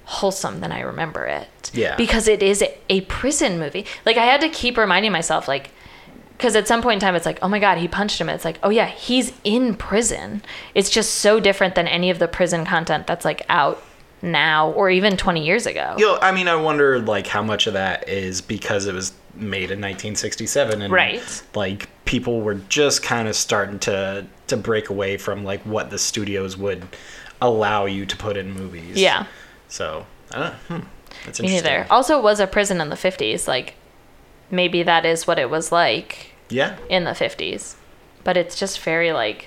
wholesome 0.05 0.61
than 0.61 0.73
I 0.73 0.81
remember 0.81 1.27
it. 1.27 1.71
Yeah. 1.75 1.97
Because 1.97 2.29
it 2.29 2.43
is 2.43 2.63
a, 2.63 2.77
a 2.89 3.01
prison 3.03 3.59
movie. 3.59 3.87
Like 4.07 4.17
I 4.17 4.25
had 4.25 4.41
to 4.41 4.49
keep 4.49 4.77
reminding 4.77 5.13
myself 5.13 5.49
like 5.49 5.71
because 6.37 6.57
at 6.57 6.67
some 6.67 6.83
point 6.83 6.95
in 6.95 7.01
time 7.01 7.15
it's 7.15 7.27
like 7.27 7.39
oh 7.43 7.49
my 7.49 7.61
god 7.61 7.79
he 7.79 7.87
punched 7.87 8.21
him 8.21 8.29
it's 8.29 8.45
like 8.45 8.59
oh 8.65 8.71
yeah 8.71 8.87
he's 8.87 9.33
in 9.45 9.77
prison 9.77 10.43
it's 10.75 10.91
just 10.91 11.15
so 11.15 11.39
different 11.39 11.77
than 11.77 11.87
any 11.87 12.11
of 12.11 12.19
the 12.19 12.27
prison 12.27 12.65
content 12.65 13.07
that's 13.07 13.25
like 13.25 13.43
out 13.49 13.81
now 14.23 14.71
or 14.73 14.89
even 14.89 15.17
20 15.17 15.45
years 15.45 15.67
ago 15.67 15.95
You 15.99 16.07
know, 16.07 16.19
I 16.23 16.31
mean, 16.33 16.47
I 16.49 16.55
wonder 16.55 17.01
like 17.01 17.27
how 17.27 17.43
much 17.43 17.67
of 17.67 17.73
that 17.75 18.09
is 18.09 18.41
because 18.41 18.87
it 18.87 18.95
was 18.95 19.13
made 19.35 19.71
in 19.73 19.81
1967 19.81 20.81
and 20.83 20.93
Right. 20.93 21.43
like 21.55 21.89
people 22.05 22.41
were 22.41 22.55
just 22.55 23.03
kind 23.03 23.27
of 23.29 23.35
starting 23.35 23.79
to 23.81 24.25
to 24.47 24.57
break 24.57 24.91
away 24.91 25.17
from 25.17 25.43
like 25.45 25.61
what 25.63 25.91
the 25.91 25.99
studios 25.99 26.57
would 26.57 26.85
allow 27.41 27.87
you 27.87 28.07
to 28.07 28.17
put 28.17 28.37
in 28.37 28.53
movies. 28.53 28.97
yeah 28.97 29.27
So, 29.69 30.07
I 30.31 30.39
don't 30.39 30.71
know. 30.71 30.77
Hmm. 30.79 30.87
That's 31.25 31.41
me 31.41 31.49
neither 31.49 31.87
also 31.91 32.19
it 32.19 32.23
was 32.23 32.39
a 32.41 32.47
prison 32.47 32.81
in 32.81 32.89
the 32.91 32.97
50s 32.97 33.49
like 33.49 33.75
maybe 34.51 34.83
that 34.83 35.05
is 35.05 35.27
what 35.27 35.39
it 35.39 35.51
was 35.51 35.73
like 35.73 36.33
Yeah. 36.49 36.77
in 36.89 37.05
the 37.05 37.11
50s. 37.13 37.75
But 38.25 38.37
it's 38.37 38.55
just 38.59 38.79
very 38.81 39.13
like 39.13 39.47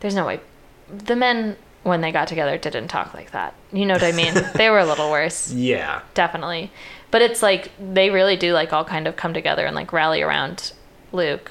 there's 0.00 0.14
no 0.14 0.26
way 0.26 0.40
the 0.88 1.14
men 1.14 1.56
when 1.82 2.00
they 2.02 2.12
got 2.12 2.28
together 2.28 2.58
didn't 2.58 2.88
talk 2.88 3.14
like 3.14 3.30
that. 3.30 3.54
You 3.72 3.86
know 3.86 3.94
what 3.94 4.02
I 4.02 4.12
mean? 4.12 4.34
they 4.54 4.68
were 4.70 4.78
a 4.80 4.86
little 4.86 5.10
worse, 5.10 5.50
Yeah. 5.52 6.02
definitely. 6.14 6.70
But 7.10 7.22
it's 7.22 7.42
like 7.42 7.72
they 7.80 8.10
really 8.10 8.36
do 8.36 8.52
like 8.52 8.72
all 8.72 8.84
kind 8.84 9.06
of 9.08 9.16
come 9.16 9.34
together 9.34 9.66
and 9.66 9.74
like 9.74 9.92
rally 9.92 10.22
around 10.22 10.72
Luke. 11.12 11.50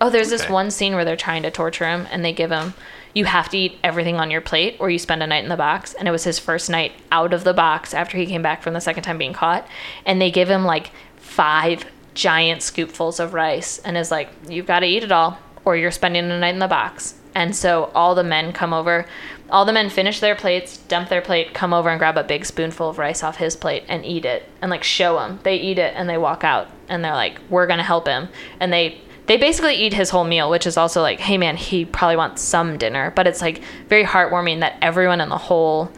Oh, 0.00 0.10
there's 0.10 0.30
this 0.30 0.48
one 0.48 0.70
scene 0.70 0.94
where 0.94 1.04
they're 1.04 1.16
trying 1.16 1.42
to 1.42 1.50
torture 1.50 1.86
him 1.86 2.06
and 2.10 2.24
they 2.24 2.32
give 2.32 2.50
him 2.50 2.74
you 3.14 3.24
have 3.24 3.48
to 3.48 3.58
eat 3.58 3.78
everything 3.82 4.16
on 4.16 4.30
your 4.30 4.40
plate 4.42 4.76
or 4.78 4.90
you 4.90 4.98
spend 4.98 5.22
a 5.22 5.26
night 5.26 5.42
in 5.42 5.48
the 5.48 5.56
box 5.56 5.94
and 5.94 6.06
it 6.06 6.10
was 6.10 6.22
his 6.24 6.38
first 6.38 6.68
night 6.70 6.92
out 7.10 7.32
of 7.32 7.42
the 7.42 7.54
box 7.54 7.92
after 7.94 8.16
he 8.18 8.26
came 8.26 8.42
back 8.42 8.62
from 8.62 8.74
the 8.74 8.80
second 8.80 9.02
time 9.02 9.18
being 9.18 9.32
caught 9.32 9.66
and 10.04 10.20
they 10.20 10.30
give 10.30 10.48
him 10.48 10.64
like 10.64 10.90
five 11.16 11.84
giant 12.14 12.60
scoopfuls 12.60 13.18
of 13.18 13.32
rice 13.34 13.78
and 13.78 13.96
is 13.96 14.10
like 14.10 14.28
you've 14.48 14.66
got 14.66 14.80
to 14.80 14.86
eat 14.86 15.02
it 15.02 15.10
all 15.10 15.38
or 15.64 15.76
you're 15.76 15.90
spending 15.90 16.30
a 16.30 16.38
night 16.38 16.50
in 16.54 16.58
the 16.60 16.68
box 16.68 17.14
and 17.34 17.56
so 17.56 17.90
all 17.94 18.14
the 18.14 18.22
men 18.22 18.52
come 18.52 18.72
over 18.72 19.06
all 19.50 19.64
the 19.64 19.72
men 19.72 19.88
finish 19.88 20.20
their 20.20 20.34
plates 20.34 20.76
dump 20.76 21.08
their 21.08 21.22
plate 21.22 21.54
come 21.54 21.72
over 21.72 21.88
and 21.88 21.98
grab 21.98 22.16
a 22.16 22.24
big 22.24 22.44
spoonful 22.44 22.88
of 22.88 22.98
rice 22.98 23.22
off 23.22 23.36
his 23.36 23.56
plate 23.56 23.84
and 23.88 24.04
eat 24.04 24.24
it 24.24 24.48
and 24.60 24.70
like 24.70 24.84
show 24.84 25.18
him 25.18 25.38
they 25.42 25.56
eat 25.56 25.78
it 25.78 25.94
and 25.96 26.08
they 26.08 26.18
walk 26.18 26.44
out 26.44 26.68
and 26.88 27.04
they're 27.04 27.14
like 27.14 27.38
we're 27.48 27.66
gonna 27.66 27.82
help 27.82 28.06
him 28.06 28.28
and 28.60 28.72
they 28.72 29.00
they 29.28 29.36
basically 29.36 29.74
eat 29.74 29.92
his 29.92 30.08
whole 30.08 30.24
meal, 30.24 30.48
which 30.48 30.66
is 30.66 30.78
also 30.78 31.02
like, 31.02 31.20
hey 31.20 31.36
man, 31.36 31.58
he 31.58 31.84
probably 31.84 32.16
wants 32.16 32.40
some 32.40 32.78
dinner. 32.78 33.12
But 33.14 33.26
it's 33.26 33.42
like 33.42 33.62
very 33.86 34.02
heartwarming 34.02 34.60
that 34.60 34.78
everyone 34.80 35.20
in 35.20 35.28
the 35.28 35.36
whole 35.36 35.92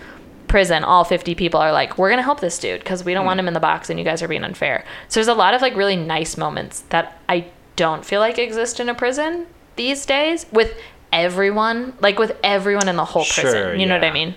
prison, 0.48 0.82
all 0.82 1.04
50 1.04 1.36
people, 1.36 1.60
are 1.60 1.70
like, 1.70 1.96
we're 1.96 2.08
going 2.08 2.18
to 2.18 2.24
help 2.24 2.40
this 2.40 2.58
dude 2.58 2.80
because 2.80 3.04
we 3.04 3.14
don't 3.14 3.24
want 3.24 3.38
hmm. 3.38 3.44
him 3.44 3.48
in 3.48 3.54
the 3.54 3.60
box 3.60 3.88
and 3.88 4.00
you 4.00 4.04
guys 4.04 4.20
are 4.20 4.26
being 4.26 4.42
unfair. 4.42 4.84
So 5.06 5.20
there's 5.20 5.28
a 5.28 5.34
lot 5.34 5.54
of 5.54 5.62
like 5.62 5.76
really 5.76 5.94
nice 5.94 6.36
moments 6.36 6.80
that 6.88 7.18
I 7.28 7.46
don't 7.76 8.04
feel 8.04 8.18
like 8.18 8.36
exist 8.36 8.80
in 8.80 8.88
a 8.88 8.94
prison 8.94 9.46
these 9.76 10.04
days 10.04 10.44
with 10.50 10.76
everyone, 11.12 11.94
like 12.00 12.18
with 12.18 12.36
everyone 12.42 12.88
in 12.88 12.96
the 12.96 13.04
whole 13.04 13.24
prison. 13.24 13.52
Sure, 13.52 13.74
you 13.74 13.86
know 13.86 13.94
what 13.94 14.04
I 14.04 14.12
mean? 14.12 14.34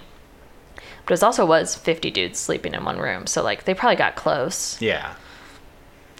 But 1.05 1.15
it 1.15 1.23
also 1.23 1.45
was 1.45 1.75
50 1.75 2.11
dudes 2.11 2.39
sleeping 2.39 2.73
in 2.73 2.85
one 2.85 2.97
room. 2.97 3.27
So 3.27 3.43
like 3.43 3.65
they 3.65 3.73
probably 3.73 3.97
got 3.97 4.15
close. 4.15 4.81
Yeah. 4.81 5.15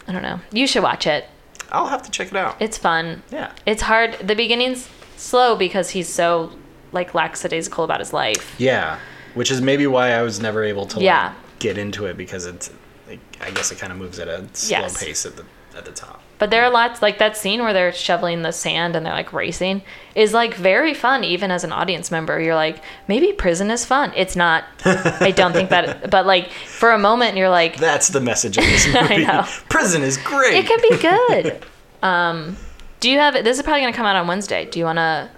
I 0.07 0.11
don't 0.11 0.21
know. 0.23 0.39
You 0.51 0.67
should 0.67 0.83
watch 0.83 1.07
it. 1.07 1.25
I'll 1.71 1.87
have 1.87 2.03
to 2.03 2.11
check 2.11 2.27
it 2.27 2.35
out. 2.35 2.57
It's 2.59 2.77
fun. 2.77 3.23
Yeah. 3.31 3.51
It's 3.65 3.83
hard. 3.83 4.13
The 4.19 4.35
beginning's 4.35 4.89
slow 5.15 5.55
because 5.55 5.91
he's 5.91 6.09
so 6.09 6.51
like 6.91 7.13
lackadaisical 7.15 7.83
about 7.85 7.99
his 7.99 8.11
life. 8.13 8.55
Yeah. 8.59 8.99
Which 9.33 9.49
is 9.49 9.61
maybe 9.61 9.87
why 9.87 10.11
I 10.11 10.21
was 10.21 10.39
never 10.39 10.63
able 10.63 10.85
to 10.87 10.97
like, 10.97 11.05
Yeah. 11.05 11.33
get 11.59 11.77
into 11.77 12.05
it 12.05 12.17
because 12.17 12.45
it's 12.45 12.69
like, 13.07 13.19
I 13.41 13.51
guess 13.51 13.71
it 13.71 13.79
kind 13.79 13.91
of 13.93 13.97
moves 13.97 14.19
at 14.19 14.27
a 14.27 14.45
slow 14.53 14.79
Yes. 14.79 15.01
pace 15.01 15.25
at 15.25 15.37
the 15.37 15.45
at 15.75 15.85
the 15.85 15.91
top. 15.91 16.21
But 16.39 16.49
there 16.49 16.63
are 16.63 16.69
lots 16.69 17.01
like 17.01 17.19
that 17.19 17.37
scene 17.37 17.61
where 17.61 17.71
they're 17.73 17.93
shoveling 17.93 18.41
the 18.41 18.51
sand 18.51 18.95
and 18.95 19.05
they're 19.05 19.13
like 19.13 19.31
racing 19.31 19.81
is 20.13 20.33
like 20.33 20.55
very 20.55 20.93
fun 20.93 21.23
even 21.23 21.51
as 21.51 21.63
an 21.63 21.71
audience 21.71 22.11
member. 22.11 22.39
You're 22.41 22.55
like, 22.55 22.83
maybe 23.07 23.31
prison 23.31 23.71
is 23.71 23.85
fun. 23.85 24.11
It's 24.15 24.35
not. 24.35 24.65
I 24.83 25.31
don't 25.31 25.53
think 25.53 25.69
that 25.69 26.09
but 26.11 26.25
like 26.25 26.51
for 26.51 26.91
a 26.91 26.99
moment 26.99 27.37
you're 27.37 27.49
like 27.49 27.77
That's 27.77 28.09
the 28.09 28.19
message 28.19 28.57
of 28.57 28.63
this 28.65 28.85
movie. 28.93 29.25
Prison 29.69 30.01
is 30.01 30.17
great. 30.17 30.55
it 30.55 30.65
can 30.65 30.79
be 30.81 30.97
good. 30.97 31.65
um 32.03 32.57
do 32.99 33.09
you 33.09 33.19
have 33.19 33.33
this 33.43 33.57
is 33.57 33.63
probably 33.63 33.81
going 33.81 33.93
to 33.93 33.97
come 33.97 34.05
out 34.05 34.15
on 34.17 34.27
Wednesday. 34.27 34.65
Do 34.65 34.79
you 34.79 34.85
want 34.85 34.97
to 34.97 35.29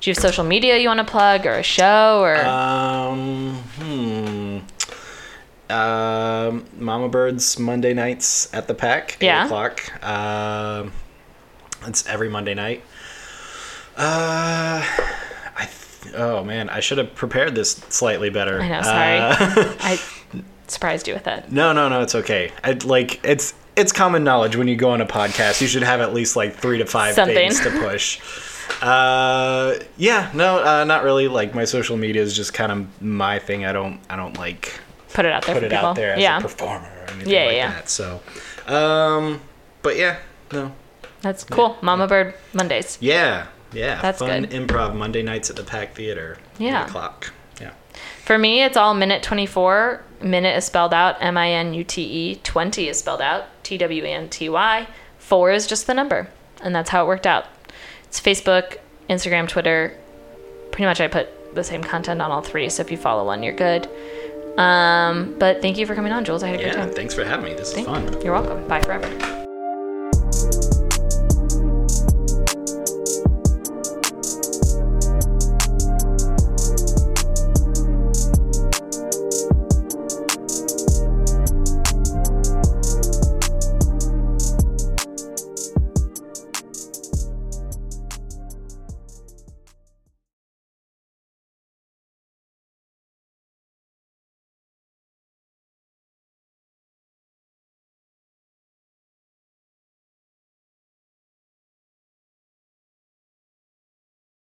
do 0.00 0.10
you 0.10 0.14
have 0.14 0.22
social 0.22 0.44
media 0.44 0.76
you 0.78 0.88
want 0.88 0.98
to 0.98 1.04
plug 1.04 1.46
or 1.46 1.54
a 1.54 1.62
show 1.62 2.20
or 2.20 2.36
Um, 2.36 3.54
hmm. 3.78 4.37
Um, 5.70 6.64
Mama 6.78 7.08
Bird's 7.08 7.58
Monday 7.58 7.92
nights 7.94 8.52
at 8.54 8.66
the 8.68 8.74
Pack. 8.74 9.16
8 9.20 9.26
Yeah. 9.26 9.44
o'clock. 9.44 10.04
Um, 10.04 10.92
it's 11.86 12.06
every 12.06 12.28
Monday 12.28 12.54
night. 12.54 12.82
Uh, 13.96 14.82
I. 15.56 15.68
Th- 16.02 16.14
oh 16.16 16.44
man, 16.44 16.70
I 16.70 16.80
should 16.80 16.98
have 16.98 17.14
prepared 17.14 17.54
this 17.54 17.72
slightly 17.88 18.30
better. 18.30 18.60
I 18.60 18.68
know, 18.68 18.82
sorry. 18.82 19.18
Uh, 19.18 19.74
I 19.80 20.00
surprised 20.68 21.08
you 21.08 21.14
with 21.14 21.26
it. 21.26 21.50
no, 21.50 21.72
no, 21.72 21.88
no, 21.88 22.00
it's 22.02 22.14
okay. 22.14 22.52
I 22.62 22.72
like 22.84 23.24
it's 23.24 23.54
it's 23.76 23.92
common 23.92 24.22
knowledge 24.24 24.54
when 24.56 24.68
you 24.68 24.76
go 24.76 24.90
on 24.90 25.00
a 25.00 25.06
podcast, 25.06 25.60
you 25.60 25.66
should 25.66 25.82
have 25.82 26.00
at 26.00 26.14
least 26.14 26.36
like 26.36 26.54
three 26.54 26.78
to 26.78 26.86
five 26.86 27.14
Something. 27.14 27.34
things 27.34 27.60
to 27.60 27.70
push. 27.70 28.20
Uh, 28.82 29.74
yeah, 29.96 30.30
no, 30.34 30.62
uh, 30.64 30.84
not 30.84 31.02
really. 31.02 31.26
Like 31.28 31.54
my 31.54 31.64
social 31.64 31.96
media 31.96 32.22
is 32.22 32.34
just 32.36 32.54
kind 32.54 32.70
of 32.70 33.02
my 33.02 33.38
thing. 33.38 33.64
I 33.64 33.72
don't, 33.72 34.00
I 34.08 34.14
don't 34.16 34.36
like 34.38 34.78
Put 35.14 35.24
it 35.24 35.32
out 35.32 35.44
there 35.44 35.54
put 35.54 35.60
for 35.60 35.66
it 35.66 35.70
people. 35.70 35.86
out 35.86 35.96
there 35.96 36.14
as 36.14 36.20
yeah. 36.22 36.38
a 36.38 36.40
performer 36.42 36.86
or 36.86 37.10
anything 37.12 37.32
Yeah, 37.32 37.44
like 37.46 37.56
yeah. 37.56 37.72
that. 37.72 37.88
So, 37.88 38.20
um, 38.66 39.40
but 39.82 39.96
yeah, 39.96 40.18
no, 40.52 40.72
That's 41.22 41.44
cool. 41.44 41.76
Mama 41.80 42.06
Bird 42.06 42.34
Mondays. 42.52 42.98
yeah, 43.00 43.46
yeah, 43.72 44.00
That's 44.00 44.18
fun 44.18 44.42
good. 44.42 44.50
improv 44.50 44.94
Monday 44.94 45.22
nights 45.22 45.50
at 45.50 45.56
the 45.56 45.62
Pack 45.64 45.94
Theater. 45.94 46.38
Yeah. 46.58 46.84
o'clock. 46.86 47.32
Yeah, 47.60 47.72
For 48.24 48.38
me, 48.38 48.62
it's 48.62 48.76
all 48.76 48.94
minute 48.94 49.22
24. 49.22 50.02
Minute 50.20 50.56
is 50.56 50.64
spelled 50.64 50.92
out 50.92 51.16
M 51.20 51.36
I 51.36 51.50
N 51.52 51.74
U 51.74 51.84
T 51.84 52.02
E. 52.02 52.34
20 52.42 52.88
is 52.88 52.98
spelled 52.98 53.20
out 53.22 53.44
T 53.62 53.78
W 53.78 54.04
E 54.04 54.10
N 54.12 54.28
T 54.28 54.48
Y. 54.48 54.86
4 55.18 55.52
is 55.52 55.66
just 55.66 55.86
the 55.86 55.94
number. 55.94 56.28
And 56.62 56.74
that's 56.74 56.90
how 56.90 57.04
it 57.04 57.06
worked 57.06 57.26
out. 57.26 57.46
It's 58.04 58.20
Facebook, 58.20 58.78
Instagram, 59.08 59.46
Twitter. 59.48 59.96
Pretty 60.72 60.84
much 60.86 61.00
I 61.00 61.06
put 61.08 61.54
the 61.54 61.62
same 61.62 61.82
content 61.84 62.20
on 62.20 62.30
all 62.32 62.40
three. 62.42 62.68
So 62.68 62.80
if 62.82 62.90
you 62.90 62.96
follow 62.96 63.24
one, 63.26 63.42
you're 63.42 63.54
good. 63.54 63.88
Um, 64.58 65.36
but 65.38 65.62
thank 65.62 65.78
you 65.78 65.86
for 65.86 65.94
coming 65.94 66.12
on, 66.12 66.24
Jules. 66.24 66.42
I 66.42 66.48
had 66.48 66.56
a 66.56 66.62
great 66.62 66.74
yeah. 66.74 66.84
time. 66.84 66.90
Thanks 66.90 67.14
for 67.14 67.24
having 67.24 67.46
me. 67.46 67.54
This 67.54 67.72
is 67.74 67.84
fun. 67.84 68.20
You're 68.22 68.34
welcome. 68.34 68.66
Bye 68.66 68.82
forever. 68.82 69.37